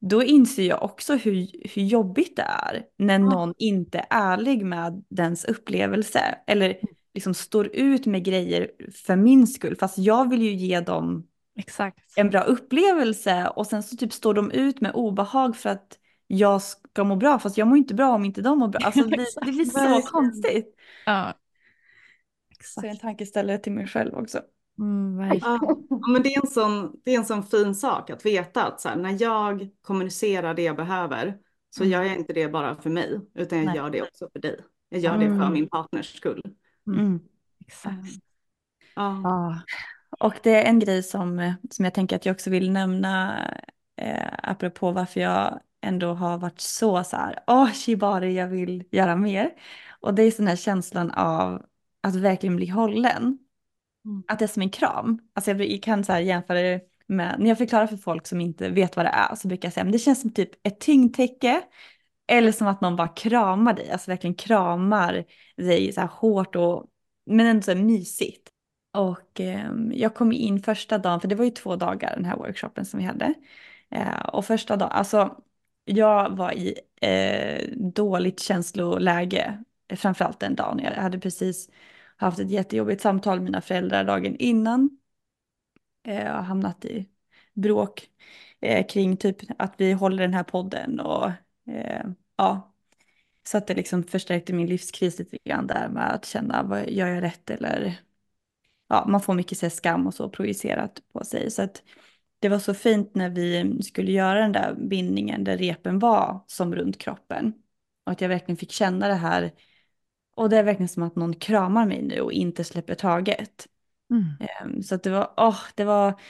då 0.00 0.22
inser 0.22 0.62
jag 0.62 0.82
också 0.82 1.14
hur, 1.16 1.48
hur 1.74 1.82
jobbigt 1.82 2.36
det 2.36 2.42
är 2.42 2.86
när 2.96 3.18
någon 3.18 3.54
inte 3.58 3.98
är 3.98 4.06
ärlig 4.10 4.64
med 4.64 5.04
dens 5.08 5.44
upplevelse. 5.44 6.38
Eller 6.46 6.78
liksom 7.14 7.34
står 7.34 7.76
ut 7.76 8.06
med 8.06 8.24
grejer 8.24 8.70
för 9.06 9.16
min 9.16 9.46
skull. 9.46 9.76
Fast 9.76 9.98
jag 9.98 10.30
vill 10.30 10.42
ju 10.42 10.54
ge 10.54 10.80
dem 10.80 11.26
Exakt. 11.56 11.98
en 12.16 12.30
bra 12.30 12.40
upplevelse 12.40 13.48
och 13.56 13.66
sen 13.66 13.82
så 13.82 13.96
typ 13.96 14.12
står 14.12 14.34
de 14.34 14.50
ut 14.50 14.80
med 14.80 14.92
obehag 14.94 15.56
för 15.56 15.70
att 15.70 15.98
jag 16.30 16.62
ska 16.62 17.04
må 17.04 17.16
bra 17.16 17.38
fast 17.38 17.58
jag 17.58 17.68
mår 17.68 17.78
inte 17.78 17.94
bra 17.94 18.14
om 18.14 18.24
inte 18.24 18.42
de 18.42 18.58
mår 18.58 18.68
bra. 18.68 18.80
Alltså 18.84 19.00
det, 19.04 19.08
blir- 19.08 19.44
det 19.46 19.52
blir 19.52 19.64
så 19.64 19.78
Verkligen. 19.78 20.02
konstigt. 20.02 20.74
Ja. 21.06 21.32
Så 22.64 22.80
en 22.80 22.86
Exakt. 22.86 23.02
tankeställare 23.02 23.58
till 23.58 23.72
mig 23.72 23.86
själv 23.86 24.14
också. 24.14 24.40
Mm. 24.78 25.38
Ja, 25.42 25.76
men 26.12 26.22
det 26.22 26.34
är, 26.34 26.40
en 26.40 26.46
sån, 26.50 27.00
det 27.04 27.14
är 27.14 27.18
en 27.18 27.24
sån 27.24 27.42
fin 27.42 27.74
sak 27.74 28.10
att 28.10 28.26
veta 28.26 28.64
att 28.66 28.80
så 28.80 28.88
här, 28.88 28.96
när 28.96 29.22
jag 29.22 29.68
kommunicerar 29.82 30.54
det 30.54 30.62
jag 30.62 30.76
behöver 30.76 31.38
så 31.70 31.82
Mm. 31.82 31.92
gör 31.92 32.02
jag 32.02 32.16
inte 32.16 32.32
det 32.32 32.48
bara 32.48 32.76
för 32.82 32.90
mig 32.90 33.20
utan 33.34 33.58
jag 33.58 33.66
Nej. 33.66 33.76
gör 33.76 33.90
det 33.90 34.02
också 34.02 34.28
för 34.32 34.40
dig. 34.40 34.60
Jag 34.88 35.00
gör 35.00 35.18
det 35.18 35.26
för 35.26 35.32
Mm. 35.34 35.52
min 35.52 35.68
partners 35.68 36.16
skull. 36.16 36.42
Mm. 36.86 37.20
Exakt. 37.66 37.96
Ja. 38.94 39.20
Ja. 39.24 39.60
Och 40.20 40.34
det 40.42 40.50
är 40.54 40.64
en 40.64 40.78
grej 40.78 41.02
som, 41.02 41.54
som 41.70 41.84
jag 41.84 41.94
tänker 41.94 42.16
att 42.16 42.26
jag 42.26 42.34
också 42.34 42.50
vill 42.50 42.70
nämna 42.72 43.38
eh, 43.96 44.28
apropå 44.42 44.92
varför 44.92 45.20
jag 45.20 45.60
ändå 45.82 46.14
har 46.14 46.38
varit 46.38 46.60
så 46.60 47.04
så 47.04 47.16
här, 47.16 47.38
åh 47.46 47.72
shibari 47.72 48.34
jag 48.34 48.48
vill 48.48 48.84
göra 48.90 49.16
mer. 49.16 49.50
Och 50.00 50.14
det 50.14 50.22
är 50.22 50.30
sån 50.30 50.46
här 50.46 50.56
känslan 50.56 51.10
av 51.10 51.62
att 52.02 52.14
verkligen 52.14 52.56
bli 52.56 52.66
hållen. 52.66 53.38
Mm. 54.04 54.22
Att 54.28 54.38
det 54.38 54.44
är 54.44 54.46
som 54.46 54.62
en 54.62 54.70
kram. 54.70 55.18
Alltså 55.32 55.50
jag, 55.50 55.60
jag 55.60 55.82
kan 55.82 56.04
så 56.04 56.12
här 56.12 56.20
jämföra 56.20 56.60
det 56.60 56.80
med, 57.06 57.36
när 57.38 57.48
jag 57.48 57.58
förklarar 57.58 57.86
för 57.86 57.96
folk 57.96 58.26
som 58.26 58.40
inte 58.40 58.68
vet 58.68 58.96
vad 58.96 59.06
det 59.06 59.10
är 59.10 59.34
så 59.34 59.48
brukar 59.48 59.66
jag 59.66 59.72
säga, 59.72 59.84
men 59.84 59.92
det 59.92 59.98
känns 59.98 60.20
som 60.20 60.32
typ 60.32 60.66
ett 60.66 60.80
tyngdtäcke. 60.80 61.62
Eller 62.30 62.52
som 62.52 62.66
att 62.66 62.80
någon 62.80 62.96
bara 62.96 63.08
kramar 63.08 63.72
dig, 63.72 63.90
alltså 63.90 64.10
verkligen 64.10 64.34
kramar 64.34 65.24
dig 65.56 65.92
så 65.92 66.00
här 66.00 66.08
hårt 66.08 66.56
och 66.56 66.86
men 67.26 67.46
ändå 67.46 67.62
så 67.62 67.70
här 67.70 67.78
mysigt. 67.82 68.48
Och 68.92 69.40
eh, 69.40 69.70
jag 69.92 70.14
kom 70.14 70.32
in 70.32 70.62
första 70.62 70.98
dagen, 70.98 71.20
för 71.20 71.28
det 71.28 71.34
var 71.34 71.44
ju 71.44 71.50
två 71.50 71.76
dagar 71.76 72.14
den 72.16 72.24
här 72.24 72.36
workshopen 72.36 72.84
som 72.84 72.98
vi 72.98 73.06
hade. 73.06 73.34
Eh, 73.90 74.20
och 74.20 74.44
första 74.44 74.76
dagen, 74.76 74.90
alltså 74.92 75.36
jag 75.88 76.36
var 76.36 76.52
i 76.52 76.74
eh, 77.00 77.68
dåligt 77.76 78.40
känsloläge, 78.40 79.64
framförallt 79.96 80.40
den 80.40 80.54
dagen. 80.54 80.78
Jag 80.78 80.92
hade 80.92 81.18
precis 81.18 81.70
haft 82.16 82.38
ett 82.38 82.50
jättejobbigt 82.50 83.02
samtal 83.02 83.38
med 83.38 83.44
mina 83.44 83.60
föräldrar 83.60 84.04
dagen 84.04 84.36
innan. 84.36 84.98
Eh, 86.04 86.36
och 86.36 86.44
hamnat 86.44 86.84
i 86.84 87.08
bråk 87.54 88.10
eh, 88.60 88.86
kring 88.86 89.16
typ 89.16 89.36
att 89.58 89.74
vi 89.76 89.92
håller 89.92 90.22
den 90.22 90.34
här 90.34 90.44
podden 90.44 91.00
och 91.00 91.30
eh, 91.66 92.06
ja. 92.36 92.74
Så 93.48 93.58
att 93.58 93.66
det 93.66 93.74
liksom 93.74 94.04
förstärkte 94.04 94.52
min 94.52 94.66
livskris 94.66 95.18
lite 95.18 95.38
grann 95.44 95.66
där 95.66 95.88
med 95.88 96.14
att 96.14 96.24
känna, 96.26 96.62
vad, 96.62 96.90
gör 96.90 97.06
jag 97.06 97.22
rätt 97.22 97.50
eller 97.50 98.00
ja, 98.88 99.04
man 99.08 99.20
får 99.20 99.34
mycket 99.34 99.58
så 99.58 99.70
skam 99.70 100.06
och 100.06 100.14
så 100.14 100.30
projicerat 100.30 101.02
på 101.12 101.24
sig. 101.24 101.50
Så 101.50 101.62
att 101.62 101.82
det 102.38 102.48
var 102.48 102.58
så 102.58 102.74
fint 102.74 103.14
när 103.14 103.30
vi 103.30 103.78
skulle 103.82 104.12
göra 104.12 104.40
den 104.40 104.52
där 104.52 104.74
bindningen 104.74 105.44
där 105.44 105.56
repen 105.56 105.98
var 105.98 106.44
som 106.46 106.74
runt 106.74 106.98
kroppen. 106.98 107.52
Och 108.06 108.12
att 108.12 108.20
jag 108.20 108.28
verkligen 108.28 108.56
fick 108.56 108.72
känna 108.72 109.08
det 109.08 109.14
här. 109.14 109.52
Och 110.36 110.50
det 110.50 110.56
är 110.56 110.62
verkligen 110.62 110.88
som 110.88 111.02
att 111.02 111.16
någon 111.16 111.34
kramar 111.34 111.86
mig 111.86 112.02
nu 112.02 112.20
och 112.20 112.32
inte 112.32 112.64
släpper 112.64 112.94
taget. 112.94 113.66
Mm. 114.10 114.82
Så 114.82 114.94
att 114.94 115.02
det 115.02 115.10
var, 115.10 115.34
åh, 115.36 115.60
det 115.74 115.84
var, 115.84 116.20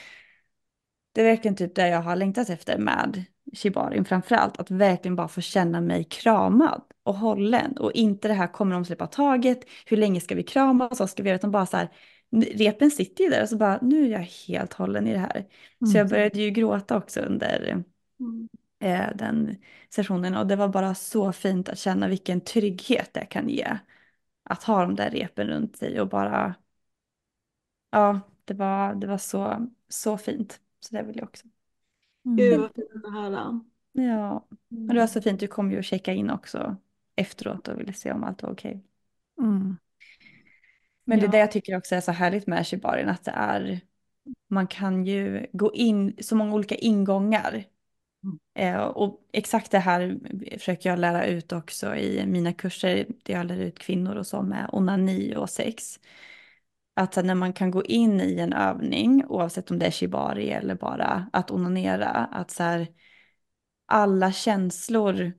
det 1.11 1.21
är 1.21 1.25
verkligen 1.25 1.55
typ 1.55 1.75
det 1.75 1.87
jag 1.87 2.01
har 2.01 2.15
längtat 2.15 2.49
efter 2.49 2.77
med 2.77 3.25
shibarin 3.53 4.05
framförallt. 4.05 4.59
Att 4.59 4.71
verkligen 4.71 5.15
bara 5.15 5.27
få 5.27 5.41
känna 5.41 5.81
mig 5.81 6.03
kramad 6.03 6.81
och 7.03 7.15
hållen. 7.15 7.77
Och 7.77 7.91
inte 7.91 8.27
det 8.27 8.33
här, 8.33 8.47
kommer 8.47 8.73
de 8.73 8.85
släppa 8.85 9.07
taget? 9.07 9.59
Hur 9.85 9.97
länge 9.97 10.21
ska 10.21 10.35
vi 10.35 10.43
kramas? 10.43 10.99
Vad 10.99 11.09
ska 11.09 11.23
vi 11.23 11.29
göra? 11.29 11.37
Utan 11.37 11.51
bara 11.51 11.65
så 11.65 11.77
här, 11.77 11.89
repen 12.31 12.91
sitter 12.91 13.23
ju 13.23 13.29
där 13.29 13.41
och 13.41 13.49
så 13.49 13.57
bara, 13.57 13.79
nu 13.81 14.05
är 14.05 14.09
jag 14.09 14.19
helt 14.19 14.73
hållen 14.73 15.07
i 15.07 15.13
det 15.13 15.19
här. 15.19 15.37
Mm. 15.81 15.91
Så 15.91 15.97
jag 15.97 16.09
började 16.09 16.39
ju 16.39 16.49
gråta 16.49 16.97
också 16.97 17.19
under 17.19 17.83
mm. 18.19 18.49
eh, 18.79 19.15
den 19.15 19.55
sessionen 19.89 20.35
och 20.35 20.47
det 20.47 20.55
var 20.55 20.67
bara 20.67 20.95
så 20.95 21.31
fint 21.31 21.69
att 21.69 21.79
känna 21.79 22.07
vilken 22.07 22.41
trygghet 22.41 23.13
det 23.13 23.25
kan 23.25 23.49
ge. 23.49 23.77
Att 24.43 24.63
ha 24.63 24.81
de 24.81 24.95
där 24.95 25.09
repen 25.09 25.47
runt 25.47 25.77
sig 25.77 26.01
och 26.01 26.09
bara, 26.09 26.55
ja, 27.91 28.19
det 28.45 28.53
var, 28.53 28.95
det 28.95 29.07
var 29.07 29.17
så, 29.17 29.67
så 29.89 30.17
fint. 30.17 30.59
Så 30.79 30.95
det 30.95 31.03
vill 31.03 31.17
jag 31.17 31.23
också. 31.23 31.47
Mm. 32.25 32.37
Gud 32.37 32.59
vad 32.59 32.75
fint 32.75 33.05
att 33.05 33.13
höra. 33.13 33.61
Ja, 33.91 34.45
och 34.87 34.93
det 34.93 34.99
var 34.99 35.07
så 35.07 35.21
fint. 35.21 35.39
Du 35.39 35.47
kom 35.47 35.71
ju 35.71 35.79
att 35.79 35.85
checka 35.85 36.13
in 36.13 36.29
också 36.29 36.75
efteråt 37.15 37.67
och 37.67 37.79
ville 37.79 37.93
se 37.93 38.11
om 38.11 38.23
allt 38.23 38.43
var 38.43 38.51
okej. 38.51 38.83
Okay. 39.35 39.47
Mm. 39.47 39.77
Men 41.09 41.19
ja. 41.19 41.21
det 41.21 41.27
är 41.27 41.31
det 41.31 41.39
jag 41.39 41.51
tycker 41.51 41.77
också 41.77 41.95
är 41.95 42.01
så 42.01 42.11
härligt 42.11 42.47
med 42.47 42.67
Shibarin, 42.67 43.09
att 43.09 43.25
det 43.25 43.31
är, 43.31 43.81
man 44.49 44.67
kan 44.67 45.05
ju 45.05 45.47
gå 45.53 45.73
in, 45.73 46.15
så 46.19 46.35
många 46.35 46.55
olika 46.55 46.75
ingångar. 46.75 47.63
Mm. 48.23 48.75
Eh, 48.75 48.81
och 48.81 49.19
exakt 49.33 49.71
det 49.71 49.79
här 49.79 50.19
försöker 50.57 50.89
jag 50.89 50.99
lära 50.99 51.25
ut 51.25 51.51
också 51.51 51.95
i 51.95 52.25
mina 52.25 52.53
kurser, 52.53 53.05
där 53.23 53.33
jag 53.33 53.45
lär 53.45 53.57
ut 53.57 53.79
kvinnor 53.79 54.15
och 54.15 54.27
så 54.27 54.41
med 54.41 54.69
onani 54.71 55.35
och 55.35 55.49
sex. 55.49 55.99
Att 56.93 57.25
när 57.25 57.35
man 57.35 57.53
kan 57.53 57.71
gå 57.71 57.83
in 57.83 58.21
i 58.21 58.39
en 58.39 58.53
övning, 58.53 59.25
oavsett 59.27 59.71
om 59.71 59.79
det 59.79 59.85
är 59.85 59.91
shibari 59.91 60.49
eller 60.49 60.75
bara 60.75 61.29
att 61.33 61.51
onanera, 61.51 62.09
att 62.09 62.51
så 62.51 62.63
här, 62.63 62.87
alla 63.85 64.31
känslor 64.31 65.33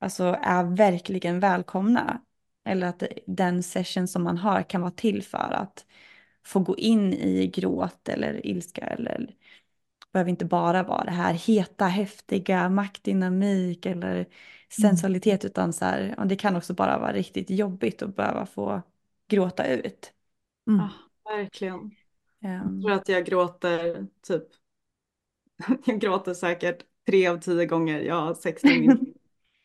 alltså, 0.00 0.38
är 0.42 0.76
verkligen 0.76 1.40
välkomna. 1.40 2.20
Eller 2.64 2.86
att 2.86 3.02
den 3.26 3.62
session 3.62 4.08
som 4.08 4.22
man 4.22 4.38
har 4.38 4.62
kan 4.62 4.80
vara 4.80 4.90
till 4.90 5.22
för 5.22 5.52
att 5.52 5.86
få 6.46 6.60
gå 6.60 6.76
in 6.76 7.12
i 7.12 7.46
gråt 7.46 8.08
eller 8.08 8.46
ilska 8.46 8.80
eller 8.80 9.34
behöver 10.12 10.30
inte 10.30 10.44
bara 10.44 10.82
vara 10.82 11.04
det 11.04 11.10
här 11.10 11.34
heta, 11.34 11.84
häftiga, 11.84 12.68
maktdynamik 12.68 13.86
eller 13.86 14.14
mm. 14.14 14.26
sensualitet 14.80 15.44
mm. 15.44 15.50
utan 15.50 15.72
så 15.72 15.84
här, 15.84 16.24
det 16.26 16.36
kan 16.36 16.56
också 16.56 16.74
bara 16.74 16.98
vara 16.98 17.12
riktigt 17.12 17.50
jobbigt 17.50 18.02
att 18.02 18.16
behöva 18.16 18.46
få 18.46 18.82
gråta 19.28 19.66
ut. 19.66 20.12
Mm. 20.68 20.80
Ja, 20.80 20.90
verkligen. 21.36 21.74
Um, 21.74 21.90
jag 22.40 22.82
tror 22.82 22.92
att 22.92 23.08
jag 23.08 23.26
gråter 23.26 24.06
typ, 24.22 24.44
jag 25.86 26.00
gråter 26.00 26.34
säkert 26.34 26.82
tre 27.06 27.26
av 27.26 27.38
tio 27.38 27.66
gånger 27.66 28.00
jag 28.00 28.20
har 28.20 28.34
sex 28.34 28.64
med 28.64 28.80
min 28.80 29.09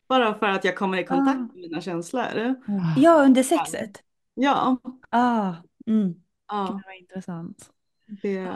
Bara 0.08 0.38
för 0.38 0.46
att 0.46 0.64
jag 0.64 0.76
kommer 0.76 0.98
i 0.98 1.04
kontakt 1.04 1.38
ah. 1.38 1.42
med 1.42 1.56
mina 1.56 1.80
känslor. 1.80 2.54
Ja, 2.96 3.24
under 3.24 3.42
sexet? 3.42 4.02
Ja. 4.34 4.76
Ah. 5.10 5.54
Mm. 5.86 6.14
Ja. 6.48 6.64
Det 6.64 6.88
var 6.88 6.98
intressant. 7.00 7.70
Det, 8.22 8.48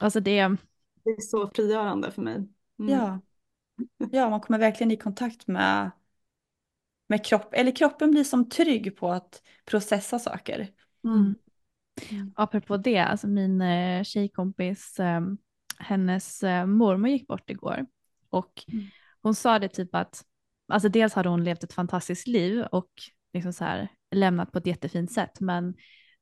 alltså 0.00 0.20
det... 0.20 0.56
det 1.04 1.10
är 1.10 1.20
så 1.20 1.50
frigörande 1.54 2.10
för 2.10 2.22
mig. 2.22 2.34
Mm. 2.34 2.92
Ja. 2.92 3.20
ja, 4.12 4.30
man 4.30 4.40
kommer 4.40 4.58
verkligen 4.58 4.90
i 4.90 4.96
kontakt 4.96 5.46
med, 5.46 5.90
med 7.08 7.24
kropp, 7.24 7.54
eller 7.54 7.72
kroppen 7.76 8.10
blir 8.10 8.24
som 8.24 8.48
trygg 8.48 8.96
på 8.96 9.10
att 9.10 9.42
processa 9.64 10.18
saker. 10.18 10.68
Mm. 11.04 11.34
Mm. 12.10 12.32
Apropå 12.36 12.76
det, 12.76 12.98
alltså 12.98 13.28
min 13.28 13.60
eh, 13.60 14.02
tjejkompis, 14.02 15.00
eh, 15.00 15.20
hennes 15.78 16.42
eh, 16.42 16.66
mormor 16.66 17.10
gick 17.10 17.26
bort 17.26 17.50
igår 17.50 17.86
och 18.30 18.64
mm. 18.68 18.84
hon 19.22 19.34
sa 19.34 19.58
det 19.58 19.68
typ 19.68 19.94
att 19.94 20.24
alltså 20.72 20.88
dels 20.88 21.14
hade 21.14 21.28
hon 21.28 21.44
levt 21.44 21.64
ett 21.64 21.72
fantastiskt 21.72 22.26
liv 22.26 22.64
och 22.72 22.90
liksom 23.32 23.52
så 23.52 23.64
här, 23.64 23.88
lämnat 24.14 24.52
på 24.52 24.58
ett 24.58 24.66
jättefint 24.66 25.12
sätt, 25.12 25.40
men 25.40 25.74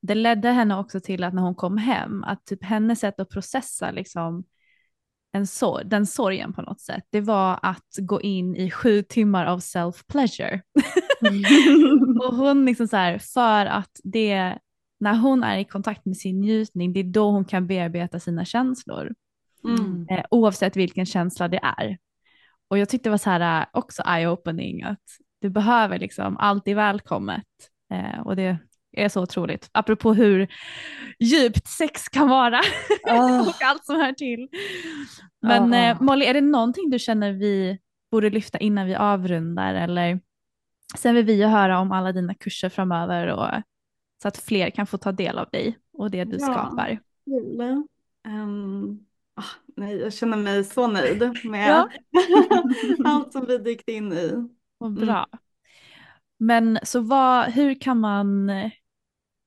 det 0.02 0.14
ledde 0.14 0.48
henne 0.48 0.78
också 0.78 1.00
till 1.00 1.24
att 1.24 1.34
när 1.34 1.42
hon 1.42 1.54
kom 1.54 1.76
hem, 1.76 2.24
att 2.24 2.46
typ 2.46 2.64
hennes 2.64 3.00
sätt 3.00 3.20
att 3.20 3.30
processa 3.30 3.90
liksom 3.90 4.44
en 5.32 5.46
sorg, 5.46 5.84
den 5.86 6.06
sorgen 6.06 6.52
på 6.52 6.62
något 6.62 6.80
sätt, 6.80 7.04
det 7.10 7.20
var 7.20 7.58
att 7.62 7.96
gå 7.98 8.20
in 8.20 8.56
i 8.56 8.70
sju 8.70 9.02
timmar 9.02 9.46
av 9.46 9.58
self-pleasure. 9.58 10.60
och 12.24 12.36
hon 12.36 12.64
liksom 12.64 12.88
så 12.88 12.96
här, 12.96 13.18
för 13.18 13.66
att 13.66 14.00
det, 14.04 14.58
när 15.00 15.14
hon 15.14 15.42
är 15.42 15.58
i 15.58 15.64
kontakt 15.64 16.06
med 16.06 16.16
sin 16.16 16.40
njutning, 16.40 16.92
det 16.92 17.00
är 17.00 17.04
då 17.04 17.30
hon 17.30 17.44
kan 17.44 17.66
bearbeta 17.66 18.20
sina 18.20 18.44
känslor. 18.44 19.14
Mm. 19.64 20.06
Eh, 20.10 20.24
oavsett 20.30 20.76
vilken 20.76 21.06
känsla 21.06 21.48
det 21.48 21.60
är. 21.78 21.98
Och 22.70 22.78
jag 22.78 22.88
tyckte 22.88 23.08
det 23.08 23.10
var 23.10 23.18
så 23.18 23.30
här 23.30 23.60
äh, 23.60 23.66
också 23.72 24.02
eye-opening 24.02 24.84
att 24.84 25.02
du 25.40 25.50
behöver 25.50 25.98
liksom 25.98 26.36
allt 26.36 26.68
är 26.68 26.74
välkommet 26.74 27.46
eh, 27.92 28.20
och 28.20 28.36
det 28.36 28.58
är 28.92 29.08
så 29.08 29.22
otroligt. 29.22 29.70
Apropå 29.72 30.14
hur 30.14 30.48
djupt 31.18 31.68
sex 31.68 32.08
kan 32.08 32.28
vara 32.28 32.60
oh. 33.04 33.40
och 33.48 33.62
allt 33.62 33.84
som 33.84 33.96
hör 33.96 34.12
till. 34.12 34.48
Men 35.42 35.72
oh. 35.72 35.78
eh, 35.78 36.00
Molly, 36.00 36.24
är 36.24 36.34
det 36.34 36.40
någonting 36.40 36.90
du 36.90 36.98
känner 36.98 37.32
vi 37.32 37.78
borde 38.10 38.30
lyfta 38.30 38.58
innan 38.58 38.86
vi 38.86 38.94
avrundar 38.94 39.74
eller 39.74 40.20
sen 40.98 41.14
vill 41.14 41.24
vi 41.24 41.32
ju 41.32 41.44
höra 41.44 41.78
om 41.78 41.92
alla 41.92 42.12
dina 42.12 42.34
kurser 42.34 42.68
framöver 42.68 43.26
och 43.26 43.62
så 44.22 44.28
att 44.28 44.36
fler 44.36 44.70
kan 44.70 44.86
få 44.86 44.98
ta 44.98 45.12
del 45.12 45.38
av 45.38 45.48
dig 45.52 45.78
och 45.92 46.10
det 46.10 46.24
du 46.24 46.36
ja. 46.40 46.46
skapar. 46.46 47.00
Um, 48.28 49.06
nej, 49.76 49.96
jag 49.96 50.12
känner 50.12 50.36
mig 50.36 50.64
så 50.64 50.86
nöjd 50.86 51.44
med 51.44 51.88
allt 53.04 53.32
som 53.32 53.46
vi 53.46 53.58
dykt 53.58 53.88
in 53.88 54.12
i. 54.12 54.48
Vad 54.78 54.90
mm. 54.90 55.06
bra. 55.06 55.26
Mm. 55.32 55.38
Men 56.38 56.78
så 56.82 57.00
vad, 57.00 57.44
hur 57.44 57.80
kan 57.80 58.00
man, 58.00 58.50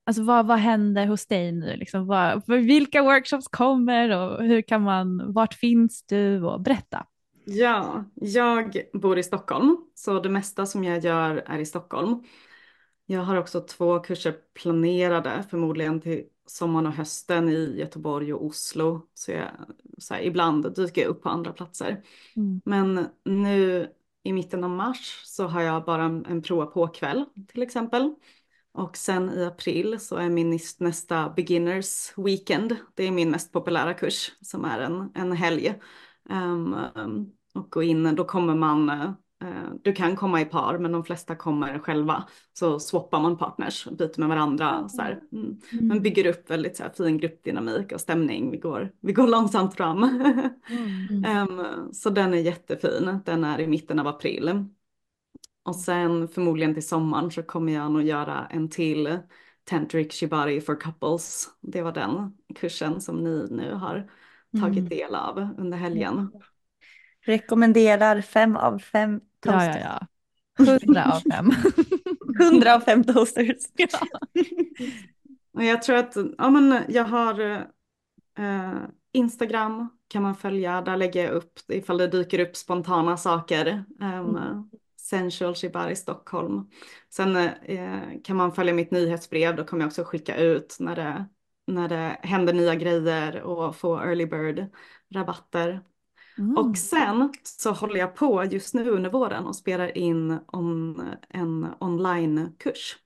alltså 0.06 0.24
vad, 0.24 0.48
vad 0.48 0.58
händer 0.58 1.06
hos 1.06 1.28
dig 1.28 1.52
nu? 1.52 1.76
Liksom, 1.76 2.08
vad, 2.08 2.44
vilka 2.48 3.04
workshops 3.04 3.48
kommer 3.48 4.10
och 4.10 4.44
hur 4.44 4.62
kan 4.62 4.82
man, 4.82 5.34
vart 5.34 5.54
finns 5.54 6.04
du 6.04 6.44
och 6.44 6.62
berätta. 6.62 7.06
Ja, 7.46 8.06
jag 8.16 8.82
bor 8.94 9.20
i 9.20 9.24
Stockholm 9.24 9.78
så 9.96 10.20
det 10.20 10.30
mesta 10.30 10.66
som 10.66 10.84
jag 10.84 11.04
gör 11.04 11.44
är 11.46 11.60
i 11.60 11.66
Stockholm. 11.66 12.24
Jag 13.06 13.22
har 13.22 13.36
också 13.36 13.62
två 13.62 14.00
kurser 14.00 14.36
planerade 14.54 15.44
förmodligen 15.50 16.02
till 16.02 16.24
sommaren 16.52 16.88
och 16.88 16.94
hösten 16.94 17.50
i 17.50 17.76
Göteborg 17.78 18.34
och 18.34 18.46
Oslo. 18.46 19.02
Så, 19.14 19.32
jag, 19.32 19.50
så 19.98 20.14
här, 20.14 20.22
ibland 20.22 20.76
dyker 20.76 21.02
jag 21.02 21.10
upp 21.10 21.24
på 21.24 21.30
andra 21.30 21.54
platser. 21.54 22.04
Mm. 22.36 22.62
Men 22.66 23.08
nu 23.26 23.88
i 24.24 24.34
mitten 24.34 24.64
av 24.64 24.70
mars 24.70 25.22
så 25.26 25.48
har 25.48 25.62
jag 25.62 25.86
bara 25.86 26.04
en, 26.04 26.26
en 26.26 26.42
prova 26.42 26.66
på 26.66 26.88
kväll 26.88 27.26
till 27.48 27.62
exempel. 27.62 28.16
Och 28.74 28.98
sen 28.98 29.30
i 29.30 29.46
april 29.46 30.00
så 30.00 30.16
är 30.16 30.30
min 30.30 30.60
nästa 30.80 31.30
beginners 31.30 32.14
weekend. 32.18 32.76
Det 32.96 33.04
är 33.04 33.12
min 33.12 33.32
mest 33.32 33.52
populära 33.52 33.94
kurs 33.94 34.32
som 34.42 34.66
är 34.66 34.80
en, 34.80 35.12
en 35.16 35.32
helg. 35.32 35.74
Um, 36.30 36.76
och 37.54 37.72
gå 37.72 37.84
in, 37.84 38.16
då 38.16 38.26
kommer 38.26 38.56
man 38.56 38.90
Eh, 38.90 39.12
du 39.82 39.94
kan 39.94 40.16
komma 40.16 40.42
i 40.42 40.46
par 40.46 40.78
men 40.78 40.92
de 40.92 41.04
flesta 41.04 41.36
kommer 41.36 41.80
själva. 41.80 42.28
Så 42.54 42.80
swappar 42.80 43.20
man 43.20 43.38
partners 43.38 43.88
byter 43.92 44.20
med 44.20 44.30
varandra. 44.30 44.90
Så 44.90 45.02
här. 45.02 45.22
Mm. 45.32 45.58
mm. 45.74 45.88
Man 45.88 46.02
bygger 46.02 46.26
upp 46.26 46.50
väldigt 46.50 46.78
så 46.78 46.84
här, 46.84 46.90
fin 46.90 47.18
gruppdynamik 47.18 47.92
och 47.92 48.02
stämning. 48.02 48.52
Vi 48.52 48.58
går, 48.58 48.92
vi 49.02 49.14
går 49.14 49.28
långsamt 49.28 49.76
fram. 49.76 50.04
Mm. 51.10 51.50
um, 51.50 51.94
så 51.94 52.10
den 52.10 52.34
är 52.34 52.38
jättefin. 52.38 53.20
Den 53.26 53.44
är 53.44 53.60
i 53.60 53.68
mitten 53.68 54.00
av 54.00 54.08
april. 54.08 54.66
Och 55.64 55.76
sen 55.76 56.28
förmodligen 56.28 56.74
till 56.74 56.88
sommaren 56.88 57.32
så 57.32 57.44
kommer 57.44 57.74
jag 57.74 57.92
nog 57.92 58.02
göra 58.02 58.48
en 58.50 58.70
till 58.70 59.20
Tantric 59.64 60.14
Shibari 60.14 60.62
for 60.62 60.82
couples. 60.82 61.50
Det 61.62 61.82
var 61.82 61.92
den 61.92 62.38
kursen 62.56 63.02
som 63.02 63.24
ni 63.24 63.48
nu 63.52 63.74
har 63.74 64.10
tagit 64.60 64.78
mm. 64.78 64.90
del 64.90 65.16
av 65.16 65.48
under 65.58 65.78
helgen. 65.78 66.32
Rekommenderar 67.26 68.22
fem 68.22 68.56
av 68.56 68.80
fem 68.80 69.22
toasters. 69.44 69.76
Ja, 69.76 69.80
ja, 69.80 70.08
ja. 70.58 70.66
Hundra 70.66 71.06
av 71.06 71.20
fem. 71.20 71.52
Hundra 72.40 72.76
av 72.76 72.80
fem 72.80 73.04
toasters. 73.04 73.66
Ja. 73.78 74.00
Och 75.54 75.64
jag 75.64 75.82
tror 75.82 75.96
att 75.96 76.18
ja, 76.38 76.50
men 76.50 76.84
jag 76.88 77.04
har 77.04 77.40
eh, 78.38 78.74
Instagram 79.12 79.90
kan 80.08 80.24
man 80.24 80.36
följa, 80.36 80.82
där 80.82 80.98
lägger 80.98 81.24
jag 81.24 81.34
upp 81.34 81.60
ifall 81.68 81.98
det 81.98 82.08
dyker 82.08 82.40
upp 82.40 82.56
spontana 82.56 83.18
saker. 83.18 83.86
Um, 84.00 84.36
mm. 84.36 84.70
Sensual 84.98 85.56
Shibari 85.56 85.96
Stockholm. 85.96 86.70
Sen 87.10 87.36
eh, 87.36 88.00
kan 88.24 88.36
man 88.36 88.52
följa 88.52 88.74
mitt 88.74 88.92
nyhetsbrev, 88.92 89.56
då 89.56 89.64
kommer 89.64 89.84
jag 89.84 89.88
också 89.88 90.04
skicka 90.04 90.36
ut 90.38 90.78
när 90.80 90.96
det, 90.96 91.26
när 91.68 91.90
det 91.90 92.18
händer 92.22 92.54
nya 92.54 92.76
grejer 92.76 93.42
och 93.42 93.76
få 93.76 94.00
early 94.00 94.26
bird 94.26 94.66
rabatter. 95.14 95.82
Mm. 96.38 96.58
Och 96.58 96.78
sen 96.78 97.34
så 97.44 97.72
håller 97.72 98.00
jag 98.00 98.16
på 98.16 98.44
just 98.44 98.74
nu 98.74 98.90
under 98.90 99.10
våren 99.10 99.46
och 99.46 99.56
spelar 99.56 99.98
in 99.98 100.40
om 100.46 101.02
en 101.30 101.68
onlinekurs. 101.80 102.98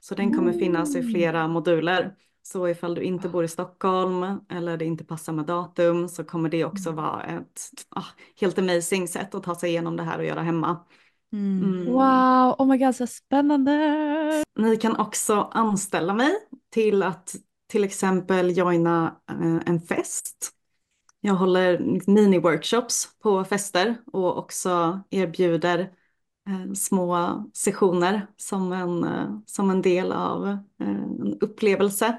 Så 0.00 0.14
den 0.14 0.34
kommer 0.34 0.52
finnas 0.52 0.96
i 0.96 1.02
flera 1.02 1.48
moduler. 1.48 2.14
Så 2.42 2.68
ifall 2.68 2.94
du 2.94 3.02
inte 3.02 3.28
bor 3.28 3.44
i 3.44 3.48
Stockholm 3.48 4.40
eller 4.48 4.76
det 4.76 4.84
inte 4.84 5.04
passar 5.04 5.32
med 5.32 5.44
datum 5.44 6.08
så 6.08 6.24
kommer 6.24 6.48
det 6.48 6.64
också 6.64 6.88
mm. 6.90 7.04
vara 7.04 7.22
ett 7.22 7.60
ah, 7.88 8.04
helt 8.40 8.58
amazing 8.58 9.08
sätt 9.08 9.34
att 9.34 9.42
ta 9.42 9.54
sig 9.54 9.70
igenom 9.70 9.96
det 9.96 10.02
här 10.02 10.18
och 10.18 10.24
göra 10.24 10.42
hemma. 10.42 10.84
Mm. 11.32 11.64
Mm. 11.64 11.92
Wow, 11.92 12.54
oh 12.58 12.66
my 12.66 12.78
god 12.78 12.96
så 12.96 13.06
spännande! 13.06 14.44
Ni 14.58 14.76
kan 14.76 14.96
också 14.96 15.50
anställa 15.52 16.14
mig 16.14 16.32
till 16.70 17.02
att 17.02 17.34
till 17.68 17.84
exempel 17.84 18.56
joina 18.56 19.16
eh, 19.30 19.60
en 19.66 19.80
fest. 19.80 20.50
Jag 21.24 21.34
håller 21.34 21.78
mini-workshops 22.06 23.08
på 23.22 23.44
fester 23.44 23.96
och 24.12 24.38
också 24.38 25.00
erbjuder 25.10 25.78
eh, 26.48 26.72
små 26.72 27.44
sessioner 27.54 28.26
som 28.36 28.72
en, 28.72 29.04
eh, 29.04 29.38
som 29.46 29.70
en 29.70 29.82
del 29.82 30.12
av 30.12 30.46
eh, 30.48 30.58
en 30.78 31.38
upplevelse. 31.40 32.18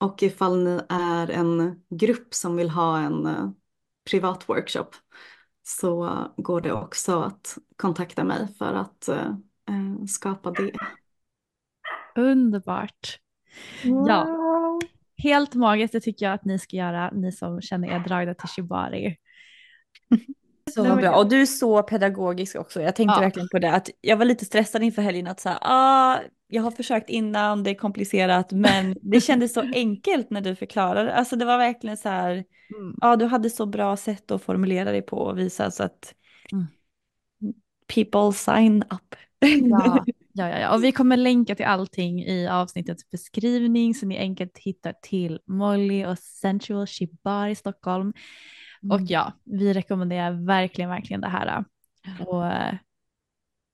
Och 0.00 0.22
ifall 0.22 0.64
ni 0.64 0.80
är 0.88 1.30
en 1.30 1.82
grupp 1.90 2.34
som 2.34 2.56
vill 2.56 2.70
ha 2.70 2.98
en 2.98 3.26
eh, 3.26 3.50
privat 4.10 4.48
workshop 4.48 4.90
så 5.62 6.16
går 6.36 6.60
det 6.60 6.72
också 6.72 7.20
att 7.20 7.58
kontakta 7.76 8.24
mig 8.24 8.48
för 8.58 8.74
att 8.74 9.08
skapa 10.08 10.50
det. 10.50 10.72
Underbart. 12.16 13.18
Wow. 13.84 14.08
Ja, 14.08 14.41
helt 15.22 15.54
magiskt 15.54 15.92
det 15.92 16.00
tycker 16.00 16.26
jag 16.26 16.34
att 16.34 16.44
ni 16.44 16.58
ska 16.58 16.76
göra, 16.76 17.10
ni 17.10 17.32
som 17.32 17.60
känner 17.60 17.88
er 17.88 17.98
dragna 17.98 18.34
till 18.34 18.48
Shibari. 18.48 19.16
Så 20.74 20.96
bra. 20.96 21.16
Och 21.16 21.28
du 21.28 21.40
är 21.40 21.46
så 21.46 21.82
pedagogisk 21.82 22.56
också. 22.56 22.82
Jag 22.82 22.96
tänkte 22.96 23.14
ja. 23.16 23.20
verkligen 23.20 23.48
på 23.48 23.58
det. 23.58 23.72
Att 23.72 23.90
jag 24.00 24.16
var 24.16 24.24
lite 24.24 24.44
stressad 24.44 24.82
inför 24.82 25.02
helgen 25.02 25.26
att 25.26 25.40
säga, 25.40 25.58
ah, 25.60 26.18
jag 26.46 26.62
har 26.62 26.70
försökt 26.70 27.10
innan, 27.10 27.64
det 27.64 27.70
är 27.70 27.74
komplicerat, 27.74 28.52
men 28.52 28.96
det 29.02 29.20
kändes 29.20 29.52
så 29.52 29.60
enkelt 29.60 30.30
när 30.30 30.40
du 30.40 30.54
förklarade. 30.54 31.14
Alltså 31.14 31.36
det 31.36 31.44
var 31.44 31.58
verkligen 31.58 31.96
så 31.96 32.08
här, 32.08 32.30
mm. 32.30 32.94
ja 33.00 33.16
du 33.16 33.24
hade 33.24 33.50
så 33.50 33.66
bra 33.66 33.96
sätt 33.96 34.30
att 34.30 34.42
formulera 34.42 34.90
dig 34.90 35.02
på 35.02 35.16
och 35.16 35.38
visa 35.38 35.70
så 35.70 35.82
att 35.82 36.14
mm. 36.52 36.66
people 37.94 38.32
sign 38.32 38.82
up. 38.82 39.14
Ja. 39.70 40.04
Ja, 40.32 40.48
ja, 40.48 40.58
ja, 40.58 40.74
och 40.74 40.84
vi 40.84 40.92
kommer 40.92 41.16
länka 41.16 41.54
till 41.54 41.66
allting 41.66 42.24
i 42.24 42.48
avsnittets 42.48 43.10
beskrivning 43.10 43.94
så 43.94 44.06
ni 44.06 44.18
enkelt 44.18 44.58
hittar 44.58 44.94
till 45.02 45.40
Molly 45.46 46.04
och 46.06 46.18
Sensual 46.18 46.86
Shibari 46.86 47.50
i 47.50 47.54
Stockholm. 47.54 48.12
Mm. 48.82 48.94
Och 48.96 49.00
ja, 49.10 49.32
vi 49.44 49.72
rekommenderar 49.72 50.46
verkligen, 50.46 50.90
verkligen 50.90 51.20
det 51.20 51.28
här. 51.28 51.64
Och 52.26 52.44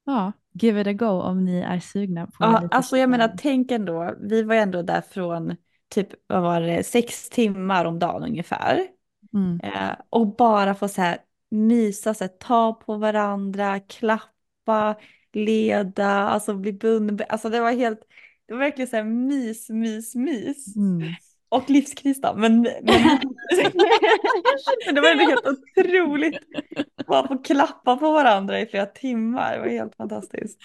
ja, 0.07 0.33
give 0.53 0.81
it 0.81 0.87
a 0.87 0.93
go 0.93 1.23
om 1.23 1.45
ni 1.45 1.59
är 1.61 1.81
sugna 1.81 2.27
på 2.27 2.33
ja, 2.39 2.69
Alltså 2.71 2.97
jag 2.97 3.11
menar, 3.11 3.33
tänk 3.39 3.71
ändå, 3.71 4.15
vi 4.21 4.43
var 4.43 4.55
ändå 4.55 4.83
där 4.83 5.01
från 5.01 5.57
typ, 5.89 6.09
vad 6.27 6.43
var 6.43 6.61
det, 6.61 6.87
sex 6.87 7.29
timmar 7.29 7.85
om 7.85 7.99
dagen 7.99 8.23
ungefär. 8.23 8.87
Mm. 9.35 9.61
Eh, 9.61 9.95
och 10.11 10.37
bara 10.37 10.75
få 10.75 10.89
så 10.89 11.03
här 11.03 11.19
mysa, 11.51 12.15
så 12.15 12.25
här, 12.25 12.29
ta 12.29 12.73
på 12.73 12.97
varandra, 12.97 13.81
klappa, 13.81 14.97
leda, 15.33 16.07
alltså 16.07 16.55
bli 16.55 16.73
bunden. 16.73 17.27
Alltså 17.29 17.49
det 17.51 17.61
var 17.61 17.73
helt, 17.73 18.01
det 18.47 18.53
var 18.55 18.61
verkligen 18.61 18.89
så 18.89 18.97
här 18.97 19.05
mys, 19.05 19.71
mys, 19.71 20.15
mys. 20.15 20.77
Mm. 20.77 21.17
Och 21.51 21.71
livskris 21.71 22.21
då, 22.21 22.35
men, 22.37 22.63
men, 22.63 22.73
det 24.95 25.01
var 25.01 25.29
helt 25.29 25.47
otroligt. 25.47 26.39
Bara 27.07 27.29
få 27.29 27.39
klappa 27.39 27.97
på 27.97 28.13
varandra 28.13 28.61
i 28.61 28.67
flera 28.67 28.87
timmar, 28.87 29.53
det 29.53 29.59
var 29.59 29.69
helt 29.69 29.97
fantastiskt. 29.97 30.61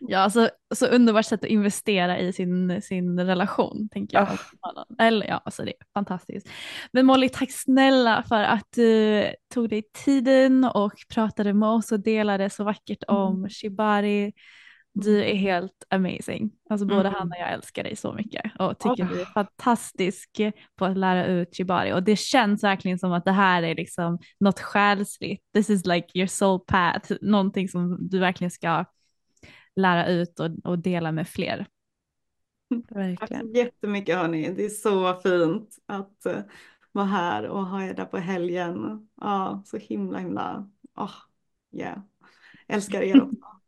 Ja, 0.00 0.18
alltså, 0.18 0.50
så 0.74 0.86
underbart 0.86 1.26
sätt 1.26 1.44
att 1.44 1.50
investera 1.50 2.18
i 2.18 2.32
sin, 2.32 2.82
sin 2.82 3.20
relation, 3.20 3.88
tänker 3.92 4.18
jag. 4.18 4.28
Oh. 4.28 5.06
Eller 5.06 5.26
ja, 5.26 5.40
alltså 5.44 5.64
det 5.64 5.70
är 5.70 5.86
fantastiskt. 5.94 6.48
Men 6.92 7.06
Molly, 7.06 7.28
tack 7.28 7.52
snälla 7.52 8.24
för 8.28 8.42
att 8.42 8.68
du 8.74 9.24
tog 9.54 9.68
dig 9.68 9.82
tiden 10.04 10.64
och 10.64 10.94
pratade 11.14 11.54
med 11.54 11.68
oss 11.68 11.92
och 11.92 12.00
delade 12.00 12.50
så 12.50 12.64
vackert 12.64 13.04
om 13.08 13.36
mm. 13.36 13.48
Shibari 13.50 14.32
du 15.00 15.24
är 15.24 15.34
helt 15.34 15.84
amazing. 15.90 16.50
Alltså 16.70 16.86
både 16.86 17.00
mm. 17.00 17.14
Hanna 17.14 17.34
och 17.34 17.40
jag 17.40 17.52
älskar 17.52 17.84
dig 17.84 17.96
så 17.96 18.12
mycket 18.12 18.52
och 18.58 18.78
tycker 18.78 19.04
oh. 19.04 19.08
du 19.08 19.20
är 19.20 19.24
fantastisk 19.24 20.40
på 20.76 20.84
att 20.84 20.96
lära 20.96 21.26
ut 21.26 21.56
shibari 21.56 21.92
och 21.92 22.02
det 22.02 22.16
känns 22.16 22.64
verkligen 22.64 22.98
som 22.98 23.12
att 23.12 23.24
det 23.24 23.32
här 23.32 23.62
är 23.62 23.74
liksom 23.74 24.18
något 24.40 24.60
själsligt. 24.60 25.42
This 25.54 25.70
is 25.70 25.86
like 25.86 26.06
your 26.14 26.26
soul 26.26 26.60
path, 26.60 27.12
någonting 27.20 27.68
som 27.68 28.08
du 28.08 28.18
verkligen 28.18 28.50
ska 28.50 28.84
lära 29.76 30.06
ut 30.06 30.40
och, 30.40 30.50
och 30.64 30.78
dela 30.78 31.12
med 31.12 31.28
fler. 31.28 31.66
Verkligen. 32.88 33.16
Tack 33.28 33.40
så 33.40 33.50
jättemycket 33.54 34.16
hörni, 34.16 34.54
det 34.56 34.64
är 34.64 34.68
så 34.68 35.20
fint 35.20 35.76
att 35.86 36.26
uh, 36.26 36.40
vara 36.92 37.06
här 37.06 37.48
och 37.48 37.66
ha 37.66 37.82
er 37.82 37.94
där 37.94 38.04
på 38.04 38.18
helgen. 38.18 39.08
Ja, 39.20 39.62
så 39.66 39.76
himla 39.76 40.18
himla, 40.18 40.70
oh, 40.96 41.14
yeah. 41.72 41.98
älskar 42.68 43.02
er 43.02 43.22
också. 43.22 43.36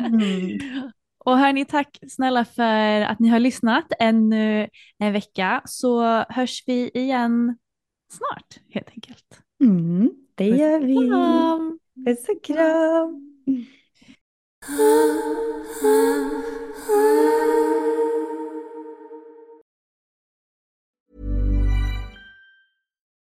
mm. 0.00 0.58
Och 1.24 1.38
hörni, 1.38 1.64
tack 1.64 1.98
snälla 2.08 2.44
för 2.44 3.00
att 3.00 3.18
ni 3.18 3.28
har 3.28 3.38
lyssnat 3.38 3.92
ännu 3.98 4.68
en 4.98 5.12
vecka 5.12 5.62
så 5.64 6.24
hörs 6.28 6.64
vi 6.66 6.90
igen 6.94 7.58
snart 8.12 8.74
helt 8.74 8.88
enkelt. 8.88 9.42
Mm, 9.62 10.10
det 10.34 10.44
gör 10.44 10.80
vi. 10.80 10.96
Puss 12.04 12.28
och 12.28 12.44
kram. 12.44 13.26